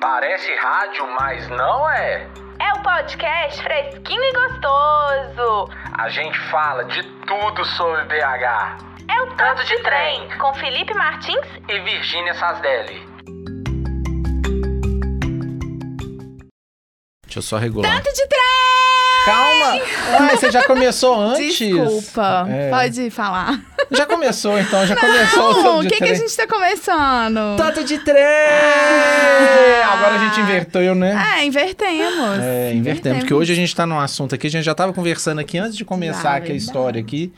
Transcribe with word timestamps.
Parece 0.00 0.54
rádio, 0.56 1.06
mas 1.20 1.48
não 1.48 1.90
é. 1.90 2.26
É 2.60 2.72
o 2.78 2.82
podcast 2.82 3.62
fresquinho 3.62 4.22
e 4.22 4.32
gostoso. 4.32 5.70
A 5.96 6.08
gente 6.08 6.38
fala 6.50 6.84
de 6.84 7.02
tudo 7.26 7.64
sobre 7.64 8.04
BH. 8.04 8.84
É 9.10 9.20
o 9.22 9.36
Tanto 9.36 9.64
de 9.64 9.76
Trem, 9.82 10.28
com 10.38 10.54
Felipe 10.54 10.94
Martins 10.94 11.46
E 11.68 11.78
Virgínia 11.80 12.34
Sasdelli. 12.34 13.08
Deixa 17.24 17.38
eu 17.38 17.42
só 17.42 17.56
regular. 17.58 17.92
Tanto 17.96 18.12
de 18.14 18.26
trem! 18.26 19.24
Calma! 19.24 19.74
Ué, 20.30 20.36
você 20.36 20.50
já 20.50 20.64
começou 20.66 21.14
antes? 21.20 21.58
Desculpa, 21.58 22.46
É. 22.48 22.70
pode 22.70 23.10
falar. 23.10 23.60
Já 23.90 24.06
começou, 24.06 24.58
então. 24.58 24.86
Já 24.86 24.96
começou 24.96 25.50
o 25.50 25.52
Não, 25.54 25.62
tanto 25.62 25.78
o 25.78 25.82
de 25.82 25.88
que, 25.88 25.96
que 25.98 26.10
a 26.10 26.14
gente 26.14 26.36
tá 26.36 26.46
começando? 26.46 27.56
Tanto 27.56 27.84
de 27.84 27.98
trem! 27.98 28.22
Ah. 28.22 29.92
Agora 29.92 30.14
a 30.16 30.18
gente 30.18 30.40
inverteu, 30.40 30.94
né? 30.94 31.36
É, 31.38 31.44
invertemos. 31.44 32.38
É, 32.40 32.72
invertemos. 32.74 33.18
Porque 33.20 33.34
hoje 33.34 33.52
a 33.52 33.56
gente 33.56 33.74
tá 33.74 33.86
num 33.86 33.98
assunto 33.98 34.34
aqui, 34.34 34.46
a 34.46 34.50
gente 34.50 34.64
já 34.64 34.74
tava 34.74 34.92
conversando 34.92 35.38
aqui 35.40 35.58
antes 35.58 35.76
de 35.76 35.84
começar 35.84 36.22
Já, 36.22 36.36
aqui 36.36 36.52
a 36.52 36.54
história 36.54 37.00
aqui. 37.00 37.32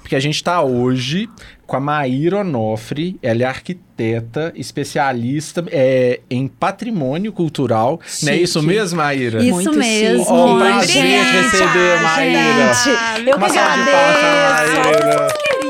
Porque 0.00 0.14
a 0.14 0.20
gente 0.20 0.44
tá 0.44 0.60
hoje 0.60 1.30
com 1.66 1.76
a 1.76 1.80
Maíra 1.80 2.38
Onofre, 2.40 3.18
ela 3.22 3.42
é 3.42 3.46
arquiteta, 3.46 4.52
especialista 4.54 5.64
é, 5.70 6.20
em 6.28 6.46
patrimônio 6.46 7.32
cultural. 7.32 7.98
Não 8.22 8.32
é 8.32 8.36
isso 8.36 8.62
mesmo, 8.62 8.98
Maíra? 8.98 9.42
Isso 9.42 9.50
Muito 9.50 9.72
mesmo. 9.72 10.18
chique. 10.24 10.32
Um 10.32 10.48
Muito 10.48 10.64
prazer 10.64 10.96
obrigada, 10.98 11.30
te 11.30 11.36
receber, 11.36 12.02
Maíra. 12.02 12.74
Gente, 12.74 13.28
eu 13.30 13.36
Uma 13.36 13.46
que 13.46 13.52
de 13.52 13.58
palmas 13.58 13.88
pra 13.88 14.52
agradeço. 14.52 14.80
Maíra. 14.80 15.63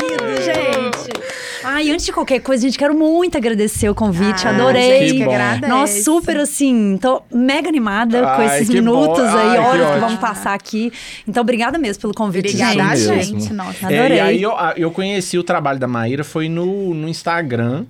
Gente. 1.78 1.88
Ai, 1.88 1.90
antes 1.90 2.06
de 2.06 2.12
qualquer 2.12 2.40
coisa, 2.40 2.62
gente, 2.62 2.78
quero 2.78 2.94
muito 2.94 3.36
agradecer 3.36 3.88
o 3.88 3.94
convite. 3.94 4.46
Ah, 4.46 4.50
Adorei. 4.50 5.12
Que 5.12 5.24
bom. 5.24 5.30
agradece. 5.32 5.66
Nossa, 5.66 6.02
super 6.02 6.36
assim, 6.38 6.98
tô 7.00 7.22
mega 7.32 7.68
animada 7.68 8.20
com 8.20 8.42
Ai, 8.42 8.56
esses 8.56 8.68
que 8.68 8.74
minutos 8.74 9.18
bom. 9.18 9.36
aí, 9.36 9.48
Ai, 9.48 9.56
que 9.56 9.62
horas 9.62 9.76
que, 9.80 9.82
ótimo. 9.86 10.00
vamos 10.00 10.18
passar 10.20 10.54
aqui. 10.54 10.92
Então, 11.26 11.40
obrigada 11.40 11.78
mesmo 11.78 12.00
pelo 12.00 12.14
convite, 12.14 12.48
Obrigada 12.48 12.96
gente. 12.96 13.26
gente, 13.26 13.52
nossa. 13.52 13.92
É, 13.92 13.98
Adorei. 13.98 14.16
e 14.16 14.20
aí 14.20 14.42
eu, 14.42 14.52
eu 14.76 14.90
conheci 14.90 15.38
o 15.38 15.42
trabalho 15.42 15.78
da 15.78 15.88
Maíra, 15.88 16.24
foi 16.24 16.48
no, 16.48 16.94
no 16.94 17.08
Instagram. 17.08 17.84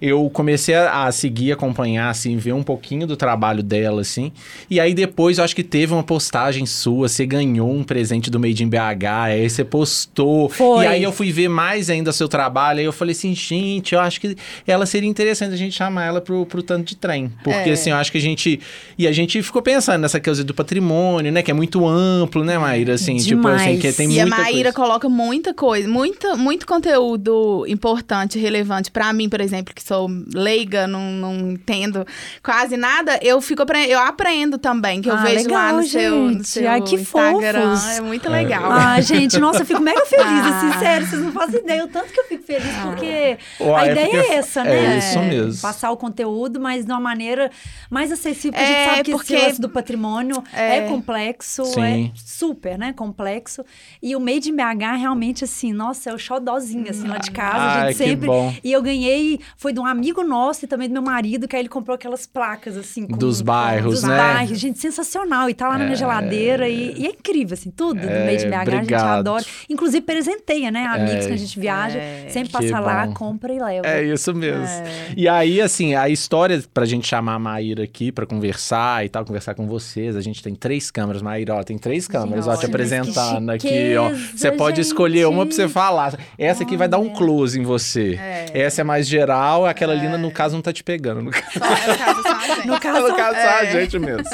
Eu 0.00 0.28
comecei 0.30 0.74
a, 0.74 1.04
a 1.06 1.12
seguir, 1.12 1.52
acompanhar, 1.52 2.08
assim, 2.10 2.36
ver 2.36 2.52
um 2.52 2.62
pouquinho 2.62 3.06
do 3.06 3.16
trabalho 3.16 3.62
dela, 3.62 4.00
assim. 4.02 4.32
E 4.70 4.78
aí 4.78 4.94
depois 4.94 5.38
eu 5.38 5.44
acho 5.44 5.54
que 5.56 5.62
teve 5.64 5.92
uma 5.92 6.02
postagem 6.02 6.66
sua, 6.66 7.08
você 7.08 7.26
ganhou 7.26 7.70
um 7.72 7.82
presente 7.82 8.30
do 8.30 8.38
Made 8.38 8.62
in 8.62 8.68
BH, 8.68 9.04
aí 9.24 9.48
você 9.50 9.64
postou. 9.64 10.48
Foi. 10.48 10.84
E 10.84 10.86
aí 10.86 11.02
eu 11.02 11.12
fui 11.12 11.32
ver 11.32 11.48
mais 11.48 11.90
ainda 11.90 12.12
seu 12.12 12.28
trabalho, 12.28 12.78
aí 12.80 12.84
eu 12.84 12.92
falei 12.92 13.12
assim, 13.12 13.34
gente, 13.34 13.94
eu 13.94 14.00
acho 14.00 14.20
que 14.20 14.36
ela 14.66 14.86
seria 14.86 15.08
interessante 15.08 15.52
a 15.52 15.56
gente 15.56 15.74
chamar 15.74 16.04
ela 16.06 16.20
pro, 16.20 16.44
pro 16.46 16.62
tanto 16.62 16.86
de 16.88 16.96
trem. 16.96 17.32
Porque 17.42 17.70
É. 17.70 17.72
assim, 17.72 17.90
eu 17.90 17.96
acho 17.96 18.12
que 18.12 18.18
a 18.18 18.20
gente... 18.20 18.60
E 18.96 19.06
a 19.06 19.12
gente 19.12 19.42
ficou 19.42 19.62
pensando 19.62 20.02
nessa 20.02 20.20
coisa 20.20 20.42
do 20.44 20.54
patrimônio, 20.54 21.30
né? 21.32 21.42
Que 21.42 21.50
é 21.50 21.54
muito 21.54 21.86
amplo, 21.86 22.44
né, 22.44 22.58
Maíra? 22.58 22.94
Assim, 22.94 23.16
tipo 23.16 23.46
assim, 23.48 23.64
Demais. 23.76 23.80
que 23.80 23.92
tem 23.92 24.12
E 24.12 24.20
a 24.20 24.26
muita 24.26 24.36
Maíra 24.42 24.72
coisa. 24.72 24.72
coloca 24.72 25.08
muita 25.08 25.54
coisa, 25.54 25.88
muita, 25.88 26.36
muito 26.36 26.66
conteúdo 26.66 27.64
importante, 27.68 28.38
relevante 28.38 28.90
pra 28.90 29.12
mim, 29.12 29.28
por 29.28 29.40
exemplo, 29.40 29.74
que 29.74 29.82
sou 29.88 30.08
leiga, 30.34 30.86
não, 30.86 31.00
não 31.12 31.50
entendo 31.50 32.06
quase 32.42 32.76
nada. 32.76 33.18
Eu 33.22 33.40
fico 33.40 33.62
apre- 33.62 33.86
eu 33.90 33.98
aprendo 33.98 34.58
também, 34.58 35.00
que 35.00 35.08
eu 35.08 35.14
Ah, 35.14 35.22
vejo 35.22 35.48
lá 35.50 35.72
no 35.72 35.78
legal, 35.78 35.82
seu, 35.90 36.16
no 36.16 36.32
gente. 36.34 36.48
seu 36.48 36.70
Ai, 36.70 36.80
que 36.82 36.94
Instagram. 36.96 37.76
fofos. 37.76 37.96
É 37.96 38.00
muito 38.00 38.28
legal. 38.28 38.70
Ah, 38.70 39.00
gente, 39.00 39.38
nossa, 39.38 39.62
eu 39.62 39.66
fico 39.66 39.80
mega 39.80 40.04
feliz, 40.06 40.24
Ah. 40.26 40.58
assim, 40.58 40.78
sério, 40.78 41.06
vocês 41.06 41.22
não 41.22 41.32
fazem 41.32 41.60
ideia 41.60 41.84
o 41.84 41.88
tanto 41.88 42.12
que 42.12 42.20
eu 42.20 42.24
fico 42.24 42.44
feliz, 42.44 42.74
porque 42.84 43.38
Ó, 43.60 43.74
a 43.76 43.86
é 43.88 43.92
ideia 43.92 44.08
porque- 44.10 44.26
é 44.32 44.34
essa, 44.34 44.60
é 44.60 44.64
né? 44.64 44.98
isso 44.98 45.18
mesmo. 45.20 45.62
Passar 45.62 45.90
o 45.90 45.96
conteúdo, 45.96 46.60
mas 46.60 46.84
de 46.84 46.90
uma 46.92 47.00
maneira 47.00 47.50
mais 47.90 48.12
acessível, 48.12 48.52
porque 48.52 48.64
a 48.64 48.68
É, 48.70 48.78
gente 48.84 48.90
sabe 48.90 49.02
que 49.04 49.10
porque- 49.12 49.34
esse 49.34 49.46
lance 49.46 49.60
do 49.60 49.68
patrimônio 49.68 50.42
é, 50.52 50.78
É. 50.78 50.80
complexo, 50.88 51.64
Sim. 51.64 51.82
é 51.82 52.10
super, 52.14 52.76
né, 52.78 52.92
complexo, 52.92 53.64
e 54.02 54.14
o 54.14 54.20
Made 54.20 54.50
in 54.50 54.54
BH 54.56 54.96
realmente, 54.96 55.44
assim, 55.44 55.72
nossa, 55.72 56.10
é 56.10 56.14
o 56.14 56.18
xodózinho, 56.18 56.90
assim, 56.90 57.06
lá 57.08 57.18
de 57.18 57.30
casa, 57.30 57.82
a 57.82 57.86
gente 57.86 57.96
sempre... 57.96 58.26
bom. 58.26 58.54
E 58.62 58.72
eu 58.72 58.82
ganhei, 58.82 59.40
foi 59.56 59.72
de 59.78 59.82
um 59.82 59.86
amigo 59.86 60.22
nosso 60.24 60.64
e 60.64 60.68
também 60.68 60.88
do 60.88 60.92
meu 60.92 61.02
marido, 61.02 61.46
que 61.46 61.54
aí 61.54 61.62
ele 61.62 61.68
comprou 61.68 61.94
aquelas 61.94 62.26
placas, 62.26 62.76
assim. 62.76 63.06
com- 63.06 63.16
Dos 63.16 63.40
bairros, 63.40 64.00
dos 64.00 64.02
né? 64.02 64.16
bairros. 64.16 64.58
Gente, 64.58 64.78
sensacional. 64.78 65.48
E 65.48 65.54
tá 65.54 65.68
lá 65.68 65.78
na 65.78 65.84
minha 65.84 65.96
geladeira. 65.96 66.68
E, 66.68 66.94
e 66.98 67.06
é 67.06 67.10
incrível, 67.10 67.54
assim, 67.54 67.70
tudo 67.70 68.00
do 68.00 68.06
É, 68.08 68.26
Made 68.26 68.44
in 68.46 68.50
BH 68.50 68.54
a 68.56 68.64
gente 68.64 68.74
obrigado. 68.82 69.18
adora. 69.18 69.44
Inclusive, 69.70 70.00
presenteia, 70.04 70.70
né? 70.70 70.84
Amigos 70.86 71.26
que 71.26 71.32
a 71.32 71.36
gente 71.36 71.58
viaja, 71.60 71.98
É, 71.98 72.26
sempre 72.28 72.50
passa 72.52 72.80
lá, 72.80 73.08
compra 73.08 73.52
e 73.52 73.58
leva. 73.60 73.86
É 73.86 74.02
isso 74.04 74.34
mesmo. 74.34 74.64
E 75.16 75.28
aí, 75.28 75.60
assim, 75.60 75.94
a 75.94 76.08
história 76.08 76.62
pra 76.74 76.84
gente 76.84 77.06
chamar 77.06 77.34
a 77.34 77.38
Maíra 77.38 77.84
aqui 77.84 78.10
pra 78.10 78.26
conversar 78.26 79.04
e 79.04 79.08
tal, 79.08 79.24
conversar 79.24 79.54
com 79.54 79.66
vocês. 79.66 80.16
A 80.16 80.20
gente 80.20 80.42
tem 80.42 80.54
três 80.54 80.90
câmeras, 80.90 81.22
Maíra, 81.22 81.54
ó, 81.54 81.62
tem 81.62 81.78
três 81.78 82.08
câmeras, 82.08 82.46
ó, 82.48 82.56
te 82.56 82.66
apresentando 82.66 83.50
aqui, 83.50 83.94
ó. 83.96 84.10
Você 84.34 84.50
pode 84.52 84.80
escolher 84.80 85.26
uma 85.26 85.44
pra 85.46 85.54
você 85.54 85.62
gente. 85.62 85.72
falar. 85.72 86.18
Essa 86.36 86.62
aqui 86.64 86.76
vai 86.76 86.88
dar 86.88 86.98
um 86.98 87.10
close 87.10 87.58
em 87.58 87.62
você. 87.62 88.18
Essa 88.52 88.80
é 88.80 88.84
mais 88.84 89.06
geral, 89.06 89.66
aquela 89.70 89.92
ali, 89.92 90.08
no 90.08 90.30
caso, 90.30 90.54
não 90.54 90.62
tá 90.62 90.72
te 90.72 90.82
pegando. 90.82 91.22
No 91.22 91.30
caso, 91.30 91.52
Só, 91.52 91.58
no 91.92 91.98
caso, 91.98 92.22
só 92.22 92.28
a 92.34 92.46
gente. 92.54 92.66
No 92.66 92.80
caso, 92.80 93.08
no 93.08 93.16
caso 93.16 93.34
só 93.40 93.48
a 93.48 93.64
é. 93.64 93.70
gente 93.72 93.98
mesmo. 93.98 94.24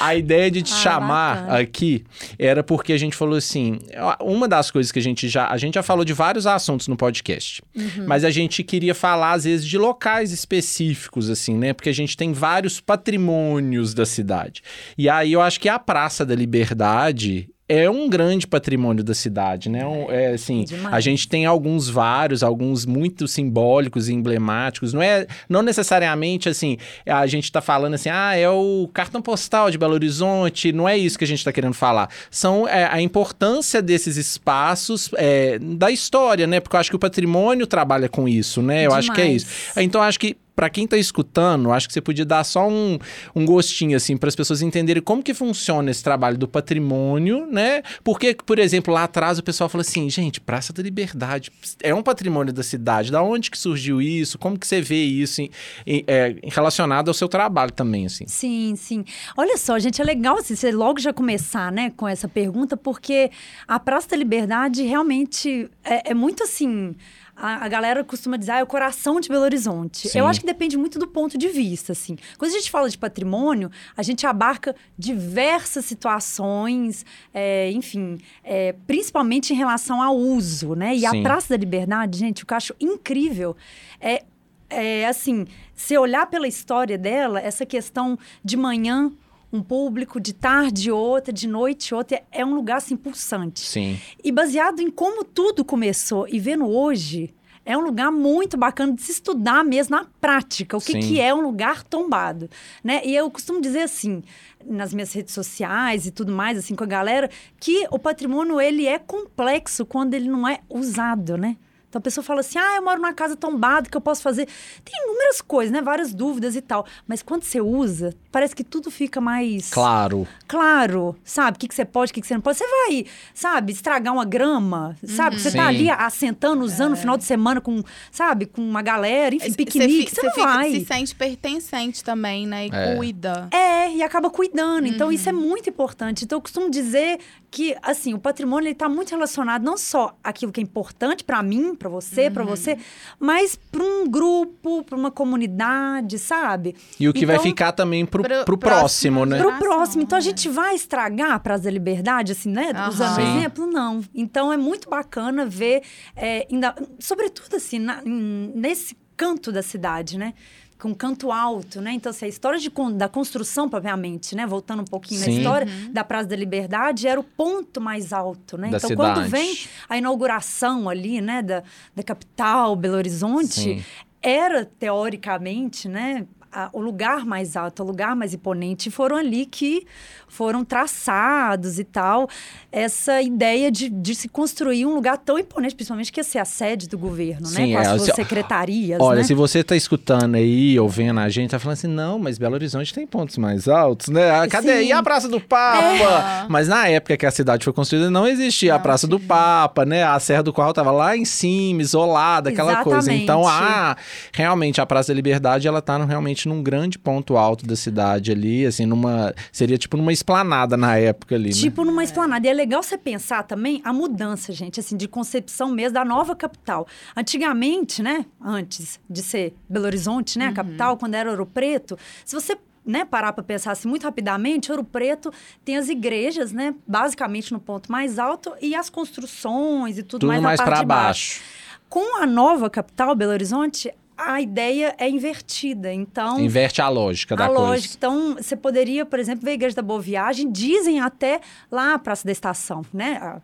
A 0.00 0.14
ideia 0.14 0.50
de 0.50 0.62
te 0.62 0.72
Ah, 0.72 0.76
chamar 0.76 1.36
bacana. 1.42 1.58
aqui 1.60 2.04
era 2.38 2.62
porque 2.62 2.92
a 2.92 2.98
gente 2.98 3.14
falou 3.16 3.36
assim, 3.36 3.78
uma 4.20 4.46
das 4.48 4.70
coisas 4.70 4.90
que 4.92 4.98
a 4.98 5.02
gente 5.02 5.28
já, 5.28 5.48
a 5.48 5.56
gente 5.56 5.74
já 5.74 5.82
falou 5.82 6.04
de 6.04 6.12
vários 6.12 6.46
assuntos 6.46 6.88
no 6.88 6.96
podcast, 6.96 7.62
Uhum. 7.76 8.04
mas 8.06 8.24
a 8.24 8.30
gente 8.30 8.62
queria 8.62 8.94
falar 8.94 9.32
às 9.32 9.44
vezes 9.44 9.66
de 9.66 9.78
locais 9.78 10.32
específicos 10.32 11.28
assim, 11.30 11.56
né? 11.56 11.72
Porque 11.72 11.88
a 11.88 11.94
gente 11.94 12.16
tem 12.16 12.32
vários 12.32 12.80
patrimônios 12.80 13.94
da 13.94 14.04
cidade. 14.06 14.62
E 14.98 15.08
aí 15.08 15.32
eu 15.32 15.40
acho 15.40 15.60
que 15.60 15.68
a 15.68 15.78
Praça 15.78 16.24
da 16.24 16.34
Liberdade 16.34 17.48
é 17.68 17.88
um 17.88 18.08
grande 18.08 18.46
patrimônio 18.46 19.02
da 19.02 19.14
cidade, 19.14 19.70
né? 19.70 19.86
Um- 19.86 20.10
é 20.10 20.32
assim, 20.32 20.64
Demais. 20.64 20.94
a 20.94 21.00
gente 21.00 21.26
tem 21.26 21.46
alguns 21.46 21.88
vários, 21.88 22.42
alguns 22.42 22.84
muito 22.84 23.26
simbólicos 23.26 24.08
e 24.08 24.12
emblemáticos. 24.14 24.92
Não 24.92 25.00
é, 25.00 25.26
não 25.48 25.62
necessariamente 25.62 26.48
assim, 26.48 26.76
a 27.06 27.26
gente 27.26 27.50
tá 27.50 27.60
falando 27.60 27.94
assim, 27.94 28.10
ah, 28.10 28.36
é 28.36 28.48
o 28.48 28.88
cartão 28.92 29.22
postal 29.22 29.70
de 29.70 29.78
Belo 29.78 29.94
Horizonte. 29.94 30.72
Não 30.72 30.88
é 30.88 30.96
isso 30.98 31.16
que 31.18 31.24
a 31.24 31.26
gente 31.28 31.42
tá 31.44 31.52
querendo 31.52 31.74
falar. 31.74 32.10
São 32.30 32.68
é, 32.68 32.84
a 32.90 33.00
importância 33.00 33.80
desses 33.80 34.16
espaços 34.16 35.08
é, 35.16 35.58
da 35.58 35.90
história, 35.90 36.46
né? 36.46 36.60
Porque 36.60 36.76
eu 36.76 36.80
acho 36.80 36.90
que 36.90 36.96
o 36.96 36.98
patrimônio 36.98 37.66
trabalha 37.66 38.08
com 38.08 38.28
isso, 38.28 38.60
né? 38.60 38.86
Eu 38.86 38.92
acho 38.92 39.10
que 39.12 39.20
é 39.20 39.24
Demais. 39.24 39.42
isso. 39.42 39.80
Então, 39.80 40.02
acho 40.02 40.20
que 40.20 40.36
Pra 40.56 40.70
quem 40.70 40.86
tá 40.86 40.96
escutando, 40.96 41.72
acho 41.72 41.88
que 41.88 41.92
você 41.92 42.00
podia 42.00 42.24
dar 42.24 42.44
só 42.44 42.68
um, 42.68 42.96
um 43.34 43.44
gostinho, 43.44 43.96
assim, 43.96 44.16
para 44.16 44.28
as 44.28 44.36
pessoas 44.36 44.62
entenderem 44.62 45.02
como 45.02 45.22
que 45.22 45.34
funciona 45.34 45.90
esse 45.90 46.02
trabalho 46.02 46.38
do 46.38 46.46
patrimônio, 46.46 47.46
né? 47.50 47.82
Porque, 48.04 48.34
por 48.46 48.58
exemplo, 48.58 48.94
lá 48.94 49.04
atrás 49.04 49.38
o 49.38 49.42
pessoal 49.42 49.68
falou 49.68 49.80
assim, 49.82 50.08
gente, 50.08 50.40
Praça 50.40 50.72
da 50.72 50.82
Liberdade 50.82 51.50
é 51.82 51.92
um 51.94 52.02
patrimônio 52.02 52.52
da 52.52 52.62
cidade. 52.62 53.10
Da 53.10 53.22
onde 53.22 53.50
que 53.50 53.58
surgiu 53.58 54.00
isso? 54.00 54.38
Como 54.38 54.58
que 54.58 54.66
você 54.66 54.80
vê 54.80 55.02
isso 55.02 55.42
em- 55.42 55.50
em- 55.86 56.04
é, 56.06 56.36
relacionado 56.44 57.08
ao 57.08 57.14
seu 57.14 57.28
trabalho 57.28 57.72
também, 57.72 58.06
assim? 58.06 58.24
Sim, 58.28 58.74
sim. 58.76 59.04
Olha 59.36 59.56
só, 59.58 59.78
gente, 59.78 60.00
é 60.00 60.04
legal 60.04 60.38
assim, 60.38 60.54
você 60.54 60.70
logo 60.70 61.00
já 61.00 61.12
começar, 61.12 61.72
né, 61.72 61.90
com 61.96 62.06
essa 62.06 62.28
pergunta, 62.28 62.76
porque 62.76 63.30
a 63.66 63.80
Praça 63.80 64.08
da 64.10 64.16
Liberdade 64.16 64.82
realmente 64.82 65.68
é, 65.82 66.10
é 66.10 66.14
muito 66.14 66.42
assim. 66.44 66.94
A, 67.36 67.64
a 67.64 67.68
galera 67.68 68.04
costuma 68.04 68.36
dizer, 68.36 68.52
ah, 68.52 68.58
é 68.58 68.62
o 68.62 68.66
coração 68.66 69.20
de 69.20 69.28
Belo 69.28 69.42
Horizonte. 69.42 70.08
Sim. 70.08 70.18
Eu 70.18 70.26
acho 70.26 70.40
que 70.40 70.46
depende 70.46 70.76
muito 70.76 70.98
do 70.98 71.06
ponto 71.06 71.36
de 71.36 71.48
vista, 71.48 71.92
assim. 71.92 72.16
Quando 72.38 72.52
a 72.52 72.54
gente 72.54 72.70
fala 72.70 72.88
de 72.88 72.96
patrimônio, 72.96 73.70
a 73.96 74.02
gente 74.02 74.26
abarca 74.26 74.74
diversas 74.98 75.84
situações, 75.84 77.04
é, 77.32 77.70
enfim, 77.72 78.18
é, 78.42 78.74
principalmente 78.86 79.52
em 79.52 79.56
relação 79.56 80.00
ao 80.00 80.16
uso, 80.16 80.74
né? 80.74 80.94
E 80.94 81.04
a 81.04 81.10
Sim. 81.10 81.22
Praça 81.22 81.48
da 81.48 81.56
Liberdade, 81.56 82.18
gente, 82.18 82.44
o 82.44 82.46
que 82.46 82.52
eu 82.52 82.56
acho 82.56 82.74
incrível 82.80 83.56
é 84.00 84.24
é 84.70 85.06
assim, 85.06 85.46
se 85.74 85.96
olhar 85.96 86.26
pela 86.26 86.48
história 86.48 86.98
dela, 86.98 87.40
essa 87.40 87.64
questão 87.64 88.18
de 88.42 88.56
manhã 88.56 89.12
um 89.56 89.62
público, 89.62 90.20
de 90.20 90.32
tarde 90.32 90.90
outra, 90.90 91.32
de 91.32 91.46
noite 91.46 91.94
outra, 91.94 92.22
é- 92.32 92.44
um 92.44 92.54
lugar 92.54 92.78
assim 92.78 92.96
pulsante. 92.96 93.60
Sim. 93.60 93.98
E 94.22 94.32
baseado 94.32 94.80
em 94.80 94.90
como 94.90 95.24
tudo 95.24 95.64
começou 95.64 96.26
e 96.28 96.38
vendo 96.38 96.66
hoje, 96.68 97.32
é 97.66 97.78
um 97.78 97.80
lugar 97.80 98.10
muito 98.12 98.56
bacana 98.58 98.92
de 98.92 99.02
se 99.02 99.12
estudar 99.12 99.64
mesmo 99.64 99.96
na 99.96 100.04
prática, 100.20 100.76
o 100.76 100.80
que, 100.80 100.92
que 100.98 101.20
é 101.20 101.32
um 101.34 101.40
lugar 101.40 101.82
tombado, 101.82 102.50
né? 102.82 103.00
E 103.04 103.14
eu 103.16 103.30
costumo 103.30 103.58
dizer 103.60 103.82
assim, 103.82 104.22
nas 104.66 104.92
minhas 104.92 105.12
redes 105.14 105.32
sociais 105.32 106.06
e 106.06 106.10
tudo 106.10 106.30
mais, 106.30 106.58
assim, 106.58 106.74
com 106.74 106.84
a 106.84 106.86
galera, 106.86 107.30
que 107.58 107.86
o 107.90 107.98
patrimônio, 107.98 108.60
ele 108.60 108.86
é 108.86 108.98
complexo 108.98 109.86
quando 109.86 110.12
ele 110.12 110.28
não 110.28 110.46
é 110.46 110.60
usado, 110.68 111.38
né? 111.38 111.56
Então 111.94 112.00
a 112.00 112.02
pessoa 112.02 112.24
fala 112.24 112.40
assim: 112.40 112.58
ah, 112.58 112.74
eu 112.76 112.82
moro 112.82 112.96
numa 113.00 113.12
casa 113.12 113.36
tombada, 113.36 113.88
que 113.88 113.96
eu 113.96 114.00
posso 114.00 114.20
fazer. 114.20 114.46
Tem 114.84 115.00
inúmeras 115.04 115.40
coisas, 115.40 115.72
né? 115.72 115.80
Várias 115.80 116.12
dúvidas 116.12 116.56
e 116.56 116.60
tal. 116.60 116.84
Mas 117.06 117.22
quando 117.22 117.44
você 117.44 117.60
usa, 117.60 118.12
parece 118.32 118.54
que 118.56 118.64
tudo 118.64 118.90
fica 118.90 119.20
mais. 119.20 119.70
Claro. 119.70 120.26
Claro, 120.48 121.14
sabe? 121.22 121.56
O 121.56 121.60
que, 121.60 121.68
que 121.68 121.74
você 121.74 121.84
pode, 121.84 122.10
o 122.10 122.14
que, 122.14 122.20
que 122.20 122.26
você 122.26 122.34
não 122.34 122.40
pode. 122.40 122.58
Você 122.58 122.66
vai, 122.66 123.06
sabe, 123.32 123.72
estragar 123.72 124.12
uma 124.12 124.24
grama, 124.24 124.96
sabe? 125.04 125.38
Você 125.40 125.52
tá 125.52 125.62
Sim. 125.62 125.68
ali 125.68 125.90
assentando, 125.90 126.64
usando 126.64 126.90
no 126.90 126.96
final 126.96 127.16
de 127.16 127.22
semana 127.24 127.60
com, 127.60 127.80
sabe, 128.10 128.46
com 128.46 128.60
uma 128.60 128.82
galera, 128.82 129.36
enfim, 129.36 129.52
piquenique, 129.52 130.10
você, 130.10 130.22
não 130.22 130.32
fica- 130.32 130.46
vai. 130.46 130.70
se 130.72 130.84
sente 130.84 131.14
pertencente 131.14 132.02
também, 132.02 132.44
né? 132.46 132.66
E 132.66 132.70
É. 132.74 132.96
cuida. 132.96 133.48
É, 133.52 133.90
e 133.92 134.02
acaba 134.02 134.28
cuidando. 134.30 134.88
Então, 134.88 135.12
isso 135.12 135.28
é 135.28 135.32
muito 135.32 135.68
importante. 135.70 136.24
Então, 136.24 136.38
eu 136.38 136.42
costumo 136.42 136.68
dizer 136.68 137.18
que, 137.54 137.76
assim, 137.80 138.14
o 138.14 138.18
patrimônio 138.18 138.66
ele 138.66 138.72
está 138.72 138.88
muito 138.88 139.10
relacionado 139.10 139.62
não 139.62 139.76
só 139.76 140.18
aquilo 140.24 140.50
que 140.50 140.58
é 140.58 140.62
importante 140.64 141.22
para 141.22 141.40
mim, 141.40 141.72
para 141.76 141.88
você, 141.88 142.28
para 142.28 142.42
você, 142.42 142.76
mas 143.16 143.54
para 143.54 143.80
um 143.80 144.08
grupo, 144.10 144.82
para 144.82 144.98
uma 144.98 145.08
comunidade, 145.12 146.18
sabe? 146.18 146.74
E 146.98 147.08
o 147.08 147.12
que 147.12 147.24
vai 147.24 147.36
Então, 147.36 147.44
ficar 147.46 147.70
também 147.70 148.04
pro, 148.04 148.24
pro 148.24 148.44
pro 148.44 148.58
próximo, 148.58 149.18
próximo, 149.20 149.24
né? 149.24 149.36
Pro 149.38 149.46
Geração, 149.50 149.68
próximo. 149.68 150.02
Então, 150.02 150.16
a 150.16 150.18
é. 150.18 150.22
gente 150.24 150.48
vai 150.48 150.74
estragar 150.74 151.30
a 151.30 151.38
Praça 151.38 151.62
da 151.64 151.70
Liberdade, 151.70 152.32
assim, 152.32 152.50
né? 152.50 152.72
Aham. 152.74 152.88
Usando 152.88 153.14
Sim. 153.14 153.38
exemplo? 153.38 153.66
Não. 153.68 154.00
Então, 154.12 154.52
é 154.52 154.56
muito 154.56 154.90
bacana 154.90 155.46
ver, 155.46 155.82
é, 156.16 156.48
ainda, 156.50 156.74
sobretudo, 156.98 157.54
assim, 157.54 157.78
na- 157.78 158.02
nesse 158.04 158.96
canto 159.16 159.52
da 159.52 159.62
cidade, 159.62 160.18
né? 160.18 160.34
Com 160.78 160.94
canto 160.94 161.30
alto, 161.30 161.80
né? 161.80 161.92
Então, 161.92 162.10
assim, 162.10 162.26
a 162.26 162.28
história 162.28 162.58
de, 162.58 162.70
da 162.94 163.08
construção, 163.08 163.68
propriamente, 163.68 164.34
né? 164.34 164.46
Voltando 164.46 164.82
um 164.82 164.84
pouquinho 164.84 165.20
Sim. 165.20 165.30
na 165.30 165.36
história 165.36 165.66
da 165.90 166.04
Praça 166.04 166.28
da 166.28 166.36
Liberdade, 166.36 167.06
era 167.06 167.18
o 167.18 167.24
ponto 167.24 167.80
mais 167.80 168.12
alto, 168.12 168.58
né? 168.58 168.70
Da 168.70 168.78
então, 168.78 168.94
quando 168.94 169.24
cidade. 169.24 169.30
vem 169.30 169.58
a 169.88 169.96
inauguração 169.96 170.88
ali, 170.88 171.20
né? 171.20 171.42
Da, 171.42 171.62
da 171.94 172.02
capital, 172.02 172.76
Belo 172.76 172.96
Horizonte, 172.96 173.60
Sim. 173.60 173.84
era, 174.20 174.64
teoricamente, 174.64 175.88
né? 175.88 176.26
A- 176.54 176.70
o 176.72 176.80
lugar 176.80 177.24
mais 177.26 177.56
alto, 177.56 177.82
o 177.82 177.86
lugar 177.86 178.14
mais 178.14 178.32
imponente, 178.32 178.90
foram 178.90 179.16
ali 179.16 179.44
que 179.46 179.86
foram 180.28 180.64
traçados 180.64 181.78
e 181.78 181.84
tal, 181.84 182.28
essa 182.72 183.22
ideia 183.22 183.70
de, 183.70 183.88
de 183.88 184.14
se 184.14 184.28
construir 184.28 184.84
um 184.86 184.94
lugar 184.94 185.16
tão 185.18 185.38
imponente, 185.38 185.74
principalmente 185.74 186.10
que 186.12 186.18
ia 186.20 186.24
ser 186.24 186.38
a 186.38 186.44
sede 186.44 186.88
do 186.88 186.98
governo, 186.98 187.46
Sim, 187.46 187.72
né? 187.74 187.76
Com 187.76 187.78
é, 187.82 187.86
as 187.94 188.02
suas 188.02 188.16
secretarias, 188.16 189.00
Olha, 189.00 189.18
né? 189.18 189.22
se 189.24 189.32
você 189.34 189.62
tá 189.62 189.76
escutando 189.76 190.34
aí, 190.34 190.78
ou 190.80 190.88
vendo 190.88 191.20
a 191.20 191.28
gente, 191.28 191.50
tá 191.50 191.58
falando 191.58 191.74
assim, 191.74 191.86
não, 191.86 192.18
mas 192.18 192.36
Belo 192.38 192.54
Horizonte 192.54 192.92
tem 192.92 193.06
pontos 193.06 193.38
mais 193.38 193.68
altos, 193.68 194.08
né? 194.08 194.30
Ah, 194.30 194.48
Cadê? 194.48 194.78
Sim. 194.80 194.86
E 194.88 194.92
a 194.92 195.02
Praça 195.02 195.28
do 195.28 195.40
Papa? 195.40 196.46
Mas 196.48 196.68
na 196.68 196.88
época 196.88 197.16
que 197.16 197.26
a 197.26 197.30
cidade 197.30 197.64
foi 197.64 197.72
construída, 197.72 198.10
não 198.10 198.26
existia 198.26 198.72
a 198.74 198.76
Não 198.76 198.82
Praça 198.82 199.06
do 199.06 199.20
Papa, 199.20 199.84
né? 199.84 200.02
A 200.04 200.18
Serra 200.18 200.42
do 200.42 200.52
Curral 200.52 200.72
tava 200.72 200.90
lá 200.90 201.16
em 201.16 201.24
cima, 201.24 201.80
isolada, 201.82 202.50
aquela 202.50 202.76
coisa. 202.82 202.98
Exatamente. 202.98 203.22
Então, 203.22 203.46
a, 203.46 203.96
realmente, 204.32 204.80
a 204.80 204.86
Praça 204.86 205.08
da 205.12 205.14
Liberdade, 205.14 205.68
ela 205.68 205.80
tá 205.80 205.98
no- 205.98 206.06
realmente 206.44 206.48
num 206.48 206.62
grande 206.62 206.98
ponto 206.98 207.36
alto 207.36 207.66
da 207.66 207.74
cidade 207.74 208.30
ali, 208.30 208.66
assim, 208.66 208.86
numa... 208.86 209.34
Seria 209.50 209.78
tipo 209.78 209.96
numa 209.96 210.12
esplanada 210.12 210.76
na 210.76 210.96
época 210.96 211.34
ali, 211.34 211.48
né? 211.48 211.54
Tipo 211.54 211.84
numa 211.84 212.04
esplanada. 212.04 212.46
E 212.46 212.50
é 212.50 212.52
legal 212.52 212.82
você 212.82 212.96
pensar 212.96 213.42
também 213.44 213.80
a 213.84 213.92
mudança, 213.92 214.52
gente, 214.52 214.78
assim, 214.80 214.96
de 214.96 215.08
concepção 215.08 215.70
mesmo 215.70 215.94
da 215.94 216.04
nova 216.04 216.36
capital. 216.36 216.86
Antigamente, 217.16 218.02
né, 218.02 218.26
antes 218.42 219.00
de 219.08 219.22
ser 219.22 219.54
Belo 219.68 219.86
Horizonte, 219.86 220.38
né, 220.38 220.46
a 220.48 220.52
capital, 220.52 220.96
quando 220.96 221.14
era 221.14 221.30
Ouro 221.30 221.46
Preto, 221.46 221.98
se 222.24 222.34
você 222.34 222.56
né, 222.86 223.04
parar 223.04 223.32
para 223.32 223.42
pensar 223.42 223.72
assim 223.72 223.88
muito 223.88 224.02
rapidamente, 224.02 224.70
Ouro 224.70 224.84
Preto 224.84 225.32
tem 225.64 225.76
as 225.76 225.88
igrejas, 225.88 226.52
né, 226.52 226.74
basicamente 226.86 227.50
no 227.52 227.58
ponto 227.58 227.90
mais 227.90 228.18
alto 228.18 228.52
e 228.60 228.74
as 228.74 228.90
construções 228.90 229.96
e 229.96 230.02
tudo, 230.02 230.20
Tudo 230.20 230.26
mais 230.28 230.42
na 230.42 230.48
mais 230.48 230.58
parte 230.58 230.68
pra 230.68 230.80
de 230.80 230.86
baixo. 230.86 231.40
baixo. 231.40 231.64
Com 231.88 232.22
a 232.22 232.26
nova 232.26 232.68
capital, 232.68 233.14
Belo 233.14 233.32
Horizonte, 233.32 233.90
a 234.16 234.40
ideia 234.40 234.94
é 234.98 235.08
invertida. 235.08 235.92
Então, 235.92 236.38
Inverte 236.40 236.80
a 236.80 236.88
lógica 236.88 237.34
da 237.36 237.44
a 237.44 237.48
coisa. 237.48 237.62
lógica. 237.62 237.94
Então, 237.96 238.34
você 238.36 238.56
poderia, 238.56 239.04
por 239.04 239.18
exemplo, 239.18 239.44
ver 239.44 239.52
a 239.52 239.54
Igreja 239.54 239.76
da 239.76 239.82
Boa 239.82 240.00
Viagem, 240.00 240.50
dizem 240.50 241.00
até 241.00 241.40
lá 241.70 241.94
a 241.94 241.98
Praça 241.98 242.24
da 242.24 242.32
Estação, 242.32 242.82
né? 242.92 243.18
A- 243.20 243.40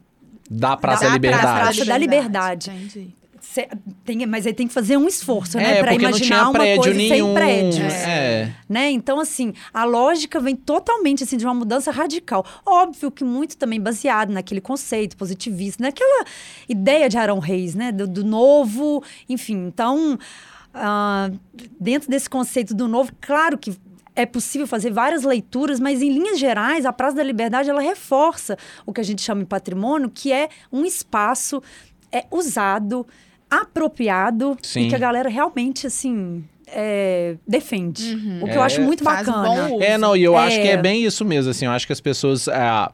Da 0.51 0.77
Praça 0.77 1.05
da 1.05 1.09
Da 1.11 1.15
Liberdade. 1.15 1.61
Praça 1.65 1.85
da 1.85 1.99
Liberdade. 1.99 2.71
Entendi. 2.71 3.15
cê- 3.43 3.69
tem- 4.05 4.27
mas 4.27 4.47
aí 4.47 4.53
tem 4.53 4.69
que 4.69 4.73
fazer 4.75 4.99
um 4.99 5.09
esforço, 5.09 5.57
né? 5.57 5.79
É, 5.79 5.83
Pra 5.83 5.93
porque 5.93 6.03
não 6.05 6.11
imaginar 6.11 6.43
uma 6.51 6.53
prédio 6.53 6.83
coisa 6.83 6.95
nenhum. 6.97 7.09
sem 7.27 7.35
prédios. 7.35 7.95
É. 7.95 8.53
Né? 8.69 8.91
Então, 8.91 9.19
assim, 9.19 9.55
a 9.73 9.83
lógica 9.85 10.39
vem 10.39 10.55
totalmente 10.55 11.25
assim, 11.25 11.39
de 11.39 11.45
uma 11.47 11.55
mudança 11.55 11.91
radical. 11.91 12.45
Óbvio 12.67 13.11
que 13.11 13.25
muito 13.25 13.57
também 13.57 13.81
baseado 13.81 14.31
naquele 14.31 14.61
conceito 14.61 15.17
positivista, 15.17 15.83
naquela 15.83 16.25
ideia 16.69 17.09
de 17.09 17.17
Arão 17.17 17.39
Reis, 17.39 17.75
né? 17.75 17.91
Do, 17.91 18.07
do 18.07 18.23
novo, 18.25 19.03
enfim. 19.27 19.57
Então, 19.69 20.19
ah, 20.75 21.31
dentro 21.81 22.11
desse 22.11 22.29
conceito 22.29 22.75
do 22.75 22.87
novo, 22.89 23.13
claro 23.21 23.57
que 23.59 23.77
é 24.17 24.27
possível 24.27 24.67
fazer 24.67 24.91
várias 24.93 25.23
leituras, 25.23 25.79
mas 25.81 26.03
em 26.03 26.11
linhas 26.13 26.39
gerais, 26.39 26.85
a 26.85 26.93
Praça 26.93 27.17
da 27.17 27.23
Liberdade 27.23 27.71
ela 27.71 27.81
reforça 27.81 28.57
o 28.85 28.93
que 28.93 29.01
a 29.01 29.05
gente 29.05 29.23
chama 29.23 29.41
de 29.43 29.47
patrimônio, 29.47 30.11
que 30.11 30.33
é 30.33 30.49
um 30.71 30.85
espaço 30.85 31.63
é, 32.13 32.25
usado, 32.31 33.07
apropriado 33.49 34.57
Sim. 34.63 34.83
e 34.83 34.89
que 34.89 34.95
a 34.95 34.99
galera 34.99 35.29
realmente 35.29 35.87
assim 35.87 36.45
é, 36.67 37.37
defende. 37.47 38.15
O 38.43 38.45
que 38.45 38.51
É, 38.53 38.57
eu 38.57 38.63
acho 38.63 38.81
muito 38.81 39.03
bacana. 39.03 39.71
É, 39.81 39.99
não, 39.99 40.17
e 40.17 40.23
eu 40.23 40.37
acho 40.37 40.57
É. 40.59 40.63
que 40.63 40.69
é 40.69 40.77
bem 40.77 41.05
isso 41.05 41.25
mesmo, 41.25 41.51
assim, 41.51 41.65
eu 41.67 41.73
acho 41.73 41.87
que 41.87 41.93
as 41.93 42.01
pessoas, 42.01 42.47
ah, 42.49 42.93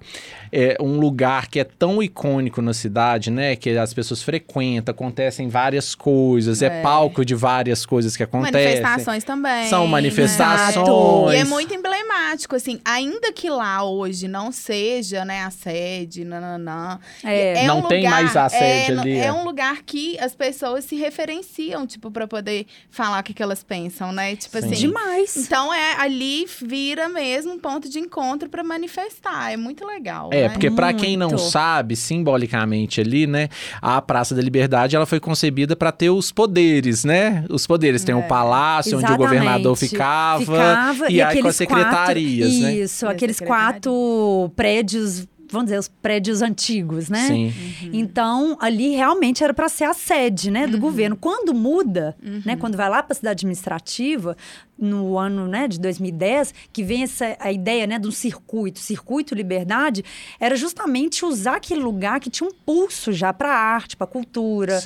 é 0.58 0.76
um 0.80 0.98
lugar 0.98 1.48
que 1.48 1.60
é 1.60 1.64
tão 1.64 2.02
icônico 2.02 2.62
na 2.62 2.72
cidade, 2.72 3.30
né, 3.30 3.54
que 3.56 3.70
as 3.76 3.92
pessoas 3.92 4.22
frequentam, 4.22 4.90
acontecem 4.92 5.48
várias 5.48 5.94
coisas, 5.94 6.62
é, 6.62 6.66
É. 6.78 6.82
palco 6.82 7.24
de 7.26 7.34
várias 7.34 7.84
coisas 7.84 8.16
que 8.16 8.22
acontecem. 8.22 8.80
Manifestações 8.80 9.22
também. 9.24 9.68
São 9.68 9.84
né? 9.84 9.90
manifestações. 9.90 11.34
E 11.34 11.40
é 11.40 11.44
muito 11.44 11.74
emblemático, 11.74 12.56
assim, 12.56 12.80
ainda 12.84 13.32
que 13.32 13.50
lá 13.50 13.84
hoje 13.84 14.28
não 14.28 14.50
seja, 14.50 15.24
né, 15.24 15.42
a 15.42 15.50
sede, 15.50 16.24
nananã. 16.24 16.98
É. 17.22 17.66
Não 17.66 17.80
um 17.80 17.82
tem 17.88 18.04
lugar- 18.04 18.22
mais 18.22 18.36
a 18.36 18.48
sede 18.48 18.92
é, 18.92 18.98
ali, 18.98 19.12
É 19.18 19.24
é. 19.26 19.32
um 19.32 19.44
lugar 19.44 19.82
que 19.82 20.18
as 20.18 20.34
pessoas 20.34 20.84
se 20.84 20.96
referenciam, 20.96 21.86
tipo, 21.86 22.10
pra 22.10 22.26
poder 22.26 22.66
falar 22.90 23.20
o 23.20 23.22
que, 23.22 23.34
que 23.34 23.42
elas 23.42 23.62
pensam, 23.62 24.10
né? 24.12 24.34
Tipo 24.36 24.58
Sim. 24.60 24.64
assim. 24.66 24.74
Demais. 24.86 25.36
Então 25.36 25.72
é 25.74 25.94
ali 26.00 26.46
vira 26.62 27.08
mesmo 27.08 27.52
um 27.52 27.58
ponto 27.58 27.88
de 27.88 27.98
encontro 27.98 28.48
pra 28.48 28.62
manifestar. 28.64 29.52
É 29.52 29.56
muito 29.56 29.84
legal. 29.84 30.30
É, 30.32 30.45
né? 30.46 30.52
porque 30.52 30.70
pra 30.70 30.92
quem 30.92 31.16
não 31.16 31.36
sabe, 31.38 31.96
simbolicamente 31.96 33.00
ali, 33.00 33.26
né, 33.26 33.48
a 33.80 34.00
Praça 34.00 34.34
da 34.34 34.42
Liberdade, 34.42 34.96
ela 34.96 35.06
foi 35.06 35.20
concebida 35.20 35.74
pra 35.76 35.92
ter 35.92 36.10
os 36.10 36.30
poderes, 36.32 37.04
né? 37.04 37.44
Os 37.48 37.66
poderes 37.66 38.04
tem 38.04 38.14
o 38.14 38.22
palácio 38.22 38.96
onde 38.96 39.04
o 39.04 39.08
Exatamente. 39.08 39.28
governador 39.28 39.76
ficava, 39.76 40.40
Ficava, 40.40 41.10
e, 41.10 41.20
aí 41.22 41.42
com 41.42 41.48
as 41.48 41.56
secretarias, 41.56 42.50
quatro, 42.50 42.62
né? 42.62 42.74
Isso, 42.74 43.06
E 43.06 43.08
aqueles 43.08 43.40
quatro 43.40 44.50
prédios, 44.54 45.26
vamos 45.50 45.66
dizer, 45.66 45.78
os 45.78 45.88
prédios 45.88 46.42
antigos, 46.42 47.08
né? 47.08 47.26
Sim. 47.26 47.52
Então, 47.92 48.56
ali 48.60 48.90
realmente 48.94 49.42
era 49.44 49.52
para 49.54 49.68
ser 49.68 49.84
a 49.84 49.94
sede, 49.94 50.50
né, 50.50 50.64
Uhum. 50.64 50.70
do 50.72 50.78
governo. 50.78 51.16
Quando 51.16 51.54
muda, 51.54 52.16
né, 52.44 52.56
quando 52.56 52.76
vai 52.76 52.88
lá 52.88 53.02
para 53.02 53.12
a 53.12 53.16
cidade 53.16 53.38
administrativa, 53.44 54.36
no 54.78 55.16
ano, 55.16 55.48
né, 55.48 55.66
de 55.66 55.80
2010, 55.80 56.52
que 56.70 56.82
vem 56.82 57.02
essa 57.04 57.34
a 57.40 57.50
ideia, 57.50 57.86
né, 57.86 57.98
de 57.98 58.06
um 58.06 58.10
circuito, 58.10 58.78
circuito 58.78 59.34
liberdade, 59.34 60.04
era 60.38 60.54
justamente 60.54 61.24
usar 61.24 61.56
aquele 61.56 61.80
lugar 61.80 62.20
que 62.20 62.28
tinha 62.28 62.46
um 62.48 62.52
pulso 62.52 63.10
já 63.10 63.32
para 63.32 63.54
arte, 63.54 63.96
para 63.96 64.06
cultura, 64.06 64.78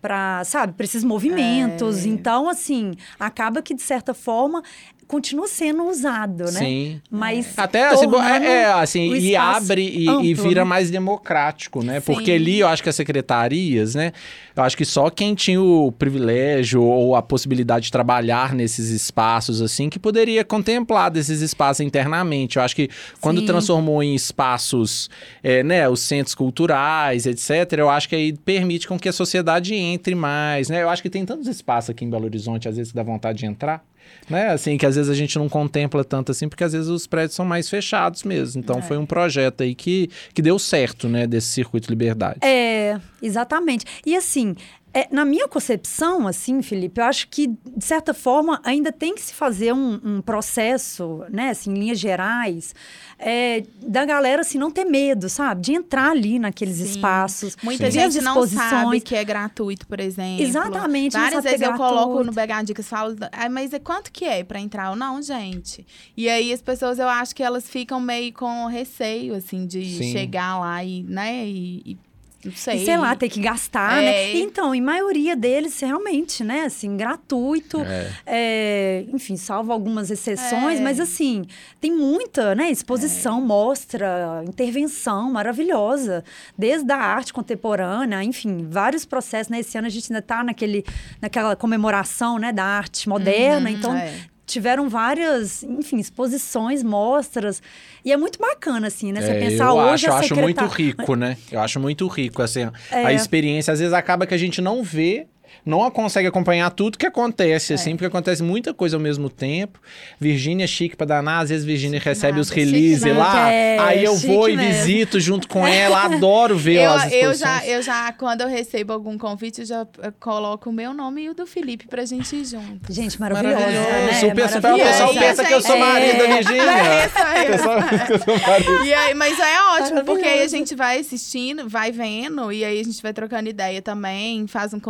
para, 0.00 0.44
sabe, 0.44 0.74
para 0.74 0.84
esses 0.84 1.02
movimentos. 1.02 2.04
Então, 2.06 2.48
assim, 2.48 2.92
acaba 3.18 3.60
que 3.60 3.74
de 3.74 3.82
certa 3.82 4.14
forma 4.14 4.62
continua 5.06 5.46
sendo 5.46 5.84
usado, 5.84 6.44
né? 6.44 6.60
Sim. 6.60 7.02
Mas 7.10 7.52
Até 7.56 7.88
assim, 7.88 8.06
é, 8.16 8.46
é, 8.46 8.64
assim, 8.72 9.14
e 9.14 9.36
abre 9.36 9.82
e, 9.82 10.08
amplo, 10.08 10.24
e 10.24 10.34
vira 10.34 10.62
né? 10.62 10.64
mais 10.64 10.90
democrático, 10.90 11.82
né? 11.82 12.00
Sim. 12.00 12.06
Porque 12.06 12.32
ali 12.32 12.60
eu 12.60 12.68
acho 12.68 12.82
que 12.82 12.88
as 12.88 12.96
secretarias, 12.96 13.94
né? 13.94 14.12
Eu 14.56 14.62
acho 14.62 14.76
que 14.76 14.84
só 14.84 15.10
quem 15.10 15.34
tinha 15.34 15.60
o 15.60 15.90
privilégio 15.90 16.82
ou 16.82 17.16
a 17.16 17.22
possibilidade 17.22 17.86
de 17.86 17.92
trabalhar 17.92 18.54
nesses 18.54 18.90
espaços, 18.90 19.60
assim, 19.60 19.88
que 19.88 19.98
poderia 19.98 20.44
contemplar 20.44 21.10
desses 21.10 21.40
espaços 21.40 21.80
internamente. 21.80 22.56
Eu 22.56 22.62
acho 22.62 22.76
que 22.76 22.88
quando 23.20 23.40
Sim. 23.40 23.46
transformou 23.46 24.02
em 24.02 24.14
espaços, 24.14 25.10
é, 25.42 25.62
né, 25.62 25.88
os 25.88 26.00
centros 26.00 26.34
culturais, 26.34 27.26
etc., 27.26 27.78
eu 27.78 27.90
acho 27.90 28.08
que 28.08 28.14
aí 28.14 28.32
permite 28.32 28.86
com 28.86 28.98
que 28.98 29.08
a 29.08 29.12
sociedade 29.12 29.74
entre 29.74 30.14
mais, 30.14 30.68
né? 30.68 30.82
Eu 30.82 30.88
acho 30.88 31.02
que 31.02 31.10
tem 31.10 31.24
tantos 31.24 31.48
espaços 31.48 31.90
aqui 31.90 32.04
em 32.04 32.10
Belo 32.10 32.24
Horizonte, 32.24 32.68
às 32.68 32.76
vezes, 32.76 32.92
que 32.92 32.96
dá 32.96 33.02
vontade 33.02 33.38
de 33.38 33.46
entrar. 33.46 33.84
Né, 34.28 34.48
assim, 34.48 34.78
que 34.78 34.86
às 34.86 34.96
vezes 34.96 35.10
a 35.10 35.14
gente 35.14 35.38
não 35.38 35.50
contempla 35.50 36.02
tanto 36.02 36.32
assim, 36.32 36.48
porque 36.48 36.64
às 36.64 36.72
vezes 36.72 36.88
os 36.88 37.06
prédios 37.06 37.34
são 37.34 37.44
mais 37.44 37.68
fechados 37.68 38.22
mesmo. 38.22 38.60
Então 38.60 38.80
foi 38.80 38.96
um 38.96 39.04
projeto 39.04 39.62
aí 39.62 39.74
que, 39.74 40.08
que 40.32 40.40
deu 40.40 40.58
certo, 40.58 41.08
né, 41.10 41.26
desse 41.26 41.48
circuito 41.48 41.90
liberdade. 41.90 42.38
É, 42.42 42.98
exatamente. 43.20 43.84
E 44.06 44.16
assim, 44.16 44.56
É, 44.96 45.08
na 45.10 45.24
minha 45.24 45.48
concepção, 45.48 46.28
assim, 46.28 46.62
Felipe, 46.62 47.00
eu 47.00 47.04
acho 47.04 47.26
que, 47.26 47.48
de 47.48 47.84
certa 47.84 48.14
forma, 48.14 48.60
ainda 48.62 48.92
tem 48.92 49.12
que 49.12 49.20
se 49.20 49.34
fazer 49.34 49.74
um, 49.74 50.00
um 50.04 50.22
processo, 50.22 51.24
né, 51.28 51.50
assim, 51.50 51.72
em 51.72 51.74
linhas 51.74 51.98
gerais, 51.98 52.72
é, 53.18 53.64
da 53.82 54.04
galera, 54.04 54.42
assim, 54.42 54.56
não 54.56 54.70
ter 54.70 54.84
medo, 54.84 55.28
sabe? 55.28 55.62
De 55.62 55.72
entrar 55.72 56.12
ali 56.12 56.38
naqueles 56.38 56.76
Sim. 56.76 56.84
espaços. 56.84 57.56
Muita 57.60 57.90
gente 57.90 58.20
não 58.20 58.46
sabe 58.46 58.54
exposições. 58.54 59.02
que 59.02 59.16
é 59.16 59.24
gratuito, 59.24 59.84
por 59.88 59.98
exemplo. 59.98 60.44
Exatamente, 60.44 61.14
Várias 61.14 61.42
que 61.42 61.48
é 61.48 61.50
vezes 61.50 61.66
eu 61.66 61.74
coloco 61.74 62.22
no 62.22 62.30
BH 62.30 62.64
Dicas, 62.64 62.88
falo, 62.88 63.16
ah, 63.32 63.48
mas 63.48 63.72
é 63.72 63.80
quanto 63.80 64.12
que 64.12 64.24
é 64.24 64.44
pra 64.44 64.60
entrar? 64.60 64.92
Eu, 64.92 64.96
não, 64.96 65.20
gente. 65.20 65.84
E 66.16 66.28
aí 66.28 66.52
as 66.52 66.62
pessoas, 66.62 67.00
eu 67.00 67.08
acho 67.08 67.34
que 67.34 67.42
elas 67.42 67.68
ficam 67.68 67.98
meio 67.98 68.32
com 68.32 68.66
receio, 68.66 69.34
assim, 69.34 69.66
de 69.66 69.84
Sim. 69.84 70.12
chegar 70.12 70.60
lá 70.60 70.84
e, 70.84 71.02
né, 71.02 71.44
e, 71.44 71.82
e 71.84 71.98
não 72.44 72.52
sei. 72.52 72.76
E 72.82 72.84
sei 72.84 72.96
lá, 72.98 73.14
ter 73.16 73.28
que 73.28 73.40
gastar, 73.40 74.02
É. 74.02 74.06
né? 74.06 74.36
Então, 74.36 74.74
em 74.74 74.80
maioria 74.80 75.34
deles, 75.36 75.78
realmente, 75.80 76.42
né? 76.44 76.62
Assim, 76.62 76.96
gratuito. 76.96 77.80
É. 77.80 78.10
É, 78.26 79.04
enfim, 79.12 79.36
salvo 79.36 79.72
algumas 79.72 80.10
exceções, 80.10 80.80
É. 80.80 80.82
mas 80.82 81.00
assim, 81.00 81.44
tem 81.80 81.92
muita, 81.92 82.54
né? 82.54 82.70
Exposição, 82.70 83.40
mostra, 83.40 84.42
intervenção 84.46 85.30
maravilhosa. 85.32 86.24
Desde 86.56 86.90
a 86.92 86.96
arte 86.98 87.32
contemporânea, 87.32 88.22
enfim, 88.22 88.66
vários 88.68 89.04
processos. 89.04 89.48
Né? 89.50 89.60
Esse 89.60 89.76
ano 89.78 89.86
a 89.86 89.90
gente 89.90 90.10
ainda 90.12 90.18
está 90.20 90.42
naquele, 90.44 90.84
naquela 91.20 91.56
comemoração, 91.56 92.38
né? 92.38 92.52
Da 92.52 92.64
arte 92.64 93.08
moderna. 93.08 93.70
Uhum, 93.70 93.76
então, 93.76 93.94
é. 93.96 94.14
Tiveram 94.46 94.88
várias, 94.88 95.62
enfim, 95.62 95.98
exposições, 95.98 96.82
mostras. 96.82 97.62
E 98.04 98.12
é 98.12 98.16
muito 98.16 98.38
bacana, 98.38 98.86
assim, 98.88 99.12
né? 99.12 99.20
Você 99.22 99.30
É, 99.32 99.40
pensar 99.40 99.68
eu 99.68 99.74
hoje 99.76 99.92
acho, 99.94 100.06
eu 100.06 100.12
a 100.14 100.18
acho 100.18 100.36
muito 100.36 100.64
rico, 100.66 101.14
né? 101.14 101.36
Eu 101.50 101.60
acho 101.60 101.80
muito 101.80 102.06
rico, 102.06 102.42
assim, 102.42 102.68
É. 102.90 103.06
a 103.06 103.12
experiência. 103.12 103.72
Às 103.72 103.78
vezes 103.80 103.94
acaba 103.94 104.26
que 104.26 104.34
a 104.34 104.38
gente 104.38 104.60
não 104.60 104.82
vê, 104.82 105.26
não 105.64 105.90
consegue 105.90 106.28
acompanhar 106.28 106.70
tudo 106.70 106.96
que 106.98 107.06
acontece, 107.06 107.72
É. 107.72 107.76
assim, 107.76 107.92
porque 107.92 108.06
acontece 108.06 108.42
muita 108.42 108.72
coisa 108.74 108.96
ao 108.96 109.00
mesmo 109.00 109.28
tempo. 109.28 109.78
Virgínia 110.20 110.64
é 110.64 110.66
chique 110.66 110.96
pra 110.96 111.06
danar, 111.06 111.42
às 111.42 111.48
vezes 111.50 111.64
Virgínia 111.64 112.00
recebe 112.00 112.32
nada, 112.32 112.40
os 112.42 112.50
releases 112.50 113.16
lá, 113.16 113.50
É, 113.50 113.78
aí 113.78 114.04
eu 114.04 114.14
vou 114.16 114.48
e 114.48 114.56
mesmo. 114.56 114.72
visito 114.72 115.20
junto 115.20 115.48
com 115.48 115.66
ela, 115.66 116.04
adoro 116.04 116.56
ver 116.56 116.82
Eu, 116.82 116.92
as 116.92 117.04
eu, 117.12 117.30
exposições. 117.32 117.38
já, 117.38 117.66
eu 117.66 117.82
já, 117.82 118.12
quando 118.12 118.40
eu 118.42 118.48
recebo 118.48 118.92
algum 118.92 119.16
convite, 119.18 119.60
eu 119.60 119.66
já 119.66 119.86
eh, 120.02 120.12
coloco 120.20 120.70
o 120.70 120.72
meu 120.72 120.92
nome 120.94 121.22
e 121.22 121.30
o 121.30 121.34
do 121.34 121.46
Felipe 121.46 121.86
pra 121.86 122.04
gente 122.04 122.34
ir 122.36 122.44
junto. 122.44 122.92
Gente, 122.92 123.18
maravilhosa, 123.20 123.58
Maravilhoso. 123.60 123.86
né? 124.26 124.30
O 124.30 124.34
pessoal 124.78 125.14
pensa 125.14 125.44
que 125.44 125.52
eu 125.54 125.60
sou 125.60 125.76
gente, 125.76 125.84
marido 125.86 126.18
da 126.18 126.24
é. 126.24 126.34
Virgínia. 126.36 126.62
É 126.62 127.06
isso 127.06 127.18
aí. 127.18 127.44
O 127.48 127.50
pessoal 127.52 127.82
pensa 127.82 128.04
que 128.06 128.12
eu 128.12 128.18
sou 128.18 128.38
marido. 128.38 128.84
E 128.84 128.94
aí, 128.94 129.14
mas 129.14 129.38
é 129.38 129.60
ótimo, 129.80 130.04
porque 130.04 130.22
aí 130.24 130.30
a 130.30 130.34
Maravilhoso. 130.34 130.56
gente 130.56 130.74
vai 130.74 130.98
assistindo, 131.00 131.68
vai 131.68 131.90
vendo, 131.92 132.52
e 132.52 132.64
aí 132.64 132.80
a 132.80 132.84
gente 132.84 133.02
vai 133.02 133.12
trocando 133.12 133.48
ideia 133.48 133.80
também, 133.82 134.46
faz 134.46 134.72
um 134.74 134.80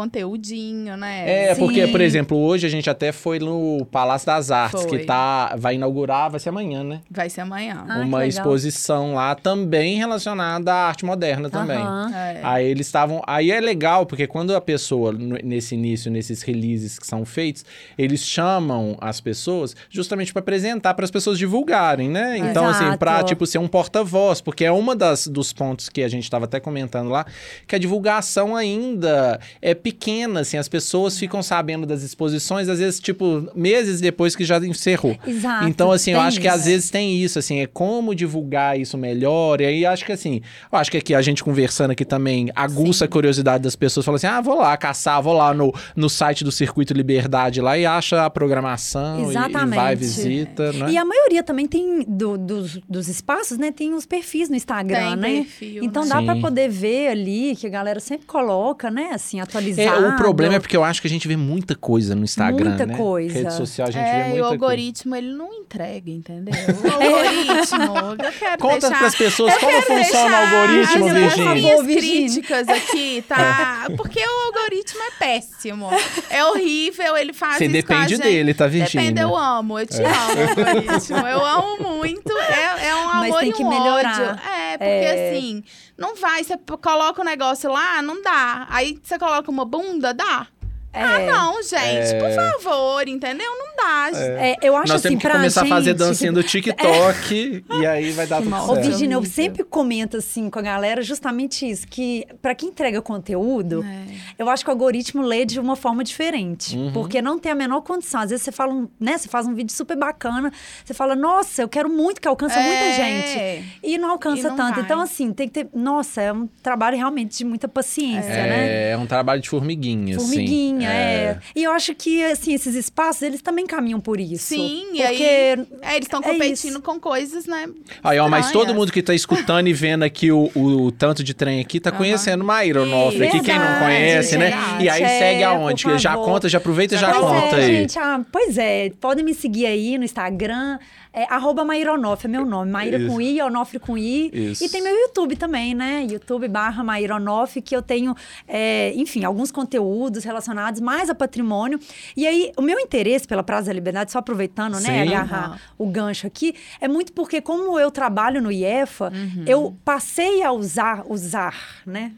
né? 0.55 1.51
É, 1.51 1.55
porque, 1.55 1.87
Sim. 1.87 1.93
por 1.93 2.01
exemplo, 2.01 2.39
hoje 2.39 2.67
a 2.67 2.71
gente 2.71 2.89
até 2.89 3.13
foi 3.13 3.39
no 3.39 3.85
Palácio 3.91 4.27
das 4.27 4.51
Artes, 4.51 4.83
Foi. 4.83 4.99
que 4.99 5.05
tá, 5.05 5.55
vai 5.59 5.75
inaugurar, 5.75 6.31
vai 6.31 6.39
ser 6.39 6.51
amanhã, 6.51 6.85
né? 6.85 7.01
Vai 7.11 7.29
ser 7.29 7.41
amanhã. 7.41 7.85
Ah, 7.89 8.01
uma 8.01 8.27
exposição 8.27 9.15
lá 9.15 9.35
também 9.35 9.99
relacionada 9.99 10.73
à 10.73 10.89
arte 10.89 11.05
moderna 11.05 11.51
também. 11.51 11.79
Aham. 11.79 12.13
É. 12.15 12.41
Aí 12.43 12.67
eles 12.67 12.87
estavam. 12.87 13.23
Aí 13.27 13.51
é 13.51 13.61
legal, 13.61 14.07
porque 14.07 14.27
quando 14.27 14.55
a 14.55 14.61
pessoa, 14.61 15.13
nesse 15.13 15.75
início, 15.75 16.11
nesses 16.11 16.43
releases 16.43 16.99
que 16.99 17.07
são 17.07 17.25
feitos, 17.25 17.65
eles 17.99 18.21
chamam 18.21 18.97
as 19.01 19.21
pessoas 19.21 19.75
justamente 19.91 20.33
para 20.33 20.41
apresentar, 20.41 20.95
para 20.95 21.05
as 21.05 21.11
pessoas 21.11 21.39
divulgarem, 21.39 22.09
né? 22.09 22.39
Então, 22.39 22.67
assim, 22.67 22.85
Exato. 22.85 22.99
pra, 22.99 23.23
tipo, 23.23 23.47
ser 23.47 23.59
um 23.59 23.69
porta-voz, 23.69 24.41
porque 24.41 24.65
é 24.65 24.73
uma 24.73 24.95
das, 24.95 25.27
dos 25.27 25.53
pontos 25.53 25.89
que 25.89 26.03
a 26.03 26.09
gente 26.09 26.25
estava 26.25 26.45
até 26.45 26.61
comentando 26.61 27.09
lá, 27.09 27.27
que 27.67 27.75
a 27.75 27.79
divulgação 27.79 28.55
ainda 28.57 29.41
é 29.61 29.75
pequena, 29.75 30.34
assim, 30.39 30.57
as 30.57 30.69
pessoas 30.69 31.19
ficam 31.19 31.43
sabendo 31.43 31.87
das 31.87 32.03
exposições, 32.03 32.69
às 32.69 32.79
vezes, 32.79 33.01
tipo, 33.01 33.49
meses 33.55 34.01
depois 34.01 34.35
que 34.37 34.45
já 34.45 34.59
encerrou. 34.59 35.17
Exato. 35.27 35.69
Então, 35.69 35.91
assim, 35.93 36.13
eu 36.13 36.21
acho 36.21 36.41
que 36.41 36.47
isso. 36.47 36.57
às 36.57 36.65
vezes 36.67 36.91
tem 36.91 37.17
isso, 37.23 37.39
assim, 37.39 37.61
é 37.61 37.67
como 37.67 38.15
divulgar 38.15 38.79
isso 38.79 38.97
melhor. 38.99 39.61
E 39.61 39.67
aí 39.67 39.87
acho 39.87 40.05
que 40.05 40.13
assim, 40.13 40.41
eu 40.73 40.79
acho 40.79 40.91
que 40.91 40.97
aqui 40.97 41.15
a 41.15 41.23
gente 41.23 41.43
conversando 41.45 41.91
aqui 41.93 42.05
também 42.05 42.51
aguça 42.55 43.05
a 43.05 43.09
curiosidade 43.09 43.63
das 43.63 43.77
pessoas, 43.77 44.05
fala 44.05 44.17
assim: 44.17 44.27
ah, 44.27 44.41
vou 44.41 44.57
lá 44.59 44.77
caçar, 44.77 45.23
vou 45.23 45.33
lá 45.35 45.53
no, 45.55 45.73
no 45.97 46.09
site 46.09 46.45
do 46.45 46.53
Circuito 46.53 46.93
Liberdade 46.95 47.61
lá 47.61 47.77
e 47.79 47.85
acha 47.87 48.25
a 48.25 48.31
programação 48.31 49.21
e- 49.21 49.25
e, 49.27 49.29
Exatamente. 49.31 49.75
vai, 49.77 49.97
visita, 49.97 50.73
né? 50.73 50.91
E 50.91 50.97
a 50.97 51.05
maioria 51.05 51.43
também 51.43 51.67
tem, 51.67 52.05
do- 52.07 52.39
dos, 52.39 52.79
dos 52.89 53.09
espaços, 53.09 53.59
né? 53.59 53.71
Tem 53.73 53.93
os 53.95 54.07
perfis 54.07 54.49
no 54.49 54.57
Instagram, 54.57 55.11
Tem 55.13 55.17
né? 55.17 55.33
perfil, 55.45 55.85
então 55.85 56.03
né? 56.05 56.09
dá 56.11 56.23
pra 56.23 56.35
Sim. 56.35 56.41
poder 56.41 56.69
ver 56.69 57.09
ali, 57.09 57.57
que 57.57 57.67
a 57.67 57.71
galera 57.71 58.01
sempre 58.01 58.27
coloca, 58.27 58.91
né? 58.91 59.11
Assim, 59.13 59.39
É, 59.39 59.43
atualizado. 59.43 60.07
o 60.07 60.17
problema 60.25 60.55
é 60.57 60.59
porque 60.61 60.77
eu 60.77 60.83
acho 60.85 61.01
que 61.01 61.07
a 61.07 61.11
gente 61.11 61.27
vê 61.29 61.37
muita 61.37 61.75
coisa 61.75 62.15
no 62.15 62.25
Instagram, 62.25 62.71
Muita 62.71 62.87
né? 62.87 62.97
coisa. 62.97 63.35
Rede 63.35 63.55
social 63.55 63.89
a 63.89 63.91
gente 63.91 64.03
vê 64.03 64.09
É, 64.09 64.13
e 64.13 64.19
muita 64.21 64.35
o 64.35 64.39
coisa. 64.41 64.53
algoritmo, 64.55 65.17
ele 65.17 65.33
não 65.35 65.53
entrega, 65.55 66.11
entendeu? 66.11 66.55
O 66.85 66.93
algoritmo, 66.93 68.25
eu 68.25 68.33
quero 68.39 68.59
Conta 68.59 68.81
deixar... 68.81 68.99
pras 68.99 69.15
pessoas 69.15 69.55
como 69.59 69.83
funciona 69.83 70.31
o 70.31 70.45
algoritmo, 70.45 71.07
as 71.07 71.13
Virgínia. 71.13 71.83
Virgínia. 71.83 71.97
críticas 72.01 72.69
aqui, 72.69 73.25
tá? 73.29 73.87
Porque 73.97 74.21
o 74.21 74.47
algoritmo 74.47 75.01
é 75.03 75.11
péssimo. 75.19 75.89
É 76.31 76.45
horrível, 76.45 77.17
ele 77.17 77.33
faz 77.33 77.59
Você 77.59 77.69
depende 77.69 78.17
dele, 78.19 78.55
tá, 78.55 78.67
Virgínia? 78.67 79.11
Depende, 79.13 79.21
eu 79.21 79.37
amo, 79.37 79.79
eu 79.79 79.87
te 79.87 80.01
amo, 80.03 80.49
algoritmo. 80.49 81.19
Eu 81.27 81.45
amo 81.45 81.97
muito, 81.97 82.33
é, 82.39 82.89
é 82.89 82.95
um 82.97 83.05
Mas 83.07 83.25
amor 83.31 83.41
tem 83.41 83.51
e 83.51 83.53
que 83.53 83.63
um 83.65 83.69
melhorar. 83.69 84.21
ódio. 84.21 84.41
É, 84.51 84.79
porque 84.79 84.85
É. 84.85 85.31
assim, 85.31 85.65
não 85.97 86.17
vai, 86.17 86.43
você 86.43 86.57
coloca 86.57 87.23
um 87.23 87.25
negócio 87.25 87.71
lá, 87.71 88.03
não 88.03 88.21
dá. 88.23 88.67
Aí 88.69 88.99
você 89.03 89.19
coloca 89.19 89.51
uma 89.51 89.65
bunda, 89.65 90.13
dá. 90.13 90.47
Ah, 90.95 91.21
É. 91.21 91.27
não, 91.31 91.63
gente, 91.63 92.15
por 92.21 92.31
favor, 92.31 93.09
entendeu? 93.09 93.51
Não 93.59 93.77
dá. 93.77 94.11
É, 94.15 94.57
eu 94.63 94.77
acho 94.77 94.93
Nós 94.93 95.05
assim, 95.05 95.09
temos 95.17 95.23
que 95.25 95.31
começar 95.31 95.61
gente, 95.63 95.73
a 95.73 95.77
fazer 95.77 95.95
dancinha 95.95 96.33
do 96.33 96.43
TikTok 96.43 97.65
e 97.81 97.87
aí 97.87 98.11
vai 98.13 98.27
dar 98.27 98.41
tudo. 98.43 98.55
Ô, 98.55 98.75
certo. 98.75 98.83
Virginia, 98.87 99.15
eu 99.17 99.25
sempre 99.25 99.65
comento 99.65 100.17
assim 100.17 100.49
com 100.51 100.59
a 100.59 100.63
galera 100.63 101.03
justamente 101.03 101.69
isso, 101.69 101.87
que 101.89 102.27
pra 102.41 102.55
quem 102.55 102.69
entrega 102.69 103.01
conteúdo, 103.03 103.85
É. 103.85 104.15
eu 104.39 104.49
acho 104.49 104.65
que 104.65 104.71
o 104.71 104.73
algoritmo 104.73 105.23
lê 105.23 105.45
de 105.45 105.59
uma 105.59 105.77
forma 105.77 106.05
diferente, 106.05 106.77
Uhum. 106.77 106.93
porque 106.93 107.21
não 107.21 107.39
tem 107.39 107.51
a 107.53 107.55
menor 107.55 107.81
condição. 107.83 108.21
Às 108.21 108.31
vezes 108.31 108.45
você 108.45 108.53
fala, 108.53 108.73
um, 108.73 108.89
né, 109.01 109.19
você 109.19 109.29
faz 109.29 109.47
um 109.47 109.55
vídeo 109.55 109.73
super 109.75 109.97
bacana, 109.97 110.53
você 110.85 110.95
fala, 110.95 111.15
nossa, 111.17 111.63
eu 111.63 111.69
quero 111.69 111.89
muito 111.91 112.21
que 112.21 112.29
alcance 112.29 112.57
muita 112.59 112.85
É. 112.85 112.93
gente. 112.93 113.79
E 113.83 113.99
não 113.99 114.11
alcança 114.11 114.41
E 114.47 114.51
não 114.51 114.57
tanto. 114.57 114.75
vai. 114.77 114.85
Então, 114.85 115.01
assim, 115.01 115.33
tem 115.33 115.49
que 115.49 115.55
ter. 115.65 115.69
Nossa, 115.75 116.21
é 116.21 116.33
um 116.33 116.47
trabalho 116.63 116.97
realmente 116.97 117.39
de 117.39 117.45
muita 117.45 117.67
paciência, 117.69 118.29
né? 118.31 118.89
É, 118.89 118.91
é 118.93 118.97
um 118.97 119.07
trabalho 119.07 119.41
de 119.41 119.49
formiguinha, 119.49 120.17
assim. 120.17 120.84
Formiguinha, 120.85 121.31
é. 121.31 121.39
E 121.55 121.65
eu 121.65 121.73
acho 121.73 121.95
que, 121.95 122.23
assim, 122.25 122.55
esses 122.55 122.75
espaços, 122.75 123.23
eles 123.23 123.43
também 123.43 123.67
caminham 123.67 124.01
por 124.01 124.21
isso. 124.21 124.55
Sim, 124.55 124.87
e 124.93 125.03
porque 125.03 125.03
aí 125.03 125.23
é, 125.23 125.53
eles 125.95 126.07
estão 126.07 126.21
é 126.21 126.23
competindo 126.23 126.81
com 126.81 126.99
coisas, 127.01 127.47
né? 127.47 127.69
Aí, 128.03 128.19
ó, 128.19 128.29
mas 128.29 128.51
todo 128.51 128.75
mundo 128.75 128.93
que 128.93 129.03
tá 129.03 129.15
escutando 129.15 129.69
e 129.69 129.73
vendo 129.73 130.03
aqui 130.03 130.31
o, 130.31 130.51
o 130.55 130.93
tanto 130.93 131.23
de 131.23 131.35
trem 131.35 131.61
aqui 131.61 131.81
tá 131.81 131.91
conhecendo 131.93 132.45
Maíra 132.45 132.83
Onofre 132.83 133.27
aqui, 133.27 133.41
quem 133.41 133.59
não 133.59 133.79
conhece, 133.79 134.37
né? 134.37 134.51
gente, 134.51 134.85
E 134.85 134.89
aí 134.89 135.03
é, 135.03 135.19
segue 135.19 135.43
aonde? 135.45 135.99
Já 135.99 136.15
conta, 136.15 136.49
já 136.49 136.59
aproveita 136.59 136.95
e 136.95 136.99
já 136.99 137.11
Pois 137.13 137.25
conta 137.25 137.57
é, 137.57 137.65
aí. 137.65 137.77
gente, 137.77 137.99
ah, 137.99 138.21
pois 138.31 138.59
é, 138.59 138.91
podem 139.01 139.25
me 139.25 139.35
seguir 139.35 139.67
aí 139.67 139.99
no 139.99 140.05
Instagram, 140.05 140.79
é 141.13 141.25
arroba 141.33 141.65
Maíra 141.65 141.93
Onofre, 141.95 142.27
é 142.27 142.31
meu 142.31 142.45
nome, 142.45 142.73
Maíra 142.73 142.99
Isso. 142.99 143.07
com 143.07 143.21
I, 143.21 143.41
Onofre 143.41 143.79
com 143.79 143.97
I. 143.97 144.31
Isso. 144.33 144.65
E 144.65 144.69
tem 144.69 144.83
meu 144.83 144.95
YouTube 144.95 145.37
também, 145.37 145.73
né, 145.73 146.05
YouTube 146.11 146.49
barra 146.49 146.83
Maíra 146.83 147.17
Onofre, 147.17 147.63
que 147.63 147.75
eu 147.75 147.81
tenho, 147.81 148.17
é, 148.49 148.93
enfim, 148.97 149.25
alguns 149.25 149.53
conteúdos 149.53 150.25
relacionados 150.25 150.74
mais 150.81 151.09
a 151.11 151.15
patrimônio. 151.15 151.79
E 152.17 152.27
aí, 152.27 152.53
o 152.57 152.63
meu 152.63 152.79
interesse 152.81 153.27
pela 153.27 153.43
Praça 153.43 153.67
da 153.67 153.73
Liberdade, 153.73 154.13
só 154.13 154.19
aproveitando, 154.19 154.75
Sim. 154.77 154.89
né, 154.89 155.03
agarrar 155.03 155.61
o 155.79 155.87
gancho 155.87 156.27
aqui, 156.27 156.55
é 156.81 156.89
muito 156.89 157.13
porque 157.13 157.41
como 157.41 157.79
eu 157.79 157.91
trabalho 157.91 158.41
no 158.43 158.51
IEFA, 158.53 159.13
Uhum. 159.15 159.45
eu 159.47 159.77
passei 159.85 160.43
a 160.43 160.53
usar, 160.53 161.05
usar, 161.09 161.55
né, 161.87 162.13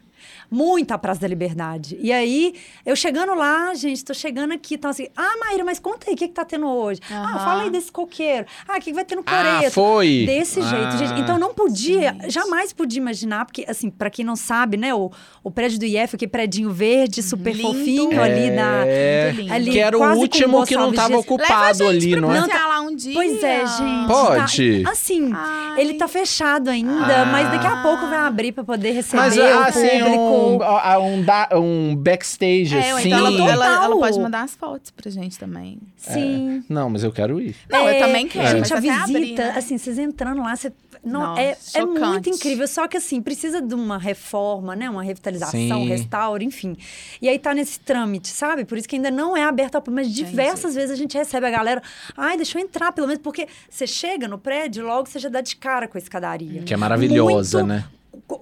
muito 0.49 0.91
a 0.91 0.97
Praça 0.97 1.21
da 1.21 1.27
Liberdade. 1.27 1.97
E 2.01 2.11
aí, 2.11 2.53
eu 2.85 2.95
chegando 2.95 3.33
lá, 3.35 3.73
gente, 3.73 4.03
tô 4.03 4.13
chegando 4.13 4.53
aqui, 4.53 4.75
então 4.75 4.89
assim, 4.91 5.07
ah, 5.15 5.35
Maíra, 5.39 5.63
mas 5.65 5.79
conta 5.79 6.09
aí, 6.09 6.13
o 6.13 6.17
que 6.17 6.27
que 6.27 6.33
tá 6.33 6.45
tendo 6.45 6.67
hoje? 6.67 6.99
Ah, 7.11 7.15
Aham. 7.23 7.39
fala 7.45 7.63
aí 7.63 7.69
desse 7.69 7.91
coqueiro. 7.91 8.45
Ah, 8.67 8.73
o 8.73 8.75
que 8.75 8.85
que 8.85 8.93
vai 8.93 9.05
ter 9.05 9.15
no 9.15 9.23
Ah, 9.25 9.37
coreto? 9.57 9.73
foi? 9.73 10.23
Desse 10.25 10.61
jeito, 10.61 10.85
Ah. 10.93 10.97
gente. 10.97 11.19
Então, 11.21 11.37
não 11.37 11.53
podia, 11.53 12.13
Gente. 12.13 12.29
jamais 12.31 12.71
podia 12.73 12.99
imaginar, 12.99 13.45
porque, 13.45 13.65
assim, 13.67 13.89
pra 13.89 14.09
quem 14.09 14.23
não 14.23 14.35
sabe, 14.35 14.77
né, 14.77 14.93
o, 14.93 15.11
o 15.43 15.51
prédio 15.51 15.79
do 15.79 15.85
IF, 15.85 16.15
aquele 16.15 16.31
predinho 16.31 16.71
verde, 16.71 17.21
super 17.23 17.53
Lindo. 17.55 17.67
fofinho 17.73 18.21
ali 18.21 18.49
na... 18.51 18.85
É, 18.85 19.25
Muito 19.27 19.41
lindo. 19.41 19.53
ali 19.53 19.71
que 19.71 19.79
era 19.79 19.97
o 19.97 20.15
último 20.17 20.65
que 20.65 20.75
não 20.75 20.93
tava 20.93 21.17
ocupado 21.17 21.87
ali, 21.87 22.15
não 22.15 22.33
é? 22.33 22.39
lá 22.39 22.47
um 22.87 22.95
dia. 22.95 23.13
Pois 23.13 23.43
é, 23.43 23.65
gente. 23.65 24.07
Pode? 24.07 24.83
tá- 24.83 24.91
assim, 24.91 25.31
Ai. 25.33 25.81
ele 25.81 25.93
tá 25.95 26.07
fechado 26.07 26.69
ainda, 26.69 27.21
Ah. 27.23 27.25
mas 27.25 27.51
daqui 27.51 27.67
a 27.67 27.81
pouco 27.81 28.07
vai 28.07 28.19
abrir 28.19 28.51
pra 28.51 28.63
poder 28.63 28.91
receber 28.91 29.21
Mas 29.23 29.37
o 29.37 29.41
assim, 29.41 29.87
público. 29.99 30.19
um, 30.19 30.63
a- 30.63 30.99
um, 30.99 31.23
da- 31.23 31.49
um 31.53 31.95
backstage, 31.95 32.75
É, 32.75 32.91
assim. 32.91 33.07
então 33.09 33.19
ela, 33.27 33.51
ela, 33.51 33.85
ela 33.85 33.95
pode 33.97 34.19
mandar 34.19 34.43
as 34.43 34.55
fotos 34.55 34.91
pra 34.91 35.09
gente 35.11 35.37
também. 35.37 35.79
Sim. 35.95 36.63
Não, 36.69 36.89
mas 36.89 37.03
eu 37.03 37.11
quero 37.11 37.39
ir. 37.41 37.55
Não, 37.69 37.81
eu 37.81 37.89
É, 37.89 37.99
também 37.99 38.27
quero. 38.27 38.57
Gente, 38.57 38.73
a 38.73 38.79
visita, 38.79 39.03
abrir, 39.03 39.33
né? 39.35 39.53
assim, 39.55 39.77
vocês 39.77 39.97
entrando 39.97 40.41
lá, 40.41 40.55
você. 40.55 40.71
Não, 41.07 41.21
Nossa, 41.21 41.41
é, 41.41 41.57
é 41.75 41.85
muito 41.85 42.29
incrível. 42.29 42.67
Só 42.67 42.87
que, 42.87 42.97
assim, 42.97 43.21
precisa 43.21 43.61
de 43.61 43.73
uma 43.73 43.97
reforma, 43.97 44.75
né? 44.75 44.89
Uma 44.89 45.03
revitalização, 45.03 45.51
Sim. 45.57 45.87
restauro, 45.87 46.43
enfim. 46.43 46.75
E 47.21 47.29
aí 47.29 47.39
tá 47.39 47.53
nesse 47.53 47.79
trâmite, 47.79 48.27
sabe? 48.27 48.65
Por 48.65 48.77
isso 48.77 48.87
que 48.87 48.95
ainda 48.95 49.09
não 49.09 49.35
é 49.35 49.43
aberto 49.43 49.75
ao 49.75 49.81
público. 49.81 50.05
Mas 50.07 50.13
diversas 50.13 50.75
vezes 50.75 50.91
a 50.91 50.95
gente 50.95 51.17
recebe 51.17 51.45
a 51.47 51.51
galera. 51.51 51.81
Ai, 52.15 52.35
deixa 52.35 52.59
eu 52.59 52.63
entrar, 52.63 52.91
pelo 52.91 53.07
menos, 53.07 53.21
porque 53.23 53.47
você 53.69 53.87
chega 53.87 54.27
no 54.27 54.37
prédio, 54.37 54.85
logo 54.85 55.07
você 55.07 55.19
já 55.19 55.29
dá 55.29 55.41
de 55.41 55.55
cara 55.55 55.87
com 55.87 55.97
a 55.97 56.01
escadaria. 56.01 56.61
Que 56.63 56.73
é 56.73 56.77
maravilhosa, 56.77 57.59
Muito- 57.59 57.67
né? 57.73 57.85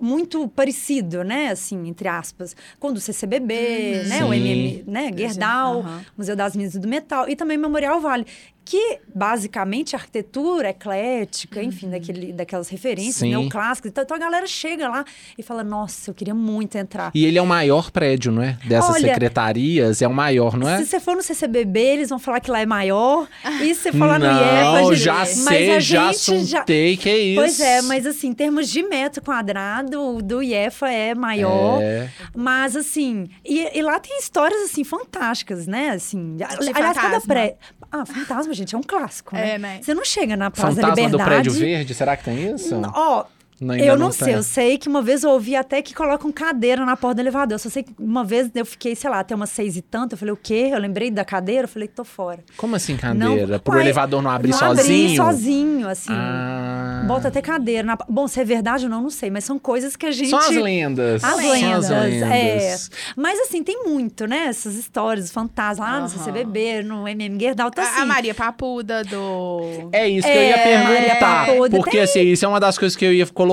muito 0.01 0.48
parecido, 0.48 1.24
né, 1.24 1.50
assim, 1.50 1.88
entre 1.88 2.07
aspas, 2.07 2.55
com 2.79 2.88
o 2.88 2.91
do 2.93 3.00
CCBB, 3.00 4.03
né, 4.07 4.24
o. 4.24 4.34
MM, 4.34 4.84
né, 4.88 5.12
Gerdau, 5.15 5.79
Aham. 5.81 6.05
Museu 6.17 6.36
das 6.36 6.55
Minas 6.55 6.75
e 6.75 6.79
do 6.79 6.88
Metal 6.88 7.27
e 7.29 7.36
também 7.36 7.57
Memorial 7.57 8.00
Vale, 8.00 8.25
que 8.65 9.00
basicamente 9.13 9.95
a 9.95 10.00
arquitetura 10.00 10.69
eclética, 10.69 11.62
enfim, 11.63 11.89
daquele, 11.89 12.34
daquelas 12.34 12.67
referências 12.67 13.17
Sim. 13.17 13.29
neoclássicas. 13.29 13.91
Então, 13.91 14.03
então 14.03 14.17
a 14.17 14.19
galera 14.19 14.48
chega 14.48 14.89
lá 14.89 15.05
e 15.38 15.43
fala: 15.43 15.63
"Nossa, 15.63 16.10
eu 16.10 16.13
queria 16.15 16.34
muito 16.34 16.75
entrar". 16.75 17.12
E 17.13 17.25
ele 17.25 17.38
é 17.38 17.41
o 17.41 17.45
maior 17.45 17.91
prédio, 17.91 18.31
não 18.31 18.41
é? 18.41 18.57
Dessas 18.65 18.95
Olha, 18.95 19.07
secretarias, 19.10 20.01
é 20.01 20.07
o 20.07 20.13
maior, 20.13 20.57
não 20.57 20.67
é? 20.67 20.77
Se 20.79 20.88
você 20.88 21.00
for 21.00 21.15
no 21.15 21.22
CCBB, 21.22 21.79
eles 21.79 22.10
vão 22.10 22.17
falar 22.17 22.39
que 22.39 22.50
lá 22.50 22.60
é 22.60 22.65
maior. 22.65 23.27
E 23.62 23.74
se 23.75 23.84
você 23.84 23.91
for 23.91 24.07
lá 24.07 24.17
no 24.17 24.25
IEF, 24.25 24.63
Não, 24.63 24.75
a 24.75 24.84
gente- 24.93 24.95
já 25.03 25.13
mas 25.19 25.29
sei, 25.29 25.72
a 25.75 25.79
já 25.79 26.12
gente 26.12 26.45
já- 26.45 26.63
que 26.63 26.74
é 27.10 27.17
isso. 27.19 27.39
Pois 27.41 27.60
é, 27.60 27.81
mas 27.84 28.05
assim, 28.07 28.29
em 28.29 28.34
termos 28.34 28.67
de 28.69 28.81
metro 28.81 29.24
quadrado, 29.24 30.01
o 30.17 30.22
do 30.24 30.41
IEFA 30.41 30.89
é 30.89 31.13
maior. 31.13 31.81
É. 31.84 32.10
Mas 32.36 32.75
assim, 32.75 33.29
e, 33.45 33.77
e 33.77 33.81
lá 33.84 34.00
tem 34.00 34.17
histórias 34.17 34.60
assim 34.63 34.84
fantásticas, 34.84 35.67
né? 35.67 35.89
Assim, 35.89 36.36
De 36.36 36.43
aliás, 36.43 36.69
cada 36.74 36.93
fantasma. 37.22 37.55
Ah, 37.97 38.05
fantasma, 38.05 38.53
gente, 38.53 38.75
é 38.75 38.77
um 38.77 38.83
clássico, 38.83 39.33
né? 39.33 39.51
É, 39.51 39.57
né? 39.57 39.79
Você 39.81 39.93
não 39.93 40.03
chega 40.03 40.35
na 40.35 40.51
Praça 40.51 40.75
da 40.75 40.89
Fantasma 40.89 41.09
do 41.09 41.17
Liberdade. 41.17 41.29
Prédio 41.29 41.53
Verde, 41.53 41.93
será 41.93 42.17
que 42.17 42.25
tem 42.25 42.53
isso? 42.53 42.75
Ó, 42.93 43.23
Não, 43.59 43.75
eu 43.75 43.97
não, 43.97 44.07
não 44.07 44.12
sei, 44.12 44.25
tem. 44.27 44.33
eu 44.35 44.43
sei 44.43 44.77
que 44.77 44.89
uma 44.89 45.01
vez 45.01 45.24
eu 45.24 45.29
ouvi 45.29 45.55
até 45.55 45.81
que 45.81 45.93
colocam 45.93 46.31
cadeira 46.31 46.85
na 46.85 46.97
porta 46.97 47.15
do 47.15 47.21
elevador. 47.21 47.55
Eu 47.55 47.59
só 47.59 47.69
sei 47.69 47.83
que 47.83 47.93
uma 47.97 48.24
vez 48.24 48.50
eu 48.53 48.65
fiquei, 48.65 48.95
sei 48.95 49.09
lá, 49.09 49.19
até 49.19 49.33
umas 49.33 49.50
seis 49.50 49.77
e 49.77 49.81
tanto. 49.81 50.13
Eu 50.13 50.17
falei, 50.17 50.33
o 50.33 50.38
quê? 50.38 50.69
Eu 50.74 50.79
lembrei 50.79 51.09
da 51.09 51.24
cadeira, 51.24 51.63
eu 51.63 51.67
falei, 51.67 51.88
tô 51.88 52.03
fora. 52.03 52.39
Como 52.57 52.75
assim, 52.75 52.97
cadeira? 52.97 53.47
Não, 53.47 53.59
Pro 53.59 53.74
uai, 53.75 53.83
elevador 53.83 54.21
não 54.21 54.29
abrir 54.29 54.51
não 54.51 54.57
sozinho? 54.59 55.21
Abrir 55.21 55.35
sozinho, 55.38 55.88
assim. 55.88 56.12
Ah. 56.12 57.03
Bota 57.07 57.29
até 57.29 57.41
cadeira. 57.41 57.83
Na... 57.83 57.97
Bom, 58.09 58.27
se 58.27 58.39
é 58.41 58.43
verdade 58.43 58.85
ou 58.85 58.89
não, 58.91 59.01
não 59.01 59.09
sei, 59.09 59.29
mas 59.29 59.43
são 59.45 59.57
coisas 59.57 59.95
que 59.95 60.05
a 60.05 60.12
gente. 60.12 60.29
São 60.29 60.39
as 60.39 60.50
lendas. 60.50 61.24
As 61.24 61.29
São 61.35 61.51
lendas, 61.51 61.85
as 61.91 61.91
é. 61.91 62.25
lendas. 62.25 62.91
Mas 63.15 63.39
assim, 63.39 63.63
tem 63.63 63.83
muito, 63.85 64.27
né? 64.27 64.47
Essas 64.47 64.75
histórias, 64.75 65.31
fantasmas 65.31 65.88
lá 65.88 65.93
no 66.00 66.05
Aham. 66.05 66.07
CCBB, 66.09 66.83
no 66.83 67.07
MM 67.07 67.39
Gerdau, 67.39 67.71
tá 67.71 67.83
assim. 67.83 68.01
A 68.01 68.05
Maria 68.05 68.33
Papuda 68.35 69.03
do. 69.03 69.89
É 69.93 70.07
isso 70.09 70.27
que 70.27 70.33
eu 70.33 70.41
ia 70.41 70.55
É, 70.55 70.83
Maria 70.83 71.01
perguntar. 71.01 71.45
Papuda, 71.47 71.77
Porque, 71.77 71.91
tem- 71.91 72.01
assim, 72.01 72.21
isso 72.21 72.43
é 72.43 72.47
uma 72.47 72.59
das 72.59 72.77
coisas 72.77 72.95
que 72.97 73.05
eu 73.05 73.13
ia 73.13 73.25
colocar. 73.27 73.45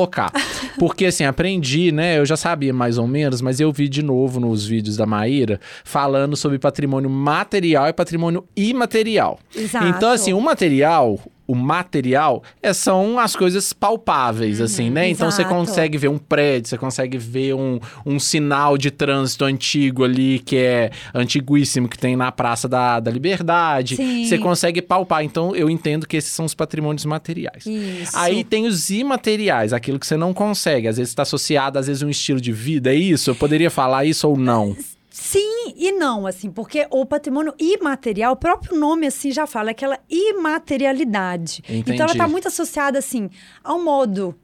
Porque, 0.79 1.07
assim, 1.07 1.25
aprendi, 1.25 1.93
né? 1.93 2.19
Eu 2.19 2.27
já 2.27 2.37
sabia 2.37 2.73
mais 2.73 2.99
ou 2.99 3.07
menos, 3.07 3.41
mas 3.41 3.61
eu 3.61 3.73
vi 3.73 3.89
de 3.89 4.03
novo 4.03 4.41
nos 4.41 4.67
vídeos 4.67 4.97
da 4.97 5.07
Maíra 5.07 5.61
falando 5.85 6.37
sobre 6.37 6.59
patrimônio 6.59 7.11
material 7.11 7.89
e 7.89 7.93
patrimônio 7.93 8.45
imaterial. 8.57 9.39
Exato. 9.55 9.87
Então, 9.87 10.11
assim, 10.11 10.33
o 10.33 10.41
material. 10.41 11.19
O 11.53 11.55
material 11.55 12.43
é, 12.63 12.73
são 12.73 13.19
as 13.19 13.37
coisas 13.37 13.75
palpáveis, 13.75 14.59
assim, 14.59 14.89
né? 14.89 15.07
Então 15.11 15.31
você 15.31 15.43
exato. 15.43 15.55
consegue 15.55 15.99
ver 15.99 16.09
um 16.09 16.17
prédio, 16.17 16.71
você 16.71 16.79
consegue 16.79 17.19
ver 17.19 17.55
um, 17.55 17.79
um 18.07 18.19
sinal 18.19 18.79
de 18.79 18.91
trânsito 18.91 19.45
antigo 19.45 20.03
ali, 20.03 20.39
que 20.39 20.57
é 20.57 20.91
antiguíssimo, 21.15 21.91
que 21.91 21.99
tem 21.99 22.17
na 22.17 22.33
Praça 22.33 22.67
da, 22.67 23.01
da 23.01 23.11
Liberdade. 23.11 23.97
Sim. 23.97 24.25
Você 24.25 24.39
consegue 24.39 24.81
palpar. 24.81 25.23
Então 25.23 25.55
eu 25.55 25.69
entendo 25.69 26.07
que 26.07 26.17
esses 26.17 26.33
são 26.33 26.47
os 26.47 26.55
patrimônios 26.55 27.05
materiais. 27.05 27.67
Isso. 27.67 28.17
Aí 28.17 28.45
tem 28.45 28.67
os 28.67 28.89
imateriais, 28.89 29.75
aquilo 29.75 29.99
que 29.99 30.07
você 30.07 30.17
não 30.17 30.33
consegue. 30.33 30.89
Às 30.89 30.97
vezes 30.97 31.11
está 31.11 31.23
associado, 31.23 31.79
às 31.79 31.87
vezes, 31.87 32.03
a 32.03 32.07
um 32.07 32.11
estilo 32.11 32.41
de 32.41 32.51
vida. 32.53 32.91
É 32.91 32.97
isso? 32.97 33.29
Eu 33.29 33.35
poderia 33.35 33.71
falar 33.71 34.07
isso 34.07 34.27
ou 34.27 34.39
não? 34.39 34.75
Sim 35.33 35.73
e 35.77 35.93
não, 35.93 36.27
assim, 36.27 36.51
porque 36.51 36.87
o 36.91 37.07
patrimônio 37.07 37.55
imaterial, 37.59 38.35
o 38.35 38.37
próprio 38.37 38.79
nome, 38.79 39.07
assim, 39.07 39.31
já 39.33 39.47
fala, 39.47 39.71
é 39.71 39.73
aquela 39.73 39.99
imaterialidade. 40.11 41.63
Entendi. 41.65 41.93
Então, 41.93 42.05
ela 42.05 42.13
está 42.13 42.29
muito 42.29 42.49
associada, 42.49 42.99
assim, 42.99 43.31
ao 43.65 43.81
modo 43.81 44.35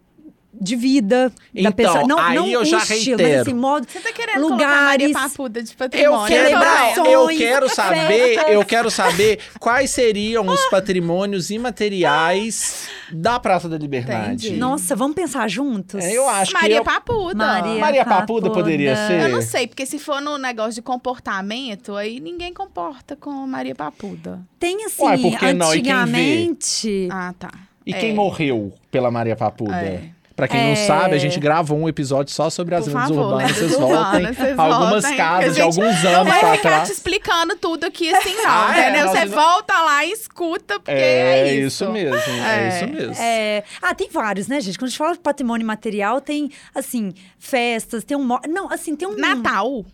de 0.61 0.77
vida 0.77 1.33
Então, 1.55 1.63
da 1.65 1.73
pessoa. 1.73 2.07
Não, 2.07 2.19
aí 2.19 2.37
não 2.37 2.47
eu 2.49 2.65
já 2.65 2.79
estilo, 2.79 3.17
reitero. 3.19 3.23
mas, 3.39 3.41
assim, 3.49 3.55
modo... 3.55 3.87
Você 3.89 4.01
tá 4.01 4.13
querendo 4.13 4.35
colocar 4.43 4.55
a 4.65 4.69
lugares... 4.69 5.13
Maria 5.13 5.29
Papuda 5.29 5.63
de 5.63 5.71
Eu 5.73 5.77
patrimônio? 5.77 6.27
quero, 6.29 6.49
Celebrações, 6.49 6.97
não, 6.97 7.07
eu 7.31 7.39
quero 7.39 7.69
saber, 7.75 8.39
eu 8.49 8.65
quero 8.65 8.91
saber 8.91 9.39
quais 9.61 9.91
seriam 9.91 10.47
os 10.47 10.65
patrimônios 10.67 11.51
imateriais 11.51 12.89
da 13.13 13.39
Praça 13.41 13.69
da 13.69 13.79
Liberdade. 13.79 14.47
Entendi. 14.49 14.57
Nossa, 14.61 14.95
vamos 14.95 15.15
pensar 15.15 15.49
juntos? 15.49 16.05
É, 16.05 16.13
eu 16.17 16.29
acho 16.29 16.53
Maria 16.53 16.69
que 16.77 16.81
eu... 16.81 16.85
Papuda. 16.85 17.35
Maria- 17.47 17.81
Maria 17.81 18.05
Papuda 18.05 18.49
Papuda. 18.49 18.51
poderia 18.51 18.97
ser. 18.97 19.21
Eu 19.23 19.29
não 19.31 19.43
sei, 19.43 19.67
porque 19.67 19.87
se 19.87 19.99
for 19.99 20.21
no 20.21 20.39
negócio 20.39 20.75
de 20.75 20.83
comportamento, 20.83 21.95
aí 21.97 22.21
ninguém 22.21 22.53
comporta 22.53 23.17
com 23.17 23.31
Maria 23.47 23.75
Papuda. 23.75 24.41
Tem, 24.59 24.85
assim, 24.85 25.23
por 25.23 25.39
que 25.39 25.53
não? 25.53 25.75
E 25.75 25.81
quem 25.83 25.93
vê? 25.93 25.99
antigamente... 26.01 27.09
Ah, 27.11 27.35
tá. 27.39 27.51
E 27.87 27.93
É. 27.95 27.99
quem 27.99 28.15
morreu 28.15 28.73
pela 28.91 29.11
Maria 29.11 29.35
Papuda? 29.37 29.75
É. 29.77 30.11
Pra 30.39 30.47
quem 30.47 30.63
não 30.63 30.71
É. 30.71 30.77
sabe, 30.77 31.17
a 31.17 31.19
gente 31.19 31.41
gravou 31.41 31.77
um 31.77 31.89
episódio 31.89 32.33
só 32.33 32.49
sobre 32.49 32.73
as 32.77 32.85
Por 32.85 32.95
lendas 32.95 33.09
favor, 33.09 33.25
urbanas. 33.25 33.43
lendas 33.51 33.57
Vocês 33.59 33.73
voltem 33.81 33.97
urbanas, 33.99 34.37
vocês 34.37 34.59
algumas 34.59 34.91
voltem, 35.03 35.17
casas 35.17 35.55
de 35.57 35.61
a 35.61 35.65
gente 35.65 35.81
alguns 35.81 36.03
Não 36.05 36.11
anos 36.15 36.29
vai 36.29 36.39
pra 36.41 36.53
ficar 36.53 36.69
trás. 36.71 36.89
te 36.89 36.93
explicando 36.95 37.57
tudo 37.57 37.85
aqui 37.87 38.15
assim, 38.15 38.35
não, 38.37 38.45
Ah, 38.47 38.73
é? 38.77 38.81
entendeu? 38.83 39.07
Nós 39.07 39.19
Você 39.19 39.25
não- 39.25 39.35
volta 39.43 39.83
lá 39.83 40.05
e 40.05 40.13
escuta, 40.13 40.75
porque 40.79 40.91
é, 40.93 41.49
É, 41.49 41.55
isso. 41.57 41.83
isso 41.83 41.91
mesmo, 41.93 42.15
é, 42.15 42.65
É. 42.65 42.69
isso 42.69 42.87
mesmo. 42.95 43.15
É, 43.21 43.65
ah, 43.83 43.95
tem 43.97 44.09
vários, 44.09 44.47
né, 44.47 44.61
gente? 44.61 44.79
Quando 44.79 44.87
a 44.87 44.91
gente 44.91 44.99
fala 44.99 45.13
de 45.15 45.19
patrimônio 45.19 45.67
material, 45.67 46.21
tem, 46.21 46.49
assim, 46.73 47.13
festas, 47.37 48.05
tem 48.05 48.17
um... 48.17 48.25
Não, 48.49 48.73
assim, 48.73 48.95
tem 48.95 49.09
um... 49.09 49.17
Natal. 49.17 49.85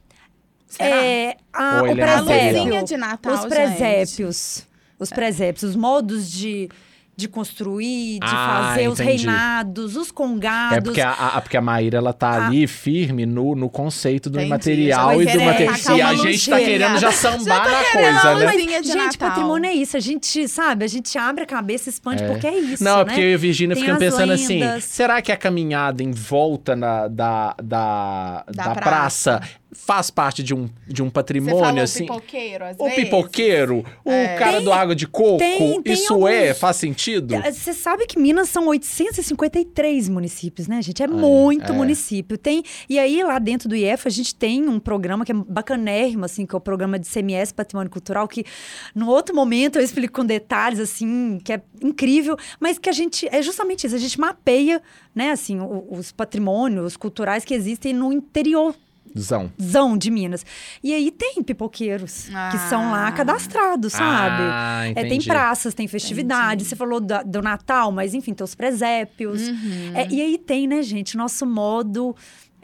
Será? 0.67 0.95
É, 0.95 1.37
a, 1.55 1.83
o 1.83 1.87
é 1.87 1.93
A 1.93 1.95
presépio. 1.95 2.59
luzinha 2.65 2.83
de 2.85 2.97
Natal, 2.99 3.33
Os 3.33 3.41
gente. 3.41 3.49
presépios. 3.51 4.67
Os 4.99 5.09
presépios, 5.11 5.63
os 5.71 5.77
modos 5.77 6.31
de, 6.31 6.69
de 7.17 7.29
construir, 7.29 8.19
de 8.19 8.27
Ah, 8.27 8.69
fazer, 8.71 8.89
os 8.89 8.99
entendi. 8.99 9.27
reinados, 9.27 9.97
os 9.97 10.11
congados. 10.11 10.79
É 10.79 10.81
porque 10.81 11.01
a, 11.01 11.11
a- 11.13 11.41
porque 11.41 11.57
a 11.57 11.61
Maíra, 11.61 11.99
ela 11.99 12.13
tá 12.13 12.29
Ah. 12.31 12.47
ali 12.47 12.67
firme 12.67 13.25
no, 13.27 13.55
no 13.55 13.69
conceito 13.71 14.29
do 14.29 14.41
Entendi. 14.41 14.89
Já 14.89 15.15
e 15.15 15.25
do 15.25 15.41
material. 15.41 15.97
E 15.97 16.03
a 16.03 16.15
gente 16.15 16.51
tá 16.51 16.57
luzinha. 16.57 16.59
querendo 16.59 16.99
já 16.99 17.13
sambar 17.13 17.65
Já 17.65 17.71
na 17.71 17.85
coisa, 17.93 18.35
né? 18.35 18.81
de 18.81 18.89
gente, 18.89 18.97
Natal. 18.97 19.29
patrimônio 19.29 19.71
é 19.71 19.75
isso. 19.75 19.97
A 19.97 20.01
gente, 20.01 20.49
sabe, 20.49 20.85
a 20.85 20.89
gente 20.89 21.17
abre 21.17 21.45
a 21.45 21.47
cabeça, 21.47 21.89
expande, 21.89 22.23
É. 22.23 22.27
porque 22.29 22.47
é 22.47 22.59
isso, 22.59 22.83
Não, 22.83 22.93
é 22.93 22.97
né? 22.99 23.05
porque 23.05 23.21
eu 23.21 23.31
e 23.31 23.35
a 23.35 23.39
Virgínia 23.39 23.77
ficamos 23.77 23.99
pensando 23.99 24.33
assim: 24.33 24.61
lendas. 24.61 24.85
será 24.85 25.23
que 25.23 25.31
a 25.31 25.37
caminhada 25.37 26.03
em 26.03 26.11
volta 26.11 26.75
na- 26.75 27.09
da, 27.09 27.55
da, 27.63 28.45
da, 28.53 28.65
Da 28.65 28.75
praça. 28.75 29.39
praça. 29.39 29.43
Faz 29.75 30.11
parte 30.11 30.43
de 30.43 30.55
um, 30.55 30.69
de 30.87 31.03
um 31.03 31.11
patrimônio, 31.11 31.83
assim? 31.83 32.07
pipoqueiro, 32.07 32.65
às 32.65 32.77
O 32.79 32.85
vezes? 32.85 33.05
pipoqueiro, 33.05 33.85
o 34.05 34.11
É. 34.11 34.37
cara 34.37 34.61
do 34.61 34.73
água 34.73 34.95
de 34.95 35.07
coco, 35.07 35.39
tem- 35.39 35.83
tem 35.83 35.93
isso 35.93 36.27
é? 36.29 36.43
alguns- 36.49 36.59
Faz 36.59 36.77
sentido? 36.77 37.35
Você 37.53 37.73
sabe 37.73 38.07
que 38.07 38.19
Minas 38.19 38.49
são 38.49 38.67
853 38.69 40.09
municípios, 40.09 40.69
né, 40.69 40.81
gente? 40.83 41.03
É 41.03 41.07
muito 41.07 41.73
é. 41.73 41.75
município. 41.75 42.39
Tem 42.39 42.63
E 42.89 42.99
aí, 42.99 43.23
lá 43.23 43.39
dentro 43.39 43.69
do 43.69 43.75
IEF, 43.77 44.07
a 44.07 44.11
gente 44.11 44.35
tem 44.35 44.69
um 44.69 44.79
programa 44.79 45.25
que 45.25 45.33
é 45.33 45.35
bacanérrimo, 45.35 46.25
assim, 46.25 46.47
que 46.47 46.55
é 46.55 46.59
o 46.59 46.61
programa 46.61 46.99
de 46.99 47.07
CMS 47.07 47.53
Patrimônio 47.53 47.91
Cultural, 47.91 48.27
que 48.29 48.45
no 48.95 49.09
outro 49.09 49.35
momento 49.35 49.79
eu 49.79 49.83
explico 49.85 50.15
com 50.21 50.25
detalhes, 50.25 50.79
assim, 50.79 51.39
que 51.45 51.53
é 51.53 51.61
incrível, 51.83 52.37
mas 52.61 52.79
que 52.79 52.89
a 52.89 52.93
gente... 52.93 53.29
É 53.31 53.43
justamente 53.43 53.87
isso, 53.87 53.97
a 53.97 53.99
gente 53.99 54.19
mapeia, 54.21 54.81
né, 55.15 55.31
assim, 55.31 55.59
o- 55.61 55.87
os 55.91 56.13
patrimônios 56.13 56.97
culturais 56.97 57.45
que 57.45 57.55
existem 57.55 57.93
no 57.93 58.13
interior 58.13 58.75
Zão. 59.19 59.53
zão 59.63 59.97
de 59.97 60.11
Minas. 60.11 60.45
E 60.83 60.93
aí 60.93 61.11
tem 61.11 61.43
pipoqueiros 61.43 62.29
que 62.51 62.59
são 62.69 62.91
lá 62.91 63.09
Ah. 63.09 63.13
cadastrados, 63.13 63.93
sabe? 63.93 64.43
Ah, 64.43 64.83
É, 64.95 65.05
tem 65.09 65.23
praças, 65.23 65.73
tem 65.75 65.87
festividades. 65.87 66.67
Você 66.67 66.75
falou 66.77 67.01
da- 67.01 67.23
do 67.23 67.41
Natal, 67.41 67.93
mas 67.93 68.13
enfim, 68.15 68.35
tem 68.35 68.45
os 68.45 68.55
presépios. 68.55 69.41
Uhum. 69.49 69.93
É, 69.95 70.09
e 70.11 70.21
aí 70.21 70.37
tem, 70.39 70.67
né, 70.67 70.83
gente, 70.83 71.17
nosso 71.17 71.47
modo 71.47 72.15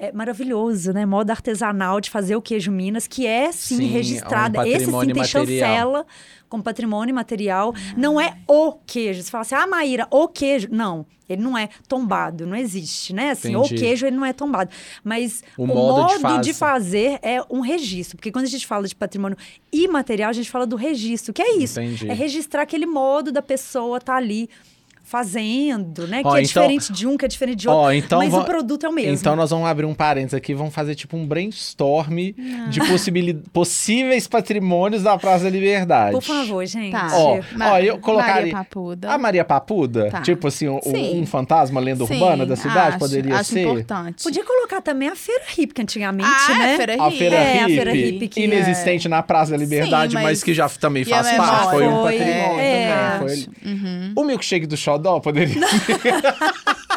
é, 0.02 0.10
maravilhoso, 0.12 0.92
né? 0.94 1.04
Modo 1.04 1.30
artesanal 1.30 2.00
de 2.00 2.08
fazer 2.08 2.34
o 2.34 2.40
queijo 2.42 2.72
Minas, 2.72 3.06
que 3.06 3.26
é 3.26 3.52
sim, 3.52 3.76
Sim, 3.76 3.86
registrado. 3.86 4.56
é 4.56 4.60
um 4.60 4.66
Esse 4.66 4.84
sim 4.86 4.90
tem 4.90 5.14
material. 5.14 5.24
chancela 5.26 6.06
como 6.48 6.62
patrimônio 6.62 7.14
material. 7.14 7.74
Não 7.96 8.18
é 8.20 8.38
o 8.48 8.72
queijo. 8.86 9.22
Você 9.22 9.30
fala 9.30 9.42
assim, 9.42 9.54
ah, 9.54 9.66
Maíra, 9.66 10.08
o 10.10 10.26
queijo. 10.26 10.68
Não, 10.72 11.04
ele 11.28 11.42
não 11.42 11.56
é 11.56 11.68
tombado, 11.86 12.46
não 12.46 12.56
existe, 12.56 13.12
né? 13.12 13.30
Assim, 13.30 13.54
Entendi. 13.54 13.74
o 13.74 13.78
queijo, 13.78 14.06
ele 14.06 14.16
não 14.16 14.24
é 14.24 14.32
tombado. 14.32 14.70
Mas 15.04 15.44
O 15.56 15.62
o, 15.64 15.66
modo 15.66 16.16
de 16.16 16.22
modo 16.22 16.40
de, 16.42 16.54
faz- 16.54 16.72
fazer 16.84 17.18
é 17.22 17.40
um 17.50 17.60
registro. 17.60 18.16
Porque 18.16 18.32
quando 18.32 18.46
a 18.46 18.48
gente 18.48 18.66
fala 18.66 18.88
de 18.88 18.96
patrimônio 18.96 19.36
imaterial, 19.70 20.30
a 20.30 20.32
gente 20.32 20.50
fala 20.50 20.66
do 20.66 20.76
registro, 20.76 21.32
que 21.32 21.42
é 21.42 21.56
isso. 21.56 21.80
Entendi. 21.80 22.08
É 22.10 22.14
registrar 22.14 22.62
aquele 22.62 22.86
modo 22.86 23.30
da 23.30 23.42
pessoa 23.42 23.98
estar 23.98 24.16
ali 24.16 24.48
fazendo, 25.10 26.06
né? 26.06 26.22
Ó, 26.24 26.32
que 26.32 26.38
é 26.38 26.42
então- 26.42 26.62
diferente 26.62 26.92
de 26.92 27.06
um, 27.06 27.16
que 27.16 27.24
é 27.24 27.28
diferente 27.28 27.58
de 27.58 27.68
outro. 27.68 27.82
Ó, 27.82 27.92
então 27.92 28.18
mas 28.20 28.32
o 28.32 28.44
produto 28.44 28.86
é 28.86 28.88
o 28.88 28.92
mesmo. 28.92 29.12
Então 29.14 29.34
nós 29.34 29.50
vamos 29.50 29.66
abrir 29.68 29.84
um 29.84 29.94
parênteses 29.94 30.34
aqui, 30.34 30.54
vamos 30.54 30.72
fazer 30.72 30.94
tipo 30.94 31.16
um 31.16 31.26
brainstorm 31.26 32.16
de 32.70 32.80
possibili- 32.88 33.42
possíveis 33.52 34.26
patrimônios 34.28 35.02
da 35.02 35.18
Praça 35.18 35.44
da 35.44 35.50
Liberdade. 35.50 36.12
Por 36.12 36.22
favor, 36.22 36.64
gente. 36.66 36.92
Tá. 36.92 37.08
Ó, 37.12 37.40
Ma- 37.56 37.72
ó, 37.72 37.78
eu 37.78 37.98
colocaria- 37.98 38.34
Maria 38.34 38.52
Papuda. 38.54 39.10
A 39.10 39.18
Maria 39.18 39.44
Papuda, 39.44 40.08
Tá. 40.10 40.20
tipo 40.22 40.46
assim, 40.48 40.68
um, 40.68 40.80
um 41.14 41.26
fantasma, 41.26 41.80
lenda 41.80 42.06
Sim, 42.06 42.14
urbana 42.14 42.46
da 42.46 42.56
cidade, 42.56 42.88
acho, 42.90 42.98
poderia 42.98 43.34
acho 43.36 43.50
ser? 43.52 43.60
importante. 43.62 44.22
Podia 44.22 44.44
colocar 44.44 44.80
também 44.80 45.08
a 45.08 45.16
feira 45.16 45.42
hippie, 45.48 45.74
que 45.74 45.82
antigamente, 45.82 46.28
ah, 46.28 46.54
né? 46.58 46.74
é, 46.74 46.76
Feira 46.76 46.92
A 47.02 47.06
Hippie. 47.06 47.18
feira, 47.18 47.36
É, 47.36 47.40
a 47.40 47.60
hippie, 47.62 47.74
feira 47.74 47.92
hippie 47.92 48.28
que 48.28 48.40
inexistente 48.44 49.08
na 49.08 49.22
Praça 49.22 49.50
da 49.52 49.56
Liberdade, 49.56 50.10
Sim, 50.12 50.14
mas... 50.14 50.24
mas- 50.24 50.42
que 50.44 50.54
já 50.54 50.68
também 50.68 51.02
a 51.02 51.06
faz 51.06 51.36
parte, 51.36 51.40
memória? 51.40 51.70
foi 51.70 51.88
um 51.88 52.02
patrimônio 52.02 52.60
é. 52.60 52.88
também. 52.88 53.18
Foi... 53.20 53.32
Acho. 53.32 53.50
Uhum. 53.64 54.12
O 54.16 54.24
milkshake 54.24 54.66
do 54.66 54.76
da 55.00 55.20
på 55.20 55.32
det 55.32 55.48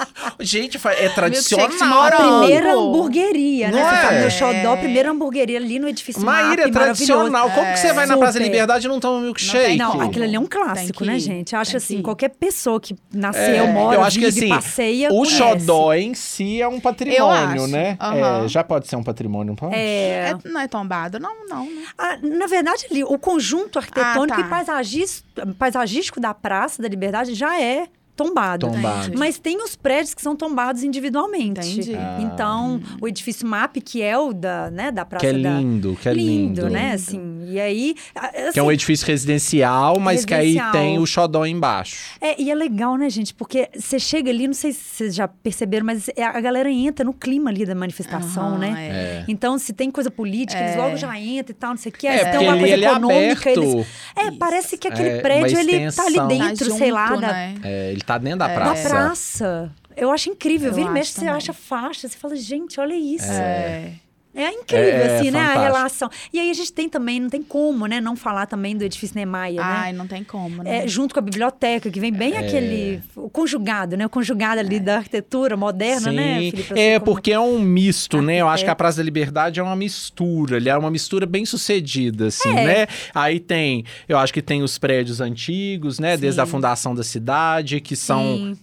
Gente, 0.43 0.77
é 0.85 1.09
tradicional. 1.09 1.67
Milkshake 1.69 1.77
de 1.77 2.23
A 2.23 2.39
primeira 2.39 2.73
hamburgueria, 2.73 3.71
né? 3.71 3.79
Não 3.81 3.89
Você 3.89 3.95
é? 3.95 4.01
sabe, 4.01 4.25
o 4.25 4.31
Xodó, 4.31 4.73
a 4.73 4.77
primeira 4.77 5.11
hamburgueria 5.11 5.57
ali 5.57 5.79
no 5.79 5.87
edifício 5.87 6.21
Maíra, 6.21 6.63
é 6.63 6.69
tradicional. 6.69 7.49
Como 7.51 7.71
que 7.73 7.79
você 7.79 7.93
vai 7.93 8.05
na 8.05 8.17
Praça 8.17 8.39
da. 8.39 8.45
Liberdade 8.45 8.85
e 8.85 8.89
não 8.89 8.99
toma 8.99 9.21
milkshake? 9.21 9.77
Não, 9.77 9.91
Tem 9.93 10.01
aquilo 10.01 10.25
ali 10.25 10.35
é 10.35 10.39
um 10.39 10.45
clássico, 10.45 10.99
que 10.99 11.05
né, 11.05 11.17
gente? 11.19 11.55
Acho 11.55 11.77
assim, 11.77 11.97
que 11.97 12.03
qualquer 12.03 12.29
pessoa 12.29 12.79
que 12.79 12.95
nasceu, 13.13 13.41
É, 13.43 13.71
mora, 13.71 13.97
eu 13.97 14.03
acho 14.03 14.19
que 14.19 14.25
vive, 14.29 14.39
assim, 14.39 14.49
passeia, 14.49 15.09
O 15.11 15.17
conhece. 15.19 15.37
xodó 15.37 15.93
em 15.93 16.13
si 16.13 16.61
é 16.61 16.67
um 16.67 16.79
patrimônio, 16.79 17.67
né? 17.67 17.97
aham. 17.99 18.45
É, 18.45 18.47
já 18.47 18.63
pode 18.63 18.87
ser 18.87 18.95
um 18.95 19.03
patrimônio, 19.03 19.47
não 19.47 19.55
pode? 19.55 19.75
É, 19.75 20.33
É, 20.33 20.49
não 20.49 20.59
é 20.59 20.67
tombado? 20.67 21.19
Não, 21.19 21.47
não. 21.47 21.65
né? 21.65 21.83
Ah, 21.97 22.17
na 22.21 22.47
verdade, 22.47 22.85
ali, 22.91 23.03
o 23.03 23.17
conjunto 23.17 23.79
arquitetônico 23.79 24.39
Ah, 24.39 24.41
tá. 24.43 24.47
e 24.47 24.49
paisagis- 24.49 25.23
paisagístico 25.57 26.19
da 26.19 26.33
Praça 26.33 26.81
da 26.81 26.87
Liberdade 26.87 27.33
já 27.33 27.59
é 27.61 27.87
tombado. 28.15 28.71
Mas 29.17 29.39
tem 29.39 29.57
os 29.63 29.75
prédios 29.75 30.13
que 30.13 30.21
são 30.21 30.35
tombados 30.35 30.83
individualmente. 30.83 31.59
Entendi. 31.67 31.95
Ah. 31.95 32.19
Então, 32.21 32.79
o 33.01 33.07
edifício 33.07 33.47
MAP, 33.47 33.77
que 33.81 34.01
é 34.01 34.17
o 34.17 34.33
da, 34.33 34.69
né, 34.69 34.91
da 34.91 35.03
Praça 35.05 35.25
Que 35.25 35.31
é 35.35 35.39
da... 35.39 35.57
lindo, 35.59 35.97
que 36.01 36.07
é 36.09 36.13
lindo. 36.13 36.69
né? 36.69 36.93
Assim, 36.93 37.45
e 37.47 37.59
aí... 37.59 37.95
ah, 38.15 38.29
Que 38.51 38.59
é 38.59 38.63
um 38.63 38.67
assim, 38.67 38.73
edifício 38.75 39.07
residencial, 39.07 39.99
mas 39.99 40.25
que 40.25 40.33
aí 40.33 40.53
Residencial. 40.53 40.71
tem 40.71 40.99
o 40.99 41.05
xodó 41.05 41.45
embaixo. 41.45 41.97
É, 42.21 42.39
e 42.41 42.51
é 42.51 42.55
legal, 42.55 42.97
né, 42.97 43.09
gente? 43.09 43.33
Porque 43.33 43.69
você 43.75 43.99
chega 43.99 44.29
ali, 44.29 44.47
não 44.47 44.53
sei 44.53 44.73
se 44.73 44.79
vocês 44.83 45.15
já 45.15 45.27
perceberam, 45.27 45.85
mas 45.85 46.07
é- 46.15 46.23
a 46.23 46.39
galera 46.39 46.69
entra 46.71 47.03
no 47.03 47.13
clima 47.13 47.49
ali 47.49 47.65
da 47.65 47.75
manifestação, 47.75 48.57
né? 48.57 48.73
É. 48.77 49.25
Então, 49.27 49.57
se 49.57 49.73
tem 49.73 49.89
coisa 49.89 50.11
política, 50.11 50.59
eles 50.61 50.75
É. 50.75 50.77
logo 50.77 50.97
já 50.97 51.17
entram 51.19 51.51
e 51.51 51.53
tal, 51.59 51.69
não 51.71 51.77
sei 51.77 51.91
o 51.91 51.95
quê. 51.95 52.07
É, 52.07 52.17
se 52.25 52.37
tem 52.37 52.47
ali 52.47 52.59
coisa 52.59 52.73
ele 52.75 52.85
é 52.85 52.89
econômica, 52.89 53.49
aberto. 53.51 53.63
eles... 53.63 53.87
É, 54.15 54.31
parece 54.31 54.77
que 54.77 54.87
aquele 54.87 55.09
É, 55.09 55.13
uma 55.15 55.21
prédio, 55.21 55.59
ele 55.59 55.91
tá 55.91 56.05
ali 56.05 56.19
dentro, 56.27 56.69
Tá 56.69 56.75
sei 56.75 56.91
lá, 56.91 57.07
junto, 57.07 57.21
da, 57.21 57.27
né? 57.33 57.55
É, 57.63 57.91
ele 57.91 58.01
tá 58.05 58.17
dentro 58.17 58.39
da 58.39 58.47
da 58.47 58.53
praça. 58.53 58.89
praça. 58.89 59.71
Eu 59.95 60.11
acho 60.11 60.29
incrível. 60.29 60.69
Eu 60.69 60.75
Vira 60.75 60.89
e 60.89 60.93
mexe, 60.93 61.13
você 61.13 61.27
acha 61.27 61.53
faixa, 61.53 62.07
você 62.07 62.17
fala, 62.17 62.35
gente, 62.35 62.79
olha 62.79 62.95
isso. 62.95 63.31
É. 63.31 63.93
É 64.35 64.49
incrível, 64.51 64.83
É, 64.85 65.19
assim, 65.19 65.29
né? 65.31 65.39
A 65.39 65.61
relação. 65.61 66.09
E 66.33 66.39
aí 66.39 66.49
a 66.49 66.53
gente 66.53 66.73
tem 66.73 66.89
também, 66.89 67.19
não 67.19 67.29
tem 67.29 67.43
como, 67.43 67.85
né? 67.85 68.01
Não 68.01 68.15
falar 68.15 68.47
também 68.47 68.75
do 68.75 68.83
edifício 68.83 69.15
Niemeyer, 69.15 69.55
né? 69.57 69.61
Ai, 69.63 69.93
não 69.93 70.07
tem 70.07 70.23
como, 70.23 70.63
né? 70.63 70.83
É, 70.83 70.87
junto 70.87 71.13
com 71.13 71.19
a 71.19 71.21
biblioteca, 71.21 71.91
que 71.91 71.99
vem 71.99 72.11
bem 72.11 72.35
aquele. 72.37 73.01
O 73.15 73.29
conjugado, 73.29 73.95
né? 73.95 74.05
O 74.05 74.09
conjugado 74.09 74.59
ali 74.59 74.79
da 74.79 74.97
arquitetura 74.97 75.55
moderna, 75.55 76.09
Sim, 76.09 76.15
né, 76.15 76.35
Felipe? 76.51 76.79
É 76.79 76.99
como- 76.99 77.05
porque 77.13 77.31
é 77.31 77.39
um 77.39 77.59
misto, 77.59 78.21
né? 78.21 78.37
Eu 78.37 78.49
acho 78.49 78.63
que 78.63 78.69
a 78.71 78.75
Praça 78.75 78.97
da 78.97 79.03
Liberdade 79.03 79.59
é 79.59 79.63
uma 79.63 79.75
mistura, 79.75 80.57
ele 80.57 80.69
é 80.69 80.75
uma 80.75 80.89
mistura 80.89 81.25
bem 81.25 81.45
sucedida, 81.45 82.27
assim, 82.27 82.49
É. 82.49 82.65
né? 82.65 82.87
Aí 83.13 83.39
tem, 83.39 83.85
eu 84.09 84.17
acho 84.17 84.33
que 84.33 84.41
tem 84.41 84.63
os 84.63 84.77
prédios 84.79 85.21
antigos, 85.21 85.99
né? 85.99 86.17
Desde 86.17 86.41
a 86.41 86.45
Sim. 86.45 86.51
fundação 86.51 86.95
da 86.95 87.03
cidade, 87.03 87.79
que 87.81 87.95
são 87.95 88.23
Sim. 88.37 88.57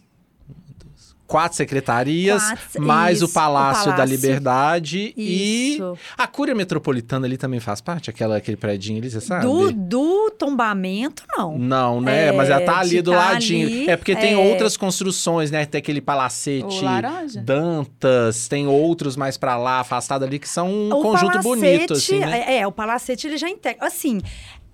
Quatro 1.30 1.56
secretarias, 1.56 2.42
Quatro, 2.42 2.82
mais 2.82 3.22
o 3.22 3.26
isso, 3.26 3.34
Palácio, 3.34 3.84
o 3.84 3.90
da 3.90 3.98
Palácio. 3.98 4.16
Liberdade 4.16 5.14
e 5.16 5.74
Isso. 5.74 5.96
a 6.18 6.26
Cúria 6.26 6.56
Metropolitana 6.56 7.24
ali 7.24 7.36
também 7.36 7.60
faz 7.60 7.80
parte, 7.80 8.10
aquela, 8.10 8.36
aquele 8.36 8.56
prédio 8.56 8.96
ali, 8.96 9.08
você 9.08 9.20
sabe? 9.20 9.46
Do, 9.46 9.70
do 9.70 10.30
tombamento, 10.32 11.22
não. 11.28 11.56
Não, 11.56 12.00
né? 12.00 12.26
É, 12.26 12.32
Mas 12.32 12.50
ela 12.50 12.60
tá 12.62 12.80
ali 12.80 13.00
do 13.00 13.12
tá 13.12 13.16
ladinho. 13.18 13.64
ali, 13.64 13.88
é 13.88 13.96
porque 13.96 14.16
tem 14.16 14.32
é. 14.32 14.36
outras 14.36 14.76
construções, 14.76 15.52
né? 15.52 15.64
Tem 15.64 15.78
aquele 15.78 16.00
palacete 16.00 16.84
O? 16.84 17.40
Dantas, 17.44 18.48
tem 18.48 18.66
outros 18.66 19.14
mais 19.14 19.36
pra 19.36 19.56
lá, 19.56 19.78
afastado 19.78 20.24
ali, 20.24 20.40
que 20.40 20.48
são 20.48 20.68
um 20.68 20.92
o 20.92 21.00
conjunto 21.00 21.40
palacete, 21.40 21.42
bonito, 21.42 21.92
assim, 21.92 22.18
né? 22.18 22.44
É, 22.48 22.58
é, 22.58 22.66
o 22.66 22.72
palacete 22.72 23.28
ele 23.28 23.38
já 23.38 23.48
integra. 23.48 23.86
Assim. 23.86 24.20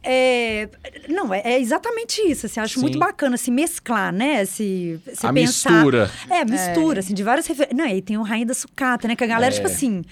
É, 0.08 0.68
não, 1.08 1.34
é, 1.34 1.42
é 1.44 1.60
exatamente 1.60 2.20
isso. 2.22 2.46
Assim, 2.46 2.60
acho 2.60 2.74
Sim. 2.74 2.80
muito 2.82 2.98
bacana 2.98 3.34
assim, 3.34 3.50
mesclar, 3.50 4.12
né? 4.12 4.44
Se, 4.44 5.00
se 5.12 5.26
A 5.26 5.32
pensar, 5.32 5.70
mistura. 5.72 6.10
É, 6.30 6.44
mistura, 6.44 7.00
assim, 7.00 7.12
de 7.14 7.22
várias 7.24 7.46
referências. 7.46 7.76
Não, 7.76 7.86
e 7.86 8.00
tem 8.00 8.16
o 8.16 8.22
Rainha 8.22 8.46
da 8.46 8.54
Sucata, 8.54 9.08
né? 9.08 9.16
Que 9.16 9.24
a 9.24 9.26
galera, 9.26 9.52
É. 9.52 9.56
tipo 9.56 9.66
assim, 9.66 10.04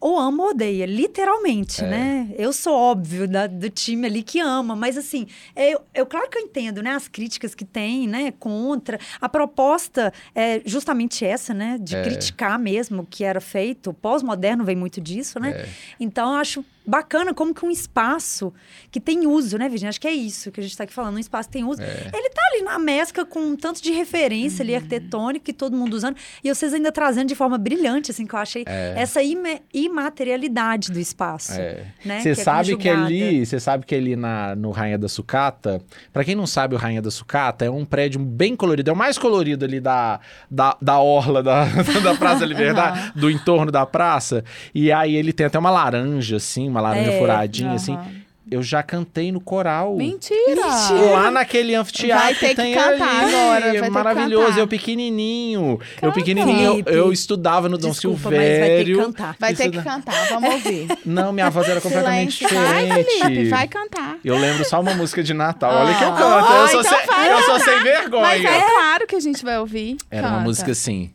ou 0.00 0.18
ama 0.18 0.42
ou 0.44 0.50
odeia, 0.50 0.84
literalmente, 0.86 1.84
É. 1.84 1.86
né? 1.86 2.28
Eu 2.36 2.52
sou 2.52 2.74
óbvio 2.74 3.28
da- 3.28 3.46
do 3.46 3.70
time 3.70 4.06
ali 4.06 4.22
que 4.22 4.40
ama, 4.40 4.74
mas 4.74 4.96
assim, 4.98 5.26
eu, 5.54 5.80
eu 5.94 6.06
claro 6.06 6.28
que 6.28 6.38
eu 6.38 6.42
entendo, 6.42 6.82
né? 6.82 6.90
As 6.90 7.06
críticas 7.06 7.54
que 7.54 7.64
tem, 7.64 8.08
né? 8.08 8.32
Contra. 8.40 8.98
A 9.20 9.28
proposta 9.28 10.12
é 10.34 10.60
justamente 10.64 11.24
essa, 11.24 11.52
né? 11.54 11.76
De 11.80 11.94
É. 11.94 12.02
criticar 12.02 12.58
mesmo 12.58 13.02
o 13.02 13.06
que 13.06 13.22
era 13.22 13.40
feito. 13.40 13.90
O 13.90 13.94
pós-moderno 13.94 14.64
vem 14.64 14.74
muito 14.76 15.00
disso, 15.00 15.38
né? 15.38 15.50
É. 15.50 15.68
Então, 16.00 16.30
eu 16.32 16.36
acho 16.40 16.64
bacana 16.86 17.32
como 17.34 17.54
que 17.54 17.64
um 17.64 17.70
espaço 17.70 18.52
que 18.90 19.00
tem 19.00 19.26
uso, 19.26 19.56
né, 19.58 19.68
Virginia? 19.68 19.88
Acho 19.90 20.00
que 20.00 20.08
é 20.08 20.12
isso 20.12 20.50
que 20.50 20.60
a 20.60 20.62
gente 20.62 20.72
está 20.72 20.84
aqui 20.84 20.92
falando. 20.92 21.16
Um 21.16 21.18
espaço 21.18 21.48
que 21.48 21.52
tem 21.54 21.64
uso. 21.64 21.80
É. 21.82 22.10
Ele 22.12 22.30
tá 22.30 22.42
ali 22.52 22.62
na 22.62 22.78
mescla 22.78 23.24
com 23.24 23.40
um 23.40 23.56
tanto 23.56 23.82
de 23.82 23.92
referência 23.92 24.62
ali 24.62 24.74
arquitetônica 24.74 25.44
que 25.44 25.52
todo 25.52 25.76
mundo 25.76 25.94
usando. 25.94 26.16
E 26.42 26.48
vocês 26.54 26.72
ainda 26.74 26.90
trazendo 26.92 27.28
de 27.28 27.34
forma 27.34 27.56
brilhante, 27.58 28.10
assim, 28.10 28.26
que 28.26 28.34
eu 28.34 28.38
achei 28.38 28.64
É. 28.66 28.94
essa 28.96 29.22
ime- 29.22 29.62
imaterialidade 29.72 30.90
do 30.92 30.98
espaço. 30.98 31.52
É. 31.52 31.84
Né? 32.04 32.20
Você 32.20 32.30
é 32.30 32.34
sabe 32.34 32.76
que 32.76 32.88
ali, 32.88 33.44
você 33.46 33.58
sabe 33.60 33.86
que 33.86 33.94
ali 33.94 34.16
na, 34.16 34.54
no 34.56 34.70
Rainha 34.70 34.98
da 34.98 35.08
Sucata, 35.08 35.80
pra 36.12 36.24
quem 36.24 36.34
não 36.34 36.46
sabe, 36.46 36.74
o 36.74 36.78
Rainha 36.78 37.00
da 37.02 37.10
Sucata 37.10 37.64
é 37.64 37.70
um 37.70 37.84
prédio 37.84 38.20
bem 38.20 38.54
colorido, 38.56 38.90
é 38.90 38.92
o 38.92 38.96
mais 38.96 39.16
colorido 39.18 39.64
ali 39.64 39.80
da, 39.80 40.20
da, 40.50 40.76
da 40.80 40.98
orla 41.00 41.42
da, 41.42 41.64
da 42.02 42.14
Praça 42.16 42.40
da 42.40 42.46
Liberdade, 42.46 43.12
do 43.14 43.30
entorno 43.30 43.70
da 43.70 43.86
praça. 43.86 44.44
E 44.74 44.90
aí 44.92 45.14
ele 45.14 45.32
tem 45.32 45.46
até 45.46 45.58
uma 45.58 45.70
laranja, 45.70 46.36
assim, 46.36 46.68
uma 46.72 46.80
laranja 46.80 47.12
É. 47.12 47.18
furadinha, 47.18 47.72
assim. 47.74 47.94
Aham. 47.94 48.22
Eu 48.50 48.62
já 48.62 48.82
cantei 48.82 49.32
no 49.32 49.40
coral. 49.40 49.96
Mentira! 49.96 50.66
Lá 51.12 51.30
naquele 51.30 51.74
anfiteatro 51.74 52.22
Vai 52.24 52.34
ter 52.34 52.48
que 52.50 52.54
tem 52.56 52.74
cantar 52.74 52.90
ali. 53.22 53.34
agora, 53.34 53.60
vai 53.60 53.72
ter 53.72 53.82
que 53.82 53.90
Maravilhoso, 53.90 54.46
cantar. 54.48 54.58
eu 54.60 54.68
pequenininho. 54.68 55.62
Eu 55.70 56.00
Canta. 56.00 56.12
pequenininho, 56.14 56.82
eu, 56.84 56.92
eu 56.94 57.12
estudava 57.12 57.68
no 57.68 57.78
Dom 57.78 57.90
Desculpa, 57.90 58.28
mas 58.30 58.38
vai 58.38 58.38
ter 58.38 58.50
que 58.50 58.84
Silvério. 58.84 58.98
cantar. 59.06 59.36
Vai 59.38 59.54
ter 59.54 59.70
que 59.70 59.80
cantar, 59.82 60.28
vamos 60.28 60.50
ouvir. 60.54 60.86
Não, 61.06 61.32
minha 61.32 61.48
voz 61.48 61.66
era 61.68 61.80
completamente 61.80 62.46
Silêncio. 62.46 62.58
Vai, 62.68 62.82
diferente. 62.84 63.18
Felipe, 63.22 63.48
vai 63.48 63.68
cantar. 63.68 64.16
Eu 64.24 64.36
lembro 64.36 64.64
só 64.66 64.80
uma 64.80 64.92
música 64.92 65.22
de 65.22 65.32
Natal. 65.32 65.72
Olha 65.74 65.94
que 65.94 66.04
eu 66.04 66.08
Ah. 66.08 66.16
canto. 66.16 66.52
eu 66.52 66.64
Oh, 66.64 66.68
sou, 66.68 66.80
então 66.80 66.98
sem, 66.98 67.06
vai 67.06 67.32
eu 67.32 67.42
sou 67.44 67.60
sem 67.60 67.82
vergonha. 67.82 68.22
Mas 68.22 68.44
é 68.44 68.60
claro 68.60 69.06
que 69.06 69.16
a 69.16 69.20
gente 69.20 69.42
vai 69.44 69.58
ouvir. 69.58 69.96
Era 70.10 70.22
uma 70.26 70.30
Canta. 70.36 70.44
música 70.48 70.72
assim. 70.72 71.10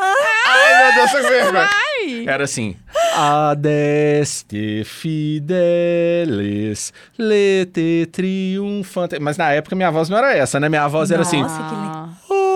Ai, 0.00 0.84
meu 0.84 0.94
Deus, 0.94 1.10
tô 1.12 1.18
com 1.20 1.28
vergonha. 1.28 1.68
Ai. 1.70 2.24
Era 2.26 2.44
assim. 2.44 2.74
Adeste 3.14 4.82
fidelis, 4.84 6.92
lete 7.18 8.08
triunfante. 8.12 9.18
Mas 9.18 9.36
na 9.36 9.50
época 9.52 9.74
minha 9.76 9.90
voz 9.90 10.08
não 10.08 10.16
era 10.18 10.34
essa, 10.36 10.58
né? 10.60 10.68
Minha 10.68 10.86
voz 10.88 11.10
era 11.10 11.22
assim. 11.22 11.42
Nossa, 11.42 11.60
que 11.62 11.74
lindo. 11.74 12.10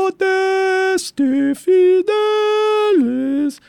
Adeste 0.09 1.53
fidelis. 1.57 3.61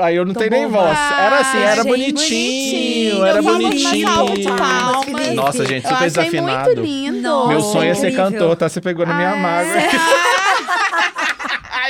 Aí 0.00 0.14
eu 0.14 0.24
não 0.24 0.32
tenho 0.32 0.50
nem 0.50 0.68
voz. 0.68 0.96
Era 0.96 1.40
assim, 1.40 1.58
era 1.58 1.82
Gente, 1.82 1.88
bonitinho, 1.88 3.24
era 3.24 3.42
bonitinho. 3.42 4.06
uma 4.08 4.14
salva 4.16 4.36
de 4.36 4.46
palmas. 4.46 5.34
Nossa, 5.34 5.66
gente, 5.66 5.88
super 5.88 6.04
desafinado. 6.04 6.66
muito 6.66 6.80
lindo. 6.82 7.20
Nossa, 7.22 7.48
Meu 7.48 7.60
sonho 7.60 7.90
é 7.90 7.94
ser 7.94 8.12
cantor, 8.14 8.54
tá? 8.54 8.68
Você 8.68 8.80
pegou 8.80 9.04
na 9.04 9.12
minha 9.14 9.32
Ah, 9.32 9.36
mágoa. 9.36 9.74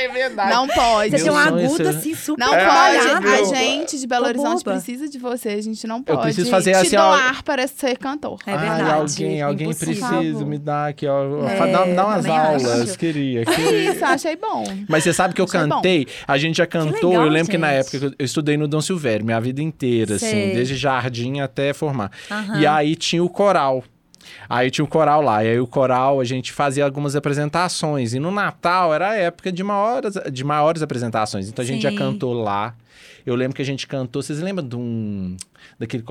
é. 0.09 0.11
Ai, 0.11 0.21
é 0.21 0.27
verdade. 0.27 0.51
Não 0.51 0.67
pode. 0.67 1.11
Você 1.11 1.23
tem 1.23 1.31
um 1.31 1.35
sonho 1.35 1.59
é 1.59 1.65
agudo 1.65 1.75
ser- 1.77 1.87
assim, 1.87 2.15
super 2.15 2.39
Não 2.45 2.53
É, 2.53 2.65
pode. 2.65 3.21
meu. 3.23 3.33
A 3.33 3.43
gente 3.43 3.99
de 3.99 4.07
Belo 4.07 4.25
Horizonte 4.25 4.63
precisa 4.63 5.07
de 5.09 5.17
você. 5.17 5.49
A 5.49 5.61
gente 5.61 5.85
não 5.87 6.01
pode. 6.03 6.21
preciso 6.21 6.49
fazer 6.49 6.71
te 6.71 6.77
assim, 6.77 6.95
ó. 6.97 7.09
doar 7.11 7.43
para 7.43 7.67
ser 7.67 7.97
cantor. 7.97 8.39
É 8.45 8.51
Ai, 8.53 8.57
verdade. 8.77 8.91
alguém, 9.23 9.41
alguém 9.41 9.67
Impossível. 9.69 10.07
precisa 10.07 10.45
me 10.45 10.57
dar 10.57 10.89
aqui, 10.89 11.07
ó. 11.07 11.47
É, 11.47 11.71
dá, 11.71 11.85
dá 11.85 12.05
umas 12.05 12.25
aulas, 12.25 12.65
acho. 12.89 12.97
queria, 12.97 13.41
É 13.41 13.45
queria. 13.45 13.91
isso, 13.93 14.05
achei 14.05 14.35
bom. 14.35 14.63
Mas 14.87 15.03
você 15.03 15.13
sabe 15.13 15.33
que 15.33 15.41
eu 15.41 15.45
Achei 15.45 15.61
bom. 15.61 15.75
cantei, 15.75 16.07
a 16.27 16.37
gente 16.37 16.57
já 16.57 16.65
cantou, 16.67 17.09
legal, 17.11 17.25
eu 17.25 17.29
lembro 17.31 17.51
que 17.51 17.57
na 17.57 17.69
gente. 17.73 17.79
época 17.95 18.05
eu- 18.07 18.13
eu 18.19 18.25
estudei 18.25 18.57
no 18.57 18.67
Dom 18.67 18.81
Silvério, 18.81 19.25
minha 19.25 19.39
vida 19.39 19.61
inteira, 19.61 20.15
assim, 20.15 20.25
Sei. 20.29 20.53
desde 20.53 20.75
jardim 20.75 21.39
até 21.39 21.73
formar. 21.73 22.11
Aham. 22.29 22.59
E 22.59 22.67
aí 22.67 22.95
tinha 22.95 23.23
o 23.23 23.29
coral. 23.29 23.83
Aí 24.47 24.71
tinha 24.71 24.85
o 24.85 24.87
coral 24.87 25.21
lá, 25.21 25.43
e 25.43 25.47
aí 25.49 25.59
o 25.59 25.67
coral 25.67 26.19
a 26.19 26.23
gente 26.23 26.51
fazia 26.51 26.85
algumas 26.85 27.15
apresentações. 27.15 28.13
E 28.13 28.19
no 28.19 28.31
Natal 28.31 28.93
era 28.93 29.09
a 29.09 29.15
época 29.15 29.51
de 29.51 29.63
maiores, 29.63 30.13
de 30.31 30.43
maiores 30.43 30.81
apresentações. 30.81 31.47
Então 31.49 31.63
a 31.63 31.65
gente 31.65 31.83
já 31.83 31.91
Sim. 31.91 31.97
cantou 31.97 32.33
lá. 32.33 32.75
Eu 33.25 33.35
lembro 33.35 33.55
que 33.55 33.61
a 33.61 33.65
gente 33.65 33.85
cantou. 33.85 34.21
Vocês 34.21 34.39
lembram 34.39 34.67
de 34.67 34.75
um. 34.75 35.37
Daquele 35.77 36.03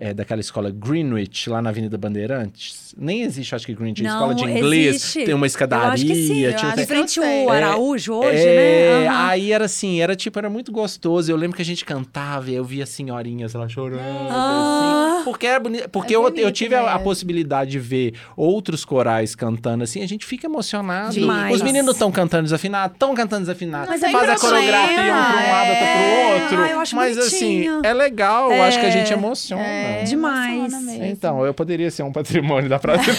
é, 0.00 0.14
daquela 0.14 0.40
escola 0.40 0.70
Greenwich, 0.70 1.48
lá 1.50 1.60
na 1.62 1.70
Avenida 1.70 1.96
Bandeirantes. 1.98 2.94
Nem 2.96 3.22
existe, 3.22 3.54
acho 3.54 3.66
que 3.66 3.74
Greenwich, 3.74 4.02
Não, 4.02 4.10
escola 4.10 4.34
de 4.34 4.44
inglês. 4.44 4.94
existe. 4.96 5.24
Tem 5.24 5.34
uma 5.34 5.44
Eu 5.44 5.48
escadaria. 5.48 5.92
acho 5.92 6.04
que 6.06 6.14
sim. 6.14 6.40
Eu 6.40 6.54
acho 6.54 6.80
Em 6.80 6.86
frente 6.86 7.18
eu 7.18 7.24
ao 7.24 7.50
Araújo 7.50 8.14
hoje, 8.14 8.38
é, 8.46 9.00
né? 9.00 9.08
Aham. 9.08 9.26
aí 9.28 9.52
era 9.52 9.64
assim, 9.64 10.00
era 10.00 10.14
tipo, 10.14 10.38
era 10.38 10.48
muito 10.50 10.70
gostoso. 10.72 11.30
Eu 11.30 11.36
lembro 11.36 11.56
que 11.56 11.62
a 11.62 11.64
gente 11.64 11.84
cantava 11.84 12.50
e 12.50 12.54
eu 12.54 12.64
via 12.64 12.86
senhorinhas 12.86 13.54
lá 13.54 13.68
chorando. 13.68 14.00
Ah. 14.30 15.14
assim, 15.16 15.24
porque 15.24 15.46
era 15.46 15.58
bonito. 15.60 15.88
Porque 15.88 16.12
É 16.14 16.16
eu, 16.16 16.22
eu 16.24 16.30
bonito 16.30 16.52
tive 16.52 16.74
a, 16.74 16.80
a 16.82 16.84
mesmo. 16.92 17.00
possibilidade 17.04 17.70
de 17.72 17.78
ver 17.78 18.14
outros 18.36 18.84
corais 18.84 19.34
cantando 19.34 19.84
assim, 19.84 20.02
a 20.02 20.06
gente 20.08 20.24
fica 20.26 20.46
emocionado. 20.46 21.12
Demais. 21.12 21.54
Os 21.54 21.62
meninos 21.62 21.94
estão 21.94 22.10
cantando 22.12 22.44
desafinado, 22.44 22.92
estão 22.94 23.14
cantando 23.14 23.42
desafinado. 23.42 23.88
Mas 23.88 24.00
Faz 24.00 24.12
tem 24.12 24.20
a 24.20 24.38
coreografia 24.38 24.96
um 25.02 25.06
pra 25.06 25.42
um 25.46 25.50
lado, 25.50 25.68
outro 25.70 25.84
é. 25.84 25.94
pro 25.94 26.42
outro. 26.42 26.58
Ah, 26.64 26.68
eu 26.70 26.80
acho 26.80 26.96
Mas 26.96 27.18
assim, 27.18 27.38
bonitinho. 27.64 27.80
é 27.84 27.92
legal, 27.92 28.52
eu 28.52 28.62
acho 28.62 28.78
que 28.78 28.86
a 28.86 28.90
gente 28.98 29.12
É. 29.12 29.16
emociona. 29.16 29.62
É, 29.62 30.02
Demais. 30.04 30.54
emociona 30.54 30.80
mesmo. 30.80 31.04
Então, 31.04 31.44
eu 31.46 31.52
poderia 31.54 31.90
ser 31.90 32.02
um 32.02 32.12
patrimônio 32.12 32.68
da 32.68 32.78
Praça 32.78 33.04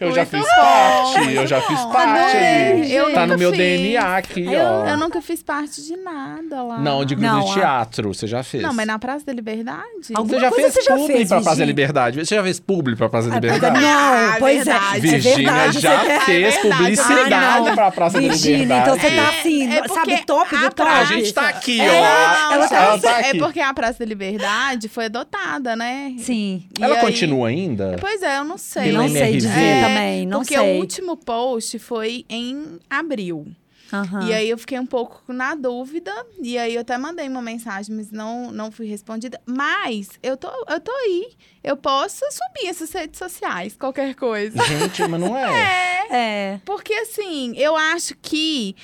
Eu 0.00 0.10
já 0.12 0.22
Muito 0.22 0.30
fiz 0.30 0.40
bom, 0.40 0.60
parte, 0.60 1.34
eu 1.34 1.46
já 1.46 1.60
fiz 1.60 1.80
parte 1.86 2.36
É, 2.36 2.86
eu 2.88 3.12
Tá 3.12 3.20
no 3.20 3.26
nunca 3.28 3.36
meu 3.38 3.50
fiz. 3.50 3.58
DNA 3.58 4.16
aqui, 4.16 4.44
Eu, 4.52 4.64
ó. 4.66 4.86
eu 4.88 4.96
nunca 4.96 5.22
fiz 5.22 5.42
parte 5.42 5.82
de 5.82 5.96
nada 5.96 6.62
lá. 6.62 6.78
Não, 6.78 7.04
de 7.04 7.14
grupo 7.14 7.32
Não, 7.32 7.44
de 7.44 7.50
a- 7.50 7.54
teatro, 7.54 8.12
você 8.12 8.26
já 8.26 8.42
fez. 8.42 8.62
Não, 8.62 8.72
mas 8.72 8.86
na 8.86 8.98
Praça 8.98 9.24
da 9.26 9.32
Liberdade? 9.32 9.82
Alguma 10.14 10.34
Você 10.34 10.40
já 10.40 10.50
coisa 10.50 10.62
fez 10.62 10.74
você 10.74 10.82
já 10.82 10.96
publi 10.96 11.14
fez, 11.16 11.28
pra 11.28 11.36
Praça 11.36 11.44
da 11.44 11.50
Virgínia. 11.52 11.66
Liberdade? 11.66 12.24
Você 12.26 12.34
já 12.34 12.42
fez 12.42 12.60
publi 12.60 12.96
pra 12.96 13.08
Praça 13.08 13.28
da 13.28 13.34
Ah, 13.36 13.40
Liberdade? 13.40 13.80
Não, 13.80 13.88
Ah, 13.88 14.36
pois 14.38 14.66
é. 14.66 14.78
Virgínia 15.00 15.32
é 15.32 15.36
verdade, 15.52 15.80
já 15.80 16.00
quer- 16.04 16.20
fez 16.22 16.54
É 16.56 16.60
publicidade 16.60 17.34
Ah, 17.34 17.60
não. 17.60 17.74
pra 17.74 17.90
Praça 17.92 18.18
Virgínia, 18.18 18.66
da 18.66 18.78
então 18.78 18.94
Liberdade. 18.94 19.00
você 19.00 19.32
tá 19.32 19.38
assim, 19.40 19.72
É, 19.72 19.78
é 19.78 19.88
sabe, 19.88 20.24
top 20.26 20.56
do 20.56 20.70
top. 20.74 20.90
A 20.90 21.04
gente 21.04 21.32
tá 21.32 21.48
aqui, 21.48 21.80
É, 21.80 21.88
ó. 21.88 22.52
ela 22.54 22.68
tá- 22.68 22.98
tá 22.98 23.20
é 23.20 23.28
aqui. 23.30 23.38
Porque 23.46 23.60
a 23.60 23.72
Praça 23.74 23.98
da 24.00 24.04
Liberdade 24.04 24.88
foi 24.88 25.06
adotada, 25.06 25.74
né? 25.76 26.14
Sim. 26.18 26.64
E 26.78 26.82
Ela 26.82 26.96
aí- 26.96 27.00
continua 27.00 27.48
ainda? 27.48 27.96
Pois 28.00 28.22
é, 28.22 28.38
eu 28.38 28.44
não 28.44 28.58
sei. 28.58 28.84
Pela 28.84 29.02
Não 29.02 29.08
sei 29.08 29.32
dizer 29.36 29.58
É, 29.60 29.82
também, 29.82 30.26
não 30.26 30.40
porque 30.40 30.56
sei. 30.58 30.76
o 30.76 30.80
último 30.80 31.16
post 31.16 31.78
foi 31.78 32.24
em 32.28 32.78
abril. 32.88 33.46
Aham. 33.92 34.26
E 34.28 34.32
aí 34.32 34.48
eu 34.48 34.56
fiquei 34.58 34.78
um 34.78 34.86
pouco 34.86 35.32
na 35.32 35.54
dúvida. 35.54 36.12
E 36.40 36.56
aí 36.58 36.74
eu 36.74 36.80
até 36.80 36.96
mandei 36.96 37.28
uma 37.28 37.42
mensagem, 37.42 37.94
mas 37.94 38.10
não, 38.10 38.50
não 38.50 38.70
fui 38.72 38.86
respondida. 38.86 39.40
Mas 39.46 40.08
eu 40.22 40.36
tô, 40.36 40.48
eu 40.68 40.80
tô 40.80 40.90
aí. 40.92 41.28
Eu 41.62 41.76
posso 41.76 42.18
subir 42.30 42.68
essas 42.68 42.90
redes 42.92 43.16
sociais, 43.18 43.76
qualquer 43.78 44.14
coisa. 44.16 44.60
Gente, 44.64 45.06
mas 45.06 45.20
não 45.20 45.36
é. 45.36 46.02
É. 46.14 46.60
Porque 46.66 46.92
assim, 46.92 47.54
eu 47.56 47.74
acho 47.74 48.14
que. 48.20 48.76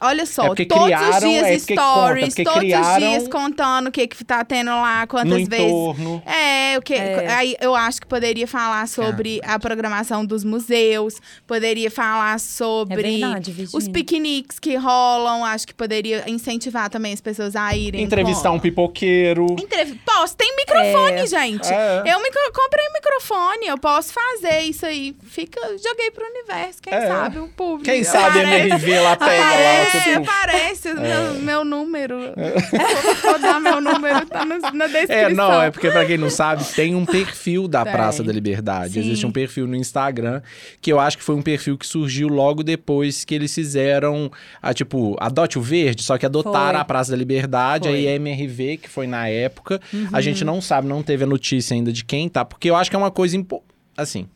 Olha 0.00 0.22
É 0.22 0.26
só, 0.26 0.46
porque 0.48 0.64
todos 0.66 0.82
os 0.84 0.88
criaram- 0.88 1.28
dias 1.28 1.46
é 1.46 1.50
conta, 1.50 1.82
stories, 1.82 2.28
porque 2.28 2.44
todos 2.44 2.58
criaram 2.60 2.94
os 2.94 2.98
dias 3.12 3.28
contando 3.28 3.86
o 3.88 3.92
que, 3.92 4.08
que 4.08 4.24
tá 4.24 4.44
tendo 4.44 4.70
lá, 4.70 5.06
quantas 5.06 5.28
No 5.42 5.46
vezes. 5.46 5.66
entorno. 5.66 6.20
É, 6.26 6.76
o 6.76 6.82
que, 6.82 6.94
É. 6.94 7.28
aí 7.32 7.56
eu 7.60 7.76
acho 7.76 8.00
que 8.00 8.06
poderia 8.08 8.46
falar 8.48 8.88
sobre 8.88 9.40
a 9.44 9.56
programação 9.58 10.24
dos 10.26 10.42
museus, 10.42 11.14
poderia 11.46 11.90
falar 11.92 12.34
É 12.34 12.38
sobre 12.38 13.02
verdade, 13.20 13.68
os 13.72 13.86
piqueniques 14.28 14.58
que 14.58 14.76
rolam, 14.76 15.44
acho 15.44 15.66
que 15.66 15.74
poderia 15.74 16.28
incentivar 16.28 16.90
também 16.90 17.12
as 17.12 17.20
pessoas 17.20 17.56
a 17.56 17.74
irem. 17.76 18.02
Entrevistar 18.02 18.50
com... 18.50 18.56
um 18.56 18.60
pipoqueiro. 18.60 19.46
Entrev... 19.58 19.94
Posso, 20.04 20.36
tem 20.36 20.54
microfone, 20.56 21.20
É. 21.22 21.26
gente. 21.26 21.72
É. 21.72 22.02
Eu 22.06 22.22
micro... 22.22 22.40
comprei 22.54 22.84
um 22.88 22.92
microfone, 22.92 23.66
eu 23.66 23.78
posso 23.78 24.12
fazer 24.12 24.60
isso 24.62 24.84
aí. 24.86 25.16
Fica, 25.24 25.60
joguei 25.82 26.10
pro 26.10 26.24
universo, 26.24 26.82
quem 26.82 26.92
É. 26.92 27.06
sabe 27.06 27.38
o 27.38 27.48
público. 27.48 27.84
Quem 27.84 28.04
sabe 28.04 28.40
a 28.40 28.42
aparece. 28.42 28.66
MRV 28.68 29.00
lá 29.00 29.16
pega 29.16 29.40
lá. 29.40 29.48
Aparece, 29.52 30.00
tipo, 30.02 30.18
aparece 30.30 30.88
o 30.90 31.00
meu, 31.00 31.34
meu 31.34 31.64
número. 31.64 32.18
Vou, 32.38 33.14
vou 33.32 33.38
dar 33.40 33.60
meu 33.60 33.80
número, 33.80 34.26
tá 34.26 34.44
no- 34.44 34.58
na 34.72 34.86
descrição. 34.86 35.16
É, 35.16 35.28
não, 35.30 35.62
é 35.62 35.70
porque 35.70 35.90
pra 35.90 36.04
quem 36.04 36.16
não 36.18 36.30
sabe, 36.30 36.64
tem 36.74 36.94
um 36.94 37.04
perfil 37.04 37.66
da 37.68 37.84
Tem. 37.84 37.92
Praça 37.92 38.22
da 38.22 38.32
Liberdade. 38.32 38.94
Sim. 38.94 39.00
Existe 39.00 39.26
um 39.26 39.32
perfil 39.32 39.66
no 39.66 39.74
Instagram, 39.76 40.42
que 40.80 40.92
eu 40.92 40.98
acho 41.00 41.16
que 41.18 41.24
foi 41.24 41.34
um 41.34 41.42
perfil 41.42 41.76
que 41.78 41.86
surgiu 41.86 42.28
logo 42.28 42.62
depois 42.62 43.24
que 43.24 43.34
eles 43.34 43.54
fizeram, 43.54 44.17
a, 44.62 44.74
tipo, 44.74 45.16
Adote 45.20 45.58
o 45.58 45.62
Verde, 45.62 46.02
só 46.02 46.16
que 46.18 46.26
adotaram 46.26 46.72
Foi. 46.72 46.80
a 46.80 46.84
Praça 46.84 47.10
da 47.12 47.16
Liberdade, 47.16 47.88
Foi. 47.88 47.96
aí 47.98 48.08
a 48.08 48.14
MRV, 48.16 48.78
que 48.78 48.88
foi 48.88 49.06
na 49.06 49.28
época. 49.28 49.80
Uhum. 49.92 50.08
A 50.12 50.20
gente 50.20 50.44
não 50.44 50.60
sabe, 50.60 50.88
não 50.88 51.02
teve 51.02 51.24
a 51.24 51.26
notícia 51.26 51.74
ainda 51.74 51.92
de 51.92 52.04
quem 52.04 52.28
tá, 52.28 52.44
porque 52.44 52.68
eu 52.70 52.76
acho 52.76 52.90
que 52.90 52.96
é 52.96 52.98
uma 52.98 53.10
coisa, 53.10 53.36
impo- 53.36 53.62
assim... 53.96 54.26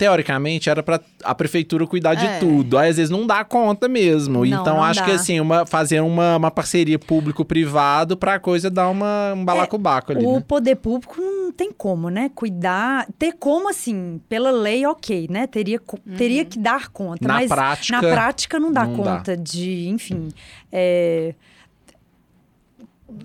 Teoricamente, 0.00 0.70
era 0.70 0.82
pra 0.82 0.98
a 1.22 1.34
prefeitura 1.34 1.86
cuidar 1.86 2.14
de 2.14 2.24
É. 2.24 2.38
tudo. 2.38 2.78
Aí, 2.78 2.88
às 2.88 2.96
vezes, 2.96 3.10
não 3.10 3.26
dá 3.26 3.44
conta 3.44 3.86
mesmo. 3.86 4.38
Não, 4.38 4.46
então, 4.46 4.76
não 4.76 4.82
acho 4.82 5.04
que, 5.04 5.10
dá. 5.10 5.16
assim, 5.16 5.38
uma, 5.38 5.66
fazer 5.66 6.00
uma, 6.00 6.38
uma 6.38 6.50
parceria 6.50 6.98
público-privado 6.98 8.16
pra 8.16 8.38
coisa 8.40 8.70
dar 8.70 8.88
uma, 8.88 9.34
um 9.34 9.44
balacobaco 9.44 10.12
ali, 10.12 10.24
O 10.24 10.36
né? 10.36 10.44
poder 10.48 10.76
público 10.76 11.20
não 11.20 11.52
tem 11.52 11.70
como, 11.70 12.08
né? 12.08 12.30
Cuidar, 12.34 13.06
ter 13.18 13.34
como 13.38 13.68
assim, 13.68 14.18
pela 14.26 14.50
lei, 14.50 14.86
ok, 14.86 15.26
né? 15.30 15.46
Teria, 15.46 15.78
co- 15.78 15.98
teria 16.16 16.46
que 16.46 16.58
dar 16.58 16.88
conta. 16.88 17.28
Na 17.28 17.34
mas 17.34 17.48
prática, 17.48 18.00
na 18.00 18.08
prática 18.08 18.58
não 18.58 18.72
dá 18.72 18.86
não 18.86 18.96
dá. 19.02 19.16
conta 19.18 19.36
de, 19.36 19.86
enfim. 19.90 20.28
é, 20.72 21.34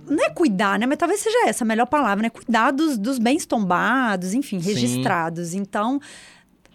Não 0.10 0.26
é 0.26 0.30
cuidar, 0.32 0.78
né? 0.80 0.86
Mas 0.86 0.98
talvez 0.98 1.22
seja 1.22 1.48
essa 1.48 1.64
a 1.64 1.68
melhor 1.68 1.86
palavra, 1.86 2.22
né? 2.24 2.30
Cuidar 2.30 2.72
dos, 2.72 2.98
dos 2.98 3.20
bens 3.20 3.46
tombados, 3.46 4.34
enfim, 4.34 4.60
Sim. 4.60 4.68
registrados. 4.74 5.54
Então, 5.54 6.02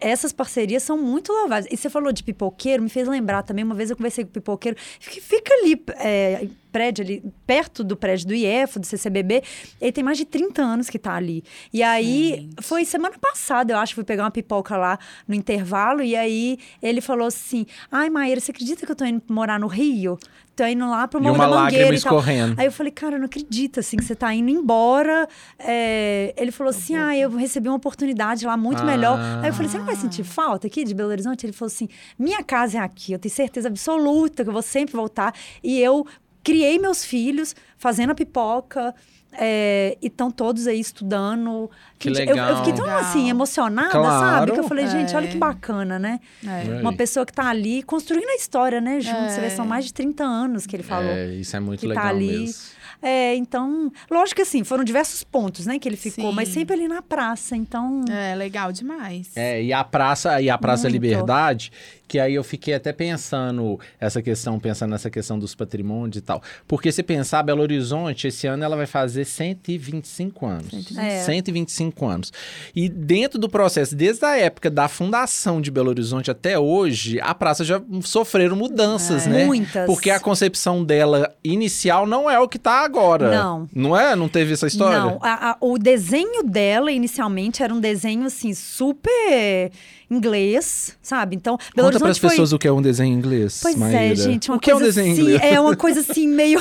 essas 0.00 0.32
parcerias 0.32 0.82
são 0.82 0.96
muito 0.96 1.32
louváveis. 1.32 1.66
E 1.70 1.76
você 1.76 1.90
falou 1.90 2.12
de 2.12 2.22
pipoqueiro, 2.22 2.82
me 2.82 2.88
fez 2.88 3.06
lembrar 3.06 3.42
também, 3.42 3.64
uma 3.64 3.74
vez 3.74 3.90
eu 3.90 3.96
conversei 3.96 4.24
com 4.24 4.30
o 4.30 4.32
pipoqueiro, 4.32 4.76
que 4.98 5.20
fica 5.20 5.52
ali, 5.54 5.82
é, 5.98 6.48
prédio 6.72 7.04
ali, 7.04 7.22
perto 7.46 7.84
do 7.84 7.96
prédio 7.96 8.28
do 8.28 8.34
IEF, 8.34 8.78
do 8.78 8.86
CCBB, 8.86 9.42
ele 9.80 9.92
tem 9.92 10.02
mais 10.02 10.16
de 10.16 10.24
30 10.24 10.62
anos 10.62 10.88
que 10.88 10.98
tá 10.98 11.14
ali. 11.14 11.44
E 11.72 11.82
aí, 11.82 12.48
foi 12.62 12.84
semana 12.84 13.16
passada, 13.18 13.72
eu 13.72 13.78
acho, 13.78 13.94
fui 13.94 14.04
pegar 14.04 14.24
uma 14.24 14.30
pipoca 14.30 14.76
lá 14.76 14.98
no 15.28 15.34
intervalo, 15.34 16.02
e 16.02 16.16
aí 16.16 16.58
ele 16.82 17.00
falou 17.00 17.26
assim, 17.26 17.66
ai, 17.90 18.08
Maíra, 18.08 18.40
você 18.40 18.50
acredita 18.50 18.86
que 18.86 18.92
eu 18.92 18.96
tô 18.96 19.04
indo 19.04 19.22
morar 19.28 19.60
no 19.60 19.66
Rio? 19.66 20.18
Tô 20.60 20.66
indo 20.66 20.86
lá 20.90 21.08
pro 21.08 21.18
E 21.20 21.22
Morro 21.22 21.36
uma 21.36 21.48
da 21.48 21.56
Mangueira 21.56 21.86
e 21.86 21.88
tal. 22.00 22.18
escorrendo. 22.18 22.54
Aí 22.60 22.66
eu 22.66 22.72
falei, 22.72 22.92
cara, 22.92 23.14
eu 23.14 23.18
não 23.18 23.24
acredito, 23.24 23.80
assim, 23.80 23.96
que 23.96 24.04
você 24.04 24.14
tá 24.14 24.34
indo 24.34 24.50
embora. 24.50 25.26
É, 25.58 26.34
Ele 26.36 26.50
falou 26.50 26.70
assim, 26.70 26.94
ah, 26.96 27.16
eu 27.16 27.30
recebi 27.30 27.66
uma 27.68 27.76
oportunidade 27.76 28.44
lá 28.44 28.56
muito 28.58 28.82
Ah. 28.82 28.84
melhor. 28.84 29.18
Aí 29.42 29.48
eu 29.48 29.54
falei, 29.54 29.70
você 29.70 29.78
não 29.78 29.86
vai 29.86 29.96
sentir 29.96 30.22
falta 30.22 30.66
aqui 30.66 30.84
de 30.84 30.92
Belo 30.94 31.08
Horizonte? 31.08 31.46
Ele 31.46 31.52
falou 31.54 31.68
assim, 31.72 31.88
minha 32.18 32.42
casa 32.44 32.76
é 32.76 32.80
aqui, 32.82 33.12
eu 33.12 33.18
tenho 33.18 33.34
certeza 33.34 33.68
absoluta 33.68 34.42
que 34.42 34.50
eu 34.50 34.52
vou 34.52 34.60
sempre 34.62 34.94
voltar. 34.94 35.34
E 35.64 35.80
eu 35.80 36.06
criei 36.44 36.78
meus 36.78 37.04
filhos 37.04 37.54
fazendo 37.78 38.10
a 38.10 38.14
pipoca. 38.14 38.94
É, 39.32 39.96
e 40.02 40.06
estão 40.06 40.30
todos 40.30 40.66
aí 40.66 40.80
estudando. 40.80 41.70
Que 41.98 42.08
Gente, 42.14 42.30
eu- 42.30 42.36
Eu, 42.36 42.42
legal. 42.44 42.56
fiquei 42.58 42.72
tão 42.72 42.84
Legal. 42.86 43.00
assim, 43.00 43.28
emocionada, 43.30 43.90
Claro. 43.90 44.20
sabe? 44.38 44.52
Que 44.52 44.58
eu 44.60 44.64
falei, 44.64 44.86
gente, 44.86 45.12
É. 45.12 45.16
olha 45.16 45.28
que 45.28 45.36
bacana, 45.36 45.98
né? 45.98 46.18
É. 46.46 46.80
Uma 46.80 46.92
pessoa 46.94 47.26
que 47.26 47.32
tá 47.32 47.48
ali 47.48 47.82
construindo 47.82 48.28
a 48.28 48.34
história, 48.36 48.80
né? 48.80 49.00
Junto. 49.00 49.20
Você 49.30 49.40
vê, 49.40 49.46
É. 49.46 49.50
são 49.50 49.66
mais 49.66 49.84
de 49.84 49.92
30 49.92 50.24
anos 50.24 50.66
que 50.66 50.74
ele 50.76 50.82
falou. 50.82 51.10
É, 51.10 51.26
isso 51.34 51.54
é 51.56 51.60
muito 51.60 51.80
que 51.80 51.86
tá 51.86 51.92
legal 51.94 52.06
ali. 52.08 52.38
mesmo. 52.40 52.79
É, 53.02 53.34
então, 53.34 53.90
lógico 54.10 54.36
que 54.36 54.42
assim, 54.42 54.64
foram 54.64 54.84
diversos 54.84 55.24
pontos, 55.24 55.66
né, 55.66 55.78
que 55.78 55.88
ele 55.88 55.96
ficou, 55.96 56.30
Sim. 56.30 56.36
mas 56.36 56.48
sempre 56.48 56.74
ali 56.74 56.88
na 56.88 57.02
praça, 57.02 57.56
então. 57.56 58.04
É, 58.10 58.34
legal 58.34 58.72
demais. 58.72 59.36
É, 59.36 59.62
e 59.62 59.72
a 59.72 59.82
praça, 59.82 60.40
e 60.40 60.48
a 60.48 60.58
Praça 60.58 60.84
da 60.84 60.90
Muito. 60.90 61.02
Liberdade, 61.02 61.72
que 62.10 62.18
aí 62.18 62.34
eu 62.34 62.42
fiquei 62.42 62.74
até 62.74 62.92
pensando 62.92 63.78
essa 64.00 64.20
questão, 64.20 64.58
pensando 64.58 64.90
nessa 64.90 65.08
questão 65.08 65.38
dos 65.38 65.54
patrimônios 65.54 66.16
e 66.16 66.20
tal. 66.20 66.42
Porque 66.66 66.90
se 66.90 67.04
pensar, 67.04 67.40
Belo 67.44 67.62
Horizonte, 67.62 68.26
esse 68.26 68.48
ano 68.48 68.64
ela 68.64 68.76
vai 68.76 68.86
fazer 68.86 69.24
125 69.24 70.44
anos. 70.44 70.96
É. 70.98 71.20
125 71.22 72.04
anos. 72.04 72.32
E 72.74 72.88
dentro 72.88 73.38
do 73.38 73.48
processo, 73.48 73.94
desde 73.94 74.24
a 74.24 74.36
época 74.36 74.68
da 74.68 74.88
fundação 74.88 75.60
de 75.60 75.70
Belo 75.70 75.88
Horizonte 75.88 76.32
até 76.32 76.58
hoje, 76.58 77.20
a 77.20 77.32
praça 77.32 77.62
já 77.62 77.80
sofreram 78.02 78.56
mudanças, 78.56 79.26
né? 79.28 79.44
Muitas. 79.44 79.86
Porque 79.86 80.10
a 80.10 80.18
concepção 80.18 80.84
dela 80.84 81.32
inicial 81.44 82.06
não 82.06 82.28
é 82.28 82.40
o 82.40 82.48
que 82.48 82.58
tá 82.58 82.84
agora. 82.90 83.30
Não. 83.30 83.68
Não 83.74 83.96
é? 83.96 84.14
Não 84.16 84.28
teve 84.28 84.52
essa 84.52 84.66
história? 84.66 84.98
Não, 84.98 85.18
a- 85.22 85.50
a- 85.52 85.56
o 85.60 85.78
desenho 85.78 86.42
dela 86.42 86.90
inicialmente 86.92 87.62
era 87.62 87.72
um 87.72 87.80
desenho 87.80 88.24
assim 88.26 88.52
super 88.54 89.70
inglês, 90.10 90.96
sabe? 91.00 91.36
Então, 91.36 91.56
Belo 91.74 91.88
Conta 91.88 91.98
para 92.00 92.08
as 92.10 92.16
Horizonte 92.16 92.20
foi 92.20 92.30
pessoas 92.30 92.52
o 92.52 92.58
que 92.58 92.66
é 92.66 92.72
um 92.72 92.82
desenho 92.82 93.14
em 93.14 93.16
inglês. 93.16 93.60
Pois 93.62 93.76
é, 93.76 93.78
Maíra. 93.78 94.14
gente, 94.16 94.50
uma 94.50 94.56
o 94.56 94.60
que 94.60 94.70
é 94.70 94.74
um 94.74 94.80
desenho 94.80 95.12
assim, 95.12 95.20
inglês? 95.22 95.40
é 95.42 95.60
uma 95.60 95.76
coisa 95.76 96.00
assim 96.08 96.26
meio, 96.26 96.60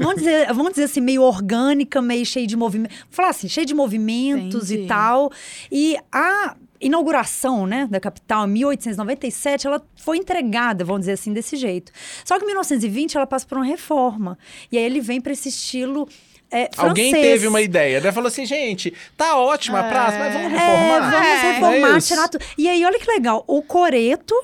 vamos 0.00 0.16
dizer, 0.16 0.46
vamos 0.54 0.70
dizer 0.70 0.84
assim, 0.84 1.00
meio 1.00 1.22
orgânica, 1.22 2.00
meio 2.00 2.24
cheio 2.24 2.46
de 2.46 2.56
movimento, 2.56 2.94
falar 3.10 3.30
assim, 3.30 3.48
cheio 3.48 3.66
de 3.66 3.74
movimentos 3.74 4.70
Entendi. 4.70 4.84
e 4.84 4.86
tal. 4.86 5.30
E 5.72 5.96
a 6.12 6.54
inauguração, 6.80 7.66
né, 7.66 7.86
da 7.90 7.98
capital, 8.00 8.46
em 8.46 8.52
1897, 8.52 9.66
ela 9.66 9.82
foi 9.96 10.18
entregada, 10.18 10.84
vamos 10.84 11.00
dizer 11.02 11.12
assim, 11.12 11.32
desse 11.32 11.56
jeito. 11.56 11.92
Só 12.24 12.36
que 12.38 12.44
em 12.44 12.46
1920 12.46 13.16
ela 13.16 13.26
passa 13.26 13.46
por 13.46 13.58
uma 13.58 13.64
reforma. 13.64 14.38
E 14.70 14.78
aí 14.78 14.84
ele 14.84 15.00
vem 15.00 15.20
para 15.20 15.32
esse 15.32 15.48
estilo 15.48 16.08
é, 16.50 16.70
Alguém 16.78 17.12
teve 17.12 17.46
uma 17.46 17.60
ideia, 17.60 18.00
né? 18.00 18.10
Falou 18.10 18.28
assim, 18.28 18.46
gente, 18.46 18.94
tá 19.14 19.36
ótima 19.36 19.80
a 19.80 19.84
praça, 19.84 20.18
mas 20.18 20.32
vamos 20.32 20.50
É, 20.50 20.56
reformar. 20.56 21.10
vamos 21.10 21.26
É, 21.26 21.52
reformar, 21.52 21.94
é 21.94 21.98
isso. 21.98 22.08
tirar 22.08 22.28
tudo. 22.28 22.42
E 22.56 22.66
aí, 22.68 22.84
olha 22.86 22.98
que 22.98 23.06
legal, 23.10 23.44
o 23.46 23.60
coreto 23.60 24.34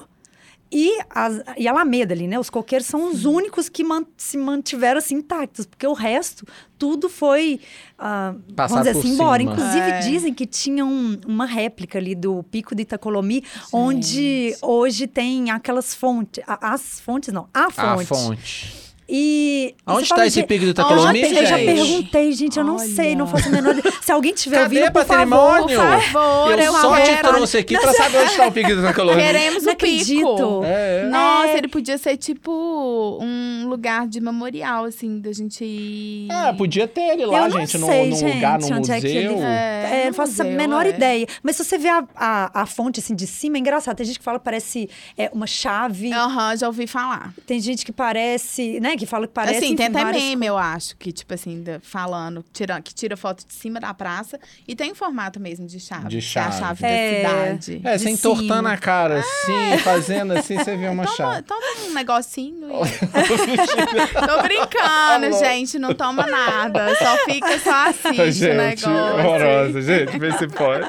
E, 0.76 0.98
as, 1.08 1.40
e 1.56 1.68
a 1.68 1.70
Alameda 1.70 2.12
ali, 2.12 2.26
né? 2.26 2.36
Os 2.36 2.50
coqueiros 2.50 2.86
são 2.88 3.08
os 3.12 3.24
únicos 3.24 3.68
que 3.68 3.84
man- 3.84 4.04
se 4.16 4.36
mantiveram 4.36 4.98
assim 4.98 5.14
intactos, 5.14 5.66
porque 5.66 5.86
o 5.86 5.92
resto, 5.92 6.44
tudo 6.76 7.08
foi, 7.08 7.60
ah, 7.96 8.34
vamos 8.56 8.78
dizer 8.84 8.98
assim, 8.98 9.12
embora. 9.12 9.38
cima. 9.40 9.52
Inclusive, 9.52 9.90
É. 9.90 9.98
dizem 10.00 10.34
que 10.34 10.44
tinha 10.46 10.84
um- 10.84 11.16
uma 11.26 11.46
réplica 11.46 11.96
ali 11.98 12.16
do 12.16 12.42
Pico 12.42 12.74
de 12.74 12.82
Itacolomi, 12.82 13.44
onde 13.72 14.56
hoje 14.60 15.06
tem 15.06 15.50
aquelas 15.52 15.94
fontes, 15.94 16.42
as 16.46 16.98
fontes 17.00 17.32
não, 17.32 17.48
a 17.54 17.70
fonte. 17.70 18.02
A 18.02 18.16
fonte. 18.16 18.83
E. 19.08 19.74
Onde 19.86 20.02
está 20.04 20.26
esse 20.26 20.36
gente, 20.40 20.46
pico 20.48 20.64
do 20.64 20.70
Itacolomi, 20.70 21.20
pe- 21.20 21.26
eu 21.36 21.46
já 21.46 21.58
gente? 21.58 21.66
perguntei, 21.74 22.32
gente, 22.32 22.58
eu 22.58 22.64
não 22.64 22.78
sei, 22.78 23.14
não 23.14 23.26
Olha. 23.26 23.32
faço 23.36 23.48
a 23.48 23.52
menor 23.52 23.76
ideia. 23.76 23.94
Se 24.00 24.10
alguém 24.12 24.32
tiver 24.32 24.56
Cadê 24.62 24.78
ouvindo, 24.78 24.92
por 24.92 25.04
favor. 25.04 25.16
patrimônio? 25.28 25.80
Por 25.80 26.00
favor, 26.02 26.52
eu 26.52 26.64
eu 26.64 26.72
só 26.72 27.00
te 27.00 27.16
trouxe 27.22 27.58
aqui 27.58 27.78
pra 27.78 27.92
saber 27.92 28.18
onde 28.18 28.30
está 28.30 28.46
o 28.46 28.52
pico 28.52 28.68
do 28.74 28.80
Itacolomi. 28.80 29.20
Queremos 29.22 29.62
Não 29.64 29.72
o 29.72 29.76
pico. 29.76 29.92
acredito. 29.92 30.64
É, 30.64 31.02
é. 31.04 31.08
Nossa, 31.08 31.48
É. 31.48 31.58
ele 31.58 31.68
podia 31.68 31.98
ser 31.98 32.16
tipo 32.16 33.18
um 33.20 33.66
lugar 33.68 34.06
de 34.06 34.20
memorial, 34.20 34.84
assim, 34.84 35.18
da 35.20 35.32
gente 35.32 35.64
ir. 35.64 36.28
Ah, 36.30 36.54
podia 36.56 36.88
ter 36.88 37.02
ele 37.02 37.26
lá, 37.26 37.44
eu 37.44 37.50
não 37.50 37.60
gente, 37.60 37.70
sei, 37.72 37.80
num, 37.80 38.16
gente, 38.16 38.24
num 38.24 38.34
lugar, 38.34 38.58
num 38.60 38.76
onde 38.76 38.90
é 38.92 39.00
que 39.00 39.06
ele- 39.06 39.28
museu. 39.28 39.46
É, 39.46 39.90
É, 39.94 39.98
no 40.00 40.06
não 40.06 40.14
faço 40.14 40.40
a 40.40 40.44
museu, 40.44 40.58
menor 40.58 40.86
é. 40.86 40.90
ideia. 40.90 41.26
Mas 41.42 41.56
se 41.56 41.64
você 41.64 41.76
vê 41.78 41.88
a, 41.88 42.04
a, 42.16 42.62
a 42.62 42.66
fonte 42.66 43.00
assim 43.00 43.14
de 43.14 43.26
cima, 43.26 43.56
é 43.56 43.60
engraçado. 43.60 43.96
Tem 43.96 44.06
gente 44.06 44.18
que 44.18 44.24
fala 44.24 44.38
que 44.38 44.44
parece 44.44 44.88
é, 45.16 45.30
uma 45.32 45.46
chave. 45.46 46.12
Aham, 46.12 46.56
já 46.56 46.66
ouvi 46.66 46.86
falar. 46.86 47.32
Tem 47.46 47.60
gente 47.60 47.84
que 47.84 47.92
parece, 47.92 48.80
né? 48.80 48.93
Que 48.96 49.06
fala 49.06 49.26
que 49.26 49.32
parece. 49.32 49.58
assim, 49.64 49.74
tem 49.76 49.86
até 49.86 50.02
várias 50.02 50.22
meme, 50.22 50.46
eu 50.46 50.56
acho, 50.56 50.96
que, 50.96 51.12
tipo 51.12 51.32
assim, 51.34 51.64
falando, 51.82 52.44
tira, 52.52 52.80
que 52.80 52.94
tira 52.94 53.16
foto 53.16 53.44
de 53.46 53.52
cima 53.52 53.80
da 53.80 53.92
praça 53.92 54.38
e 54.66 54.74
tem 54.76 54.94
formato 54.94 55.40
mesmo 55.40 55.66
de 55.66 55.80
chave. 55.80 56.08
De 56.08 56.18
que 56.20 56.38
é 56.38 56.42
a 56.42 56.50
chave. 56.50 56.80
chave 56.80 56.86
É. 56.86 57.22
da 57.22 57.28
cidade. 57.28 57.80
É, 57.84 57.98
você 57.98 58.10
entortando 58.10 58.68
a 58.68 58.76
cara 58.76 59.20
assim, 59.20 59.78
fazendo 59.82 60.32
assim, 60.34 60.56
você 60.58 60.76
vê 60.76 60.86
uma 60.88 61.04
Toma, 61.04 61.16
chave. 61.16 61.42
toma 61.42 61.60
um 61.88 61.92
negocinho 61.94 62.68
e... 62.68 62.84
Tô 64.26 64.42
brincando, 64.42 65.38
gente. 65.38 65.78
Não 65.78 65.94
toma 65.94 66.26
nada. 66.26 66.94
Só 66.96 67.16
fica, 67.24 67.58
só 67.58 67.88
assiste 67.88 68.46
o 68.46 68.54
negócio. 68.54 69.82
gente, 69.82 70.18
vê 70.18 70.32
se 70.32 70.46
pode. 70.48 70.84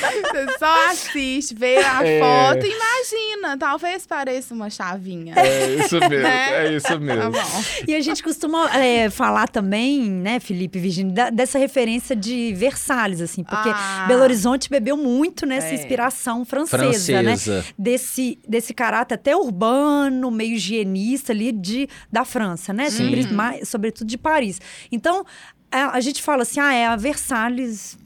Você 0.00 0.58
só 0.58 0.90
assiste, 0.90 1.54
vê 1.54 1.78
a 1.78 2.04
É. 2.06 2.20
foto 2.20 2.66
e 2.66 2.70
imagina. 2.70 3.56
Talvez 3.58 4.06
pareça 4.06 4.54
uma 4.54 4.68
chavinha. 4.70 5.34
É 5.36 5.74
isso 5.76 5.98
mesmo, 5.98 6.08
Né? 6.22 6.66
é 6.66 6.72
isso 6.74 6.86
Tá 6.86 6.98
mesmo. 6.98 7.30
bom. 7.30 7.62
E 7.88 7.94
a 7.94 8.00
gente 8.00 8.22
costuma 8.22 8.70
é, 8.76 9.08
falar 9.10 9.48
também, 9.48 10.02
né, 10.02 10.40
Felipe 10.40 10.78
e 10.78 10.80
Virginia, 10.82 11.12
da- 11.12 11.30
dessa 11.30 11.58
referência 11.58 12.14
de 12.16 12.52
Versalhes, 12.54 13.20
assim, 13.20 13.42
porque 13.42 13.68
Ah. 13.72 14.04
Belo 14.08 14.22
Horizonte 14.22 14.68
bebeu 14.68 14.96
muito 14.96 15.46
nessa 15.46 15.68
É. 15.68 15.74
inspiração 15.74 16.44
francesa, 16.44 17.22
né? 17.22 17.36
Francesa. 17.36 17.64
Desse, 17.78 18.38
desse 18.46 18.74
caráter 18.74 19.14
até 19.14 19.36
urbano, 19.36 20.30
meio 20.30 20.54
higienista 20.54 21.32
ali 21.32 21.52
de, 21.52 21.88
da 22.10 22.24
França, 22.24 22.72
né? 22.72 22.90
Sobre, 22.90 23.26
mais- 23.32 23.68
sobretudo 23.68 24.06
de 24.08 24.18
Paris. 24.18 24.60
Então, 24.90 25.24
a, 25.70 25.96
a 25.96 26.00
gente 26.00 26.22
fala 26.22 26.42
assim, 26.42 26.60
ah, 26.60 26.72
é 26.74 26.86
a 26.86 26.96
Versalhes 26.96 27.98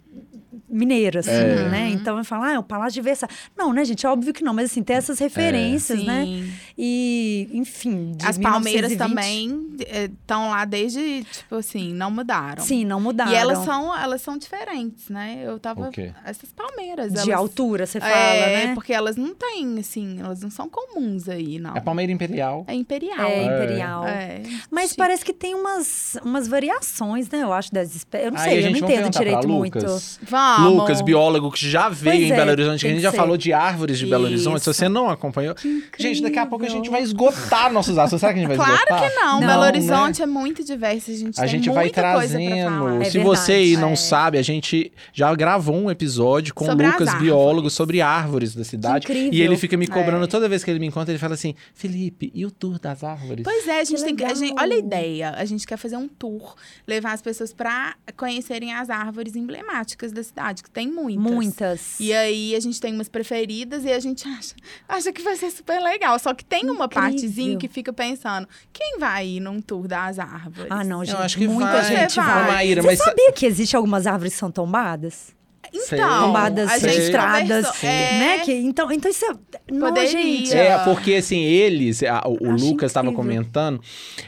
mineira, 0.71 1.21
assim, 1.21 1.31
É. 1.31 1.69
né? 1.69 1.89
Então, 1.91 2.17
eu 2.19 2.25
falo, 2.25 2.45
ah, 2.45 2.53
é 2.53 2.59
o 2.59 2.63
Palácio 2.63 2.95
de 2.95 3.01
Versalhes. 3.03 3.37
Não, 3.57 3.73
né, 3.73 3.85
gente? 3.85 4.07
Óbvio 4.07 4.33
que 4.33 4.43
não, 4.45 4.55
mas 4.55 4.71
assim, 4.71 4.83
tem 4.83 4.97
essas 4.97 5.19
referências, 5.19 6.03
né? 6.05 6.25
Sim. 6.25 6.53
E, 6.79 7.49
enfim, 7.53 8.13
de 8.17 8.27
As 8.27 8.39
palmeiras 8.39 8.91
1920. 8.91 8.99
também 8.99 9.77
estão 10.07 10.51
lá 10.51 10.65
desde, 10.65 11.25
tipo 11.25 11.57
assim, 11.57 11.93
não 11.93 12.11
mudaram. 12.11 12.63
Sim, 12.63 12.85
não 12.85 13.01
mudaram. 13.01 13.33
E 13.33 13.35
elas 13.35 13.59
são, 13.65 13.97
elas 13.97 14.23
são 14.23 14.39
diferentes, 14.39 15.09
né? 15.09 15.43
Eu 15.45 15.59
tava. 15.59 15.89
O 15.89 15.91
quê? 15.91 16.13
Essas 16.25 16.51
palmeiras. 16.53 17.13
De 17.13 17.19
elas, 17.19 17.35
altura, 17.35 17.87
você 17.87 18.01
fala, 18.01 18.13
é, 18.15 18.67
né? 18.69 18.75
porque 18.75 18.93
elas 18.93 19.17
não 19.17 19.35
têm, 19.35 19.79
assim, 19.79 20.21
elas 20.21 20.41
não 20.41 20.51
são 20.51 20.69
comuns 20.69 21.29
aí, 21.29 21.59
não. 21.59 21.77
É 21.77 21.81
Palmeira 21.81 22.11
Imperial. 22.13 22.65
É 22.67 22.75
imperial. 22.75 23.29
É, 23.29 23.45
imperial. 23.45 24.07
É. 24.07 24.43
Mas 24.71 24.91
Chique. 24.91 24.97
parece 24.97 25.25
que 25.25 25.33
tem 25.33 25.55
umas, 25.55 26.17
umas 26.25 26.47
variações, 26.49 27.29
né? 27.29 27.43
Eu 27.43 27.53
acho, 27.53 27.73
das 27.73 27.95
espécies. 27.95 28.27
Eu 28.27 28.33
não 28.33 28.39
Aí 28.41 28.49
sei, 28.51 28.59
eu 28.59 28.63
gente 28.63 28.81
não 28.81 28.89
vamos 28.89 28.95
entendo 29.01 29.13
direito 29.13 29.49
muito. 29.49 29.79
Lucas. 29.79 30.21
Vamos. 30.65 30.79
Lucas, 30.81 31.01
biólogo 31.03 31.51
que 31.51 31.69
já 31.69 31.89
veio 31.89 32.17
Pois 32.17 32.29
em 32.29 32.33
é, 32.33 32.37
Belo 32.37 32.51
Horizonte, 32.51 32.81
que 32.81 32.87
a 32.87 32.91
gente 32.91 33.03
já 33.03 33.11
ser. 33.11 33.17
falou 33.17 33.37
de 33.37 33.53
árvores 33.53 33.99
de 33.99 34.07
Belo 34.07 34.25
Horizonte. 34.25 34.61
Se 34.63 34.71
Isso. 34.71 34.75
você 34.75 34.89
não 34.89 35.09
acompanhou. 35.11 35.55
Gente, 35.99 36.23
daqui 36.23 36.39
a 36.39 36.47
pouco 36.47 36.65
a 36.65 36.69
gente 36.69 36.89
vai 36.91 37.03
esgotar 37.03 37.73
nossos 37.73 37.97
assuntos. 37.99 38.21
Será 38.21 38.33
que 38.33 38.39
a 38.39 38.43
gente 38.43 38.49
vai 38.49 38.57
Claro 38.57 38.73
esgotar? 38.75 39.09
que 39.11 39.15
não. 39.17 39.41
Não, 39.41 39.47
Belo 39.47 39.61
né? 39.63 39.67
Horizonte 39.67 40.23
é 40.23 40.27
muito 40.27 40.65
diverso. 40.65 41.11
A 41.11 41.15
gente 41.15 41.39
A 41.39 41.43
tem 41.43 41.49
gente 41.51 41.71
vai 41.71 41.85
muita 41.85 42.13
coisa 42.15 42.39
pra 42.39 42.47
trazendo. 42.47 42.71
falar. 42.79 43.01
É 43.03 43.05
Se 43.11 43.19
você 43.19 43.53
aí 43.53 43.77
não 43.77 43.91
É. 43.93 43.97
sabe, 43.97 44.39
a 44.39 44.43
gente 44.43 44.93
já 45.13 45.35
gravou 45.35 45.75
um 45.77 45.91
episódio 45.91 46.55
com 46.55 46.65
Sobre 46.65 46.87
o 46.87 46.89
as 46.89 46.99
Lucas, 47.01 47.15
biólogo, 47.21 47.71
sobre 47.71 48.01
árvores 48.01 48.55
da 48.55 48.65
cidade. 48.65 49.05
incrível. 49.07 49.33
E 49.33 49.41
ele 49.43 49.57
fica 49.57 49.77
me 49.77 49.87
cobrando 49.87 50.25
É. 50.25 50.27
toda 50.27 50.49
vez 50.49 50.63
que 50.65 50.71
ele 50.71 50.79
me 50.81 50.87
encontra, 50.87 51.13
ele 51.13 51.19
fala 51.19 51.35
assim: 51.35 51.55
Felipe, 51.75 52.31
e 52.35 52.45
o 52.45 52.51
tour 52.51 52.79
das 52.79 53.03
árvores? 53.05 53.43
Pois 53.45 53.67
é, 53.69 53.81
a 53.81 53.85
gente 53.85 53.99
Que 53.99 54.05
tem 54.05 54.17
que. 54.17 54.25
A 54.25 54.35
gente, 54.35 54.55
olha 54.59 54.75
a 54.75 54.79
ideia. 54.79 55.31
A 55.37 55.45
gente 55.45 55.67
quer 55.67 55.77
fazer 55.77 55.97
um 55.97 56.09
tour, 56.09 56.55
levar 56.87 57.13
as 57.13 57.23
pessoas 57.23 57.53
pra 57.53 57.95
conhecerem 58.17 58.73
as 58.75 58.91
árvores 58.91 59.35
emblemáticas 59.37 60.13
da 60.13 60.23
cidade, 60.23 60.50
que 60.55 60.71
tem 60.71 60.89
muitas. 60.89 61.23
Muitas. 61.33 62.01
E 62.01 62.13
aí 62.13 62.55
a 62.55 62.61
gente 62.61 62.81
tem 62.81 62.93
umas 62.95 63.09
preferidas 63.09 63.85
e 63.85 63.93
a 63.93 63.99
gente 64.01 64.27
acha, 64.29 64.55
acha 64.89 65.13
que 65.13 65.23
vai 65.23 65.37
ser 65.37 65.51
super 65.51 65.81
legal. 65.81 66.19
Só 66.19 66.35
que 66.35 66.45
tem 66.45 66.65
uma 66.65 66.87
Incrível. 66.87 66.89
partezinha 66.89 67.57
que 67.57 67.69
fica 67.69 67.93
pensando: 67.93 68.49
quem 68.73 68.99
vai 68.99 69.27
ir 69.27 69.41
num 69.41 69.61
tour 69.61 69.87
das 69.89 70.19
árvores? 70.19 70.71
Ah, 70.71 70.83
não, 70.85 71.05
gente. 71.05 71.17
acho 71.17 71.39
que 71.39 71.47
muita 71.49 71.71
vai. 71.73 71.85
gente 71.85 72.17
Vai. 72.17 72.27
vai. 72.27 72.51
Maíra, 72.53 72.83
Você 72.83 72.89
mas- 72.89 72.99
sabia 72.99 73.33
que 73.33 73.47
existe 73.47 73.77
algumas 73.77 74.07
árvores 74.07 74.33
que 74.35 74.39
são 74.39 74.51
tombadas? 74.51 75.39
Então, 75.73 76.23
tombadas 76.27 76.83
registradas, 76.83 77.67
conversou- 77.67 77.89
é, 77.89 78.19
né? 78.19 78.39
Que, 78.41 78.53
então, 78.53 78.91
então 78.91 79.09
isso 79.09 79.25
é... 79.25 79.35
Não, 79.71 79.95
gente... 80.05 80.53
É, 80.53 80.77
porque 80.79 81.15
assim, 81.15 81.39
eles, 81.43 82.03
a- 82.03 82.23
o, 82.27 82.49
o 82.49 82.51
Lucas 82.57 82.91
estava 82.91 83.13
comentando, 83.13 83.81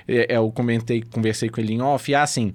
é, 0.07 0.35
é, 0.35 0.37
eu 0.37 0.53
comentei, 0.53 1.03
conversei 1.03 1.49
com 1.49 1.61
ele 1.61 1.73
em 1.73 1.81
off, 1.83 2.09
e 2.09 2.15
assim, 2.15 2.55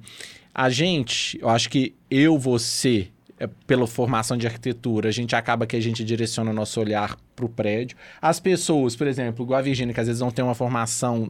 a 0.55 0.69
gente, 0.69 1.37
eu 1.41 1.49
acho 1.49 1.69
que 1.69 1.95
eu, 2.09 2.37
você, 2.37 3.09
é, 3.39 3.47
pela 3.65 3.87
formação 3.87 4.37
de 4.37 4.47
arquitetura, 4.47 5.09
a 5.09 5.11
gente 5.11 5.35
acaba 5.35 5.67
que 5.67 5.75
a 5.75 5.81
gente 5.81 6.03
direciona 6.03 6.51
o 6.51 6.53
nosso 6.53 6.79
olhar 6.79 7.17
para 7.37 7.45
o 7.45 7.49
prédio. 7.49 7.95
As 8.19 8.39
pessoas, 8.39 8.95
por 8.95 9.05
exemplo, 9.05 9.45
igual 9.45 9.59
a 9.59 9.61
Virgínia, 9.61 9.93
que 9.93 9.99
às 9.99 10.07
vezes 10.07 10.19
não 10.19 10.31
tem 10.31 10.43
uma 10.43 10.55
formação 10.55 11.29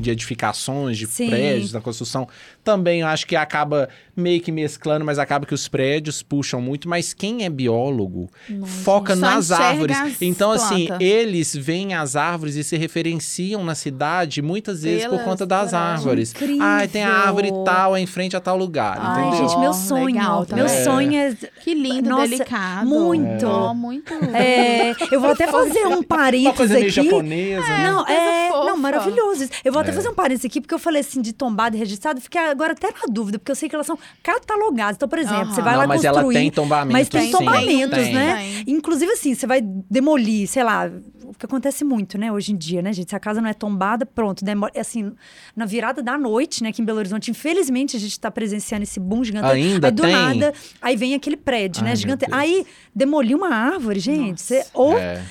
de 0.00 0.10
edificações, 0.10 0.96
de 0.96 1.06
Sim. 1.06 1.28
prédios, 1.28 1.70
na 1.74 1.82
construção, 1.82 2.26
também 2.64 3.02
eu 3.02 3.06
acho 3.06 3.26
que 3.26 3.36
acaba 3.36 3.90
meio 4.16 4.40
que 4.40 4.50
mesclando, 4.50 5.04
mas 5.04 5.18
acaba 5.18 5.44
que 5.44 5.52
os 5.52 5.68
prédios 5.68 6.22
puxam 6.22 6.62
muito. 6.62 6.88
Mas 6.88 7.12
quem 7.12 7.44
é 7.44 7.50
biólogo 7.50 8.30
foca 8.64 9.14
Só 9.14 9.20
nas 9.20 9.50
árvores. 9.52 9.96
as 10.00 10.22
Então, 10.22 10.50
assim, 10.50 10.86
plantas. 10.86 11.06
eles 11.06 11.54
veem 11.54 11.92
as 11.92 12.16
árvores 12.16 12.56
e 12.56 12.64
se 12.64 12.78
referenciam 12.78 13.62
na 13.62 13.74
cidade 13.74 14.40
muitas 14.40 14.82
vezes 14.82 15.02
por 15.04 15.10
Pelas 15.10 15.24
conta 15.26 15.44
das 15.44 15.74
árvores. 15.74 16.30
Incrível. 16.32 16.62
Ah, 16.62 16.88
tem 16.90 17.02
a 17.04 17.12
árvore 17.12 17.50
tal, 17.66 17.94
é 17.94 18.00
em 18.00 18.06
frente 18.06 18.34
a 18.34 18.40
tal 18.40 18.56
lugar, 18.56 18.96
Ai, 18.98 19.28
entendeu? 19.28 19.46
gente, 19.48 19.58
meu 19.60 19.74
sonho. 19.74 20.06
legal 20.06 20.38
meu 20.38 20.46
também. 20.46 20.84
sonho 20.84 21.14
é... 21.14 21.34
Que 21.62 21.74
lindo, 21.74 22.08
Nossa, 22.08 22.28
delicado. 22.28 22.86
muito. 22.88 23.46
Ó, 23.46 23.74
muito. 23.74 24.12
é, 24.34 24.92
eu 25.10 25.20
vou 25.20 25.33
até 25.34 25.46
fazer 25.46 25.86
um 25.86 25.94
Uma 25.98 26.02
parênteses 26.04 26.56
coisa 26.56 26.74
meio 26.74 26.86
aqui. 26.86 26.94
japonesa, 26.94 27.66
né? 27.68 27.90
Não, 27.90 28.04
coisa 28.04 28.20
é, 28.20 28.48
fofa. 28.50 28.64
não, 28.66 28.76
maravilhoso. 28.76 29.48
Eu 29.64 29.72
vou 29.72 29.82
até 29.82 29.90
É. 29.90 29.94
fazer 29.94 30.08
um 30.08 30.14
parênteses 30.14 30.46
aqui, 30.46 30.60
porque 30.60 30.74
eu 30.74 30.78
falei 30.78 31.00
assim 31.00 31.20
de 31.20 31.32
tombado 31.32 31.76
e 31.76 31.78
registrado, 31.78 32.20
fiquei 32.20 32.40
agora 32.40 32.72
até 32.72 32.88
na 32.88 33.06
dúvida, 33.12 33.38
porque 33.38 33.50
eu 33.52 33.56
sei 33.56 33.68
que 33.68 33.74
elas 33.74 33.86
são 33.86 33.98
catalogadas. 34.22 34.96
Então, 34.96 35.08
por 35.08 35.18
exemplo, 35.18 35.46
você 35.54 35.60
vai 35.62 35.72
Não, 35.74 35.80
lá 35.80 35.86
mas 35.86 36.02
construir... 36.02 36.22
ela 36.24 36.32
tem 36.32 36.50
tombamento, 36.50 36.92
Mas 36.92 37.08
tem 37.08 37.22
sim. 37.26 37.30
tombamentos, 37.30 37.98
Tem. 37.98 38.14
né? 38.14 38.36
Tem. 38.64 38.74
Inclusive, 38.74 39.12
assim, 39.12 39.34
você 39.34 39.46
vai 39.46 39.60
demolir, 39.62 40.46
sei 40.48 40.64
lá, 40.64 40.90
o 41.24 41.32
que 41.34 41.46
acontece 41.46 41.84
muito, 41.84 42.18
né, 42.18 42.30
hoje 42.30 42.52
em 42.52 42.56
dia, 42.56 42.82
né, 42.82 42.92
gente? 42.92 43.08
Se 43.10 43.16
a 43.16 43.20
casa 43.20 43.40
não 43.40 43.48
é 43.48 43.54
tombada, 43.54 44.04
pronto, 44.04 44.44
demora, 44.44 44.72
assim, 44.78 45.10
na 45.56 45.64
virada 45.64 46.02
da 46.02 46.18
noite, 46.18 46.62
né, 46.62 46.68
aqui 46.68 46.82
em 46.82 46.84
Belo 46.84 46.98
Horizonte, 46.98 47.30
infelizmente 47.30 47.96
a 47.96 48.00
gente 48.00 48.18
tá 48.20 48.30
presenciando 48.30 48.82
esse 48.84 49.00
boom 49.00 49.24
gigantesco. 49.24 49.54
Ainda 49.56 49.88
aí 49.88 49.92
do 49.92 50.02
tem? 50.02 50.12
nada, 50.12 50.52
aí 50.82 50.96
vem 50.96 51.14
aquele 51.14 51.36
prédio, 51.36 51.82
Ai, 51.82 51.90
né, 51.90 51.96
gigante. 51.96 52.26
Aí 52.30 52.66
demolir 52.94 53.36
uma 53.36 53.48
árvore, 53.48 53.98
gente, 54.00 54.32
Nossa. 54.32 54.44
você 54.44 54.66
ou 54.74 54.96
É. 54.98 55.23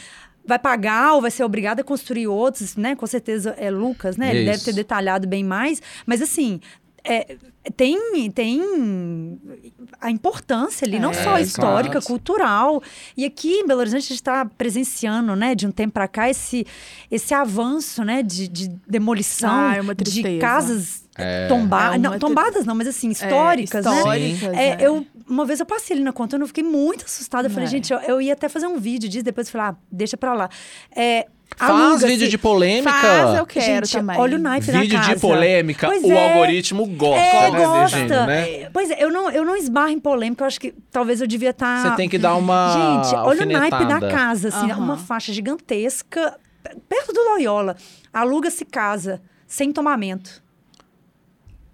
vai 0.45 0.59
pagar 0.59 1.13
ou 1.13 1.21
vai 1.21 1.31
ser 1.31 1.43
obrigado 1.43 1.79
a 1.79 1.83
construir 1.83 2.27
outros, 2.27 2.75
né? 2.75 2.95
Com 2.95 3.07
certeza 3.07 3.55
é 3.57 3.69
Lucas, 3.71 4.17
né? 4.17 4.29
Ele 4.31 4.39
Isso. 4.43 4.51
deve 4.51 4.63
ter 4.65 4.73
detalhado 4.73 5.27
bem 5.27 5.43
mais. 5.43 5.81
Mas 6.05 6.21
assim, 6.21 6.59
é, 7.03 7.37
tem, 7.75 8.31
tem 8.31 8.61
a 9.99 10.09
importância 10.09 10.85
ali, 10.85 10.99
não 10.99 11.11
É, 11.11 11.13
só 11.13 11.37
histórica, 11.39 11.93
claro. 11.93 12.05
cultural. 12.07 12.83
E 13.15 13.25
aqui 13.25 13.51
em 13.59 13.67
Belo 13.67 13.79
Horizonte 13.81 13.99
a 13.99 14.07
gente 14.07 14.13
está 14.13 14.45
presenciando, 14.45 15.35
né, 15.35 15.55
de 15.55 15.65
um 15.67 15.71
tempo 15.71 15.93
para 15.93 16.07
cá, 16.07 16.29
esse, 16.29 16.65
esse 17.11 17.33
avanço, 17.33 18.03
né, 18.03 18.21
de, 18.23 18.47
de 18.47 18.69
demolição 18.87 19.49
Ah, 19.49 19.75
é 19.77 19.81
uma 19.81 19.95
de 19.95 20.37
casas 20.39 21.03
É. 21.17 21.47
tombadas. 21.47 21.95
É 21.95 21.97
não, 21.99 22.17
tombadas 22.19 22.65
não, 22.65 22.73
mas 22.75 22.87
assim, 22.87 23.09
históricas, 23.09 23.85
né? 23.85 23.97
históricas, 23.97 24.53
É, 24.53 24.67
é. 24.69 24.77
eu, 24.87 25.05
uma 25.27 25.45
vez 25.45 25.59
eu 25.59 25.65
passei 25.65 25.95
ali 25.95 26.03
na 26.03 26.11
conta, 26.13 26.35
eu 26.37 26.47
fiquei 26.47 26.63
muito 26.63 27.05
assustada. 27.05 27.47
Eu 27.47 27.51
falei, 27.51 27.65
É. 27.67 27.69
gente, 27.71 27.91
eu, 27.93 27.99
eu 27.99 28.21
ia 28.21 28.33
até 28.33 28.47
fazer 28.49 28.67
um 28.67 28.77
vídeo 28.77 29.09
disso, 29.09 29.23
depois 29.25 29.47
eu 29.47 29.51
falei, 29.51 29.67
ah, 29.67 29.75
deixa 29.91 30.17
pra 30.17 30.33
lá. 30.33 30.49
É, 30.95 31.27
Faz 31.55 32.01
vídeo 32.01 32.27
de 32.27 32.37
polêmica. 32.37 32.91
Faz, 32.91 33.37
eu 33.37 33.45
quero 33.45 33.85
Gente, 33.85 33.91
também. 33.97 34.17
olha 34.17 34.37
o 34.37 34.41
naipe 34.41 34.71
da 34.71 34.79
Vídeo 34.81 34.97
casa. 34.99 35.13
de 35.13 35.19
polêmica, 35.21 35.87
Pois 35.87 36.03
o 36.03 36.11
é. 36.11 36.29
algoritmo 36.33 36.85
gosta, 36.87 37.19
É, 37.21 37.51
né, 37.51 37.65
gosta. 37.65 38.25
Né? 38.25 38.69
Pois 38.73 38.89
é, 38.89 39.03
eu 39.03 39.11
não, 39.11 39.29
eu 39.29 39.45
não 39.45 39.55
esbarro 39.55 39.89
em 39.89 39.99
polêmica, 39.99 40.43
eu 40.43 40.47
acho 40.47 40.59
que 40.59 40.73
talvez 40.91 41.21
eu 41.21 41.27
devia 41.27 41.51
estar... 41.51 41.83
Você 41.91 41.95
tem 41.95 42.09
que 42.09 42.17
dar 42.17 42.33
uma 42.35 43.03
Gente, 43.03 43.15
olha 43.19 43.43
o 43.43 43.45
naipe 43.45 43.85
da 43.85 43.99
casa, 43.99 44.47
assim, 44.47 44.71
Aham. 44.71 44.81
uma 44.83 44.97
faixa 44.97 45.31
gigantesca, 45.31 46.39
perto 46.89 47.13
do 47.13 47.21
Loyola, 47.21 47.75
aluga-se 48.11 48.65
casa 48.65 49.21
sem 49.47 49.71
tomamento. 49.71 50.42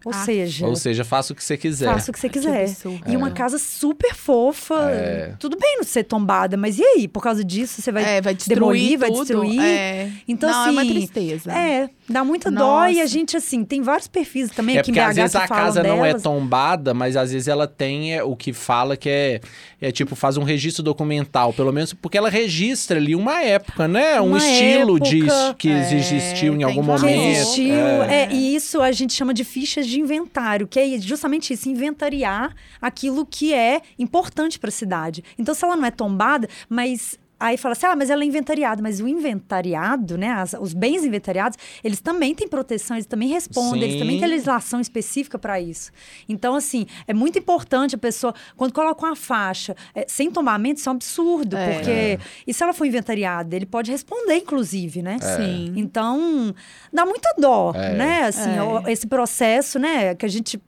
Ou 0.05 0.13
Ah. 0.13 0.23
seja, 0.23 0.65
Ou 0.65 0.75
seja, 0.75 1.03
faça 1.03 1.33
o 1.33 1.35
que 1.35 1.43
você 1.43 1.57
quiser. 1.57 1.85
faça 1.93 2.09
o 2.09 2.13
que 2.13 2.19
você 2.19 2.29
quiser. 2.29 2.63
absurdo. 2.63 3.01
E 3.11 3.17
uma 3.17 3.31
casa 3.31 3.57
super 3.57 4.15
fofa. 4.15 4.89
É. 4.91 5.33
Tudo 5.39 5.57
bem 5.59 5.75
não 5.77 5.83
ser 5.83 6.03
tombada, 6.05 6.55
mas 6.55 6.79
e 6.79 6.83
aí? 6.83 7.07
Por 7.07 7.21
causa 7.21 7.43
disso, 7.43 7.81
você 7.81 7.91
vai, 7.91 8.03
É, 8.17 8.21
vai 8.21 8.33
destruir 8.33 8.55
demolir, 8.59 8.97
vai 8.97 9.09
tudo. 9.09 9.19
destruir. 9.25 9.59
É. 9.61 10.09
Então, 10.27 10.49
Não, 10.49 10.59
assim. 10.61 10.69
é 10.69 10.71
uma 10.71 10.85
tristeza. 10.85 11.51
É, 11.51 11.89
dá 12.09 12.23
muita 12.23 12.49
dó 12.51 12.85
e 12.87 12.97
a 12.99 13.03
Nossa. 13.03 13.07
gente, 13.07 13.37
assim, 13.37 13.63
tem 13.63 13.81
vários 13.81 14.07
perfis 14.07 14.49
também 14.49 14.75
É 14.77 14.79
aqui 14.79 14.91
em 14.91 14.93
porque 14.93 15.05
BH 15.05 15.09
às 15.09 15.15
vezes 15.15 15.31
que 15.31 15.37
a 15.37 15.47
casa 15.47 15.83
não 15.83 16.03
é 16.03 16.13
tombada, 16.15 16.93
mas 16.93 17.15
às 17.15 17.31
vezes 17.31 17.47
ela 17.47 17.67
tem 17.67 18.15
é, 18.15 18.23
o 18.23 18.35
que 18.35 18.51
fala 18.51 18.97
que 18.97 19.09
é, 19.09 19.41
é 19.81 19.91
tipo, 19.91 20.15
faz 20.15 20.35
um 20.37 20.43
registro 20.43 20.81
documental, 20.83 21.53
pelo 21.53 21.71
menos 21.71 21.93
porque 21.93 22.17
ela 22.17 22.29
registra 22.29 22.97
ali 22.97 23.15
uma 23.15 23.41
época, 23.41 23.87
né? 23.87 24.19
um 24.19 24.29
Uma 24.29 24.37
estilo 24.37 24.99
de, 24.99 25.19
época. 25.21 25.55
que 25.57 25.69
É, 25.69 25.93
existiu 25.93 26.55
em 26.55 26.63
algum 26.63 26.81
que 26.81 26.87
que 26.87 27.01
momento. 27.01 27.21
existiu. 27.37 27.73
É. 27.75 28.23
É, 28.23 28.31
e 28.31 28.55
isso 28.55 28.81
a 28.81 28.91
gente 28.91 29.13
chama 29.13 29.33
de 29.33 29.43
fichas 29.43 29.85
de 29.87 29.99
inventário, 29.99 30.67
que 30.67 30.79
é 30.79 30.97
justamente 30.99 31.53
isso, 31.53 31.69
inventariar 31.69 32.55
aquilo 32.81 33.25
que 33.25 33.53
é 33.53 33.81
importante 33.97 34.57
para 34.59 34.69
a 34.69 34.71
cidade. 34.71 35.23
Então, 35.37 35.53
se 35.53 35.63
ela 35.63 35.75
não 35.75 35.85
é 35.85 35.91
tombada, 35.91 36.47
mas 36.67 37.17
Aí 37.39 37.57
fala 37.57 37.73
assim, 37.73 37.85
ah, 37.85 37.95
mas 37.95 38.09
ela 38.09 38.23
é 38.23 38.25
inventariada. 38.25 38.81
Mas 38.81 38.99
o 38.99 39.07
inventariado, 39.07 40.17
né, 40.17 40.29
as- 40.31 40.55
os 40.59 40.73
bens 40.73 41.03
inventariados, 41.03 41.57
eles 41.83 42.01
também 42.01 42.35
têm 42.35 42.47
proteção, 42.47 42.97
eles 42.97 43.05
também 43.05 43.29
respondem, 43.29 43.83
eles 43.83 43.99
também 43.99 44.15
Sim. 44.15 44.19
têm 44.21 44.29
legislação 44.29 44.79
específica 44.81 45.39
para 45.39 45.59
isso. 45.59 45.91
Então, 46.27 46.55
assim, 46.55 46.85
é 47.07 47.13
muito 47.13 47.39
importante 47.39 47.95
a 47.95 47.97
pessoa, 47.97 48.33
quando 48.57 48.73
coloca 48.73 49.05
uma 49.05 49.15
faixa 49.15 49.75
é, 49.95 50.05
sem 50.07 50.29
tombamento, 50.31 50.79
isso 50.79 50.89
é 50.89 50.91
um 50.91 50.95
absurdo, 50.95 51.55
É. 51.55 51.73
porque... 51.73 52.19
E 52.45 52.53
se 52.53 52.61
ela 52.63 52.73
for 52.73 52.85
inventariada? 52.85 53.55
Ele 53.55 53.65
pode 53.65 53.91
responder, 53.91 54.35
inclusive, 54.37 55.01
né? 55.01 55.17
Sim. 55.19 55.73
Então, 55.75 56.53
dá 56.91 57.05
muita 57.05 57.33
dó, 57.37 57.71
É. 57.75 57.93
né? 57.95 58.23
Assim, 58.23 58.51
É. 58.57 58.61
o- 58.63 58.87
esse 58.87 59.07
processo, 59.07 59.79
né? 59.79 60.13
Que 60.15 60.25
a 60.25 60.29
gente. 60.29 60.61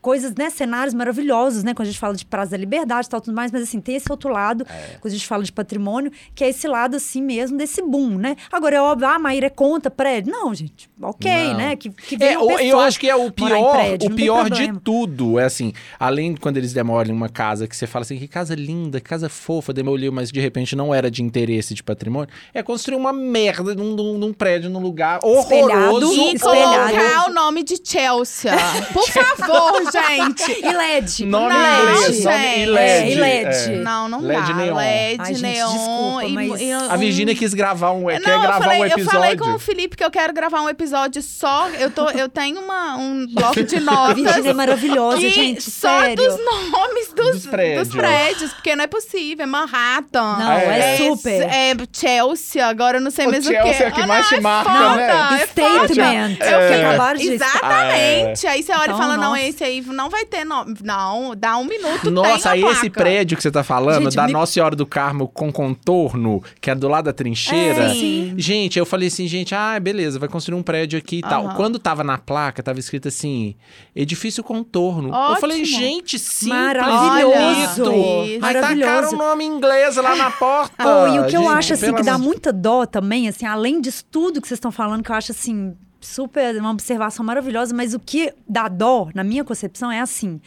Coisas, 0.00 0.34
né? 0.34 0.48
Cenários 0.50 0.94
maravilhosos, 0.94 1.62
né? 1.62 1.74
Quando 1.74 1.88
a 1.88 1.90
gente 1.90 2.00
fala 2.00 2.14
de 2.14 2.24
Praça 2.24 2.52
da 2.52 2.56
Liberdade 2.56 3.06
e 3.06 3.10
tal, 3.10 3.20
tudo 3.20 3.34
mais. 3.34 3.52
Mas, 3.52 3.62
assim, 3.62 3.80
tem 3.80 3.96
esse 3.96 4.10
outro 4.10 4.30
lado, 4.30 4.66
É. 4.68 4.96
quando 5.00 5.12
a 5.12 5.16
gente 5.16 5.26
fala 5.26 5.42
de 5.44 5.52
patrimônio, 5.52 6.10
que 6.34 6.42
é 6.44 6.48
esse 6.48 6.66
lado, 6.66 6.96
assim 6.96 7.22
mesmo, 7.22 7.56
desse 7.58 7.82
boom, 7.82 8.16
né? 8.18 8.36
Agora, 8.50 8.76
é 8.76 8.80
óbvio, 8.80 9.06
ah, 9.08 9.18
Maíra 9.18 9.46
é 9.46 9.50
contra 9.50 9.90
prédio. 9.90 10.32
Não, 10.32 10.54
gente. 10.54 10.88
Ok, 11.02 11.30
Não. 11.48 11.56
né? 11.56 11.76
Que, 11.76 11.90
que 11.90 12.22
É, 12.22 12.34
eu 12.34 12.78
acho 12.80 12.98
que 13.00 13.08
é 13.08 13.16
o 13.16 13.30
pior, 13.30 13.72
prédio, 13.72 14.10
o 14.10 14.14
pior 14.14 14.50
de 14.50 14.72
tudo. 14.80 15.38
É 15.38 15.44
assim, 15.44 15.72
além 15.98 16.34
de 16.34 16.40
quando 16.40 16.56
eles 16.56 16.72
demolim 16.72 17.12
uma 17.12 17.28
casa 17.28 17.66
que 17.66 17.76
você 17.76 17.86
fala 17.86 18.02
assim, 18.02 18.18
que 18.18 18.28
casa 18.28 18.54
linda, 18.54 19.00
que 19.00 19.08
casa 19.08 19.28
fofa, 19.28 19.72
demoliu, 19.72 20.12
mas 20.12 20.30
de 20.30 20.40
repente 20.40 20.76
não 20.76 20.94
era 20.94 21.10
de 21.10 21.22
interesse 21.22 21.74
de 21.74 21.82
patrimônio, 21.82 22.28
é 22.52 22.62
construir 22.62 22.96
uma 22.96 23.12
merda 23.12 23.74
num, 23.74 23.94
num- 23.94 24.18
num 24.18 24.32
prédio, 24.32 24.68
num 24.70 24.80
lugar 24.80 25.20
Espelhado 25.24 25.88
horroroso. 25.96 26.12
e 26.14 26.32
E 26.32 26.34
espelhado. 26.36 26.92
colocar 26.94 27.30
o 27.30 27.32
nome 27.34 27.62
de 27.62 27.78
Chelsea. 27.82 28.52
Por 28.92 29.08
favor, 29.08 29.89
gente. 29.90 30.60
E 30.60 30.72
LED. 30.72 31.26
Nome 31.26 31.54
Não, 31.54 31.90
inglês, 31.90 32.24
nome 32.24 32.58
e 32.62 32.66
LED. 32.66 32.78
É, 32.78 33.10
e 33.10 33.14
LED. 33.14 33.48
é. 33.48 33.76
Não, 33.78 34.08
não 34.08 34.20
LED 34.20 34.46
dá. 34.46 34.54
neon. 34.54 34.74
LED, 34.76 35.16
Ai, 35.20 35.34
gente, 35.34 35.42
neon. 35.42 35.72
desculpa, 35.72 36.24
e, 36.24 36.32
mas- 36.32 36.60
e 36.60 36.72
A 36.72 36.94
um- 36.94 36.98
Virgínia 36.98 37.34
quis 37.34 37.54
gravar 37.54 37.90
um, 37.92 38.06
quer 38.06 38.20
Não, 38.20 38.32
eu 38.34 38.40
gravar 38.40 38.60
falei, 38.62 38.78
um 38.80 38.84
eu 38.84 38.90
episódio. 38.90 39.20
falei 39.20 39.36
com 39.36 39.50
o 39.54 39.58
Felipe 39.58 39.96
que 39.96 40.04
eu 40.04 40.10
quero 40.10 40.32
gravar 40.32 40.60
um 40.62 40.68
episódio 40.68 41.22
só. 41.22 41.68
Eu, 41.70 41.90
tô, 41.90 42.08
eu 42.10 42.28
tenho 42.28 42.60
uma, 42.60 42.96
um 42.96 43.26
bloco 43.26 43.62
de 43.62 43.76
A 43.76 43.80
notas. 43.80 44.14
Virgínia 44.16 44.50
é 44.50 44.54
maravilhosa, 44.54 45.20
gente. 45.28 45.70
só 45.70 46.00
sério. 46.00 46.16
dos 46.16 46.36
nomes 46.44 47.12
dos, 47.14 47.30
Dos 47.32 47.46
prédios. 47.46 47.88
dos 47.88 47.96
prédios, 47.96 48.52
porque 48.52 48.76
não 48.76 48.84
é 48.84 48.86
possível. 48.86 49.42
É 49.44 49.46
Manhattan. 49.46 50.36
Não, 50.38 50.52
é 50.52 50.96
super. 50.96 51.42
É 51.42 51.74
Chelsea, 51.92 52.66
agora 52.66 52.98
eu 52.98 53.00
não 53.00 53.10
sei 53.10 53.26
O 53.26 53.30
mesmo 53.30 53.50
Chelsea 53.52 53.70
o 53.72 53.76
que. 53.76 53.82
é 53.84 53.88
o 53.88 53.92
que 53.92 54.00
Ah, 54.02 54.06
mais 54.06 54.22
não, 54.22 54.28
te 54.28 54.34
é 54.34 54.40
marca, 54.40 54.70
foda, 54.70 54.96
né? 54.96 55.40
É 55.42 55.46
Statement. 55.46 55.88
foda. 55.88 56.02
É 56.02 56.56
o 56.56 56.68
que 56.68 56.74
É. 56.74 56.86
acabaram 56.86 57.18
de 57.18 57.32
Exatamente. 57.32 58.46
Aí 58.46 58.62
você 58.62 58.72
olha 58.72 58.84
Então, 58.84 58.96
e 58.96 58.98
fala, 58.98 59.16
não, 59.16 59.36
esse 59.36 59.64
aí 59.64 59.79
não 59.86 60.08
vai 60.10 60.24
ter 60.24 60.44
nome. 60.44 60.74
Não, 60.82 61.34
dá 61.36 61.56
um 61.56 61.64
minuto, 61.64 62.02
tem 62.02 62.10
Nossa, 62.12 62.50
a 62.50 62.52
aí 62.52 62.62
esse 62.62 62.88
placa. 62.88 62.90
prédio 63.00 63.36
que 63.36 63.42
você 63.42 63.50
tá 63.50 63.62
falando, 63.64 64.04
Gente, 64.04 64.16
da 64.16 64.26
me- 64.26 64.32
Nossa 64.32 64.52
Senhora 64.52 64.74
do 64.76 64.86
Carmo 64.86 65.28
com 65.28 65.52
contorno, 65.52 66.42
que 66.60 66.70
é 66.70 66.74
do 66.74 66.88
lado 66.88 67.06
da 67.06 67.12
trincheira. 67.12 67.84
É, 67.84 67.94
sim. 67.94 68.34
Gente, 68.36 68.78
eu 68.78 68.86
falei 68.86 69.08
assim, 69.08 69.26
gente, 69.26 69.54
ah, 69.54 69.78
beleza, 69.80 70.18
vai 70.18 70.28
construir 70.28 70.56
um 70.58 70.62
prédio 70.62 70.98
aqui 70.98 71.18
e 71.18 71.22
tal. 71.22 71.46
Aham. 71.46 71.54
Quando 71.56 71.78
tava 71.78 72.02
na 72.04 72.18
placa, 72.18 72.62
tava 72.62 72.78
escrito 72.78 73.08
assim, 73.08 73.54
edifício 73.94 74.42
contorno. 74.42 75.08
Eu 75.08 75.14
Ótimo. 75.14 75.40
falei, 75.40 75.64
gente, 75.64 76.18
simples, 76.18 76.48
Maravilhoso. 76.58 77.84
bonito. 77.84 78.44
Aí 78.44 78.54
tacaram 78.54 79.08
o 79.12 79.16
nome 79.16 79.44
inglês 79.44 79.96
lá 79.96 80.14
na 80.16 80.30
porta. 80.30 80.70
Oh, 80.90 81.06
e 81.06 81.18
o 81.20 81.26
que 81.26 81.36
eu 81.36 81.42
Gente, 81.42 81.52
acho, 81.52 81.72
assim, 81.74 81.94
que 81.94 82.02
dá 82.02 82.18
muita 82.18 82.52
dó 82.52 82.84
também, 82.86 83.28
assim, 83.28 83.46
além 83.46 83.80
disso 83.80 84.04
tudo 84.10 84.40
que 84.40 84.48
vocês 84.48 84.56
estão 84.58 84.72
falando, 84.72 85.02
que 85.02 85.10
eu 85.10 85.14
acho, 85.16 85.30
assim, 85.32 85.74
super, 86.00 86.56
uma 86.58 86.70
observação 86.70 87.24
maravilhosa, 87.24 87.74
mas 87.74 87.94
o 87.94 88.00
que 88.00 88.32
dá 88.48 88.68
dó, 88.68 89.08
na 89.14 89.22
minha 89.22 89.44
concepção, 89.44 89.90
é 89.92 90.00
assim, 90.00 90.40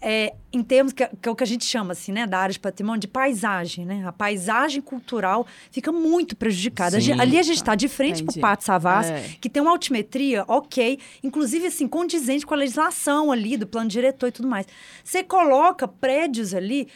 é, 0.00 0.34
em 0.52 0.62
termos, 0.62 0.92
que, 0.92 1.06
que 1.06 1.28
é 1.28 1.32
o 1.32 1.34
que 1.36 1.42
a 1.44 1.46
gente 1.46 1.64
chama, 1.64 1.92
assim, 1.92 2.12
né, 2.12 2.26
da 2.26 2.38
área 2.38 2.52
de 2.52 2.58
patrimônio, 2.60 3.00
de 3.00 3.08
paisagem, 3.08 3.86
né? 3.86 4.04
A 4.06 4.12
paisagem 4.12 4.80
cultural 4.82 5.46
fica 5.70 5.90
muito 5.92 6.36
prejudicada. 6.36 7.00
Sim. 7.00 7.12
ali 7.20 7.38
a 7.38 7.42
gente 7.42 7.56
está 7.56 7.74
de 7.74 7.88
frente 7.88 8.22
Entendi. 8.22 8.32
pro 8.32 8.40
Pátio 8.40 8.66
Savassi, 8.66 9.12
É. 9.12 9.30
que 9.40 9.48
tem 9.48 9.62
uma 9.62 9.70
altimetria, 9.72 10.44
ok, 10.48 10.98
inclusive, 11.22 11.66
assim, 11.66 11.86
condizente 11.88 12.44
com 12.44 12.54
a 12.54 12.56
legislação 12.56 13.30
ali, 13.32 13.56
do 13.56 13.66
plano 13.66 13.88
diretor 13.88 14.26
e 14.28 14.32
tudo 14.32 14.48
mais. 14.48 14.66
Você 15.04 15.22
coloca 15.22 15.86
prédios 15.88 16.52
ali, 16.52 16.88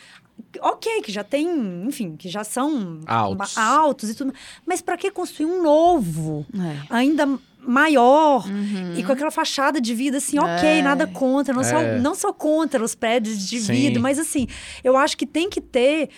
ok, 0.61 1.03
que 1.03 1.13
já 1.13 1.23
tem, 1.25 1.85
enfim, 1.87 2.17
que 2.17 2.29
já 2.29 2.43
são 2.45 3.01
Altos. 3.07 3.57
altos 3.59 4.11
e 4.11 4.15
tudo, 4.15 4.33
mas 4.67 4.81
para 4.81 4.97
que 4.97 5.11
construir 5.11 5.47
um 5.47 5.63
novo, 5.63 6.47
É. 6.55 6.77
ainda 6.91 7.39
maior 7.63 8.47
Uhum. 8.49 8.95
e 8.97 9.03
com 9.05 9.13
aquela 9.13 9.31
fachada 9.31 9.81
de 9.81 9.95
vida 9.95 10.19
assim, 10.19 10.39
ok, 10.39 10.69
É. 10.69 10.83
nada 10.83 11.07
contra, 11.07 11.53
não, 11.55 11.63
sou, 11.65 11.79
É. 11.79 11.99
não 11.99 12.15
sou 12.15 12.33
contra 12.33 12.83
os 12.83 12.95
prédios 12.95 13.49
de 13.49 13.61
Sim. 13.61 13.73
vidro, 13.73 14.03
mas 14.03 14.19
assim, 14.19 14.47
eu 14.83 14.97
acho 14.97 15.17
que 15.17 15.27
tem 15.27 15.49
que 15.51 15.61
ter 15.61 16.09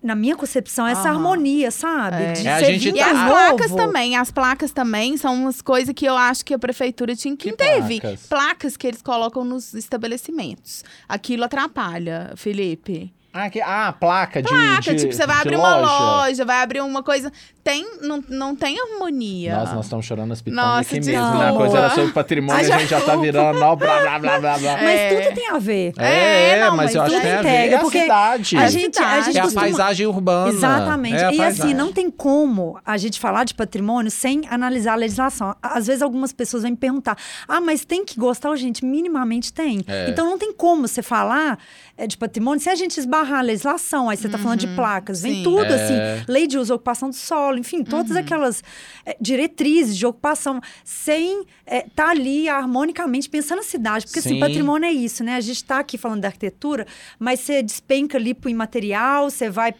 na 0.00 0.14
minha 0.14 0.36
concepção, 0.36 0.86
essa 0.86 1.00
Aham. 1.08 1.10
harmonia, 1.16 1.72
sabe? 1.72 2.22
É. 2.22 2.32
De 2.32 2.46
É, 2.46 2.54
a 2.54 2.62
gente 2.62 2.84
vindo 2.84 2.96
E 2.98 3.00
as 3.00 3.12
tá- 3.12 3.26
placas 3.28 3.72
também, 3.72 4.16
as 4.16 4.30
placas 4.30 4.70
também 4.70 5.16
são 5.16 5.34
umas 5.34 5.60
coisas 5.60 5.92
que 5.92 6.06
eu 6.06 6.16
acho 6.16 6.44
que 6.44 6.54
a 6.54 6.58
prefeitura 6.58 7.16
tinha 7.16 7.36
que, 7.36 7.50
Que 7.50 7.56
teve. 7.56 8.00
placas? 8.00 8.26
Placas 8.28 8.76
que 8.76 8.86
eles 8.86 9.02
colocam 9.02 9.44
nos 9.44 9.74
estabelecimentos. 9.74 10.84
Aquilo 11.08 11.42
atrapalha, 11.44 12.32
Felipe. 12.36 13.12
Ah, 13.32 13.50
que, 13.50 13.60
ah, 13.60 13.92
placa 13.92 14.42
de 14.42 14.48
Placa, 14.48 14.94
de- 14.94 15.00
tipo, 15.02 15.12
você 15.12 15.26
vai 15.26 15.40
abrir 15.42 15.56
uma 15.56 15.76
loja, 15.76 16.44
vai 16.46 16.62
abrir 16.62 16.80
uma 16.80 17.02
coisa. 17.02 17.30
Tem, 17.62 17.86
não, 18.00 18.24
não 18.30 18.56
tem 18.56 18.80
harmonia. 18.80 19.58
Nossa, 19.58 19.74
nós 19.74 19.84
estamos 19.84 20.06
chorando 20.06 20.32
as 20.32 20.40
pitangas 20.40 20.64
Nossa, 20.64 20.96
aqui 20.96 21.04
mesmo, 21.04 21.38
né? 21.38 21.50
A 21.50 21.52
coisa 21.52 21.78
era 21.78 21.90
sobre 21.90 22.12
patrimônio, 22.12 22.72
Ah, 22.72 22.74
a 22.74 22.78
gente 22.78 22.88
já 22.88 23.00
tá 23.02 23.14
virando, 23.16 23.60
ó, 23.62 23.76
blá, 23.76 24.00
blá, 24.00 24.18
blá, 24.18 24.40
blá, 24.40 24.58
blá. 24.58 24.72
Mas 24.78 24.98
É. 24.98 25.20
tudo 25.22 25.34
tem 25.34 25.48
a 25.50 25.58
ver. 25.58 25.92
É, 25.98 26.50
É, 26.52 26.60
não, 26.64 26.70
mas, 26.76 26.86
mas 26.86 26.94
eu 26.94 27.02
acho 27.02 27.14
que 27.14 27.20
tem 27.20 27.32
a 27.32 27.42
ver. 27.42 27.48
É 27.48 27.74
a 27.74 27.78
porque 27.80 28.00
cidade. 28.02 28.56
A 28.56 28.62
É 28.64 28.68
gente, 28.70 28.98
a 28.98 29.20
gente 29.20 29.36
é 29.36 29.40
a 29.40 29.42
costuma- 29.44 29.62
paisagem 29.62 30.06
urbana. 30.06 30.48
Exatamente. 30.50 31.16
É 31.16 31.18
a 31.18 31.22
e 31.24 31.26
assim, 31.28 31.36
paisagem. 31.38 31.74
não 31.74 31.92
tem 31.92 32.10
como 32.10 32.80
a 32.84 32.96
gente 32.96 33.20
falar 33.20 33.44
de 33.44 33.52
patrimônio 33.54 34.10
sem 34.10 34.42
analisar 34.50 34.92
a 34.94 34.96
legislação. 34.96 35.54
Às 35.62 35.86
vezes 35.86 36.00
algumas 36.00 36.32
pessoas 36.32 36.62
vêm 36.62 36.72
me 36.72 36.78
perguntar: 36.78 37.16
ah, 37.46 37.60
mas 37.60 37.84
tem 37.84 38.04
que 38.06 38.18
gostar? 38.18 38.48
Gente, 38.56 38.82
minimamente 38.84 39.52
tem. 39.52 39.84
É. 39.86 40.08
Então 40.08 40.24
não 40.24 40.38
tem 40.38 40.50
como 40.54 40.88
você 40.88 41.02
falar 41.02 41.58
é, 41.98 42.06
de 42.06 42.16
patrimônio 42.16 42.60
se 42.60 42.70
a 42.70 42.74
gente 42.74 42.98
esbarrar 42.98 43.17
a 43.20 43.40
legislação. 43.40 44.08
Aí 44.08 44.16
você 44.16 44.26
está 44.26 44.38
falando 44.38 44.60
de 44.60 44.68
placas, 44.68 45.22
vem 45.22 45.36
sim. 45.36 45.42
tudo 45.42 45.64
É. 45.64 45.74
assim: 45.74 45.94
lei 46.28 46.46
de 46.46 46.58
uso 46.58 46.72
e 46.72 46.74
ocupação 46.74 47.10
do 47.10 47.16
solo, 47.16 47.58
enfim, 47.58 47.82
todas 47.84 48.16
aquelas 48.16 48.62
é, 49.04 49.16
diretrizes 49.20 49.96
de 49.96 50.06
ocupação, 50.06 50.60
sem 50.84 51.44
estar 51.66 52.10
ali 52.10 52.48
harmonicamente 52.48 53.28
pensando 53.28 53.58
na 53.58 53.64
cidade. 53.64 54.06
Porque 54.06 54.20
assim, 54.20 54.34
Sim. 54.34 54.40
patrimônio 54.40 54.86
é 54.88 54.92
isso, 54.92 55.22
né? 55.22 55.34
A 55.36 55.40
gente 55.40 55.56
está 55.56 55.78
aqui 55.78 55.98
falando 55.98 56.20
da 56.22 56.28
arquitetura, 56.28 56.86
mas 57.18 57.40
você 57.40 57.62
despenca 57.62 58.16
ali 58.18 58.34
pro 58.34 58.48
imaterial, 58.48 59.30
você 59.30 59.50
vai 59.50 59.74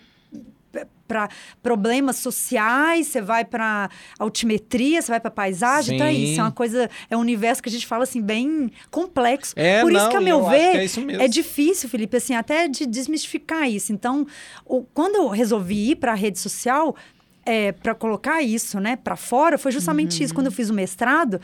para 1.08 1.28
problemas 1.62 2.16
sociais, 2.16 3.06
você 3.08 3.20
vai 3.22 3.44
para 3.44 3.88
altimetria, 4.18 5.00
você 5.02 5.10
vai 5.10 5.18
para 5.20 5.30
paisagem, 5.30 5.94
então 5.96 6.06
é 6.06 6.12
Sim. 6.12 6.22
isso, 6.24 6.40
é 6.40 6.44
uma 6.44 6.52
coisa, 6.52 6.88
é 7.08 7.16
um 7.16 7.20
universo 7.20 7.62
que 7.62 7.68
a 7.68 7.72
gente 7.72 7.86
fala 7.86 8.04
assim 8.04 8.20
bem 8.20 8.70
complexo. 8.90 9.54
É, 9.56 9.80
Por 9.80 9.90
isso 9.90 10.04
não, 10.04 10.10
que 10.10 10.16
a 10.16 10.20
meu 10.20 10.46
ver 10.48 10.76
é 10.76 10.84
isso 10.84 11.00
é 11.08 11.26
difícil, 11.26 11.88
Felipe, 11.88 12.16
assim, 12.16 12.34
até 12.34 12.68
de 12.68 12.84
desmistificar 12.86 13.68
isso. 13.68 13.92
Então, 13.92 14.26
o- 14.66 14.82
quando 14.84 15.16
eu 15.16 15.28
resolvi 15.28 15.92
ir 15.92 15.96
para 15.96 16.12
a 16.12 16.14
rede 16.14 16.38
social, 16.38 16.94
é, 17.48 17.72
para 17.72 17.94
colocar 17.94 18.42
isso, 18.42 18.78
né, 18.78 18.96
para 18.96 19.16
fora, 19.16 19.56
foi 19.56 19.72
justamente 19.72 20.22
isso. 20.22 20.34
Quando 20.34 20.46
eu 20.46 20.52
fiz 20.52 20.68
o 20.68 20.74
mestrado, 20.74 21.40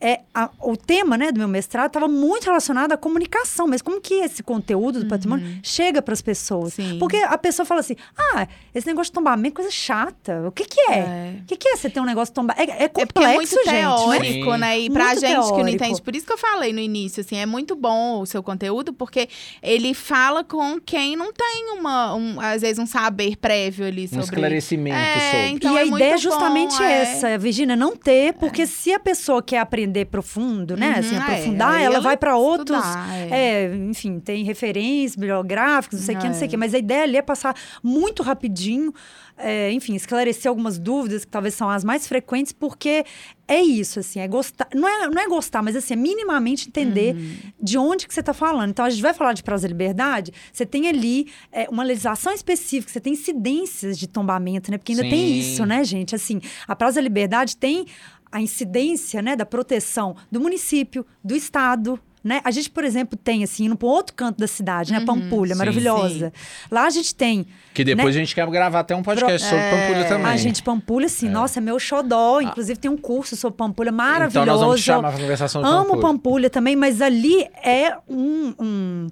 é, 0.00 0.20
a- 0.32 0.50
o 0.60 0.76
tema, 0.76 1.18
né, 1.18 1.32
do 1.32 1.38
meu 1.40 1.48
mestrado 1.48 1.88
estava 1.88 2.06
muito 2.06 2.44
relacionado 2.44 2.92
à 2.92 2.96
comunicação, 2.96 3.66
mas 3.66 3.82
como 3.82 4.00
que 4.00 4.14
esse 4.14 4.42
conteúdo 4.42 5.00
do 5.00 5.06
patrimônio 5.06 5.58
chega 5.62 6.00
para 6.00 6.14
as 6.14 6.22
pessoas? 6.22 6.74
Sim. 6.74 6.96
Porque 7.00 7.16
a 7.16 7.36
pessoa 7.36 7.66
fala 7.66 7.80
assim: 7.80 7.96
"Ah, 8.16 8.46
esse 8.74 8.86
negócio 8.86 9.10
de 9.10 9.14
tombamento 9.14 9.54
é 9.54 9.56
coisa 9.56 9.70
chata. 9.70 10.46
O 10.46 10.52
que 10.52 10.64
que 10.64 10.80
é? 10.92 10.98
É. 10.98 11.34
O 11.42 11.46
que 11.46 11.56
que 11.56 11.68
é 11.68 11.76
você 11.76 11.90
ter 11.90 11.98
um 12.00 12.04
negócio 12.04 12.30
de 12.32 12.36
tombar? 12.36 12.56
É, 12.58 12.62
é 12.62 12.84
É 12.84 12.88
porque 12.88 13.06
complexo, 13.06 13.28
é 13.28 13.34
muito 13.34 13.64
gente. 13.64 13.64
teórico, 13.80 14.54
né? 14.56 14.78
E 14.78 14.90
pra 14.90 15.06
Muito 15.06 15.20
gente 15.20 15.30
que 15.32 15.36
não 15.38 15.48
teórico. 15.56 15.74
entende, 15.84 16.02
por 16.02 16.14
isso 16.14 16.26
que 16.26 16.32
eu 16.32 16.38
falei 16.38 16.72
no 16.72 16.78
início, 16.80 17.20
assim, 17.22 17.36
é 17.36 17.46
muito 17.46 17.74
bom 17.74 18.20
o 18.20 18.26
seu 18.26 18.42
conteúdo, 18.42 18.92
porque 18.92 19.28
ele 19.62 19.92
fala 19.94 20.44
com 20.44 20.78
quem 20.80 21.16
não 21.16 21.32
tem 21.32 21.72
uma, 21.76 22.14
um, 22.14 22.40
às 22.40 22.62
vezes, 22.62 22.78
um 22.78 22.86
saber 22.86 23.36
prévio 23.36 23.86
ali 23.86 24.04
Um 24.04 24.08
sobre. 24.08 24.24
esclarecimento 24.26 24.96
É, 24.96 25.47
então 25.48 25.74
e 25.74 25.76
é 25.76 25.80
a 25.82 25.84
ideia 25.84 26.10
é 26.10 26.12
bom, 26.14 26.18
justamente 26.18 26.82
é. 26.82 27.02
essa, 27.02 27.38
Virginia, 27.38 27.76
não 27.76 27.96
ter, 27.96 28.34
porque 28.34 28.66
se 28.66 28.92
a 28.92 28.98
pessoa 29.00 29.42
quer 29.42 29.58
aprender 29.58 30.06
profundo, 30.06 30.76
né, 30.76 30.96
assim, 30.98 31.14
Uhum, 31.16 31.20
é, 31.22 31.24
aprofundar, 31.24 31.74
aí 31.74 31.84
ela 31.84 31.94
ela 31.96 32.02
vai 32.02 32.16
para 32.16 32.36
outros, 32.36 32.82
é. 33.30 33.64
é, 33.64 33.74
enfim, 33.76 34.20
tem 34.20 34.44
referências 34.44 35.16
bibliográficas, 35.16 36.00
não 36.00 36.06
sei 36.06 36.14
o 36.16 36.18
que, 36.18 36.26
não 36.26 36.34
sei 36.34 36.42
o 36.42 36.46
É. 36.46 36.48
que, 36.48 36.56
mas 36.56 36.74
a 36.74 36.78
ideia 36.78 37.02
ali 37.02 37.16
é 37.16 37.22
passar 37.22 37.54
muito 37.82 38.22
rapidinho, 38.22 38.92
é, 39.38 39.72
enfim, 39.72 39.94
esclarecer 39.94 40.48
algumas 40.48 40.78
dúvidas 40.78 41.24
que 41.24 41.30
talvez 41.30 41.54
são 41.54 41.68
as 41.70 41.84
mais 41.84 42.06
frequentes, 42.06 42.52
porque 42.52 43.04
é 43.46 43.60
isso, 43.62 44.00
assim, 44.00 44.20
é 44.20 44.28
gostar, 44.28 44.68
não 44.74 44.86
é, 44.86 45.08
não 45.08 45.22
é 45.22 45.26
gostar, 45.26 45.62
mas 45.62 45.74
assim, 45.74 45.94
é 45.94 45.96
minimamente 45.96 46.68
entender 46.68 47.14
Uhum. 47.14 47.36
de 47.60 47.78
onde 47.78 48.06
que 48.06 48.12
você 48.12 48.20
está 48.20 48.34
falando. 48.34 48.70
Então, 48.70 48.84
a 48.84 48.90
gente 48.90 49.00
vai 49.00 49.14
falar 49.14 49.32
de 49.32 49.42
prazo 49.42 49.62
da 49.62 49.68
liberdade, 49.68 50.32
você 50.52 50.66
tem 50.66 50.88
ali 50.88 51.26
é, 51.50 51.68
uma 51.70 51.82
legislação 51.82 52.32
específica, 52.32 52.92
você 52.92 53.00
tem 53.00 53.14
incidências 53.14 53.98
de 53.98 54.06
tombamento, 54.06 54.70
né? 54.70 54.78
Porque 54.78 54.92
ainda 54.92 55.02
tem 55.04 55.26
Sim. 55.26 55.38
isso, 55.38 55.64
né, 55.64 55.82
gente? 55.84 56.14
Assim, 56.14 56.40
a 56.66 56.76
prazo 56.76 56.96
da 56.96 57.00
liberdade 57.00 57.56
tem 57.56 57.86
a 58.30 58.40
incidência, 58.42 59.22
né, 59.22 59.34
da 59.34 59.46
proteção 59.46 60.14
do 60.30 60.38
município, 60.40 61.06
do 61.24 61.34
estado, 61.34 61.98
né? 62.22 62.40
A 62.44 62.50
gente, 62.50 62.68
por 62.70 62.84
exemplo, 62.84 63.16
tem 63.22 63.44
assim, 63.44 63.66
indo 63.66 63.76
para 63.76 63.88
outro 63.88 64.14
canto 64.14 64.38
da 64.38 64.46
cidade, 64.46 64.92
né, 64.92 65.00
Pampulha, 65.04 65.54
Sim. 65.54 65.58
maravilhosa. 65.58 66.32
Lá 66.70 66.86
a 66.86 66.90
gente 66.90 67.14
tem 67.14 67.46
Que 67.74 67.84
depois 67.84 68.14
Né? 68.14 68.20
a 68.22 68.24
gente 68.24 68.34
quer 68.34 68.46
gravar 68.50 68.80
até 68.80 68.94
um 68.96 69.02
podcast 69.02 69.46
Pro- 69.48 69.56
sobre 69.58 69.70
Pampulha 69.70 70.04
também. 70.08 70.26
a 70.26 70.36
gente 70.36 70.62
Pampulha, 70.62 71.06
assim, 71.06 71.28
nossa, 71.28 71.58
é 71.58 71.62
meu 71.62 71.78
xodó. 71.78 72.40
Inclusive 72.40 72.78
tem 72.78 72.90
um 72.90 72.96
curso 72.96 73.36
sobre 73.36 73.56
Pampulha 73.56 73.92
maravilhoso. 73.92 74.30
Então 74.44 74.46
nós 74.46 74.60
vamos 74.60 74.80
te 74.80 74.84
chamar 74.86 75.10
pra 75.12 75.20
conversar 75.20 75.48
sobre 75.48 75.68
Amo 75.68 75.84
Pampulha. 75.84 76.02
Pampulha 76.02 76.50
também, 76.50 76.74
mas 76.76 77.00
ali 77.00 77.42
é 77.62 77.96
um, 78.08 78.54
um 78.58 79.06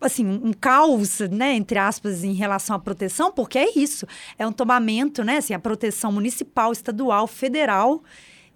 assim, 0.00 0.26
um 0.26 0.52
caos, 0.52 1.20
né, 1.30 1.54
entre 1.54 1.78
aspas, 1.78 2.22
em 2.22 2.34
relação 2.34 2.76
à 2.76 2.78
proteção, 2.78 3.32
porque 3.32 3.58
é 3.58 3.78
isso, 3.78 4.06
é 4.38 4.46
um 4.46 4.52
tombamento, 4.52 5.24
né, 5.24 5.38
assim, 5.38 5.54
a 5.54 5.58
proteção 5.58 6.12
municipal, 6.12 6.70
estadual, 6.70 7.26
federal 7.26 8.02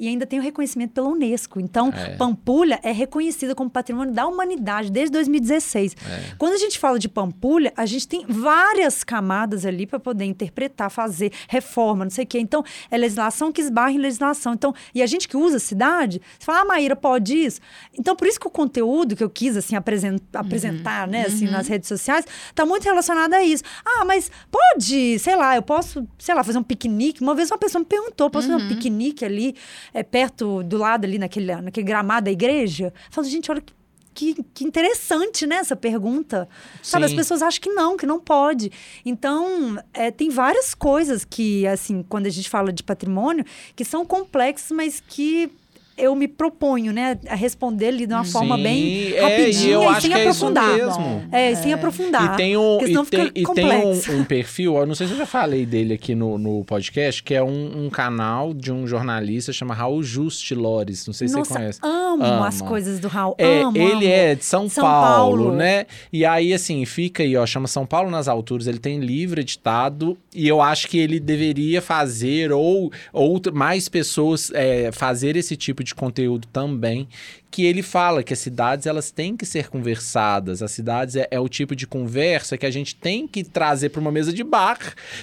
e 0.00 0.08
ainda 0.08 0.26
tem 0.26 0.38
o 0.38 0.42
reconhecimento 0.42 0.92
pela 0.92 1.08
Unesco. 1.08 1.60
Então, 1.60 1.90
É. 1.94 2.16
Pampulha 2.16 2.80
é 2.82 2.90
reconhecida 2.90 3.54
como 3.54 3.68
patrimônio 3.70 4.12
da 4.14 4.26
humanidade 4.26 4.90
desde 4.90 5.12
2016. 5.12 5.94
É. 5.94 6.34
Quando 6.38 6.54
a 6.54 6.58
gente 6.58 6.78
fala 6.78 6.98
de 6.98 7.08
Pampulha, 7.08 7.72
a 7.76 7.84
gente 7.86 8.08
tem 8.08 8.24
várias 8.26 9.04
camadas 9.04 9.66
ali 9.66 9.86
para 9.86 10.00
poder 10.00 10.24
interpretar, 10.24 10.90
fazer 10.90 11.32
reforma, 11.48 12.04
não 12.04 12.10
sei 12.10 12.24
o 12.24 12.26
quê. 12.26 12.38
Então, 12.40 12.64
é 12.90 12.96
legislação 12.96 13.52
que 13.52 13.60
esbarra 13.60 13.92
em 13.92 13.98
legislação. 13.98 14.54
Então, 14.54 14.74
e 14.94 15.02
a 15.02 15.06
gente 15.06 15.28
que 15.28 15.36
usa 15.36 15.58
a 15.58 15.60
cidade, 15.60 16.20
você 16.38 16.44
fala, 16.46 16.60
ah, 16.60 16.64
Maíra, 16.64 16.96
pode 16.96 17.34
isso? 17.36 17.60
Então, 17.98 18.16
por 18.16 18.26
isso 18.26 18.40
que 18.40 18.46
o 18.46 18.50
conteúdo 18.50 19.14
que 19.14 19.22
eu 19.22 19.28
quis, 19.30 19.56
assim, 19.56 19.76
apresen- 19.76 20.18
apresentar, 20.32 21.06
né, 21.06 21.26
assim, 21.26 21.46
nas 21.46 21.68
redes 21.68 21.88
sociais, 21.88 22.24
tá 22.54 22.64
muito 22.64 22.84
relacionado 22.84 23.34
a 23.34 23.42
isso. 23.44 23.62
Ah, 23.84 24.04
mas 24.04 24.30
pode, 24.50 25.18
sei 25.18 25.36
lá, 25.36 25.56
eu 25.56 25.62
posso, 25.62 26.06
sei 26.18 26.34
lá, 26.34 26.42
fazer 26.42 26.58
um 26.58 26.62
piquenique. 26.62 27.20
Uma 27.22 27.34
vez 27.34 27.50
uma 27.50 27.58
pessoa 27.58 27.80
me 27.80 27.86
perguntou, 27.86 28.30
posso 28.30 28.48
fazer 28.48 28.62
um 28.64 28.68
piquenique 28.68 29.24
ali, 29.24 29.54
é, 29.92 30.02
perto, 30.02 30.62
do 30.62 30.76
lado 30.76 31.04
ali, 31.04 31.18
naquele, 31.18 31.54
naquele 31.56 31.86
gramado 31.86 32.24
da 32.24 32.30
igreja? 32.30 32.86
Eu 32.86 33.12
falo, 33.12 33.26
gente, 33.26 33.50
olha 33.50 33.60
que 33.60 33.72
que, 34.12 34.42
que 34.52 34.64
interessante, 34.64 35.46
né, 35.46 35.56
essa 35.56 35.76
pergunta. 35.76 36.48
Sabe, 36.82 37.04
as 37.04 37.10
Sim. 37.12 37.16
pessoas 37.16 37.42
acham 37.42 37.60
que 37.60 37.70
não, 37.70 37.96
que 37.96 38.04
não 38.04 38.20
pode. 38.20 38.70
Então, 39.04 39.78
é, 39.94 40.10
tem 40.10 40.28
várias 40.28 40.74
coisas 40.74 41.24
que, 41.24 41.66
assim, 41.66 42.02
quando 42.02 42.26
a 42.26 42.30
gente 42.30 42.50
fala 42.50 42.72
de 42.72 42.82
patrimônio, 42.82 43.44
que 43.74 43.84
são 43.84 44.04
complexas, 44.04 44.70
mas 44.76 45.00
que 45.00 45.50
eu 45.96 46.14
me 46.14 46.26
proponho, 46.26 46.92
né, 46.92 47.18
a 47.28 47.34
responder 47.34 47.88
ali 47.88 48.06
de 48.06 48.14
uma 48.14 48.24
forma 48.24 48.56
Sim, 48.56 48.62
bem 48.62 49.12
é, 49.12 49.20
rapidinha 49.20 49.68
e 49.68 49.70
eu 49.72 49.82
e 49.82 49.86
acho 49.86 50.00
sem 50.00 50.10
que 50.10 50.16
é 50.16 50.28
isso 50.28 50.46
aprofundar. 50.46 50.76
mesmo. 50.76 51.22
É, 51.32 51.52
e 51.52 51.56
sem 51.56 51.72
aprofundar. 51.72 52.34
E 52.34 52.36
tem 52.36 52.56
um, 52.56 52.78
e 52.80 53.04
tem, 53.06 53.30
e 53.34 53.44
tem 53.54 53.66
um, 53.66 54.20
um 54.20 54.24
perfil, 54.24 54.76
eu 54.76 54.86
não 54.86 54.94
sei 54.94 55.06
se 55.06 55.12
eu 55.12 55.18
já 55.18 55.26
falei 55.26 55.66
dele 55.66 55.94
aqui 55.94 56.14
no, 56.14 56.38
no 56.38 56.64
podcast, 56.64 57.22
que 57.22 57.34
é 57.34 57.42
um, 57.42 57.86
um 57.86 57.90
canal 57.90 58.54
de 58.54 58.72
um 58.72 58.86
jornalista 58.86 59.52
chama 59.52 59.74
Raul 59.74 60.02
Juste 60.02 60.54
Lores. 60.54 61.06
Não 61.06 61.14
sei 61.14 61.28
se 61.28 61.34
Nossa, 61.36 61.50
você 61.52 61.58
conhece. 61.58 61.80
amo 61.82 62.24
Ama. 62.24 62.48
as 62.48 62.62
coisas 62.62 62.98
do 62.98 63.08
Raul. 63.08 63.34
É, 63.38 63.62
amo, 63.62 63.76
ele 63.76 64.06
amo. 64.06 64.14
é 64.14 64.34
de 64.34 64.44
São, 64.44 64.68
São 64.68 64.84
Paulo, 64.84 65.44
Paulo. 65.44 65.56
né? 65.56 65.86
E 66.12 66.24
aí, 66.24 66.52
assim, 66.54 66.84
fica 66.84 67.22
aí, 67.22 67.36
ó, 67.36 67.44
chama 67.46 67.66
São 67.66 67.84
Paulo 67.86 68.10
nas 68.10 68.28
alturas. 68.28 68.66
Ele 68.66 68.78
tem 68.78 69.00
livro 69.00 69.40
editado 69.40 70.16
e 70.34 70.48
eu 70.48 70.60
acho 70.60 70.88
que 70.88 70.98
ele 70.98 71.20
deveria 71.20 71.82
fazer, 71.82 72.52
ou, 72.52 72.90
ou 73.12 73.40
mais 73.52 73.88
pessoas 73.88 74.50
é, 74.54 74.90
fazer 74.92 75.36
esse 75.36 75.56
tipo 75.56 75.84
de 75.84 75.89
conteúdo 75.94 76.46
também. 76.48 77.08
Que 77.50 77.64
ele 77.64 77.82
fala 77.82 78.22
que 78.22 78.32
as 78.32 78.38
cidades 78.38 78.86
elas 78.86 79.10
têm 79.10 79.36
que 79.36 79.44
ser 79.44 79.68
conversadas. 79.68 80.62
As 80.62 80.70
cidades 80.70 81.16
é, 81.16 81.26
é 81.30 81.40
o 81.40 81.48
tipo 81.48 81.74
de 81.74 81.86
conversa 81.86 82.56
que 82.56 82.64
a 82.64 82.70
gente 82.70 82.94
tem 82.94 83.26
que 83.26 83.42
trazer 83.42 83.88
para 83.88 84.00
uma 84.00 84.12
mesa 84.12 84.32
de 84.32 84.44
bar. 84.44 84.78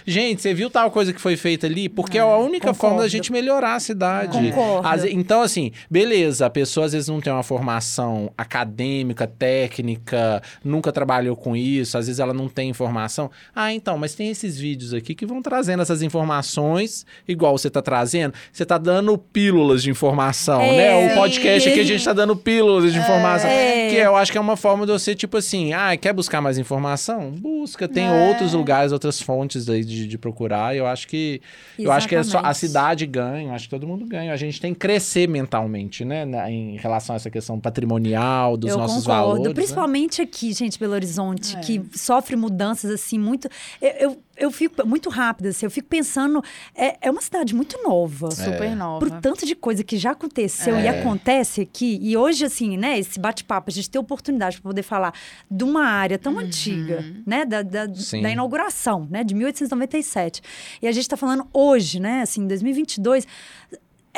Gente, 0.06 0.42
você 0.42 0.54
viu 0.54 0.70
tal 0.70 0.92
coisa 0.92 1.14
que 1.14 1.22
foi 1.22 1.38
feita 1.38 1.68
ali? 1.68 1.88
Porque 1.88 2.18
é, 2.18 2.22
a 2.22 2.38
única 2.38 2.74
forma 2.74 2.98
da 2.98 3.04
concordo. 3.04 3.10
gente 3.10 3.32
melhorar 3.32 3.76
a 3.76 3.80
cidade. 3.80 4.38
Concordo. 4.52 4.88
Às- 4.88 5.06
então, 5.06 5.42
assim, 5.42 5.72
beleza, 5.90 6.46
a 6.46 6.50
pessoa 6.50 6.86
às 6.86 6.92
vezes 6.94 7.08
não 7.08 7.22
tem 7.22 7.32
uma 7.32 7.44
formação 7.44 8.32
acadêmica, 8.38 9.26
técnica, 9.26 10.42
nunca 10.64 10.92
trabalhou 10.92 11.36
com 11.36 11.56
isso, 11.56 11.98
às 11.98 12.08
vezes 12.08 12.20
ela 12.20 12.34
não 12.34 12.50
tem 12.50 12.70
informação. 12.70 13.32
Ah, 13.56 13.74
então, 13.74 13.98
mas 13.98 14.16
tem 14.16 14.30
esses 14.30 14.58
vídeos 14.60 14.94
aqui 14.94 15.16
que 15.16 15.26
vão 15.26 15.42
trazendo 15.42 15.82
essas 15.82 16.02
informações, 16.02 17.06
igual 17.28 17.58
você 17.58 17.70
tá 17.70 17.82
trazendo. 17.82 18.34
Você 18.52 18.66
tá 18.66 18.78
dando 18.78 19.18
pílulas 19.18 19.82
de 19.84 19.90
informação, 19.90 20.62
É, 20.62 20.78
né? 20.78 21.14
O 21.14 21.16
podcast 21.16 21.70
aqui 21.70 21.80
a 21.80 21.84
gente 21.84 22.04
tá 22.04 22.14
dando 22.18 22.36
pílulas 22.36 22.91
de 22.91 22.99
informação. 22.99 23.49
É. 23.49 23.89
Que 23.89 23.95
eu 23.95 24.15
acho 24.18 24.32
que 24.32 24.38
é 24.38 24.41
uma 24.41 24.57
forma 24.57 24.86
de 24.86 24.91
você, 24.91 25.15
tipo 25.15 25.38
assim, 25.38 25.72
ah, 25.74 25.95
quer 25.95 26.11
buscar 26.11 26.41
mais 26.41 26.57
informação? 26.57 27.32
Busca. 27.32 27.88
Tem 27.88 28.07
É. 28.07 28.28
outros 28.28 28.51
lugares, 28.53 28.91
outras 28.91 29.22
fontes 29.22 29.70
aí 29.70 29.84
de, 29.86 30.05
de 30.07 30.18
procurar. 30.18 30.76
Eu 30.76 30.86
acho 30.86 31.07
que. 31.07 31.41
Eu 31.80 31.91
acho 31.91 32.07
que 32.07 32.15
é 32.15 32.24
só, 32.24 32.38
a 32.38 32.51
Exatamente. 32.51 32.57
cidade 32.57 33.05
ganha, 33.05 33.49
eu 33.49 33.53
acho 33.53 33.65
que 33.65 33.70
todo 33.70 33.88
mundo 33.88 34.05
ganha. 34.05 34.34
A 34.34 34.38
gente 34.38 34.59
tem 34.59 34.74
que 34.74 34.80
crescer 34.80 35.30
mentalmente, 35.30 36.03
né? 36.03 36.26
na- 36.26 36.51
em 36.51 36.76
relação 36.78 37.13
a 37.13 37.18
essa 37.18 37.30
questão 37.30 37.59
patrimonial, 37.59 38.57
dos 38.57 38.72
eu 38.72 38.78
nossos 38.78 39.03
concordo. 39.05 39.22
valores. 39.28 39.47
né? 39.47 39.53
Principalmente 39.53 40.22
aqui, 40.22 40.51
gente, 40.53 40.80
Belo 40.80 40.93
Horizonte, 40.93 41.55
É. 41.55 41.59
que 41.59 41.82
sofre 41.93 42.36
mudanças 42.36 42.89
assim 42.91 43.20
muito. 43.20 43.47
Eu, 43.82 43.89
eu, 43.99 44.18
eu 44.38 44.52
fico 44.52 44.86
muito 44.88 45.10
rápida, 45.10 45.50
assim, 45.50 45.66
eu 45.66 45.72
fico 45.72 45.88
pensando. 45.88 46.44
É, 46.76 46.98
é 47.08 47.12
uma 47.12 47.22
cidade 47.22 47.56
muito 47.56 47.82
nova. 47.84 48.32
Super 48.32 48.76
nova. 48.76 49.00
Por 49.00 49.20
tanto 49.20 49.46
de 49.46 49.56
coisa 49.56 49.84
que 49.84 49.98
já 49.98 50.12
aconteceu 50.12 50.78
e 50.80 50.86
É. 50.86 50.90
acontece 51.00 51.62
aqui, 51.62 51.98
e 52.02 52.16
hoje, 52.16 52.46
assim, 52.46 52.78
né, 52.78 53.00
esse 53.00 53.20
bate-papo, 53.20 53.70
a 53.70 53.74
gente 53.74 53.90
tem 53.90 54.00
oportunidade 54.00 54.58
para 54.62 54.70
poder 54.70 54.84
falar 54.84 55.14
de 55.50 55.64
uma 55.64 55.86
área 55.86 56.18
tão 56.18 56.38
antiga, 56.38 57.04
né, 57.26 57.46
da, 57.46 57.62
da, 57.62 57.86
da 57.88 58.30
inauguração, 58.32 59.08
né, 59.10 59.24
de 59.24 59.34
1897. 59.34 60.42
E 60.82 60.88
a 60.88 60.92
gente 60.92 61.04
está 61.04 61.18
falando 61.18 61.48
hoje, 61.54 62.00
né, 62.00 62.22
assim, 62.22 62.42
em 62.42 62.48
2022 62.48 63.26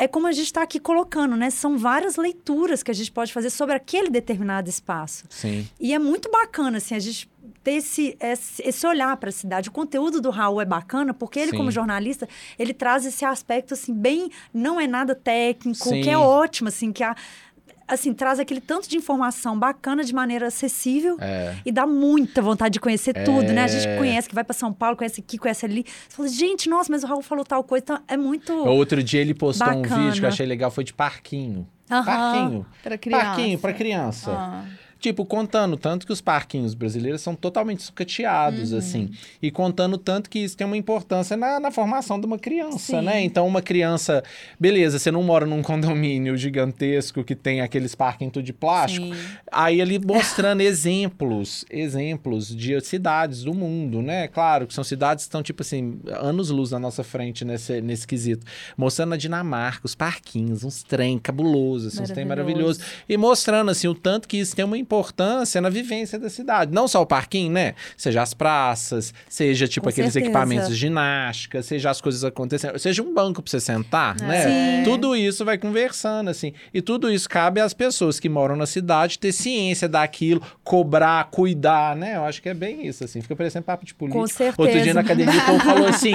é 0.00 0.08
como 0.08 0.26
a 0.26 0.32
gente 0.32 0.46
está 0.46 0.62
aqui 0.62 0.80
colocando, 0.80 1.36
né? 1.36 1.50
São 1.50 1.76
várias 1.76 2.16
leituras 2.16 2.82
que 2.82 2.90
a 2.90 2.94
gente 2.94 3.12
pode 3.12 3.34
fazer 3.34 3.50
sobre 3.50 3.74
aquele 3.74 4.08
determinado 4.08 4.66
espaço. 4.66 5.26
Sim. 5.28 5.68
E 5.78 5.92
é 5.92 5.98
muito 5.98 6.30
bacana, 6.30 6.78
assim, 6.78 6.94
a 6.94 6.98
gente 6.98 7.30
ter 7.62 7.72
esse, 7.72 8.16
esse, 8.18 8.86
olhar 8.86 9.14
para 9.18 9.28
a 9.28 9.32
cidade. 9.32 9.68
O 9.68 9.72
conteúdo 9.72 10.18
do 10.18 10.30
Raul 10.30 10.58
é 10.58 10.64
bacana, 10.64 11.12
porque 11.12 11.38
ele, 11.38 11.50
Sim. 11.50 11.58
como 11.58 11.70
jornalista, 11.70 12.26
ele 12.58 12.72
traz 12.72 13.04
esse 13.04 13.26
aspecto, 13.26 13.74
assim, 13.74 13.92
bem... 13.92 14.30
Não 14.54 14.80
é 14.80 14.86
nada 14.86 15.14
técnico, 15.14 15.90
Sim. 15.90 16.00
que 16.00 16.08
é 16.08 16.16
ótimo, 16.16 16.68
assim, 16.68 16.92
que 16.92 17.04
a... 17.04 17.14
Assim, 17.92 18.14
traz 18.14 18.38
aquele 18.38 18.60
tanto 18.60 18.88
de 18.88 18.96
informação 18.96 19.58
bacana 19.58 20.04
de 20.04 20.14
maneira 20.14 20.46
acessível 20.46 21.16
É. 21.20 21.56
e 21.66 21.72
dá 21.72 21.86
muita 21.86 22.40
vontade 22.40 22.74
de 22.74 22.80
conhecer 22.80 23.12
tudo, 23.24 23.52
né? 23.52 23.64
A 23.64 23.68
gente 23.68 23.86
É. 23.86 23.96
conhece, 23.98 24.28
que 24.28 24.34
vai 24.34 24.44
para 24.44 24.54
São 24.54 24.72
Paulo, 24.72 24.96
conhece 24.96 25.20
aqui, 25.20 25.36
conhece 25.38 25.66
ali. 25.66 25.84
Você 26.08 26.16
fala, 26.16 26.28
gente, 26.28 26.68
nossa, 26.68 26.90
mas 26.92 27.02
o 27.02 27.06
Raul 27.06 27.22
falou 27.22 27.44
tal 27.44 27.64
coisa. 27.64 27.82
Então, 27.82 27.98
é 28.06 28.16
muito... 28.16 28.52
Outro 28.54 29.02
dia 29.02 29.20
ele 29.20 29.34
postou 29.34 29.66
um 29.68 29.82
Bacana. 29.82 30.02
vídeo 30.04 30.20
que 30.20 30.24
eu 30.24 30.28
achei 30.28 30.46
legal, 30.46 30.70
foi 30.70 30.84
de 30.84 30.92
parquinho. 30.94 31.66
Aham. 31.90 32.04
Parquinho. 32.04 32.66
Pra 32.82 32.96
criança. 32.98 33.24
Parquinho 33.26 33.58
pra 33.58 33.72
criança. 33.72 34.30
Ah. 34.32 34.64
Tipo, 35.00 35.24
contando 35.24 35.78
tanto 35.78 36.06
que 36.06 36.12
os 36.12 36.20
parquinhos 36.20 36.74
brasileiros 36.74 37.22
são 37.22 37.34
totalmente 37.34 37.82
sucateados, 37.82 38.74
assim. 38.74 39.10
E 39.40 39.50
contando 39.50 39.96
tanto 39.96 40.28
que 40.28 40.38
isso 40.38 40.54
tem 40.54 40.66
uma 40.66 40.76
importância 40.76 41.38
na, 41.38 41.58
na 41.58 41.70
formação 41.70 42.20
de 42.20 42.26
uma 42.26 42.38
criança, 42.38 43.00
Sim. 43.00 43.00
né? 43.00 43.22
Então, 43.22 43.46
uma 43.46 43.62
criança... 43.62 44.22
Beleza, 44.58 44.98
você 44.98 45.10
não 45.10 45.22
mora 45.22 45.46
num 45.46 45.62
condomínio 45.62 46.36
gigantesco 46.36 47.24
que 47.24 47.34
tem 47.34 47.62
aqueles 47.62 47.94
parquinhos 47.94 48.34
tudo 48.34 48.44
de 48.44 48.52
plástico. 48.52 49.06
Sim. 49.06 49.14
Aí 49.50 49.80
ele 49.80 49.98
mostrando 50.04 50.60
exemplos, 50.60 51.64
exemplos 51.70 52.54
de 52.54 52.78
cidades 52.82 53.42
do 53.42 53.54
mundo, 53.54 54.02
né? 54.02 54.28
Claro 54.28 54.66
que 54.66 54.74
são 54.74 54.84
cidades 54.84 55.24
que 55.24 55.28
estão, 55.28 55.42
tipo 55.42 55.62
assim, 55.62 55.98
anos-luz 56.20 56.72
na 56.72 56.78
nossa 56.78 57.02
frente 57.02 57.42
nesse, 57.42 57.80
nesse 57.80 58.06
quesito. 58.06 58.46
Mostrando 58.76 59.14
a 59.14 59.16
Dinamarca, 59.16 59.86
os 59.86 59.94
parquinhos, 59.94 60.62
uns 60.62 60.82
trem 60.82 61.18
cabulosos, 61.18 61.94
assim, 61.94 62.02
uns 62.02 62.10
trem 62.10 62.26
Maravilhoso. 62.26 62.80
maravilhosos. 62.80 63.04
E 63.08 63.16
mostrando, 63.16 63.70
assim, 63.70 63.88
o 63.88 63.94
tanto 63.94 64.28
que 64.28 64.36
isso 64.36 64.54
tem 64.54 64.64
uma 64.64 64.76
importância 64.76 64.89
na 65.60 65.68
vivência 65.68 66.18
da 66.18 66.28
cidade. 66.28 66.72
Não 66.74 66.88
só 66.88 67.00
o 67.02 67.06
parquinho, 67.06 67.52
né? 67.52 67.74
Seja 67.96 68.22
as 68.22 68.34
praças, 68.34 69.14
seja 69.28 69.68
tipo 69.68 69.84
Com 69.84 69.90
aqueles 69.90 70.12
certeza. 70.12 70.30
equipamentos 70.30 70.68
de 70.68 70.74
ginástica, 70.74 71.62
seja 71.62 71.90
as 71.90 72.00
coisas 72.00 72.24
acontecendo, 72.24 72.78
seja 72.78 73.02
um 73.02 73.14
banco 73.14 73.40
pra 73.42 73.50
você 73.50 73.60
sentar, 73.60 74.16
né? 74.20 74.44
Sim. 74.78 74.84
Tudo 74.84 75.14
isso 75.14 75.44
vai 75.44 75.56
conversando, 75.58 76.28
assim. 76.28 76.52
E 76.74 76.82
tudo 76.82 77.10
isso 77.10 77.28
cabe 77.28 77.60
às 77.60 77.72
pessoas 77.72 78.18
que 78.18 78.28
moram 78.28 78.56
na 78.56 78.66
cidade 78.66 79.18
ter 79.18 79.32
ciência 79.32 79.88
daquilo, 79.88 80.42
cobrar, 80.64 81.24
cuidar, 81.30 81.94
né? 81.96 82.16
Eu 82.16 82.24
acho 82.24 82.42
que 82.42 82.48
é 82.48 82.54
bem 82.54 82.86
isso, 82.86 83.04
assim. 83.04 83.20
Fica 83.20 83.36
parecendo 83.36 83.64
papo 83.64 83.84
de 83.84 83.94
político. 83.94 84.20
Com 84.20 84.26
certeza. 84.26 84.60
Outro 84.60 84.80
dia 84.82 84.94
na 84.94 85.00
academia, 85.02 85.40
o 85.40 85.46
povo 85.46 85.60
falou 85.64 85.86
assim: 85.86 86.12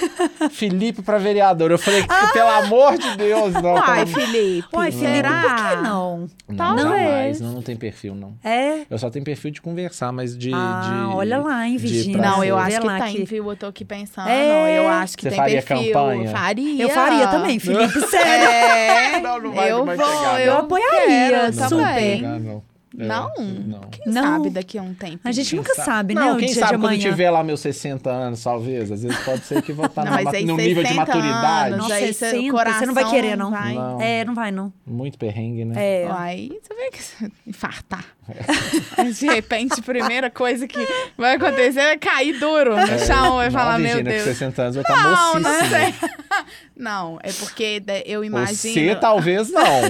Felipe 0.50 1.02
pra 1.02 1.18
vereador. 1.18 1.70
Eu 1.70 1.78
falei, 1.78 2.04
Ah! 2.08 2.28
pelo 2.32 2.48
amor 2.50 2.98
de 2.98 3.16
Deus, 3.16 3.52
não. 3.54 3.76
Ai, 3.76 4.06
Felipe. 4.06 4.68
Uai, 4.72 4.90
Felipe, 4.92 5.12
será? 5.14 5.42
por 5.42 5.56
que 5.56 5.76
não? 5.88 6.30
Não, 6.48 6.56
Talvez. 6.56 6.82
jamais. 6.88 7.40
Não, 7.40 7.52
não 7.52 7.62
tem 7.62 7.76
perfil, 7.76 8.09
não. 8.14 8.34
É? 8.42 8.82
Eu 8.90 8.98
só 8.98 9.10
tenho 9.10 9.24
perfil 9.24 9.50
de 9.50 9.60
conversar, 9.60 10.12
mas 10.12 10.36
de. 10.36 10.50
Ah, 10.54 10.80
de- 11.10 11.14
olha 11.16 11.38
lá, 11.38 11.66
hein, 11.68 11.78
pra 12.12 12.20
Não, 12.30 12.44
eu 12.44 12.56
acho 12.58 12.80
que 12.80 12.88
tem, 13.00 13.14
que- 13.16 13.24
viu? 13.24 13.48
Eu 13.50 13.56
tô 13.56 13.66
aqui 13.66 13.84
pensando. 13.84 14.28
É. 14.28 14.78
Eu 14.78 14.88
acho 14.88 15.16
que 15.16 15.22
Você 15.24 15.28
tem 15.30 15.38
faria 15.38 15.62
perfil. 15.62 15.92
campanha? 15.92 16.30
Faria. 16.30 16.82
Eu 16.82 16.90
faria 16.90 17.28
também, 17.28 17.58
Felipe, 17.58 18.00
sério. 18.08 18.48
É, 18.50 19.20
Não, 19.20 19.40
não 19.40 19.52
vai- 19.52 19.70
eu 19.70 19.78
não 19.78 19.86
vai 19.86 19.96
vou, 19.96 20.06
chegar, 20.06 20.40
eu 20.40 20.52
não. 20.54 20.60
apoiaria, 20.60 21.30
quero 21.30 21.52
super. 21.52 21.70
Não, 21.70 21.78
não. 21.80 21.90
É, 21.90 22.38
Não? 22.40 22.69
Não. 23.06 23.80
Quem 23.90 24.12
Não. 24.12 24.22
sabe 24.22 24.50
daqui 24.50 24.78
a 24.78 24.82
um 24.82 24.94
tempo. 24.94 25.20
A 25.24 25.32
gente 25.32 25.50
Quem 25.50 25.58
nunca 25.58 25.74
sabe, 25.74 26.14
né? 26.14 26.20
Não, 26.20 26.36
quem 26.36 26.46
dia 26.48 26.54
sabe 26.56 26.72
de 26.72 26.78
quando 26.78 26.84
amanhã. 26.92 27.10
tiver 27.10 27.30
lá 27.30 27.42
meus 27.44 27.60
60 27.60 28.10
anos, 28.10 28.42
talvez. 28.42 28.90
Às 28.92 29.02
vezes 29.02 29.18
pode 29.20 29.44
ser 29.44 29.62
que 29.62 29.72
vou 29.72 29.86
estar 29.86 30.04
Não, 30.04 30.16
numa 30.16 30.30
aí 30.30 30.44
num 30.44 30.56
nível 30.56 30.82
de 30.82 30.88
60 30.90 31.06
maturidade. 31.06 31.66
anos, 31.74 31.78
Nossa, 31.78 31.94
aí 31.94 32.06
60, 32.14 32.30
seu 32.30 32.52
você 32.52 32.86
não 32.86 32.94
vai 32.94 33.10
querer, 33.10 33.36
não. 33.36 33.50
coração 33.50 33.64
vai- 33.66 33.74
Não. 33.74 34.00
É, 34.00 34.24
não 34.24 34.34
vai, 34.34 34.50
não. 34.50 34.72
Muito 34.86 35.18
perrengue, 35.18 35.64
né? 35.64 35.74
É. 36.02 36.08
Aí 36.10 36.58
você 36.62 36.74
vê 36.74 36.90
que 36.90 37.32
infartar. 37.46 38.04
De 39.18 39.26
repente, 39.26 39.80
a 39.80 39.82
primeira 39.82 40.30
coisa 40.30 40.66
que 40.68 40.78
vai 41.16 41.34
acontecer 41.36 41.80
é 41.80 41.96
cair 41.96 42.38
duro 42.38 42.76
no 42.76 42.86
chão. 42.98 43.36
Vai 43.36 43.46
Não, 43.46 43.52
falar, 43.52 43.78
meu 43.78 44.02
Deus. 44.02 44.22
com 44.22 44.28
60 44.28 44.62
anos 44.62 44.74
vai 44.76 44.82
estar 44.84 45.02
Não, 45.02 45.34
mocíssima. 45.34 45.40
não 45.40 45.68
sei. 45.68 45.94
Não, 46.80 47.18
é 47.22 47.30
porque 47.32 47.78
de- 47.80 48.02
eu 48.06 48.24
imagino. 48.24 48.56
Você 48.56 48.94
talvez 48.98 49.50
não. 49.50 49.82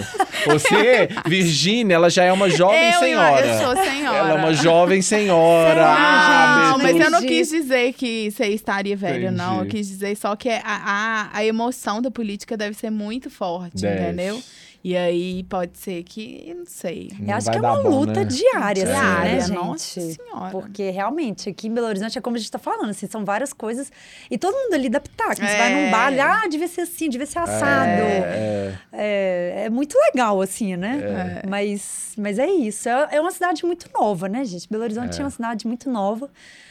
Você, 0.47 1.09
Virgínia, 1.25 1.95
ela 1.95 2.11
já 2.11 2.25
é 2.25 2.33
uma 2.33 2.51
jovem 2.51 2.91
eu, 2.93 2.99
senhora. 2.99 3.47
Eu 3.47 3.59
sou 3.65 3.85
senhora. 3.85 4.19
Ela 4.19 4.31
é 4.31 4.35
uma 4.35 4.53
jovem 4.55 5.01
senhora. 5.01 5.85
Ah, 5.87 6.71
Não, 6.73 6.79
mas 6.79 6.97
eu 6.99 7.09
não 7.11 7.19
Entendi. 7.19 7.35
quis 7.39 7.49
dizer 7.51 7.93
que 7.93 8.33
você 8.33 8.47
estaria 8.47 8.97
velho, 8.97 9.31
não. 9.31 9.59
Eu 9.59 9.61
Entendi. 9.67 9.77
quis 9.77 9.87
dizer 9.89 10.17
só 10.17 10.35
que 10.35 10.49
a, 10.49 10.61
a, 10.65 11.29
a 11.33 11.45
emoção 11.45 12.03
da 12.03 12.11
política 12.11 12.57
deve 12.57 12.77
ser 12.77 12.91
muito 12.91 13.31
forte, 13.31 13.83
Deve. 13.83 14.03
entendeu? 14.03 14.43
E 14.83 14.97
aí 14.97 15.45
pode 15.45 15.77
ser 15.77 16.03
que, 16.05 16.55
não 16.57 16.65
sei. 16.65 17.11
Não 17.19 17.29
Eu 17.29 17.35
acho 17.37 17.51
que 17.51 17.57
é 17.59 17.61
uma 17.61 17.83
bom, 17.83 17.89
luta 18.01 18.21
né? 18.21 18.25
diária, 18.25 18.85
assim, 18.85 18.93
Diária, 18.93 19.33
né, 19.35 19.41
gente? 19.41 19.53
nossa 19.55 20.01
senhora. 20.01 20.51
Porque 20.51 20.89
realmente, 20.89 21.51
aqui 21.51 21.69
em 21.69 21.75
Belo 21.75 21.87
Horizonte 21.87 22.17
é 22.17 22.21
como 22.23 22.37
a 22.37 22.39
gente 22.39 22.51
tá 22.51 22.59
falando, 22.59 22.89
assim, 22.89 23.07
são 23.07 23.23
várias 23.23 23.53
coisas. 23.53 23.93
E 24.31 24.39
todo 24.39 24.55
mundo 24.55 24.73
ali 24.73 24.89
dá 24.89 24.99
pitaco. 24.99 25.37
Você 25.37 25.43
É. 25.45 25.59
vai 25.59 25.75
num 25.75 25.91
bar, 25.91 26.07
ali, 26.07 26.21
ah, 26.21 26.49
devia 26.49 26.67
ser 26.67 26.81
assim, 26.83 27.11
devia 27.11 27.27
ser 27.27 27.41
assado. 27.41 27.91
É, 27.91 28.75
É, 28.93 29.63
é 29.67 29.71
muito 29.71 29.99
legal, 29.99 30.41
assim, 30.41 30.75
né? 30.77 31.43
Mas, 31.47 32.15
mas 32.17 32.39
é 32.39 32.47
isso. 32.51 32.89
É, 32.89 33.17
é 33.17 33.21
uma 33.21 33.31
cidade 33.33 33.67
muito 33.67 33.87
nova, 33.93 34.29
né, 34.31 34.45
gente? 34.47 34.67
Belo 34.67 34.83
Horizonte 34.85 35.21
é. 35.21 35.23
uma 35.25 35.31
cidade 35.31 35.67
muito 35.67 35.91
nova, 35.91 36.31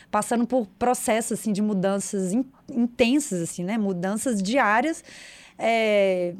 passando 0.09 0.47
por 0.47 0.65
processos, 0.79 1.39
assim, 1.39 1.53
de 1.53 1.61
mudanças 1.61 2.33
in- 2.33 2.45
intensas, 2.71 3.39
assim, 3.41 3.63
né? 3.63 3.77
Mudanças 3.77 4.41
diárias. 4.41 5.03
É, 5.61 6.33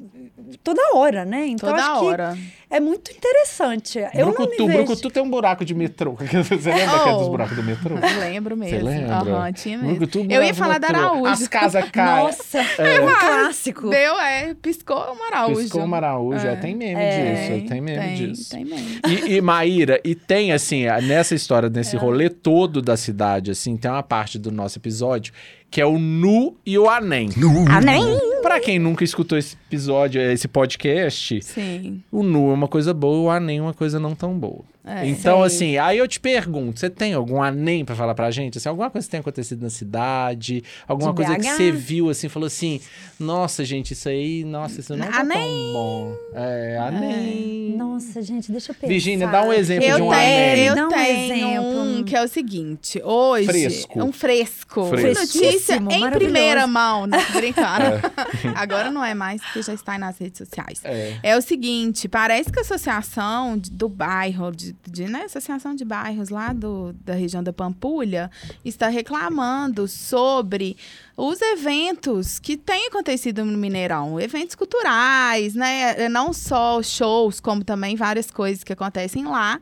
toda 0.64 0.82
hora, 0.96 1.26
né? 1.26 1.46
Então, 1.48 1.70
Toda 1.70 1.82
acho 1.84 2.06
hora. 2.06 2.34
que 2.36 2.74
é 2.74 2.80
muito 2.80 3.12
interessante. 3.12 4.00
Eu 4.14 4.28
não 4.28 4.34
Brucutu, 4.34 4.62
me 4.66 4.72
vejo... 4.72 4.86
Brucutu 4.86 5.10
tem 5.12 5.22
um 5.22 5.30
buraco 5.30 5.66
de 5.66 5.74
metrô. 5.76 6.16
Você 6.18 6.72
lembra 6.72 7.00
que 7.04 7.10
é 7.10 7.14
dos 7.14 7.28
Oh. 7.28 7.30
buracos 7.30 7.56
do 7.58 7.64
metrô? 7.64 7.96
Eu 7.98 8.20
lembro 8.22 8.56
mesmo. 8.56 8.86
lembra? 8.86 9.16
Aham, 9.16 9.52
tinha 9.52 9.78
mesmo. 9.78 9.96
Brucutu, 9.98 10.26
eu 10.30 10.42
ia 10.42 10.54
falar 10.54 10.78
da. 10.80 10.88
Araújo. 10.88 11.26
As 11.26 11.48
casas 11.48 11.84
caem. 11.92 12.24
Nossa, 12.24 12.60
é 12.60 13.02
um 13.02 13.08
clássico. 13.20 13.90
Deu, 13.90 14.20
é, 14.22 14.54
piscou 14.54 14.96
o 14.98 15.24
Araújo. 15.24 15.62
Piscou 15.62 15.84
uma 15.84 15.98
Araújo. 15.98 16.48
É. 16.48 16.56
Tem 16.56 16.74
meme 16.76 16.94
É, 17.02 17.56
disso. 17.58 17.68
Tem 17.68 17.82
meme 17.82 18.00
tem, 18.00 18.16
disso. 18.16 18.50
Tem 18.52 18.64
meme. 18.66 19.00
E, 19.08 19.34
e 19.36 19.42
Maíra, 19.42 20.00
e 20.04 20.16
tem 20.16 20.54
assim, 20.54 20.86
nessa 21.04 21.36
história, 21.36 21.70
nesse 21.70 21.98
rolê 21.98 22.30
todo 22.30 22.82
da 22.82 22.96
cidade, 22.96 23.52
assim, 23.52 23.76
tem 23.76 23.92
uma 23.92 24.04
parte 24.04 24.40
do 24.40 24.52
nosso 24.52 24.80
episódio 24.80 25.34
que 25.70 25.80
é 25.80 25.86
o 25.86 25.98
Nu 26.00 26.56
e 26.66 26.78
o 26.78 26.90
Anem. 26.90 27.30
Amém. 27.70 28.04
Pra 28.42 28.60
quem 28.60 28.80
nunca 28.80 29.04
escutou 29.04 29.38
esse 29.38 29.56
episódio, 29.70 30.20
esse 30.20 30.48
podcast, 30.48 31.42
Sim. 31.44 32.02
o 32.12 32.24
Nu 32.24 32.50
é 32.50 32.54
uma 32.54 32.68
coisa 32.68 32.94
boa 32.94 33.16
e 33.16 33.26
o 33.26 33.30
Anem 33.30 33.60
é 33.60 33.62
uma 33.62 33.74
coisa 33.74 34.00
não 34.00 34.16
tão 34.16 34.34
boa. 34.38 34.64
É, 34.86 35.06
então, 35.08 35.38
sei. 35.40 35.46
assim, 35.46 35.78
aí 35.78 36.00
eu 36.00 36.08
te 36.08 36.20
pergunto, 36.20 36.80
você 36.80 36.90
tem 36.90 37.14
algum 37.14 37.44
Anem 37.44 37.86
pra 37.86 37.96
falar 37.96 38.16
pra 38.16 38.32
gente? 38.32 38.58
Assim, 38.58 38.68
alguma 38.70 38.90
coisa 38.90 39.06
que 39.06 39.12
tenha 39.12 39.22
acontecido 39.22 39.62
na 39.62 39.70
cidade? 39.70 40.64
Alguma 40.88 41.12
De 41.12 41.18
coisa 41.18 41.36
que 41.36 41.42
BH? 41.48 41.52
você 41.58 41.72
viu, 41.72 42.10
assim, 42.10 42.28
falou 42.28 42.48
assim, 42.48 42.82
nossa, 43.20 43.64
gente, 43.64 43.92
isso 43.92 44.10
aí, 44.10 44.44
nossa, 44.44 44.80
isso 44.80 44.96
não 44.98 45.06
tá 45.06 45.20
Anem. 45.20 45.38
tão 45.38 45.74
bom. 45.74 46.16
É, 46.34 46.78
Anem. 46.82 47.76
Nossa, 47.78 48.20
gente, 48.24 48.52
deixa 48.52 48.72
eu 48.72 48.76
pensar. 48.76 48.88
Virgínia, 48.88 49.28
dá 49.28 49.44
um 49.44 49.54
exemplo 49.54 49.86
Eu 49.86 49.96
de 49.98 50.02
um 50.02 50.10
tenho, 50.10 50.22
Anem. 50.52 50.66
eu 50.66 50.76
Dá 50.76 50.86
um 50.86 50.90
tenho 50.90 51.34
exemplo. 51.36 51.82
um 51.82 52.04
que 52.04 52.16
é 52.16 52.24
o 52.24 52.28
seguinte. 52.28 53.02
Hoje, 53.04 53.46
Fresco. 53.46 54.04
um 54.04 54.12
fresco. 54.12 54.86
Fresco. 54.86 55.20
Notícia 55.22 55.76
em 55.76 56.10
primeira 56.12 56.66
mão, 56.66 57.06
não 57.06 57.20
tô 57.26 57.34
brincando. 57.34 58.02
Agora 58.56 58.90
não 58.90 59.04
é 59.06 59.14
mais, 59.14 59.40
porque 59.42 59.59
já 59.62 59.74
está 59.74 59.98
nas 59.98 60.18
redes 60.18 60.38
sociais. 60.40 60.82
É. 60.84 61.20
É 61.24 61.38
o 61.38 61.42
seguinte, 61.42 62.08
parece 62.08 62.52
que 62.52 62.60
a 62.60 62.62
associação 62.62 63.58
de- 63.58 63.70
do 63.72 63.88
bairro, 63.90 64.52
de, 64.52 64.76
de, 64.88 65.06
né, 65.08 65.24
associação 65.24 65.76
de 65.76 65.84
bairros 65.86 66.30
lá 66.30 66.54
do, 66.54 66.94
da 67.04 67.14
região 67.14 67.44
da 67.44 67.54
Pampulha, 67.54 68.30
está 68.64 68.88
reclamando 68.88 69.88
sobre 69.88 70.76
os 71.16 71.42
eventos 71.42 72.40
que 72.40 72.56
têm 72.58 72.88
acontecido 72.88 73.44
no 73.46 73.58
Mineirão, 73.58 74.20
eventos 74.20 74.56
culturais, 74.56 75.54
né, 75.56 76.08
não 76.10 76.32
só 76.34 76.82
shows, 76.82 77.40
como 77.40 77.64
também 77.64 77.96
várias 77.96 78.32
coisas 78.32 78.64
que 78.64 78.74
acontecem 78.74 79.26
lá. 79.26 79.60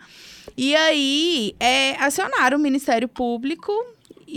E 0.56 0.76
aí, 0.76 1.56
é, 1.60 1.96
acionaram 1.98 2.58
o 2.58 2.62
Ministério 2.62 3.08
Público 3.08 3.72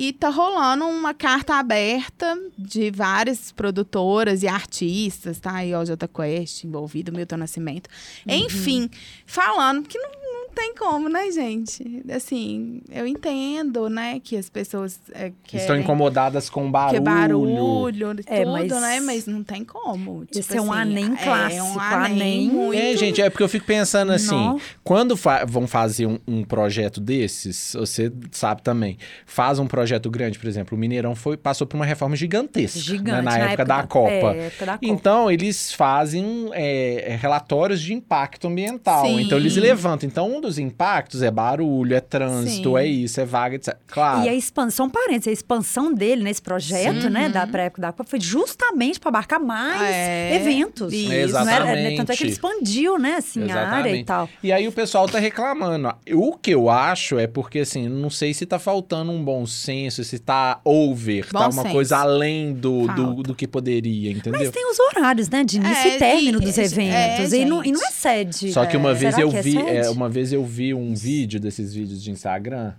e 0.00 0.14
tá 0.14 0.30
rolando 0.30 0.86
uma 0.86 1.12
carta 1.12 1.56
aberta 1.56 2.34
de 2.56 2.90
várias 2.90 3.52
produtoras 3.52 4.42
e 4.42 4.48
artistas, 4.48 5.38
tá? 5.38 5.56
Aí, 5.56 5.74
ó, 5.74 5.84
Jota 5.84 6.08
Quest 6.08 6.64
envolvido, 6.64 7.12
Milton 7.12 7.36
Nascimento. 7.36 7.90
Enfim, 8.26 8.88
falando 9.26 9.86
que 9.86 9.98
não 9.98 10.19
tem 10.54 10.74
como, 10.74 11.08
né, 11.08 11.30
gente? 11.30 12.02
Assim, 12.14 12.82
eu 12.90 13.06
entendo, 13.06 13.88
né, 13.88 14.20
que 14.22 14.36
as 14.36 14.48
pessoas 14.48 15.00
é, 15.12 15.32
querem... 15.44 15.64
Estão 15.64 15.76
incomodadas 15.78 16.48
com 16.50 16.70
barulho. 16.70 16.90
Que 16.90 16.96
é 16.96 17.00
barulho, 17.00 18.10
É, 18.26 18.40
tudo, 18.44 18.52
mas- 18.52 18.70
né? 18.70 19.00
Mas 19.00 19.26
não 19.26 19.42
tem 19.42 19.64
como. 19.64 20.24
Esse 20.30 20.42
Tipo 20.42 20.54
é 20.54 20.60
um 20.60 20.72
assim, 20.72 20.80
Anem 20.82 21.14
É 21.14 21.24
clássico, 21.24 21.64
um 21.64 21.80
Anem. 21.80 22.12
Anem 22.12 22.48
muito... 22.50 22.78
É, 22.78 22.96
gente, 22.96 23.20
é 23.22 23.30
porque 23.30 23.42
eu 23.42 23.48
fico 23.48 23.66
pensando 23.66 24.12
assim, 24.12 24.34
Não. 24.34 24.60
quando 24.82 25.16
fa- 25.16 25.44
vão 25.44 25.66
fazer 25.66 26.06
um, 26.06 26.18
um 26.26 26.44
projeto 26.44 27.00
desses, 27.00 27.74
você 27.78 28.12
sabe 28.32 28.62
também, 28.62 28.98
faz 29.26 29.58
um 29.58 29.66
projeto 29.66 30.10
grande, 30.10 30.38
por 30.38 30.48
exemplo, 30.48 30.76
o 30.76 30.80
Mineirão 30.80 31.14
foi, 31.14 31.36
passou 31.36 31.66
por 31.66 31.76
uma 31.76 31.84
reforma 31.86 32.16
gigantesca, 32.16 32.78
né, 32.78 32.84
Gigante. 32.84 33.22
na, 33.24 33.38
época, 33.38 33.64
da 33.64 33.82
Copa. 33.84 34.10
É, 34.10 34.46
época 34.46 34.66
da 34.66 34.72
Copa. 34.72 34.86
Então, 34.86 35.30
eles 35.30 35.72
fazem 35.72 36.48
é, 36.52 37.16
relatórios 37.20 37.80
de 37.80 37.92
impacto 37.94 38.48
ambiental. 38.48 39.04
Sim. 39.06 39.20
Então, 39.22 39.38
eles 39.38 39.56
levantam. 39.56 40.08
Então, 40.08 40.39
um 40.40 40.42
dos 40.42 40.58
impactos 40.58 41.22
é 41.22 41.30
barulho, 41.30 41.94
é 41.94 42.00
trânsito, 42.00 42.70
Sim. 42.70 42.76
é 42.78 42.86
isso, 42.86 43.20
é 43.20 43.24
vaga, 43.24 43.56
etc. 43.56 43.76
Claro. 43.86 44.24
E 44.24 44.28
a 44.28 44.34
expansão, 44.34 44.88
parênteses, 44.88 45.28
a 45.28 45.32
expansão 45.32 45.92
dele 45.92 46.22
nesse 46.22 46.40
projeto, 46.42 47.08
né, 47.10 47.28
da 47.28 47.46
pré-época 47.46 47.82
da 47.82 47.92
Copa, 47.92 48.04
foi 48.08 48.20
justamente 48.20 48.98
para 48.98 49.10
abarcar 49.10 49.38
mais 49.40 49.80
É, 49.82 50.36
eventos. 50.36 50.92
isso. 50.92 51.06
Não 51.08 51.12
era- 51.12 51.22
Exatamente. 51.22 51.96
tanto 51.96 52.12
é 52.12 52.16
que 52.16 52.22
ele 52.24 52.32
expandiu, 52.32 52.98
né, 52.98 53.16
assim, 53.16 53.42
a 53.50 53.54
área 53.54 53.60
e 53.60 53.70
Exatamente. 54.00 54.04
tal. 54.06 54.28
E 54.42 54.52
aí 54.52 54.66
o 54.66 54.72
pessoal 54.72 55.06
tá 55.08 55.18
reclamando. 55.18 55.92
O 56.14 56.36
que 56.36 56.52
eu 56.52 56.70
acho 56.70 57.18
é 57.18 57.26
porque, 57.26 57.60
assim, 57.60 57.88
não 57.88 58.08
sei 58.10 58.32
se 58.32 58.46
tá 58.46 58.58
faltando 58.58 59.12
um 59.12 59.22
bom 59.22 59.46
senso, 59.46 60.02
se 60.04 60.18
tá 60.18 60.60
over, 60.64 61.26
Bom 61.32 61.38
tá 61.38 61.48
uma 61.48 61.62
senso. 61.62 61.74
coisa 61.74 61.98
além 61.98 62.52
do, 62.54 62.86
do, 62.94 63.22
do 63.22 63.34
que 63.34 63.46
poderia, 63.46 64.10
entendeu? 64.10 64.40
Mas 64.40 64.50
tem 64.50 64.70
os 64.70 64.78
horários, 64.80 65.28
né, 65.28 65.44
de 65.44 65.56
início 65.58 65.90
É, 65.90 65.96
e 65.96 65.98
término 65.98 66.40
e- 66.40 66.44
dos 66.44 66.58
é, 66.58 66.64
eventos. 66.64 67.32
e, 67.32 67.44
não, 67.44 67.64
e 67.64 67.72
não 67.72 67.84
é 67.86 67.90
sede. 67.90 68.52
Só 68.52 68.64
que 68.64 68.76
uma 68.76 68.90
É, 68.90 68.94
vez 68.94 69.14
será 69.14 69.26
eu 69.26 69.30
que 69.30 69.36
é 69.36 69.42
vi, 69.42 69.58
é, 69.58 69.90
uma 69.90 70.08
vez 70.08 70.29
eu 70.32 70.44
vi 70.44 70.72
um 70.74 70.94
vídeo 70.94 71.38
desses 71.40 71.72
vídeos 71.74 72.02
de 72.02 72.10
Instagram, 72.10 72.72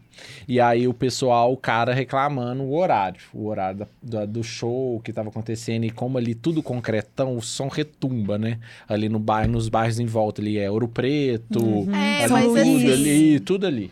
e 0.47 0.59
aí 0.59 0.87
o 0.87 0.93
pessoal, 0.93 1.51
o 1.53 1.57
cara 1.57 1.93
reclamando 1.93 2.63
o 2.63 2.75
horário, 2.77 3.19
o 3.33 3.47
horário 3.47 3.79
da- 3.79 3.87
da- 4.19 4.25
do 4.25 4.43
show 4.43 4.99
que 5.03 5.11
tava 5.13 5.29
acontecendo, 5.29 5.83
e 5.85 5.89
como 5.91 6.17
ali 6.17 6.33
tudo 6.35 6.61
concretão, 6.63 7.35
o 7.37 7.41
som 7.41 7.67
retumba, 7.67 8.37
né? 8.37 8.59
Ali 8.87 9.09
no 9.09 9.19
bairro, 9.19 9.51
nos 9.51 9.69
bairros 9.69 9.99
em 9.99 10.05
volta 10.05 10.41
ali, 10.41 10.57
é 10.57 10.69
Ouro 10.69 10.87
Preto, 10.87 11.59
É, 11.93 12.23
ali 12.25 12.43
tudo 12.45 12.57
assim- 12.59 12.91
ali, 12.91 13.39
tudo 13.39 13.67
ali. 13.67 13.91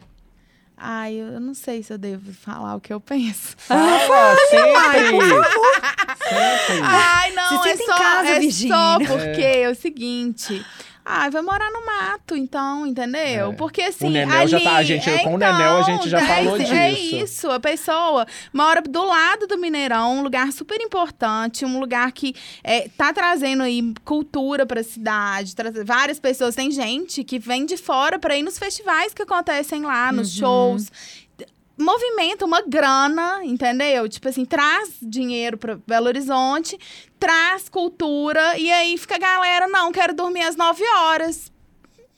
Ai, 0.82 1.16
eu 1.16 1.42
não 1.42 1.54
sei 1.54 1.84
se 1.84 1.92
eu 1.92 1.98
devo 1.98 2.32
falar 2.32 2.76
o 2.76 2.80
que 2.80 2.94
eu 2.94 3.02
penso. 3.02 3.54
Fala 3.58 4.00
sempre! 4.50 5.20
sempre! 6.24 6.82
Ai, 6.84 7.32
não, 7.34 7.62
Se 7.64 7.70
é 7.70 7.76
só, 7.78 7.98
casa, 7.98 8.30
é 8.30 8.52
só 8.52 8.98
porque 9.00 9.42
é. 9.42 9.70
o 9.70 9.76
seguinte, 9.76 10.66
Ah, 11.04 11.28
vai 11.30 11.42
morar 11.42 11.72
no 11.72 11.86
mato, 11.86 12.36
então, 12.36 12.86
entendeu? 12.86 13.52
É. 13.52 13.56
Porque 13.56 13.82
assim. 13.82 14.08
O 14.08 14.10
Nenel 14.12 14.42
ali, 14.42 14.48
já 14.52 14.60
tá- 14.60 14.76
a 14.76 14.84
gente- 14.84 15.10
é, 15.10 15.18
com 15.20 15.34
o 15.34 15.38
Nenel 15.38 15.78
a 15.78 15.82
gente 15.82 16.08
já 16.10 16.20
é, 16.22 16.26
falou 16.26 16.56
É 16.62 16.92
disso. 16.92 17.16
isso, 17.16 17.52
a 17.52 17.60
pessoa 17.60 18.28
mora 18.54 18.82
do 18.82 19.04
lado 19.04 19.48
do 19.48 19.58
Mineirão, 19.58 20.18
um 20.18 20.22
lugar 20.22 20.52
super 20.52 20.80
importante, 20.80 21.66
um 21.66 21.80
lugar 21.80 22.12
que 22.12 22.36
é, 22.64 22.88
tá 22.90 23.12
trazendo 23.12 23.64
aí 23.64 23.94
cultura 24.06 24.66
pra 24.66 24.84
cidade, 24.84 25.56
traz- 25.56 25.84
várias 25.84 26.20
pessoas. 26.20 26.54
Tem 26.54 26.70
gente 26.70 27.24
que 27.24 27.40
vem 27.40 27.66
de 27.66 27.78
fora 27.78 28.20
pra 28.20 28.38
ir 28.38 28.44
nos 28.44 28.60
festivais 28.60 29.14
que 29.14 29.22
acontecem 29.24 29.82
lá, 29.84 30.12
nos 30.12 30.32
shows. 30.32 30.92
Movimenta 31.80 32.46
uma 32.46 32.62
grana, 32.62 33.44
entendeu? 33.44 34.08
Tipo 34.10 34.30
assim, 34.30 34.46
traz 34.46 34.98
dinheiro 35.02 35.58
pra 35.58 35.80
Belo 35.88 36.08
Horizonte, 36.08 36.78
traz 37.20 37.70
cultura, 37.70 38.58
e 38.58 38.72
aí 38.72 38.98
fica 38.98 39.16
a 39.16 39.20
galera, 39.20 39.68
não, 39.68 39.92
quero 39.92 40.14
dormir 40.14 40.42
às 40.42 40.56
9 40.56 40.84
horas. 40.84 41.52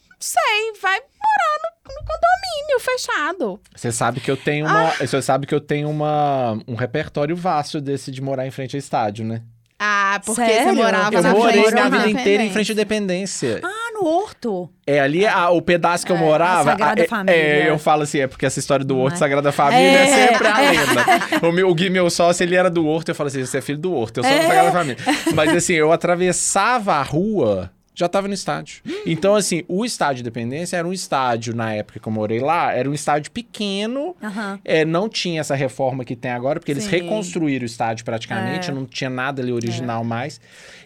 Não 0.09 0.17
sei, 0.19 0.73
vai 0.81 0.99
morar 0.99 1.57
no, 1.63 1.93
no 1.93 2.01
condomínio 2.05 2.79
fechado. 2.79 3.59
Você 3.75 3.91
sabe 3.91 4.19
que 4.19 4.29
eu 4.29 4.37
tenho 4.37 4.65
uma. 4.65 4.91
Você 4.91 5.21
sabe 5.21 5.47
que 5.47 5.55
eu 5.55 5.61
tenho 5.61 5.89
uma, 5.89 6.59
um 6.67 6.75
repertório 6.75 7.35
vasto 7.35 7.81
desse 7.81 8.11
de 8.11 8.21
morar 8.21 8.45
em 8.45 8.51
frente 8.51 8.75
ao 8.75 8.79
estádio, 8.79 9.25
né? 9.25 9.41
Ah, 9.83 10.21
porque 10.23 10.45
Sério? 10.45 10.63
você 10.63 10.71
morava 10.73 11.15
Eu 11.15 11.21
na 11.23 11.31
morei 11.31 11.71
minha 11.71 11.89
vida 11.89 12.09
inteira 12.09 12.43
em 12.43 12.51
frente 12.51 12.71
à 12.71 12.73
Independência. 12.73 13.47
Independência. 13.47 13.61
Ah, 13.63 13.91
no 13.99 14.05
Horto. 14.07 14.69
É 14.85 14.99
ali 14.99 15.25
a- 15.25 15.49
o 15.49 15.59
pedaço 15.59 16.05
que 16.05 16.11
eu 16.11 16.15
É, 16.17 16.19
morava. 16.19 16.61
a 16.69 16.73
Sagrada 16.73 17.01
é- 17.01 17.07
Família. 17.07 17.35
É, 17.35 17.69
eu 17.69 17.79
falo 17.79 18.03
assim, 18.03 18.19
é 18.19 18.27
porque 18.27 18.45
essa 18.45 18.59
história 18.59 18.85
do 18.85 18.95
Horto 18.99 19.15
é? 19.15 19.17
Sagrada 19.17 19.51
Família 19.51 19.81
é, 19.81 20.03
É, 20.03 20.27
sempre 20.27 20.47
a 20.47 20.63
é. 20.63 20.69
lenda. 21.41 21.47
O, 21.47 21.51
meu, 21.51 21.67
o 21.67 21.73
Gui, 21.73 21.89
meu 21.89 22.09
sócio, 22.11 22.43
ele 22.43 22.55
era 22.55 22.69
do 22.69 22.85
Horto, 22.85 23.09
eu 23.09 23.15
falo 23.15 23.27
assim, 23.27 23.43
você 23.43 23.57
é 23.57 23.61
filho 23.61 23.79
do 23.79 23.91
Horto, 23.91 24.19
eu 24.19 24.23
sou 24.23 24.31
da 24.31 24.37
É. 24.37 24.47
Sagrada 24.47 24.71
Família. 24.71 24.97
Mas 25.33 25.55
assim, 25.55 25.73
eu 25.73 25.91
atravessava 25.91 26.93
a 26.93 27.01
rua, 27.03 27.71
já 27.93 28.07
tava 28.07 28.27
no 28.27 28.33
estádio. 28.33 28.81
Então 29.05 29.35
assim, 29.35 29.63
o 29.67 29.83
estádio 29.85 30.21
Independência 30.21 30.77
era 30.77 30.87
um 30.87 30.93
estádio, 30.93 31.53
na 31.55 31.73
época 31.73 31.99
que 31.99 32.07
eu 32.07 32.11
morei 32.11 32.39
lá, 32.39 32.73
era 32.73 32.89
um 32.89 32.93
estádio 32.93 33.31
pequeno, 33.31 34.15
Aham. 34.23 34.59
é, 34.63 34.85
não 34.85 35.09
tinha 35.09 35.41
essa 35.41 35.55
reforma 35.55 36.05
que 36.05 36.15
tem 36.15 36.31
agora, 36.31 36.59
porque 36.59 36.71
eles 36.71 36.85
Sim. 36.85 36.91
reconstruíram 36.91 37.63
o 37.63 37.65
estádio 37.65 38.05
praticamente, 38.05 38.69
É. 38.69 38.73
não 38.73 38.85
tinha 38.85 39.09
nada 39.09 39.41
ali 39.41 39.51
original 39.51 40.03
mais. 40.03 40.39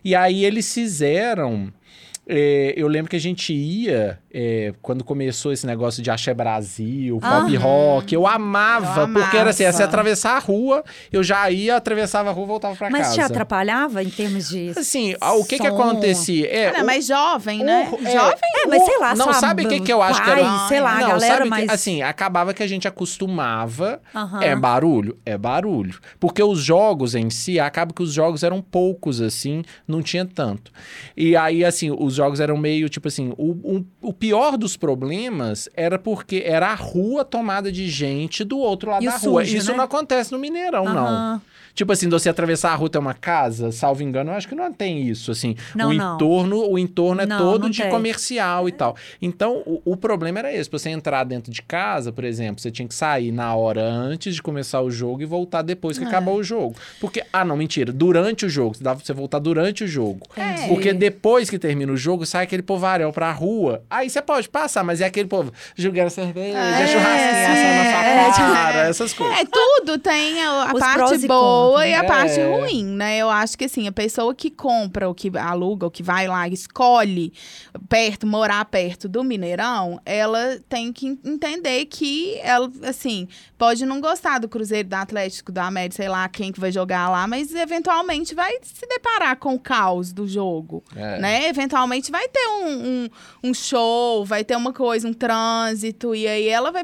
E 0.03 0.15
aí 0.15 0.43
eles 0.45 0.73
fizeram. 0.73 1.71
É, 2.27 2.73
eu 2.75 2.87
lembro 2.87 3.09
que 3.09 3.15
a 3.15 3.19
gente 3.19 3.53
ia, 3.53 4.19
é, 4.33 4.73
quando 4.81 5.03
começou 5.03 5.51
esse 5.51 5.65
negócio 5.67 6.01
de 6.01 6.09
Axé 6.09 6.33
Brasil, 6.33 7.19
pop 7.19 7.55
rock, 7.55 8.13
eu 8.15 8.25
amava, 8.25 9.01
Eu 9.01 9.13
porque 9.13 9.37
era 9.37 9.51
assim, 9.51 9.63
você 9.71 9.83
atravessar 9.83 10.35
a 10.35 10.39
rua, 10.39 10.83
eu 11.11 11.23
já 11.23 11.49
ia, 11.51 11.75
atravessava 11.75 12.29
a 12.29 12.33
rua 12.33 12.45
e 12.45 12.47
voltava 12.47 12.75
pra 12.75 12.89
Mas 12.89 13.01
casa. 13.07 13.13
te 13.15 13.21
atrapalhava 13.21 14.01
em 14.03 14.09
termos 14.09 14.49
de. 14.49 14.71
Assim, 14.75 15.15
ah, 15.21 15.33
o 15.33 15.45
que 15.45 15.57
que 15.59 15.67
acontecia? 15.67 16.47
É, 16.47 16.69
Olha, 16.71 16.83
o- 16.83 16.85
mas 16.85 17.05
jovem, 17.05 17.63
né? 17.63 17.89
o- 17.91 18.07
é, 18.07 18.11
jovem. 18.11 18.37
É, 18.63 18.67
mas 18.67 18.83
sei 18.85 18.97
lá, 18.99 19.15
não, 19.15 19.25
sua 19.25 19.33
sabe 19.33 19.65
o 19.65 19.69
que, 19.69 19.79
que 19.81 19.93
eu 19.93 20.01
acho 20.01 20.19
que 20.21 20.29
pai, 20.29 20.39
era? 20.41 20.67
sei 20.67 20.79
lá, 20.79 20.99
não, 20.99 21.07
galera 21.09 21.27
sabe 21.33 21.43
que- 21.43 21.49
mais... 21.49 21.69
Assim, 21.69 22.01
acabava 22.01 22.53
que 22.53 22.63
a 22.63 22.67
gente 22.67 22.87
acostumava. 22.87 24.01
Aham. 24.13 24.41
É 24.41 24.55
barulho? 24.55 25.17
É 25.25 25.37
barulho. 25.37 25.99
Porque 26.19 26.41
os 26.41 26.59
jogos 26.59 27.15
em 27.15 27.29
si, 27.29 27.59
acaba 27.59 27.93
que 27.93 28.01
os 28.01 28.11
jogos 28.13 28.43
eram 28.43 28.61
poucos, 28.61 29.21
assim, 29.21 29.63
não 29.87 30.01
tinha 30.01 30.25
tanto. 30.25 30.71
E 31.15 31.35
aí, 31.35 31.63
assim, 31.63 31.91
os 31.91 32.14
jogos 32.15 32.39
eram 32.39 32.57
meio, 32.57 32.89
tipo 32.89 33.07
assim, 33.07 33.33
o, 33.37 33.51
o, 33.51 33.85
o 34.01 34.13
pior 34.13 34.57
dos 34.57 34.77
problemas 34.77 35.69
era 35.73 35.97
porque 35.99 36.43
era 36.45 36.71
a 36.71 36.75
rua 36.75 37.23
tomada 37.23 37.71
de 37.71 37.89
gente 37.89 38.43
do 38.43 38.57
outro 38.57 38.91
lado 38.91 39.03
E 39.03 39.07
da 39.07 39.17
rua. 39.17 39.43
Isso 39.43 39.71
né? 39.71 39.77
não 39.77 39.83
acontece 39.83 40.31
no 40.31 40.39
Mineirão, 40.39 40.85
não. 40.85 41.41
Tipo 41.75 41.91
assim, 41.91 42.07
de 42.07 42.13
você 42.13 42.29
atravessar 42.29 42.71
a 42.71 42.75
rua 42.75 42.89
tem 42.89 42.99
uma 43.01 43.13
casa, 43.13 43.71
salvo 43.71 44.01
engano, 44.01 44.31
eu 44.31 44.35
acho 44.35 44.47
que 44.47 44.55
não 44.55 44.71
tem 44.71 45.07
isso, 45.09 45.29
assim. 45.29 45.55
Não, 45.75 45.89
o 45.89 45.93
não. 45.93 46.15
entorno, 46.15 46.69
o 46.71 46.79
entorno 46.79 47.21
é 47.21 47.25
Não, 47.25 47.37
todo 47.37 47.63
não 47.63 47.69
de 47.69 47.81
tem. 47.81 47.91
comercial 47.91 48.67
e 48.69 48.71
tal. 48.71 48.95
Então, 49.21 49.61
o, 49.65 49.81
o 49.85 49.97
problema 49.97 50.39
era 50.39 50.53
esse, 50.53 50.69
pra 50.69 50.79
você 50.79 50.89
entrar 50.89 51.23
dentro 51.25 51.51
de 51.51 51.61
casa, 51.61 52.11
por 52.13 52.23
exemplo, 52.23 52.61
você 52.61 52.71
tinha 52.71 52.87
que 52.87 52.95
sair 52.95 53.31
na 53.31 53.53
hora 53.53 53.83
antes 53.83 54.33
de 54.35 54.41
começar 54.41 54.79
o 54.81 54.89
jogo 54.89 55.21
e 55.21 55.25
voltar 55.25 55.61
depois 55.61 55.97
que 55.97 56.05
É. 56.05 56.07
acabou 56.07 56.37
o 56.37 56.43
jogo. 56.43 56.75
Porque, 57.01 57.23
ah, 57.33 57.43
não, 57.43 57.57
mentira, 57.57 57.91
durante 57.91 58.45
o 58.45 58.49
jogo, 58.49 58.75
dava 58.79 58.97
pra 58.97 59.05
você 59.05 59.11
voltar 59.13 59.39
durante 59.39 59.83
o 59.83 59.87
jogo. 59.87 60.21
É. 60.37 60.67
Porque 60.69 60.93
depois 60.93 61.49
que 61.49 61.59
termina 61.59 61.91
o 61.91 61.97
jogo, 61.97 62.25
sai 62.25 62.45
aquele 62.45 62.61
povarel 62.63 63.11
pra 63.11 63.31
rua. 63.33 63.83
Aí 63.89 64.09
você 64.09 64.21
pode 64.21 64.47
passar, 64.47 64.83
mas 64.83 65.01
é 65.01 65.05
aquele 65.05 65.27
povo 65.27 65.51
jogando 65.75 66.09
cerveja, 66.09 66.57
É, 66.57 66.87
churrasquinho, 66.87 67.51
assando 67.51 67.75
na 67.75 68.33
sua 68.33 68.45
é, 68.49 68.53
cara, 68.53 68.87
essas 68.87 69.13
coisas. 69.13 69.39
É, 69.39 69.45
tudo 69.45 69.97
tem 69.99 70.41
a, 70.41 70.63
a 70.63 70.73
parte 70.73 71.15
e 71.15 71.27
boa 71.65 71.81
contras, 71.83 71.89
e 71.91 71.93
a 71.93 72.01
né? 72.01 72.07
parte 72.07 72.39
É. 72.39 72.55
ruim, 72.55 72.83
né? 72.85 73.17
Eu 73.17 73.29
acho 73.29 73.57
que 73.57 73.65
assim, 73.65 73.87
a 73.87 73.91
pessoa 73.91 74.33
que 74.33 74.49
compra, 74.49 75.07
ou 75.07 75.13
que 75.15 75.31
aluga, 75.37 75.85
ou 75.85 75.91
que 75.91 76.03
vai 76.03 76.27
lá, 76.27 76.47
escolhe 76.47 77.33
perto, 77.89 78.25
morar 78.27 78.63
perto 78.65 79.07
do 79.07 79.23
Mineirão, 79.23 79.99
ela 80.05 80.59
tem 80.69 80.91
que 80.93 81.07
entender 81.23 81.85
que 81.85 82.37
ela, 82.41 82.71
assim, 82.87 83.27
pode 83.57 83.85
não 83.85 83.99
gostar 84.01 84.39
do 84.39 84.47
Cruzeiro, 84.47 84.87
do 84.89 84.93
Atlético, 84.93 85.51
do 85.51 85.59
América, 85.59 85.95
sei 85.95 86.09
lá 86.09 86.27
quem 86.29 86.51
que 86.51 86.59
vai 86.59 86.71
jogar 86.71 87.09
lá, 87.09 87.27
mas 87.27 87.53
eventualmente 87.53 88.33
vai 88.35 88.51
se 88.61 88.85
deparar 88.87 89.37
com 89.37 89.53
o 89.55 89.59
caos 89.59 90.11
do 90.13 90.27
jogo 90.27 90.83
É. 90.95 91.19
né? 91.19 91.47
Eventualmente 91.49 92.11
vai 92.11 92.27
ter 92.27 92.47
um, 92.47 92.67
um, 92.87 93.09
um 93.49 93.53
show, 93.53 94.25
vai 94.25 94.43
ter 94.43 94.55
uma 94.55 94.73
coisa, 94.73 95.07
um 95.07 95.13
trânsito, 95.13 96.13
e 96.15 96.27
aí 96.27 96.47
ela 96.47 96.71
vai. 96.71 96.83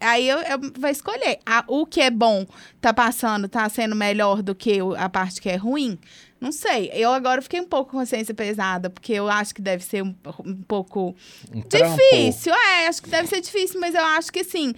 Aí 0.00 0.28
eu, 0.28 0.38
eu- 0.38 0.72
vai 0.78 0.90
escolher. 0.92 1.38
A- 1.46 1.64
o 1.66 1.86
que 1.86 2.00
é 2.00 2.10
bom 2.10 2.46
tá 2.80 2.92
passando, 2.92 3.48
tá 3.48 3.68
sendo 3.68 3.94
melhor 3.94 4.11
do 4.42 4.54
que 4.54 4.78
a 4.96 5.08
parte 5.08 5.40
que 5.40 5.48
é 5.48 5.56
ruim. 5.56 5.98
Não 6.42 6.50
sei. 6.50 6.90
Eu 6.92 7.12
agora 7.12 7.40
fiquei 7.40 7.60
um 7.60 7.64
pouco 7.64 7.92
com 7.92 7.98
consciência 7.98 8.34
pesada, 8.34 8.90
porque 8.90 9.12
eu 9.12 9.28
acho 9.28 9.54
que 9.54 9.62
deve 9.62 9.84
ser 9.84 10.02
um, 10.02 10.12
um 10.44 10.56
pouco 10.56 11.14
Um 11.54 11.60
difícil. 11.60 12.52
É, 12.52 12.88
acho 12.88 13.00
que 13.00 13.08
deve 13.08 13.28
ser 13.28 13.40
difícil, 13.40 13.78
mas 13.78 13.94
eu 13.94 14.04
acho 14.04 14.32
que 14.32 14.40
assim, 14.40 14.74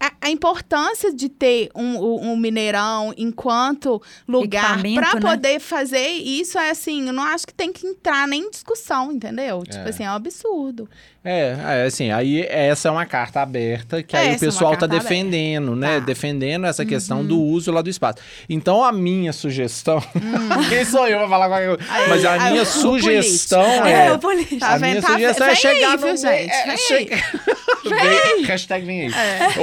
a, 0.00 0.12
a 0.22 0.30
importância 0.30 1.12
de 1.14 1.28
ter 1.28 1.68
um, 1.74 1.96
um- 1.98 2.32
um 2.32 2.36
Mineirão 2.36 3.14
enquanto 3.16 4.02
lugar 4.26 4.80
para 4.94 5.14
né? 5.14 5.20
poder 5.20 5.60
fazer 5.60 6.08
isso 6.08 6.58
é 6.58 6.70
assim, 6.70 7.06
eu 7.06 7.12
não 7.12 7.22
acho 7.22 7.46
que 7.46 7.54
tem 7.54 7.72
que 7.72 7.86
entrar 7.86 8.26
nem 8.26 8.42
em 8.42 8.50
discussão, 8.50 9.12
entendeu? 9.12 9.62
Tipo 9.62 9.86
É. 9.86 9.88
assim, 9.90 10.04
é 10.04 10.10
um 10.10 10.14
absurdo. 10.14 10.88
É, 11.24 11.56
é, 11.82 11.84
assim, 11.86 12.10
aí 12.10 12.42
essa 12.48 12.88
é 12.88 12.90
uma 12.90 13.06
carta 13.06 13.40
aberta 13.40 14.02
que 14.02 14.16
aí 14.16 14.30
Essa 14.30 14.32
o 14.32 14.36
é 14.36 14.50
pessoal 14.50 14.72
tá 14.72 14.88
carta 14.88 14.88
defendendo, 14.98 15.76
né? 15.76 15.86
Tá. 15.94 15.98
Uhum. 15.98 16.04
Defendendo 16.06 16.66
essa 16.66 16.84
questão 16.84 17.24
do 17.24 17.40
uso 17.40 17.70
lá 17.70 17.80
do 17.80 17.88
espaço. 17.88 18.18
Então 18.48 18.82
a 18.82 18.90
minha 18.90 19.32
sugestão, 19.32 20.02
quem 20.68 20.84
sou 20.84 21.06
eu 21.06 21.18
pra 21.20 21.28
falar 21.28 21.48
qualquer 21.48 21.76
coisa? 21.76 21.82
Hum. 21.82 21.94
Aí- 21.94 22.08
Mas 22.08 22.24
a 22.24 22.32
aí 22.32 22.50
minha 22.50 22.62
o 22.62 22.66
sugestão 22.66 23.62
político, 23.62 23.86
é, 23.86 24.06
É. 24.54 24.58
Tá 24.58 24.68
a 24.68 24.78
vendo? 24.78 24.90
minha 24.90 25.02
Tá 25.02 25.12
sugestão 25.12 25.46
é 25.46 25.54
chegar 25.54 25.90
aí, 25.90 25.96
no 25.96 25.98
viu, 26.06 26.16
gente? 26.16 26.50
é, 26.52 26.66
Vem 26.66 26.76
chega- 26.78 27.16
Vem- 27.84 28.44
hashtag 28.44 28.84
vem 28.86 29.02
aí. 29.06 29.12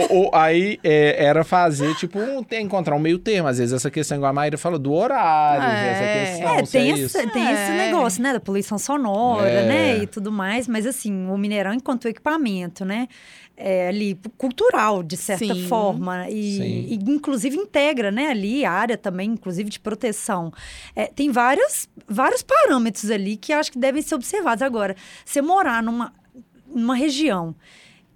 O- 0.09 0.27
o- 0.27 0.29
aí 0.35 0.79
é, 0.83 1.23
era 1.25 1.43
fazer, 1.43 1.95
tipo, 1.95 2.19
um, 2.19 2.43
tem- 2.43 2.63
encontrar 2.65 2.95
um 2.95 2.99
meio 2.99 3.17
termo. 3.19 3.47
Às 3.47 3.57
vezes 3.57 3.73
essa 3.73 3.89
questão, 3.89 4.17
igual 4.17 4.29
a 4.29 4.33
Maíra 4.33 4.57
falou, 4.57 4.77
do 4.79 4.93
horário, 4.93 5.63
É. 5.63 5.89
essa 5.91 6.31
questão. 6.31 6.55
É, 6.59 6.63
tem, 6.63 6.91
isso. 6.93 7.17
esse, 7.17 7.27
tem 7.31 7.43
esse 7.43 7.71
É. 7.71 7.77
negócio, 7.87 8.21
né? 8.21 8.33
Da 8.33 8.39
poluição 8.39 8.77
sonora, 8.77 9.49
É. 9.49 9.67
né? 9.67 9.97
E 10.03 10.07
tudo 10.07 10.31
mais. 10.31 10.67
Mas, 10.67 10.85
assim, 10.85 11.27
o 11.29 11.37
Mineirão, 11.37 11.73
enquanto 11.73 12.07
equipamento, 12.07 12.83
né? 12.85 13.07
É 13.61 13.89
ali, 13.89 14.17
cultural, 14.37 15.03
de 15.03 15.17
certa 15.17 15.53
Sim. 15.53 15.67
forma. 15.67 16.29
E, 16.29 16.55
Sim. 16.57 16.85
e, 16.91 16.95
inclusive, 17.11 17.57
integra, 17.57 18.09
né? 18.09 18.27
Ali, 18.27 18.63
a 18.63 18.71
área 18.71 18.97
também, 18.97 19.31
inclusive, 19.31 19.69
de 19.69 19.77
proteção. 19.79 20.49
É, 20.95 21.07
tem 21.07 21.29
vários, 21.29 21.89
vários 22.07 22.41
parâmetros 22.41 23.11
ali 23.11 23.35
que 23.35 23.51
acho 23.51 23.69
que 23.69 23.77
devem 23.77 24.01
ser 24.01 24.15
observados. 24.15 24.61
Agora, 24.61 24.95
você 25.25 25.41
morar 25.41 25.83
numa, 25.83 26.13
numa 26.73 26.95
região 26.95 27.53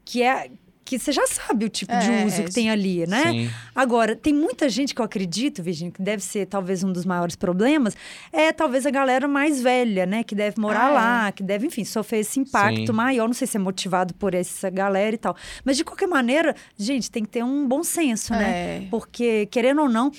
que 0.06 0.22
é... 0.24 0.50
Que 0.86 1.00
você 1.00 1.14
já 1.14 1.26
sabe 1.28 1.64
o 1.64 1.70
tipo 1.70 1.94
de 1.98 2.12
É, 2.12 2.26
uso 2.26 2.42
é, 2.42 2.44
que 2.44 2.52
tem 2.54 2.70
ali, 2.70 3.08
né? 3.08 3.32
Sim. 3.32 3.50
Agora, 3.74 4.18
tem 4.18 4.34
muita 4.34 4.68
gente 4.68 4.94
que 4.94 5.00
eu 5.00 5.06
acredito, 5.06 5.64
Virginia, 5.64 5.94
que 5.94 6.02
deve 6.02 6.22
ser 6.22 6.46
talvez 6.46 6.84
um 6.84 6.92
dos 6.92 7.06
maiores 7.06 7.38
problemas, 7.38 7.96
é 8.34 8.52
talvez 8.52 8.86
a 8.86 8.92
galera 8.92 9.26
mais 9.26 9.62
velha, 9.62 10.06
né? 10.06 10.26
Que 10.26 10.36
deve 10.36 10.60
morar 10.60 10.88
Ah, 10.88 10.90
é. 10.90 10.94
lá, 10.94 11.32
que 11.32 11.42
deve, 11.42 11.68
enfim, 11.68 11.86
sofrer 11.86 12.20
esse 12.20 12.38
impacto 12.38 12.88
Sim. 12.88 12.92
maior. 12.92 13.28
Não 13.28 13.34
sei 13.34 13.48
se 13.48 13.56
é 13.56 13.60
motivado 13.62 14.14
por 14.16 14.36
essa 14.36 14.70
galera 14.70 15.16
e 15.16 15.18
tal. 15.18 15.38
Mas, 15.64 15.78
de 15.78 15.86
qualquer 15.86 16.08
maneira, 16.08 16.54
gente, 16.78 17.10
tem 17.10 17.24
que 17.24 17.30
ter 17.30 17.46
um 17.46 17.66
bom 17.66 17.82
senso, 17.82 18.34
né? 18.34 18.50
É. 18.52 18.88
Porque, 18.92 19.46
querendo 19.46 19.84
ou 19.84 19.90
não, 19.90 20.12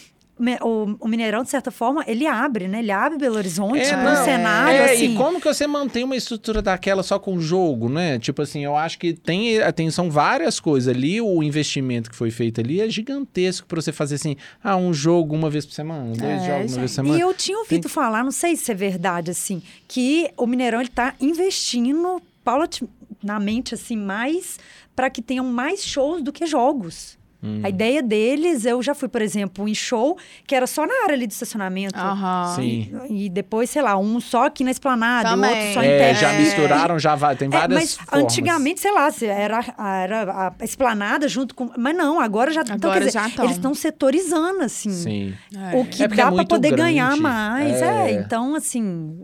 o, 0.60 0.96
o 1.00 1.08
Mineirão, 1.08 1.42
de 1.44 1.50
certa 1.50 1.70
forma, 1.70 2.04
ele 2.06 2.26
abre, 2.26 2.66
né? 2.66 2.80
Ele 2.80 2.90
abre 2.90 3.18
Belo 3.18 3.36
Horizonte 3.36 3.80
É, 3.80 3.96
num 3.96 4.02
não, 4.02 4.24
cenário, 4.24 4.80
é, 4.80 4.92
assim... 4.92 5.14
E 5.14 5.16
como 5.16 5.40
que 5.40 5.46
você 5.46 5.66
mantém 5.66 6.02
uma 6.02 6.16
estrutura 6.16 6.60
daquela 6.60 7.02
só 7.02 7.18
com 7.18 7.38
jogo, 7.40 7.88
né? 7.88 8.18
Tipo 8.18 8.42
assim, 8.42 8.64
eu 8.64 8.76
acho 8.76 8.98
que 8.98 9.12
tem, 9.12 9.58
tem 9.74 9.90
são 9.90 10.10
várias 10.10 10.58
coisas 10.58 10.94
ali. 10.94 11.20
O 11.20 11.42
investimento 11.42 12.10
que 12.10 12.16
foi 12.16 12.30
feito 12.30 12.60
ali 12.60 12.80
é 12.80 12.88
gigantesco 12.88 13.66
pra 13.66 13.80
você 13.80 13.92
fazer 13.92 14.16
assim, 14.16 14.36
ah, 14.62 14.76
um 14.76 14.92
jogo 14.92 15.34
uma 15.34 15.48
vez 15.48 15.64
por 15.64 15.72
semana, 15.72 16.14
dois 16.16 16.42
É, 16.42 16.46
jogos 16.46 16.72
uma 16.72 16.78
vez 16.80 16.90
por 16.90 16.94
semana. 16.94 17.18
E 17.18 17.20
eu 17.20 17.32
tinha 17.32 17.58
ouvido 17.58 17.88
falar, 17.88 18.24
não 18.24 18.32
sei 18.32 18.56
se 18.56 18.72
é 18.72 18.74
verdade, 18.74 19.30
assim, 19.30 19.62
que 19.86 20.30
o 20.36 20.46
Mineirão 20.46 20.80
ele 20.80 20.88
tá 20.88 21.14
investindo 21.20 22.20
paulatinamente, 22.42 23.74
assim, 23.74 23.96
mais 23.96 24.58
para 24.96 25.08
que 25.10 25.22
tenham 25.22 25.44
mais 25.44 25.84
shows 25.84 26.22
do 26.22 26.32
que 26.32 26.46
jogos. 26.46 27.16
Hum. 27.44 27.60
A 27.62 27.68
ideia 27.68 28.02
deles, 28.02 28.64
eu 28.64 28.82
já 28.82 28.94
fui, 28.94 29.06
por 29.08 29.20
exemplo, 29.20 29.68
em 29.68 29.74
show, 29.74 30.16
que 30.46 30.54
era 30.54 30.66
só 30.66 30.86
na 30.86 30.94
área 31.04 31.14
ali 31.14 31.26
do 31.26 31.30
estacionamento. 31.30 31.94
Aham. 31.98 32.54
Sim. 32.56 32.90
E 33.10 33.28
depois, 33.28 33.68
sei 33.68 33.82
lá, 33.82 33.98
um 33.98 34.18
só 34.20 34.46
aqui 34.46 34.64
na 34.64 34.70
esplanada, 34.70 35.28
o 35.28 35.32
Também. 35.32 35.50
outro 35.50 35.74
só 35.74 35.82
em 35.82 35.86
É, 35.88 35.98
pé. 35.98 36.14
já 36.14 36.32
É. 36.32 36.38
misturaram, 36.40 36.98
já 36.98 37.14
vai, 37.14 37.36
tem 37.36 37.48
É, 37.48 37.50
várias 37.50 37.78
mas 37.80 37.94
formas. 37.96 38.24
antigamente, 38.24 38.80
sei 38.80 38.92
lá, 38.92 39.08
era, 39.20 39.64
era 39.78 40.54
a 40.58 40.64
esplanada 40.64 41.28
junto 41.28 41.54
com. 41.54 41.70
Mas 41.76 41.94
não, 41.94 42.18
agora 42.18 42.50
já 42.50 42.62
então, 42.62 42.76
Agora 42.76 42.94
quer 43.00 43.06
dizer, 43.06 43.12
já. 43.36 43.44
Eles 43.44 43.56
estão 43.56 43.74
setorizando, 43.74 44.62
assim. 44.62 44.90
Sim. 44.90 45.34
É. 45.54 45.76
O 45.76 45.84
que 45.84 46.02
É 46.02 46.08
porque 46.08 46.20
é 46.20 46.24
dá 46.24 46.30
pra 46.30 46.36
muito 46.36 46.48
poder 46.48 46.68
grande. 46.68 46.82
ganhar 46.82 47.16
mais. 47.18 47.82
É. 47.82 48.10
É. 48.10 48.12
então, 48.12 48.54
assim. 48.54 49.18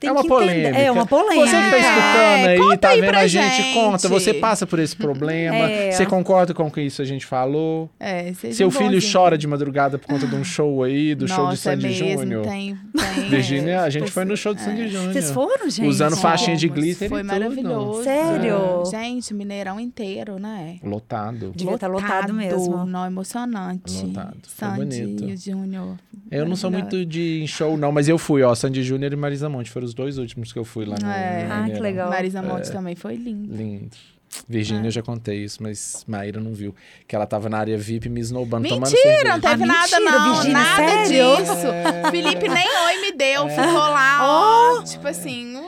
Tem 0.00 0.08
é 0.08 0.12
uma 0.12 0.20
que 0.22 0.26
entender- 0.28 0.44
polêmica. 0.46 0.78
É 0.78 0.90
uma 0.90 1.06
polêmica. 1.06 1.46
Você 1.46 1.56
que 1.56 1.70
tá 1.70 1.78
escutando 1.78 2.46
aí, 2.48 2.58
conta 2.58 2.76
tá 2.78 2.88
aí 2.90 3.00
vendo 3.00 3.10
pra 3.10 3.20
a 3.20 3.26
gente, 3.26 3.56
gente. 3.62 3.74
conta. 3.74 4.08
Você 4.08 4.34
passa 4.34 4.66
por 4.66 4.78
esse 4.78 4.96
problema? 4.96 5.56
É. 5.56 5.90
Você 5.92 6.06
concorda 6.06 6.54
com 6.54 6.66
o 6.66 6.70
que 6.70 6.80
isso 6.80 7.02
a 7.02 7.04
gente 7.04 7.26
falou? 7.26 7.90
É, 7.98 8.32
seja 8.34 8.54
Seu 8.54 8.70
filho 8.70 8.92
bonzinho. 8.92 9.12
chora 9.12 9.36
de 9.38 9.46
madrugada 9.46 9.98
por 9.98 10.06
conta 10.06 10.26
de 10.26 10.34
um 10.34 10.44
show 10.44 10.82
aí, 10.82 11.14
do 11.14 11.26
show 11.26 11.36
de 11.36 11.42
Nossa, 11.50 11.70
é 11.70 11.72
Sandy 11.74 11.86
mesmo, 11.88 12.20
Júnior? 12.22 12.42
Tem, 12.46 12.76
tem. 12.96 13.24
Virgínia, 13.28 13.82
a 13.82 13.90
gente 13.90 14.02
Pois 14.02 14.12
foi 14.14 14.24
no 14.24 14.36
show 14.36 14.54
de 14.54 14.60
Sandy 14.62 14.88
Júnior. 14.88 15.12
Vocês 15.12 15.30
foram, 15.30 15.68
gente? 15.68 15.86
Usando 15.88 16.16
faixinha 16.16 16.56
de 16.56 16.68
glitter 16.68 17.06
e 17.06 17.08
Foi 17.08 17.20
tudo. 17.22 17.32
maravilhoso. 17.32 18.04
Sério? 18.04 18.84
Gente, 18.90 19.34
Mineirão 19.34 19.78
inteiro, 19.80 20.38
né? 20.38 20.76
Lotado. 20.82 21.52
Devia 21.54 21.74
estar 21.74 21.88
lotado 21.88 22.32
mesmo. 22.32 22.84
Não, 22.86 23.04
emocionante. 23.06 24.04
Lotado. 24.04 24.36
Foi 24.46 24.68
Sandy 24.68 25.02
bonito. 25.06 25.36
Júnior. 25.38 25.96
Eu 26.30 26.46
não 26.46 26.56
sou 26.56 26.70
muito 26.70 27.06
de 27.06 27.46
show, 27.46 27.76
não, 27.78 27.90
mas 27.90 28.06
eu 28.08 28.18
fui, 28.18 28.42
ó. 28.42 28.54
Sandy 28.54 28.82
Júnior 28.82 29.12
e 29.12 29.16
Marisa 29.16 29.48
Monte 29.48 29.70
foram 29.70 29.86
os 29.88 29.94
dois 29.94 30.18
últimos 30.18 30.52
que 30.52 30.58
eu 30.58 30.64
fui 30.64 30.84
lá 30.84 30.96
no. 31.00 31.06
É. 31.08 31.44
no 31.44 31.52
Ah, 31.52 31.56
que 31.56 31.62
Mineirão. 31.62 31.82
legal. 31.82 32.10
Marisa 32.10 32.42
Monte 32.42 32.70
também 32.70 32.94
foi 32.94 33.16
lindo. 33.16 33.54
Lindo. 33.54 33.96
Virgínia, 34.46 34.86
eu 34.88 34.90
já 34.90 35.02
contei 35.02 35.42
isso, 35.42 35.62
mas 35.62 36.04
Maíra 36.06 36.38
não 36.38 36.52
viu. 36.52 36.74
Que 37.06 37.16
ela 37.16 37.26
tava 37.26 37.48
na 37.48 37.58
área 37.58 37.78
VIP 37.78 38.10
me 38.10 38.20
esnobando, 38.20 38.68
tomando 38.68 38.90
Mentira, 38.90 39.10
não 39.10 39.40
cerveja. 39.40 39.40
teve 39.40 39.62
Ah, 39.62 39.66
nada 39.66 40.00
mentira, 40.00 40.00
não, 40.18 40.34
Virgínia, 40.34 40.52
nada 40.62 40.76
sério? 40.76 41.36
disso. 41.36 42.10
Felipe 42.10 42.48
nem 42.48 42.66
oi 42.68 43.00
me 43.00 43.12
deu, 43.16 43.48
ficou 43.48 43.72
lá, 43.72 44.18
ó, 44.20 44.82
tipo 44.82 45.08
assim, 45.08 45.58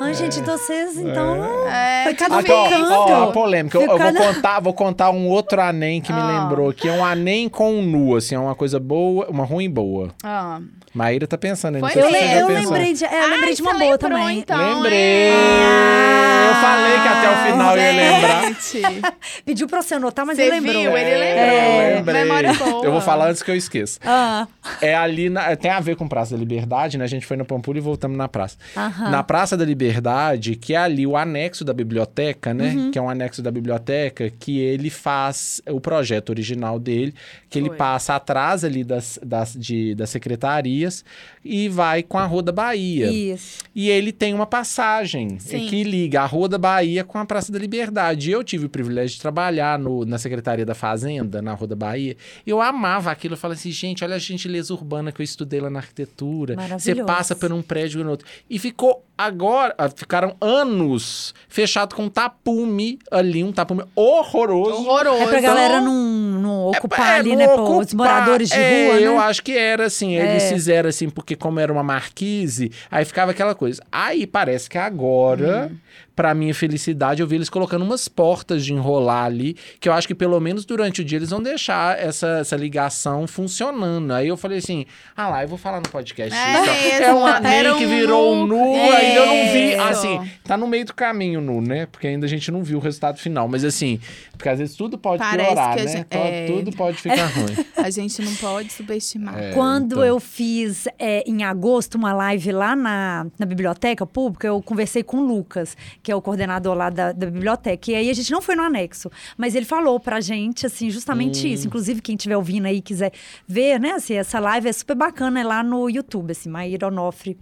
Ai, 0.00 0.14
gente, 0.14 0.40
então 0.40 0.56
vocês, 0.56 0.96
então... 0.96 1.68
é, 1.68 2.04
Foi 2.04 2.14
cada 2.14 2.38
Aqui, 2.38 2.50
ó, 2.50 2.66
ó, 2.88 3.24
a 3.28 3.32
polêmica. 3.32 3.76
Eu, 3.76 3.82
eu 3.82 3.98
vou 3.98 4.14
contar, 4.14 4.60
vou 4.60 4.72
contar 4.72 5.10
um 5.10 5.28
outro 5.28 5.60
anem 5.60 6.00
que 6.00 6.10
me 6.10 6.18
Ah. 6.20 6.40
lembrou, 6.40 6.72
que 6.72 6.88
é 6.88 6.92
um 6.92 7.04
anem 7.04 7.50
com 7.50 7.70
um 7.74 7.82
nu, 7.82 8.16
assim, 8.16 8.34
é 8.34 8.38
uma 8.38 8.54
coisa 8.54 8.80
boa, 8.80 9.28
uma 9.28 9.44
ruim 9.44 9.68
boa. 9.68 10.08
ó. 10.24 10.58
Maíra 10.92 11.26
tá 11.26 11.38
pensando 11.38 11.76
aí, 11.76 11.80
não 11.82 11.88
sei 11.88 12.02
Eu, 12.02 12.10
se 12.10 12.34
eu 12.40 12.48
lembrei 12.48 12.92
de, 12.94 13.04
é, 13.04 13.24
eu 13.24 13.28
lembrei 13.30 13.48
Ai, 13.50 13.54
de 13.54 13.62
uma 13.62 13.70
boa 13.72 13.80
lembrou, 13.92 13.98
também. 13.98 14.38
então, 14.40 14.74
Lembrei! 14.74 14.98
é? 14.98 16.50
Eu 16.50 16.54
falei 16.56 16.92
que 17.00 17.08
até 17.08 17.30
o 17.30 17.52
final 17.52 17.76
eu 17.76 17.82
ia 17.82 17.92
lembrar. 17.92 18.44
Gente, 18.44 18.82
Pediu 19.46 19.68
pra 19.68 19.82
você 19.82 19.94
anotar, 19.94 20.26
mas 20.26 20.36
Você 20.36 20.42
ele 20.42 20.50
lembrou. 20.60 20.82
viu? 20.82 20.96
Ele 20.96 21.16
lembrou. 21.16 21.46
Eu 21.46 21.96
lembrei. 21.96 22.24
Memória 22.24 22.52
boa. 22.54 22.84
Eu 22.84 22.92
vou 22.92 23.00
falar 23.00 23.28
antes 23.30 23.42
que 23.42 23.50
eu 23.50 23.54
esqueça. 23.56 24.00
Ah, 24.04 24.46
É 24.80 24.94
ali, 24.96 25.30
na- 25.30 25.54
tem 25.56 25.70
a 25.70 25.78
ver 25.80 25.94
com 25.96 26.08
Praça 26.08 26.34
da 26.34 26.38
Liberdade, 26.40 26.98
né? 26.98 27.04
A 27.04 27.08
gente 27.08 27.24
foi 27.24 27.36
na 27.36 27.44
Pampulha 27.44 27.78
e 27.78 27.80
voltamos 27.80 28.16
na 28.18 28.26
praça. 28.28 28.56
Aham. 28.76 29.10
Na 29.10 29.22
Praça 29.22 29.56
da 29.56 29.64
Liberdade, 29.64 30.56
que 30.56 30.74
é 30.74 30.78
ali 30.78 31.06
o 31.06 31.16
anexo 31.16 31.64
da 31.64 31.72
biblioteca, 31.72 32.52
né? 32.52 32.72
Uhum. 32.74 32.90
Que 32.90 32.98
é 32.98 33.02
um 33.02 33.08
anexo 33.08 33.40
da 33.42 33.50
biblioteca 33.50 34.28
que 34.30 34.58
ele 34.60 34.90
faz 34.90 35.62
o 35.68 35.80
projeto 35.80 36.30
original 36.30 36.78
dele, 36.80 37.14
que 37.48 37.58
ele 37.58 37.68
Foi. 37.68 37.76
passa 37.76 38.16
atrás 38.16 38.64
ali 38.64 38.82
das, 38.82 39.18
das, 39.24 39.54
de, 39.54 39.94
das 39.94 40.10
secretarias 40.80 41.04
e 41.44 41.68
vai 41.68 42.02
com 42.02 42.18
a 42.18 42.24
Rua 42.26 42.42
da 42.42 42.52
Bahia. 42.52 43.10
isso. 43.10 43.58
E 43.74 43.88
ele 43.88 44.12
tem 44.12 44.34
uma 44.34 44.46
passagem 44.46 45.38
Sim. 45.38 45.66
que 45.66 45.82
liga 45.84 46.20
a 46.22 46.26
Rua 46.26 46.48
da 46.48 46.58
Bahia 46.58 47.02
com 47.04 47.18
a 47.18 47.24
Praça 47.24 47.50
da 47.52 47.58
Liberdade. 47.58 48.30
Eu 48.30 48.44
tive 48.44 48.66
o 48.66 48.68
privilégio 48.68 49.16
de 49.16 49.22
trabalhar 49.22 49.78
no- 49.78 50.04
na 50.04 50.18
Secretaria 50.18 50.66
da 50.66 50.74
Fazenda, 50.74 51.40
na 51.40 51.54
Rua 51.54 51.68
da 51.68 51.76
Bahia. 51.76 52.16
Eu 52.46 52.60
amava 52.60 53.10
aquilo. 53.10 53.34
Eu 53.34 53.38
falei 53.38 53.56
assim, 53.56 53.70
gente, 53.70 54.04
olha 54.04 54.16
a 54.16 54.18
gentileza 54.18 54.72
urbana 54.74 55.12
que 55.12 55.20
eu 55.20 55.24
estudei 55.24 55.60
lá 55.60 55.70
na 55.70 55.78
arquitetura. 55.78 56.56
Você 56.78 56.94
passa 57.04 57.34
por 57.34 57.52
um 57.52 57.62
prédio 57.62 58.00
e 58.00 58.04
no 58.04 58.10
outro. 58.10 58.26
E 58.48 58.58
ficou 58.58 59.04
agora, 59.16 59.74
ah, 59.78 59.88
ficaram 59.88 60.34
anos 60.40 61.34
fechado 61.48 61.94
com 61.94 62.04
um 62.04 62.08
tapume 62.08 62.98
ali, 63.10 63.42
um 63.44 63.52
tapume 63.52 63.84
horroroso. 63.94 64.72
horroroso. 64.86 65.22
É 65.22 65.26
pra 65.26 65.38
Então, 65.38 65.54
galera 65.54 65.80
não, 65.80 65.94
não 66.40 66.66
ocupar 66.68 67.16
É, 67.16 67.18
ali, 67.20 67.30
não 67.30 67.36
né, 67.36 67.48
pô, 67.48 67.62
os 67.78 67.86
ocupar. 67.88 67.94
moradores 67.96 68.48
de 68.50 68.56
É, 68.56 68.86
rua, 68.86 68.94
né? 69.00 69.06
Eu 69.06 69.20
acho 69.20 69.42
que 69.42 69.52
era 69.56 69.86
assim. 69.86 70.14
Eles 70.14 70.42
É. 70.44 70.54
fizeram 70.70 70.88
assim, 70.88 71.10
porque 71.10 71.34
como 71.34 71.58
era 71.58 71.72
uma 71.72 71.82
marquise, 71.82 72.70
aí 72.90 73.04
ficava 73.04 73.32
aquela 73.32 73.54
coisa. 73.54 73.82
Aí 73.90 74.26
parece 74.26 74.70
que 74.70 74.78
agora, 74.78 75.70
pra 76.20 76.34
minha 76.34 76.54
felicidade, 76.54 77.22
eu 77.22 77.26
vi 77.26 77.36
eles 77.36 77.48
colocando 77.48 77.82
umas 77.82 78.06
portas 78.06 78.62
de 78.62 78.74
enrolar 78.74 79.24
ali, 79.24 79.56
que 79.80 79.88
eu 79.88 79.92
acho 79.94 80.06
que 80.06 80.14
pelo 80.14 80.38
menos 80.38 80.66
durante 80.66 81.00
o 81.00 81.04
dia 81.04 81.16
eles 81.16 81.30
vão 81.30 81.42
deixar 81.42 81.98
essa, 81.98 82.28
essa 82.40 82.56
ligação 82.56 83.26
funcionando. 83.26 84.12
Aí 84.12 84.28
eu 84.28 84.36
falei 84.36 84.58
assim: 84.58 84.84
ah 85.16 85.28
lá, 85.30 85.42
eu 85.42 85.48
vou 85.48 85.56
falar 85.56 85.78
no 85.78 85.88
podcast. 85.88 86.36
É 86.38 86.52
isso. 86.52 86.70
mesmo, 87.00 87.04
é 87.06 87.14
um 87.14 87.26
aném 87.26 87.52
era 87.60 87.74
que 87.74 87.86
um 87.86 87.88
virou 87.88 88.34
um 88.34 88.46
nu, 88.46 88.56
nu. 88.58 88.74
ainda 88.92 89.18
eu 89.20 89.26
não 89.26 89.52
vi. 89.52 89.70
Isso. 89.72 89.80
Assim, 89.80 90.30
tá 90.44 90.58
no 90.58 90.66
meio 90.66 90.84
do 90.84 90.92
caminho 90.92 91.40
nu, 91.40 91.62
né? 91.62 91.86
Porque 91.86 92.06
ainda 92.06 92.26
a 92.26 92.28
gente 92.28 92.50
não 92.50 92.62
viu 92.62 92.76
o 92.76 92.80
resultado 92.82 93.18
final. 93.18 93.48
Mas 93.48 93.64
assim, 93.64 93.98
porque 94.32 94.48
às 94.50 94.58
vezes 94.58 94.76
tudo 94.76 94.98
pode 94.98 95.20
Parece 95.22 95.46
piorar, 95.48 95.76
né? 95.76 95.86
gente- 95.88 96.04
To- 96.04 96.18
é. 96.18 96.46
Tudo 96.48 96.72
pode 96.76 96.98
ficar 96.98 97.26
ruim. 97.32 97.64
A 97.78 97.88
gente 97.88 98.20
não 98.20 98.34
pode 98.34 98.70
subestimar. 98.74 99.38
É, 99.38 99.52
Quando 99.52 99.92
então. 99.92 100.04
eu 100.04 100.20
fiz 100.20 100.86
é, 100.98 101.22
em 101.26 101.44
agosto 101.44 101.94
uma 101.94 102.12
live 102.12 102.52
lá 102.52 102.76
na, 102.76 103.26
na 103.38 103.46
biblioteca 103.46 104.04
pública, 104.04 104.46
eu 104.48 104.60
conversei 104.60 105.02
com 105.02 105.18
o 105.18 105.26
Lucas, 105.26 105.76
que 106.02 106.09
é 106.10 106.14
o 106.16 106.22
coordenador 106.22 106.74
lá 106.74 106.90
da, 106.90 107.12
da 107.12 107.26
biblioteca. 107.26 107.90
E 107.90 107.94
aí 107.94 108.10
a 108.10 108.12
gente 108.14 108.30
não 108.30 108.40
foi 108.42 108.54
no 108.54 108.62
anexo, 108.62 109.10
mas 109.36 109.54
ele 109.54 109.66
falou 109.66 109.98
pra 110.00 110.20
gente, 110.20 110.66
assim, 110.66 110.90
justamente 110.90 111.46
Hum. 111.46 111.50
isso. 111.50 111.66
Inclusive, 111.66 112.00
quem 112.00 112.14
estiver 112.16 112.36
ouvindo 112.36 112.66
aí 112.66 112.76
e 112.76 112.82
quiser 112.82 113.12
ver, 113.46 113.78
né, 113.80 113.92
assim, 113.92 114.14
essa 114.14 114.38
live 114.38 114.68
é 114.68 114.72
super 114.72 114.96
bacana, 114.96 115.40
é 115.40 115.44
lá 115.44 115.62
no 115.62 115.88
YouTube, 115.88 116.32
assim, 116.32 116.48
Maíra 116.48 116.88
Onofre. 116.88 117.38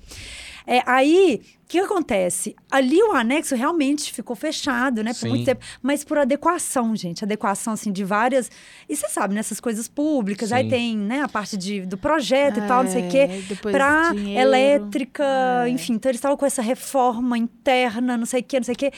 É, 0.66 0.82
aí, 0.84 1.40
o 1.68 1.70
que 1.70 1.78
acontece? 1.80 2.56
Ali 2.70 3.02
o 3.02 3.12
anexo 3.12 3.54
realmente 3.54 4.10
ficou 4.10 4.34
fechado, 4.34 5.04
né, 5.04 5.10
por 5.12 5.20
Sim. 5.20 5.28
muito 5.28 5.44
tempo, 5.44 5.60
mas 5.82 6.02
por 6.02 6.16
adequação, 6.16 6.96
gente, 6.96 7.22
adequação, 7.22 7.74
assim, 7.74 7.92
de 7.92 8.04
várias... 8.04 8.50
E 8.88 8.96
você 8.96 9.06
sabe, 9.08 9.34
nessas 9.34 9.60
coisas 9.60 9.86
públicas, 9.86 10.50
aí 10.50 10.64
Sim. 10.64 10.70
tem, 10.70 10.96
né, 10.96 11.20
a 11.20 11.28
parte 11.28 11.58
de, 11.58 11.82
do 11.82 11.98
projeto 11.98 12.58
e 12.58 12.62
tal, 12.62 12.84
não 12.84 12.90
sei 12.90 13.02
o 13.02 13.04
É, 13.04 13.08
quê, 13.08 13.26
depois 13.46 13.74
pra 13.76 14.12
dinheiro. 14.14 14.40
elétrica, 14.40 15.24
É. 15.66 15.68
enfim, 15.68 15.92
então 15.92 16.08
eles 16.10 16.18
estavam 16.18 16.38
com 16.38 16.46
essa 16.46 16.62
reforma 16.62 17.36
interna, 17.36 18.16
não 18.16 18.24
sei 18.24 18.40
o 18.40 18.44
quê, 18.44 18.56
não 18.58 18.64
sei 18.64 18.74
o 18.74 18.78
quê, 18.78 18.90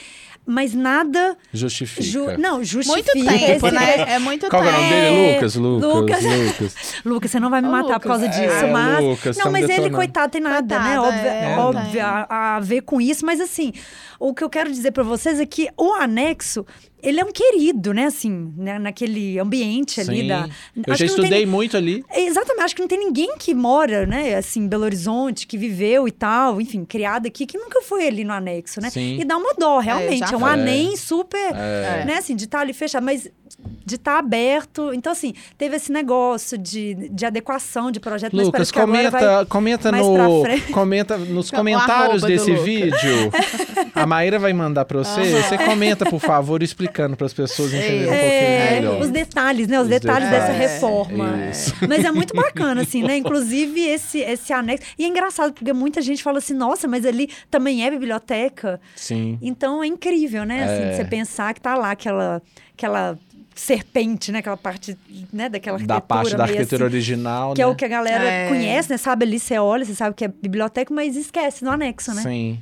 mas 0.45 0.73
nada... 0.73 1.37
Justifica. 1.53 2.01
ju- 2.01 2.37
não, 2.37 2.55
Muito 2.55 2.65
justifica. 2.67 3.11
tempo, 3.13 3.67
esse- 3.67 3.75
né? 3.75 4.13
É 4.13 4.17
muito 4.19 4.47
Qual 4.49 4.61
que 4.61 4.67
é 4.69 4.71
o 4.71 4.75
nome 4.75 4.87
tempo. 4.89 5.01
dele? 5.01 5.21
É, 5.21 5.33
Lucas, 5.35 5.55
Lucas, 5.55 5.83
Lucas. 5.93 6.23
Lucas. 6.23 6.75
Lucas, 7.03 7.31
você 7.31 7.39
não 7.41 7.49
vai 7.49 7.61
me 7.61 7.67
matar 7.67 7.99
por 7.99 8.09
Lucas. 8.09 8.21
causa 8.21 8.27
disso, 8.29 8.65
É, 8.65 8.71
mas. 8.71 9.03
Lucas, 9.03 9.35
não, 9.37 9.43
tamo 9.43 9.51
mas 9.53 9.63
ele, 9.63 9.71
detonando. 9.73 9.95
coitado, 9.97 10.31
tem 10.31 10.41
nada, 10.41 10.79
né? 10.79 10.95
Coitado, 10.95 11.07
Óbvio, 11.07 11.27
é, 11.29 11.57
óbvio 11.57 11.91
tem. 11.91 12.01
a, 12.01 12.27
a 12.29 12.60
ver 12.61 12.81
com 12.81 13.01
isso, 13.01 13.25
mas 13.25 13.39
assim, 13.39 13.73
o 14.21 14.35
que 14.35 14.43
eu 14.43 14.49
quero 14.49 14.71
dizer 14.71 14.91
pra 14.91 15.03
vocês 15.03 15.39
é 15.39 15.45
que 15.47 15.67
o 15.75 15.93
anexo, 15.95 16.63
ele 17.01 17.19
é 17.19 17.25
um 17.25 17.31
querido, 17.31 17.91
né? 17.91 18.05
Assim, 18.05 18.53
né, 18.55 18.77
naquele 18.77 19.39
ambiente 19.39 19.99
ali 19.99 20.21
Sim. 20.21 20.27
da. 20.27 20.47
Eu 20.75 20.93
Acho 20.93 21.05
já 21.05 21.05
não 21.07 21.15
tem 21.15 21.23
estudei 21.23 21.45
muito 21.47 21.75
ali. 21.75 22.05
Exatamente, 22.15 22.63
acho 22.63 22.75
que 22.75 22.81
não 22.81 22.87
tem 22.87 22.99
ninguém 22.99 23.35
que 23.39 23.55
mora, 23.55 24.05
né, 24.05 24.35
assim, 24.35 24.61
em 24.61 24.67
Belo 24.67 24.83
Horizonte, 24.83 25.47
que 25.47 25.57
viveu 25.57 26.07
e 26.07 26.11
tal, 26.11 26.61
enfim, 26.61 26.85
criado 26.85 27.25
aqui, 27.25 27.47
que 27.47 27.57
nunca 27.57 27.81
foi 27.81 28.07
ali 28.07 28.23
no 28.23 28.31
anexo, 28.31 28.79
né? 28.79 28.91
Sim. 28.91 29.19
E 29.19 29.25
dá 29.25 29.35
uma 29.37 29.55
dó, 29.55 29.79
realmente. 29.79 30.19
já 30.19 30.33
É, 30.33 30.37
um 30.37 30.45
anem 30.45 30.95
super, 30.95 31.55
É. 31.55 32.05
né, 32.05 32.17
assim, 32.19 32.35
de 32.35 32.45
estar 32.45 32.59
ali 32.59 32.73
fechado, 32.73 33.03
mas 33.03 33.27
de 33.85 33.95
estar 33.95 34.17
aberto. 34.17 34.93
Então, 34.93 35.11
assim, 35.11 35.33
teve 35.57 35.75
esse 35.75 35.91
negócio 35.91 36.57
de, 36.57 37.09
de 37.09 37.25
adequação 37.25 37.91
de 37.91 37.99
projeto, 37.99 38.35
mas 38.35 38.45
Lucas, 38.45 38.71
parece 38.71 38.73
que 38.73 38.79
agora 38.79 39.11
comenta, 39.11 39.35
vai... 39.35 39.45
comenta 39.45 39.91
mais 39.91 40.07
no, 40.07 40.43
comenta 40.71 41.17
nos 41.17 41.51
comentários 41.51 42.21
desse 42.21 42.53
vídeo. 42.53 43.31
A 43.93 44.05
Maíra 44.11 44.37
vai 44.37 44.51
mandar 44.51 44.83
pra 44.85 44.97
você. 44.99 45.41
Você 45.41 45.57
comenta, 45.57 46.05
por 46.05 46.19
favor, 46.19 46.61
explicando 46.61 47.15
para 47.15 47.25
as 47.27 47.33
pessoas 47.33 47.73
entenderem 47.73 48.03
um 48.03 48.09
pouquinho 48.09 48.21
É, 48.31 48.71
melhor. 48.75 49.01
os 49.01 49.09
detalhes, 49.09 49.67
né? 49.67 49.77
Os, 49.77 49.83
Os 49.83 49.89
detalhes, 49.89 50.29
dessa 50.29 50.47
detalhes. 50.51 50.71
reforma. 50.73 51.47
Isso. 51.49 51.73
Mas 51.87 52.03
é 52.03 52.11
muito 52.11 52.35
bacana, 52.35 52.81
assim, 52.81 53.03
né? 53.03 53.15
Inclusive, 53.17 53.79
esse, 53.81 54.19
esse 54.19 54.51
anexo. 54.51 54.85
E 54.99 55.05
é 55.05 55.07
engraçado, 55.07 55.53
porque 55.53 55.71
muita 55.71 56.01
gente 56.01 56.21
fala 56.21 56.39
assim, 56.39 56.53
nossa, 56.53 56.87
mas 56.87 57.05
ali 57.05 57.29
também 57.49 57.85
é 57.85 57.89
biblioteca. 57.89 58.79
Sim. 58.95 59.37
Então 59.41 59.81
é 59.83 59.87
incrível, 59.87 60.43
né? 60.43 60.63
Assim, 60.65 60.83
É. 60.89 60.93
você 60.97 61.05
pensar 61.05 61.53
que 61.53 61.61
tá 61.61 61.75
lá 61.75 61.91
aquela, 61.91 62.41
aquela 62.73 63.17
serpente, 63.55 64.31
né? 64.31 64.39
Aquela 64.39 64.57
parte, 64.57 64.97
né? 65.31 65.47
Daquela 65.49 65.75
arquitetura. 65.77 65.99
Da 65.99 66.01
parte 66.01 66.35
da 66.35 66.43
arquitetura 66.43 66.85
assim, 66.87 66.95
original, 66.95 67.53
Que 67.53 67.61
né? 67.61 67.63
é 67.63 67.67
o 67.67 67.75
que 67.75 67.85
a 67.85 67.87
galera 67.87 68.23
É. 68.23 68.47
conhece, 68.49 68.89
né? 68.89 68.97
Sabe 68.97 69.25
ali, 69.25 69.39
você 69.39 69.57
olha, 69.57 69.85
você 69.85 69.93
sabe 69.95 70.15
que 70.15 70.25
é 70.25 70.27
biblioteca, 70.27 70.93
mas 70.93 71.15
esquece 71.15 71.63
no 71.63 71.71
anexo, 71.71 72.13
né? 72.13 72.21
Sim. 72.23 72.59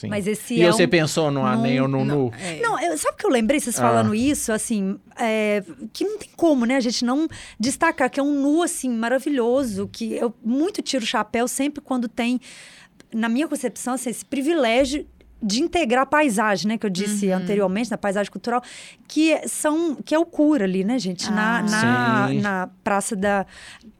Sim. 0.00 0.08
Mas 0.08 0.26
esse 0.26 0.54
e 0.54 0.62
é 0.62 0.70
você 0.70 0.84
um- 0.84 0.88
pensou 0.88 1.30
no 1.30 1.44
anem 1.44 1.80
ou 1.80 1.88
no 1.88 2.04
nu? 2.04 2.32
É. 2.40 2.60
Não, 2.60 2.78
eu, 2.80 2.96
sabe 2.96 3.14
o 3.14 3.18
que 3.18 3.26
eu 3.26 3.30
lembrei, 3.30 3.58
vocês 3.58 3.78
Ah. 3.78 3.82
falando 3.82 4.14
isso, 4.14 4.52
assim, 4.52 4.98
é, 5.18 5.62
que 5.92 6.04
não 6.04 6.18
tem 6.18 6.30
como, 6.36 6.64
né, 6.64 6.76
a 6.76 6.80
gente 6.80 7.04
não 7.04 7.26
destacar 7.58 8.08
que 8.10 8.20
é 8.20 8.22
um 8.22 8.32
nu, 8.40 8.62
assim, 8.62 8.88
maravilhoso, 8.90 9.88
que 9.92 10.14
eu 10.14 10.32
muito 10.44 10.80
tiro 10.82 11.02
o 11.02 11.06
chapéu 11.06 11.48
sempre 11.48 11.80
quando 11.82 12.08
tem, 12.08 12.40
na 13.12 13.28
minha 13.28 13.48
concepção, 13.48 13.94
assim, 13.94 14.10
esse 14.10 14.24
privilégio 14.24 15.06
de 15.42 15.62
integrar 15.62 16.02
a 16.02 16.06
paisagem, 16.06 16.66
né? 16.68 16.78
Que 16.78 16.84
eu 16.86 16.90
disse 16.90 17.28
Uhum. 17.28 17.36
anteriormente, 17.36 17.90
na 17.90 17.96
paisagem 17.98 18.30
cultural, 18.30 18.62
que 19.06 19.38
são 19.46 19.94
que 20.04 20.14
é 20.14 20.18
o 20.18 20.26
cura 20.26 20.64
ali, 20.64 20.82
né, 20.84 20.98
gente? 20.98 21.30
na, 21.30 21.58
Ah. 21.58 21.62
na, 21.62 22.28
Sim. 22.28 22.40
na 22.40 22.68
praça 22.82 23.14
da, 23.14 23.46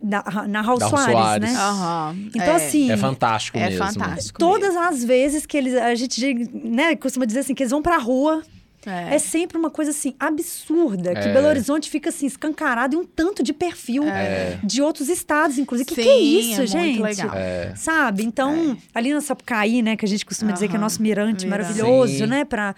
da 0.03 0.23
na 0.49 0.61
Raul 0.61 0.81
Soares, 0.81 1.13
Soares. 1.13 1.53
né? 1.53 1.59
Aham. 1.59 2.17
Então, 2.35 2.43
é, 2.55 2.57
assim. 2.57 2.91
É 2.91 2.97
fantástico 2.97 3.57
É 3.59 3.69
mesmo. 3.71 3.85
fantástico. 3.87 4.39
Todas 4.39 4.77
as 4.77 5.05
vezes 5.05 5.47
que 5.47 5.57
eles. 5.57 5.75
A 5.75 5.95
gente 5.95 6.35
né, 6.53 6.97
costuma 6.97 7.25
dizer 7.25 7.41
assim, 7.41 7.55
que 7.55 7.63
eles 7.63 7.71
vão 7.71 7.83
pra 7.83 7.99
rua. 7.99 8.43
É. 8.89 9.15
É. 9.15 9.19
sempre 9.19 9.57
uma 9.59 9.71
coisa 9.71 9.91
assim, 9.91 10.15
absurda. 10.19 11.13
Que 11.15 11.29
É. 11.29 11.33
Belo 11.33 11.47
Horizonte 11.49 11.91
fica 11.91 12.09
assim, 12.11 12.27
escancarado 12.27 12.95
e 12.95 12.99
um 12.99 13.05
tanto 13.05 13.43
de 13.43 13.53
perfil 13.53 14.05
É. 14.05 14.59
de 14.65 14.81
outros 14.83 15.09
estados, 15.09 15.59
inclusive. 15.59 15.89
Que 15.89 15.95
Sim, 15.95 16.03
que 16.03 16.09
é 16.09 16.19
isso, 16.19 16.61
é 16.63 16.67
gente? 16.67 16.99
muito 17.01 17.03
legal. 17.19 17.35
É. 17.37 17.73
Sabe? 17.77 18.25
Então, 18.25 18.77
ali 18.95 19.13
na 19.13 19.21
Sapucaí, 19.21 19.83
né, 19.83 19.97
que 19.97 20.05
a 20.05 20.09
gente 20.09 20.25
costuma 20.25 20.53
dizer 20.53 20.69
que 20.69 20.77
é 20.77 20.79
nosso 20.79 21.03
mirante 21.03 21.47
mirante. 21.47 21.47
maravilhoso, 21.47 22.13
Sim. 22.19 22.27
né, 22.27 22.45
para 22.45 22.75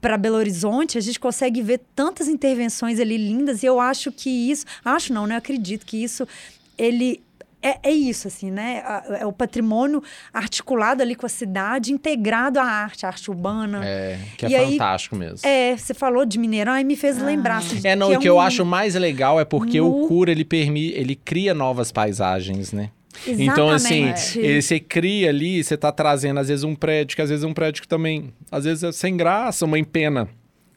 para 0.00 0.18
Belo 0.18 0.36
Horizonte, 0.36 0.98
a 0.98 1.00
gente 1.00 1.18
consegue 1.18 1.62
ver 1.62 1.80
tantas 1.96 2.28
intervenções 2.28 3.00
ali 3.00 3.16
lindas 3.16 3.62
e 3.62 3.66
eu 3.66 3.80
acho 3.80 4.12
que 4.12 4.28
isso, 4.28 4.66
acho 4.84 5.14
não, 5.14 5.26
né, 5.26 5.32
eu 5.34 5.38
acredito 5.38 5.86
que 5.86 5.96
isso 6.04 6.28
ele 6.76 7.22
é, 7.64 7.78
é 7.82 7.90
isso, 7.90 8.28
assim, 8.28 8.50
né? 8.50 8.82
É 9.18 9.26
o 9.26 9.32
patrimônio 9.32 10.02
articulado 10.32 11.02
ali 11.02 11.14
com 11.14 11.26
a 11.26 11.28
cidade, 11.28 11.92
integrado 11.92 12.58
à 12.60 12.64
arte, 12.64 13.06
à 13.06 13.08
arte 13.08 13.30
urbana. 13.30 13.80
É, 13.84 14.18
que 14.36 14.46
é 14.46 14.50
E 14.50 14.54
aí- 14.56 14.70
fantástico 14.72 15.16
mesmo. 15.16 15.38
É, 15.48 15.76
você 15.76 15.94
falou 15.94 16.24
de 16.26 16.38
Mineirão 16.38 16.78
e 16.78 16.84
me 16.84 16.96
fez 16.96 17.18
lembrar. 17.18 17.58
assim, 17.58 17.80
É, 17.84 17.96
não, 17.96 18.10
que 18.10 18.16
o 18.16 18.20
que 18.20 18.28
eu 18.28 18.36
um- 18.36 18.40
acho 18.40 18.64
mais 18.64 18.94
legal 18.94 19.40
é 19.40 19.44
porque 19.44 19.80
o 19.80 19.88
Nu- 20.02 20.08
cura, 20.08 20.30
ele 20.30 20.44
permite, 20.44 20.94
ele 20.96 21.14
cria 21.16 21.54
novas 21.54 21.90
paisagens, 21.90 22.72
né? 22.72 22.90
Então, 23.26 23.70
assim, 23.70 24.06
Exatamente. 24.08 24.38
ele- 24.40 24.60
você 24.62 24.80
cria 24.80 25.28
ali, 25.28 25.62
você 25.62 25.76
tá 25.76 25.92
trazendo, 25.92 26.40
às 26.40 26.48
vezes, 26.48 26.64
um 26.64 26.74
prédio, 26.74 27.14
que 27.14 27.22
às 27.22 27.30
vezes 27.30 27.44
é 27.44 27.46
um 27.46 27.54
prédio 27.54 27.80
que 27.80 27.88
também, 27.88 28.32
às 28.50 28.64
vezes, 28.64 28.82
é 28.82 28.90
sem 28.92 29.16
graça, 29.16 29.64
uma 29.64 29.78
empena 29.78 30.28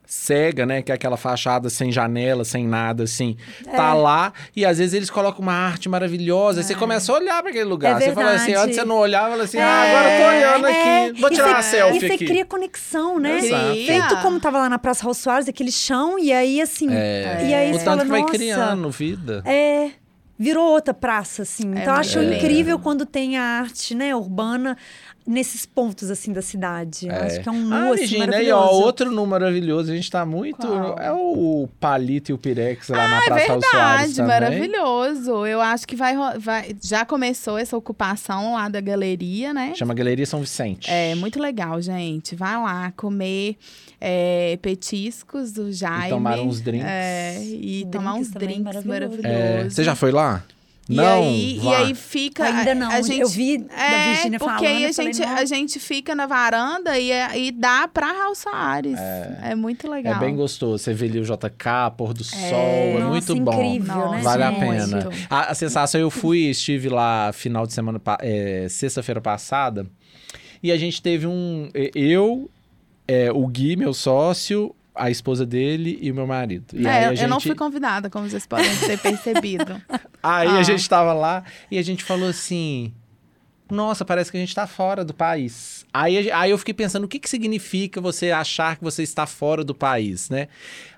cega, 0.08 0.66
né? 0.66 0.82
Que 0.82 0.92
é 0.92 0.96
aquela 0.96 1.18
fachada 1.18 1.70
sem 1.70 1.92
janela, 1.92 2.46
sem 2.46 2.66
nada, 2.66 3.04
assim. 3.04 3.36
Tá 3.66 3.90
É. 3.90 3.94
lá, 3.94 4.34
e 4.56 4.66
às 4.66 4.78
vezes 4.78 4.94
eles 4.94 5.10
colocam 5.10 5.42
uma 5.42 5.54
arte 5.54 5.90
maravilhosa, 5.90 6.62
aí 6.62 6.64
você 6.64 6.74
começa 6.74 7.12
a 7.12 7.16
olhar 7.16 7.42
para 7.42 7.50
aquele 7.52 7.66
lugar. 7.66 8.02
É 8.02 8.06
você 8.06 8.14
fala 8.14 8.32
assim, 8.32 8.54
antes 8.54 8.76
você 8.78 8.86
não 8.86 8.98
olhava, 8.98 9.32
fala 9.32 9.44
assim, 9.44 9.58
É, 9.58 9.64
ah, 9.64 9.82
agora 9.84 10.10
eu 10.14 10.22
tô 10.22 10.28
olhando 10.30 10.68
é. 10.68 11.08
aqui, 11.08 11.20
vou 11.22 11.30
E 11.30 11.34
tirar 11.36 11.46
cê- 11.48 11.54
uma 11.54 11.62
selfie 11.92 11.98
E 12.06 12.08
você 12.10 12.18
cria 12.26 12.46
conexão, 12.46 13.20
né? 13.20 13.38
Exato. 13.38 13.74
Feito 13.74 14.18
como 14.22 14.40
tava 14.40 14.58
lá 14.60 14.70
na 14.70 14.80
Praça 14.80 15.04
Raul 15.04 15.14
Soares, 15.14 15.50
aquele 15.50 15.72
chão, 15.72 16.18
e 16.18 16.32
aí 16.32 16.62
assim. 16.62 16.88
É. 16.90 17.46
E 17.46 17.54
aí 17.54 17.72
o 17.72 17.74
você 17.74 17.84
tanto 17.84 17.90
fala, 17.98 18.04
que 18.06 18.10
vai 18.10 18.22
nossa, 18.22 18.34
criando 18.34 18.90
vida. 18.90 19.44
É. 19.46 19.90
Virou 20.40 20.70
outra 20.70 20.94
praça, 20.94 21.42
assim. 21.42 21.64
É 21.76 21.82
então, 21.82 21.96
eu 21.96 22.00
acho 22.00 22.22
incrível 22.22 22.78
quando 22.78 23.08
tem 23.08 23.38
a 23.40 23.42
arte, 23.42 23.96
né, 23.96 24.16
urbana 24.16 24.78
nesses 25.28 25.66
pontos, 25.66 26.10
assim, 26.10 26.32
da 26.32 26.42
cidade. 26.42 27.08
Eu 27.08 27.14
Acho 27.16 27.42
que 27.42 27.50
é 27.50 27.52
um 27.52 27.62
nu, 27.62 27.76
ah, 27.76 27.90
assim, 27.94 28.00
Regina, 28.02 28.24
aí, 28.24 28.30
maravilhoso. 28.30 28.62
ó, 28.64 28.72
outro 28.86 29.12
nu 29.12 29.26
maravilhoso. 29.26 29.92
A 29.92 29.96
gente 29.96 30.10
tá 30.10 30.26
muito. 30.26 30.66
Qual? 30.66 30.98
É 30.98 31.12
o 31.12 31.68
Palito 31.80 32.32
e 32.32 32.34
o 32.34 32.38
Pirex 32.38 32.88
lá 32.90 33.08
na 33.08 33.18
É 33.18 33.26
Praça 33.26 33.46
Soares 33.46 33.62
verdade, 33.62 34.16
também. 34.16 34.28
maravilhoso. 34.28 35.46
Eu 35.46 35.60
acho 35.60 35.86
que 35.88 35.96
vai, 35.96 36.16
vai. 36.40 36.76
Já 36.82 37.06
começou 37.06 37.58
essa 37.58 37.76
ocupação 37.76 38.54
lá 38.54 38.70
da 38.70 38.80
galeria, 38.80 39.54
né? 39.54 39.74
Chama 39.76 39.94
Galeria 39.94 40.26
São 40.26 40.40
Vicente. 40.40 40.90
É 40.90 41.14
muito 41.16 41.40
legal, 41.42 41.82
gente. 41.82 42.34
Vai 42.36 42.56
lá 42.56 42.94
comer 42.96 43.58
é, 44.00 44.58
petiscos 44.62 45.52
do 45.52 45.72
Jaime. 45.74 46.08
E 46.08 46.10
tomar 46.10 46.40
uns 46.40 46.62
drinks. 46.62 46.88
É, 46.90 47.38
e 47.44 47.50
Drinks 47.84 47.92
tomar 47.92 48.14
uns 48.14 48.32
drinks 48.32 48.64
maravilhoso. 48.64 48.88
maravilhosos. 48.88 49.66
É, 49.66 49.70
Você 49.70 49.84
já 49.84 49.94
foi 49.96 50.12
lá? 50.12 50.44
E 50.90 50.96
Não, 50.96 51.24
aí, 51.24 51.60
vá. 51.62 51.72
e 51.72 51.76
aí 51.76 51.96
fica. 51.96 52.44
Ainda 52.46 52.72
a- 52.72 52.76
não, 52.76 52.90
A 52.90 53.02
gente, 53.02 53.20
eu 53.20 53.28
vi 53.28 53.58
da 53.58 53.74
é, 53.76 54.14
Virgínia 54.14 54.40
porque 54.40 54.54
falando, 54.66 54.66
aí 54.78 54.86
a 54.86 54.94
falei, 54.94 55.14
gente, 55.14 55.24
a 55.28 55.46
gente 55.46 55.80
fica 55.80 56.16
na 56.16 56.26
varanda 56.26 56.98
e, 56.98 57.12
é- 57.12 57.38
e 57.38 57.52
dá 57.52 57.88
pra 57.90 58.08
Raul 58.14 58.36
Soares. 58.36 58.98
É, 59.44 59.54
muito 59.54 59.86
É 59.88 59.90
legal. 59.90 60.20
bem 60.20 60.34
gostoso. 60.36 60.82
Você 60.82 60.94
vê 60.94 61.08
ali 61.08 61.20
o 61.20 61.24
JK, 61.26 61.92
pôr 61.98 62.14
do 62.14 62.24
sol, 62.24 62.38
é 62.40 62.94
Nossa, 63.00 63.10
muito 63.34 63.36
bom. 63.44 63.54
incrível, 63.54 64.12
né, 64.12 64.22
Vale 64.22 64.44
a 64.44 64.52
pena. 64.54 65.10
A, 65.30 65.52
a 65.52 65.56
sensação, 65.56 66.00
eu 66.00 66.10
fui, 66.10 66.40
estive 66.50 66.88
lá 66.88 67.32
final 67.34 67.68
de 67.68 67.74
semana, 67.74 68.00
é, 68.22 68.68
sexta-feira 68.70 69.20
passada, 69.20 69.86
e 70.64 70.72
a 70.72 70.78
gente 70.78 71.02
teve 71.02 71.28
um. 71.28 71.70
e- 71.76 71.92
Eu, 71.94 72.50
é, 73.08 73.30
o 73.32 73.46
Gui, 73.48 73.76
meu 73.76 73.94
sócio, 73.94 74.74
a 74.98 75.10
esposa 75.10 75.46
dele 75.46 75.98
e 76.02 76.12
o 76.12 76.16
meu 76.16 76.28
marido. 76.28 76.66
E 76.74 76.86
É, 76.86 76.90
aí 76.90 77.06
a 77.06 77.12
eu 77.12 77.16
gente, 77.16 77.30
não 77.30 77.40
fui 77.40 77.56
convidada, 77.56 78.10
como 78.10 78.30
vocês 78.30 78.46
podem 78.46 78.76
ter 78.78 78.98
percebido. 79.00 79.82
Aí 80.22 80.48
Ah. 80.48 80.58
a 80.60 80.64
gente 80.64 80.88
tava 80.90 81.14
lá 81.14 81.44
e 81.72 81.78
a 81.78 81.82
gente 81.82 82.04
falou 82.04 82.28
assim: 82.30 82.92
Nossa, 83.70 84.04
parece 84.06 84.32
que 84.32 84.38
a 84.38 84.40
gente 84.40 84.56
tá 84.56 84.66
fora 84.66 85.04
do 85.06 85.14
país. 85.14 85.86
Aí, 85.94 86.32
aí 86.32 86.52
eu 86.52 86.58
fiquei 86.58 86.74
pensando, 86.74 87.04
o 87.04 87.08
que, 87.08 87.20
que 87.20 87.30
significa 87.30 88.00
você 88.00 88.32
achar 88.32 88.78
que 88.78 88.84
você 88.84 89.04
está 89.04 89.26
fora 89.26 89.64
do 89.64 89.74
país, 89.76 90.30
né? 90.30 90.48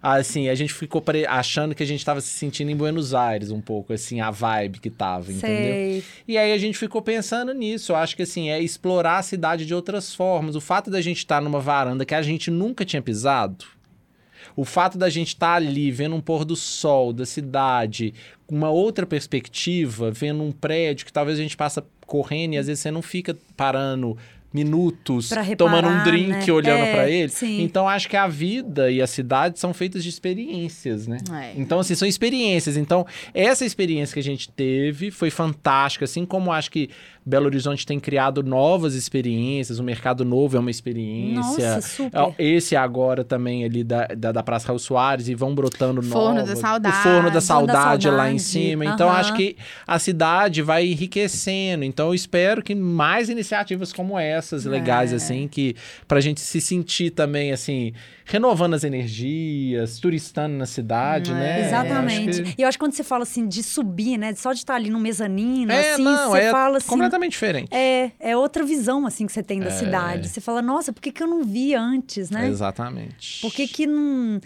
Assim, 0.01 0.49
a 0.49 0.55
gente 0.55 0.73
ficou 0.73 1.03
achando 1.27 1.73
que 1.73 1.81
a 1.81 1.85
gente 1.85 2.03
tava 2.05 2.21
se 2.21 2.27
sentindo 2.29 2.69
em 2.69 2.75
Buenos 2.75 3.13
Aires 3.13 3.49
um 3.51 3.61
pouco, 3.61 3.91
assim, 3.93 4.19
a 4.21 4.29
vibe 4.29 4.79
que 4.79 4.89
tava, 4.89 5.31
entendeu? 5.31 5.71
Sei. 5.73 6.03
E 6.27 6.37
aí 6.37 6.51
a 6.53 6.57
gente 6.57 6.77
ficou 6.77 7.01
pensando 7.01 7.53
nisso. 7.53 7.91
Eu 7.91 7.95
acho 7.95 8.15
que 8.15 8.23
assim, 8.23 8.49
é 8.49 8.59
explorar 8.61 9.17
a 9.17 9.23
cidade 9.23 9.65
de 9.65 9.73
outras 9.73 10.13
formas. 10.13 10.55
O 10.55 10.61
fato 10.61 10.91
da 10.91 11.01
gente 11.01 11.17
estar 11.19 11.41
numa 11.41 11.59
varanda 11.59 12.05
que 12.05 12.13
a 12.15 12.21
gente 12.21 12.51
nunca 12.51 12.83
tinha 12.85 13.01
pisado. 13.01 13.65
O 14.55 14.65
fato 14.65 14.97
da 14.97 15.09
gente 15.09 15.29
estar 15.29 15.55
ali 15.55 15.91
vendo 15.91 16.15
um 16.15 16.21
pôr 16.21 16.43
do 16.45 16.55
sol 16.55 17.11
da 17.13 17.25
cidade, 17.25 18.13
com 18.47 18.55
uma 18.55 18.69
outra 18.69 19.05
perspectiva, 19.05 20.11
vendo 20.11 20.43
um 20.43 20.51
prédio 20.51 21.05
que 21.05 21.13
talvez 21.13 21.39
a 21.39 21.41
gente 21.41 21.55
passa 21.57 21.85
correndo 22.05 22.53
e 22.53 22.57
às 22.57 22.67
vezes 22.67 22.81
você 22.81 22.91
não 22.91 23.01
fica 23.01 23.37
parando 23.55 24.17
minutos 24.51 25.29
Pra 25.29 25.43
tomando 25.55 25.85
um 25.87 25.89
reparar, 25.89 26.03
drink 26.05 26.29
né? 26.47 26.51
olhando 26.53 26.79
É, 26.83 26.91
pra 26.91 27.09
ele. 27.09 27.29
sim. 27.29 27.61
Então 27.61 27.87
acho 27.87 28.09
que 28.09 28.17
a 28.17 28.27
vida 28.27 28.89
e 28.91 28.99
a 28.99 29.05
cidade 29.05 29.59
são 29.59 29.73
feitas 29.73 30.03
de 30.03 30.09
experiências, 30.09 31.05
né? 31.05 31.17
É. 31.31 31.53
Então, 31.55 31.79
assim, 31.79 31.93
são 31.93 32.07
experiências. 32.07 32.75
Então, 32.75 33.05
essa 33.33 33.63
experiência 33.63 34.13
que 34.15 34.19
a 34.19 34.23
gente 34.23 34.49
teve 34.49 35.11
foi 35.11 35.29
fantástica. 35.29 36.05
Assim 36.05 36.25
como 36.25 36.51
acho 36.51 36.71
que 36.71 36.89
Belo 37.29 37.45
Horizonte 37.45 37.85
tem 37.85 37.99
criado 37.99 38.43
novas 38.43 38.93
experiências, 38.95 39.79
o 39.79 39.83
Mercado 39.83 40.25
Novo 40.25 40.57
é 40.57 40.59
uma 40.59 40.71
experiência. 40.71 41.75
Nossa, 41.75 41.81
super. 41.81 42.17
Ó, 42.19 42.31
Esse 42.37 42.75
agora 42.75 43.23
também 43.23 43.63
ali 43.63 43.83
da, 43.83 44.07
da, 44.07 44.31
da 44.31 44.43
Praça 44.43 44.67
Raul 44.67 44.79
Soares 44.79 45.29
e 45.29 45.35
vão 45.35 45.53
brotando 45.55 46.01
Forno 46.01 46.39
novos. 46.39 46.49
da 46.49 46.55
Saudade. 46.55 46.97
O 46.97 47.01
Forno 47.03 47.23
da 47.29 47.29
da 47.35 47.41
Saudade, 47.41 48.07
lá 48.09 48.31
em 48.31 48.37
Saudade. 48.37 48.41
cima. 48.43 48.85
Então, 48.85 49.07
Aham. 49.09 49.19
acho 49.19 49.33
que 49.35 49.55
a 49.87 49.99
cidade 49.99 50.61
vai 50.61 50.85
enriquecendo. 50.87 51.83
Então, 51.85 52.07
eu 52.07 52.13
espero 52.13 52.61
que 52.63 52.73
mais 52.75 53.29
iniciativas 53.29 53.93
como 53.93 54.17
essas, 54.17 54.65
legais, 54.65 55.13
É. 55.13 55.15
assim, 55.15 55.47
que 55.47 55.75
pra 56.07 56.19
gente 56.19 56.41
se 56.41 56.59
sentir 56.59 57.11
também, 57.11 57.51
assim, 57.51 57.93
renovando 58.25 58.73
as 58.73 58.83
energias, 58.83 59.99
turistando 59.99 60.55
na 60.55 60.65
cidade, 60.65 61.31
É, 61.31 61.33
né? 61.33 61.65
Exatamente. 61.67 62.29
Acho 62.29 62.43
que- 62.43 62.55
E 62.57 62.61
eu 62.61 62.67
acho 62.67 62.77
que 62.77 62.83
quando 62.83 62.93
você 62.93 63.03
fala 63.03 63.23
assim 63.23 63.47
de 63.47 63.63
subir, 63.63 64.17
né? 64.17 64.33
Só 64.35 64.51
de 64.53 64.59
estar 64.59 64.75
ali 64.75 64.89
no 64.89 64.99
mezanino, 64.99 65.71
É, 65.71 65.93
assim, 65.93 66.03
não, 66.03 66.29
você 66.31 66.39
é 66.39 66.51
fala 66.51 66.77
assim. 66.77 66.87
Completamente 67.19 67.31
diferente. 67.31 67.69
É, 67.71 68.11
é 68.19 68.37
outra 68.37 68.63
visão, 68.63 69.05
assim, 69.05 69.25
que 69.25 69.31
você 69.33 69.43
tem 69.43 69.59
da 69.59 69.67
É. 69.67 69.71
cidade. 69.71 70.29
Você 70.29 70.41
fala, 70.41 70.61
nossa, 70.61 70.91
por 70.93 71.01
que, 71.01 71.11
que 71.11 71.21
eu 71.21 71.27
não 71.27 71.43
vi 71.43 71.75
antes, 71.75 72.29
né? 72.29 72.47
Exatamente. 72.47 73.41
Por 73.41 73.53
que 73.53 73.67
que 73.67 73.85
não... 73.85 74.39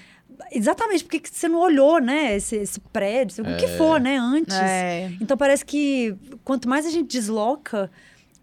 Exatamente, 0.52 1.04
por 1.04 1.12
que, 1.12 1.20
que 1.20 1.30
você 1.30 1.48
não 1.48 1.60
olhou, 1.60 2.00
né? 2.00 2.36
Esse, 2.36 2.56
esse 2.58 2.80
prédio, 2.80 3.44
o 3.44 3.58
que 3.58 3.68
for, 3.78 4.00
né? 4.00 4.18
Antes. 4.18 4.56
É. 4.56 5.12
Então 5.22 5.38
parece 5.38 5.64
que 5.64 6.16
quanto 6.44 6.68
mais 6.68 6.86
a 6.86 6.90
gente 6.90 7.08
desloca, 7.08 7.90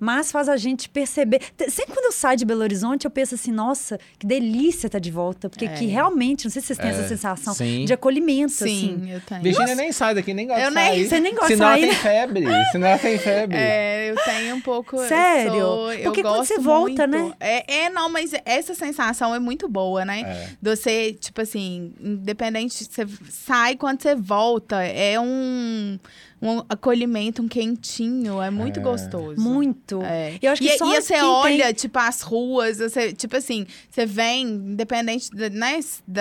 mais 0.01 0.33
faz 0.33 0.49
a 0.49 0.57
gente 0.57 0.89
perceber. 0.89 1.41
Sempre 1.69 1.93
quando 1.95 2.07
eu 2.07 2.13
saio 2.13 2.37
de 2.39 2.45
Belo 2.47 2.63
Horizonte, 2.63 3.05
eu 3.05 3.11
penso 3.11 3.35
assim, 3.35 3.53
nossa, 3.53 4.01
que 4.19 4.27
delícia 4.27 4.87
estar 4.87 4.99
de 4.99 5.11
volta. 5.11 5.49
Porque 5.51 5.67
É. 5.67 5.69
que 5.75 5.85
realmente, 5.87 6.47
não 6.47 6.51
sei 6.51 6.63
se 6.63 6.69
vocês 6.69 6.79
têm 6.79 6.89
essa 6.91 7.07
sensação 7.07 7.53
sim. 7.55 7.85
de 7.85 7.93
acolhimento, 7.93 8.53
Sim, 8.53 8.65
assim. 8.65 9.11
eu 9.13 9.21
tenho. 9.21 9.43
Virgínia 9.43 9.75
nem 9.75 9.93
sai 9.93 10.15
daqui, 10.15 10.33
nem 10.33 10.47
gosta 10.47 10.63
Eu 10.63 10.69
de 10.71 10.75
nem- 10.75 10.89
sair. 10.89 11.09
você 11.09 11.21
nem 11.21 11.35
gosta 11.35 11.49
de 11.49 11.55
Senão 11.55 11.67
ela 11.69 11.75
sair, 11.77 11.81
tem 11.83 11.91
né? 11.91 12.01
febre. 12.03 12.45
Senão 12.73 12.89
ela 12.89 12.99
tem 12.99 13.19
febre. 13.19 13.57
É, 13.57 14.11
eu 14.11 14.17
tenho 14.25 14.57
um 14.57 14.61
pouco. 14.61 14.97
eu 14.97 15.09
Sério? 15.09 15.53
sou- 15.61 15.93
eu 15.93 16.03
Porque 16.05 16.23
quando 16.23 16.37
gosto 16.37 16.55
você 16.55 16.59
volta, 16.59 17.07
muito. 17.07 17.29
né? 17.29 17.35
É, 17.39 17.75
é, 17.85 17.91
não, 17.91 18.09
mas 18.09 18.33
essa 18.47 18.75
sensação 18.75 19.35
é 19.35 19.39
muito 19.39 19.69
boa, 19.69 20.05
né? 20.05 20.21
É. 20.23 20.47
De 20.61 20.71
Você, 20.71 21.13
tipo 21.13 21.41
assim, 21.43 21.93
independente, 22.01 22.85
você 22.85 23.07
sai 23.29 23.77
quando 23.77 24.01
você 24.01 24.15
volta, 24.15 24.83
é 24.83 25.19
um, 25.21 25.99
um 26.43 26.62
acolhimento, 26.68 27.43
um 27.43 27.49
quentinho, 27.49 28.41
é 28.43 28.51
muito 28.51 28.80
É. 28.80 28.82
gostoso. 28.82 29.41
Muito. 29.41 30.01
É. 30.03 30.34
E 30.41 30.47
eu 30.47 30.53
acho 30.53 30.62
que 30.62 30.68
e, 30.68 30.78
só 30.78 30.93
e 30.97 31.01
você 31.03 31.14
olha, 31.22 31.64
tem- 31.66 31.74
tipo, 31.74 31.99
as 31.99 32.22
ruas, 32.22 32.78
você, 32.78 33.12
tipo 33.12 33.36
assim, 33.36 33.66
você 33.91 34.07
vem, 34.07 34.43
independente, 34.47 35.30
da- 35.30 35.51
né, 35.51 35.80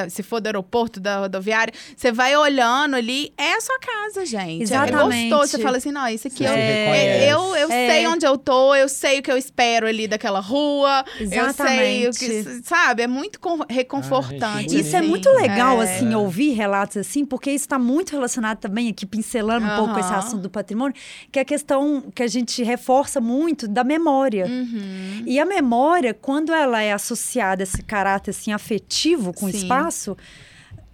se 0.09 0.22
for 0.24 0.41
do 0.41 0.47
aeroporto, 0.47 0.99
da 0.99 1.20
rodoviária, 1.20 1.74
você 1.95 2.11
vai 2.11 2.36
olhando 2.36 2.95
ali, 2.95 3.32
é 3.38 3.53
a 3.53 3.61
sua 3.61 3.80
casa, 3.80 4.26
gente. 4.26 4.63
Exatamente. 4.63 5.28
É 5.28 5.30
gostoso, 5.30 5.51
você 5.51 5.59
fala 5.59 5.78
assim, 5.78 5.91
não, 5.91 6.07
isso 6.09 6.28
aqui 6.28 6.43
eu, 6.43 6.51
é, 6.51 7.32
eu, 7.32 7.55
eu 7.55 7.72
É. 7.72 7.89
sei 7.89 8.07
onde 8.07 8.26
eu 8.26 8.38
tô, 8.38 8.76
eu 8.76 8.89
sei 8.89 9.20
o 9.20 9.24
que 9.24 9.32
eu 9.32 9.38
espero 9.38 9.88
ali 9.88 10.07
daquela 10.07 10.39
rua, 10.39 11.03
eu 11.20 11.28
sei 11.28 11.28
o 11.28 12.11
que, 12.11 12.26
Exatamente. 12.26 12.67
sabe, 12.67 13.03
é 13.03 13.07
muito 13.07 13.39
con- 13.39 13.63
reconfortante. 13.70 14.70
gente, 14.70 14.80
Isso 14.82 14.95
é 14.95 14.99
assim. 14.99 15.07
muito 15.07 15.30
legal, 15.32 15.82
É. 15.82 15.86
assim, 15.95 16.13
ouvir 16.13 16.51
relatos 16.51 16.97
assim, 16.97 17.26
porque 17.26 17.51
isso 17.51 17.65
está 17.65 17.80
muito 17.80 18.11
relacionado 18.11 18.57
também 18.59 18.89
aqui, 18.89 19.05
pincelando 19.05 19.65
um 19.65 19.76
pouco 19.76 19.91
Aham. 19.91 19.99
Esse 20.18 20.28
assunto 20.28 20.41
do 20.41 20.49
patrimônio, 20.49 20.95
que 21.32 21.39
é 21.39 21.41
a 21.41 21.45
questão 21.45 22.03
que 22.14 22.24
a 22.24 22.28
gente 22.28 22.64
reforça 22.64 23.20
muito 23.20 23.68
da 23.68 23.84
memória. 23.84 24.45
Uhum. 24.45 25.24
E 25.26 25.39
a 25.39 25.45
memória, 25.45 26.14
quando 26.14 26.53
ela 26.53 26.82
é 26.82 26.91
associada 26.91 27.62
a 27.62 27.66
esse 27.66 27.82
caráter 27.82 28.32
assim, 28.32 28.51
afetivo 28.51 29.34
com 29.34 29.45
o 29.45 29.51
Sim. 29.51 29.57
espaço, 29.57 30.18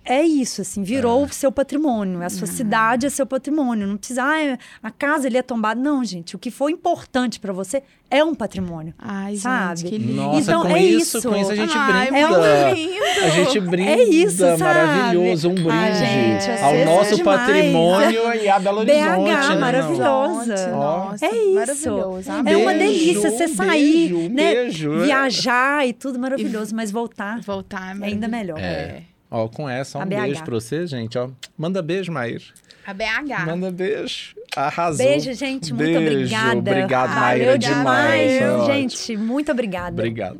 é 0.06 0.24
isso, 0.24 0.62
assim, 0.62 0.84
virou 0.84 1.24
o 1.24 1.34
seu 1.34 1.51
patrimônio. 1.51 2.22
A 2.24 2.30
sua 2.30 2.47
cidade 2.47 3.06
é 3.06 3.10
seu 3.10 3.26
patrimônio. 3.26 3.88
Não 3.88 3.97
precisa, 3.97 4.24
ah, 4.24 4.58
a 4.84 4.91
casa 4.91 5.28
ele 5.28 5.38
é 5.38 5.41
tombada. 5.41 5.80
Não, 5.82 6.03
gente, 6.03 6.36
o 6.36 6.39
que 6.39 6.51
for 6.51 6.70
importante 6.70 7.39
para 7.39 7.51
você 7.51 7.82
é 8.10 8.24
um 8.24 8.36
patrimônio. 8.36 8.93
Ai, 8.99 9.36
Sabe? 9.36 9.80
gente, 9.80 9.89
que 9.89 9.97
lindo. 9.97 10.14
Nossa, 10.14 10.39
Então, 10.39 10.62
com 10.62 10.76
é 10.76 10.84
isso, 10.84 11.18
isso. 11.18 11.30
com 11.30 11.36
isso 11.36 11.51
a 11.51 11.56
gente 11.56 11.74
Ai, 11.76 12.10
brinda. 12.12 12.28
muito 12.30 12.76
lindo. 12.76 13.03
A 13.24 13.30
gente 13.30 13.60
brinda. 13.60 13.91
É 13.91 14.03
isso, 14.03 14.38
sabe? 14.38 14.60
maravilhoso. 14.64 15.49
Um 15.49 15.56
brinde 15.56 15.70
Ai, 15.72 15.93
gente, 15.93 16.06
é 16.06 16.34
ao 16.36 16.72
sensacional 16.72 16.95
nosso 16.95 17.16
demais. 17.16 17.39
patrimônio 17.41 18.34
e 18.36 18.49
a 18.49 18.60
Belo 18.60 18.80
Horizonte. 18.80 19.01
BH, 19.06 19.49
né, 19.49 19.56
maravilhosa. 19.56 20.68
Nossa, 20.70 21.26
É 21.26 21.30
isso. 21.36 21.56
Maravilhoso. 21.56 22.32
É 22.45 22.58
uma 22.58 22.74
delícia 22.74 23.32
você 23.32 23.45
um 23.45 23.56
sair, 23.56 24.10
beijo, 24.10 24.18
um 24.18 24.30
né? 24.30 24.53
beijo, 24.53 24.93
é. 25.01 25.06
Viajar 25.06 25.88
e 25.88 25.93
tudo 25.93 26.20
maravilhoso, 26.20 26.76
mas 26.76 26.91
voltar 26.91 27.39
Voltar 27.41 27.97
é 28.01 28.06
ainda 28.06 28.28
melhor. 28.28 28.60
É. 28.60 29.01
Ó, 29.30 29.47
com 29.47 29.67
essa, 29.67 29.97
um 29.97 30.01
A 30.01 30.05
BH. 30.05 30.15
beijo 30.21 30.43
pra 30.43 30.53
você, 30.55 30.88
gente. 30.88 31.17
Ó, 31.17 31.30
manda 31.57 31.82
beijo, 31.82 32.11
Maír. 32.11 32.41
A 32.86 32.93
BH. 32.93 33.45
Manda 33.47 33.71
beijo. 33.71 34.36
Arrasou. 34.55 35.05
Beijo, 35.05 35.34
gente. 35.34 35.73
Muito 35.73 35.84
Beijo, 35.93 35.99
obrigada. 36.11 36.57
Obrigado, 36.59 37.09
Valeu 37.09 37.19
Maíra, 37.21 37.57
demais, 37.57 38.32
demais. 38.32 38.53
Ótimo. 38.61 38.65
gente. 38.73 39.17
Muito 39.17 39.51
obrigada. 39.51 39.91
Obrigado. 40.01 40.39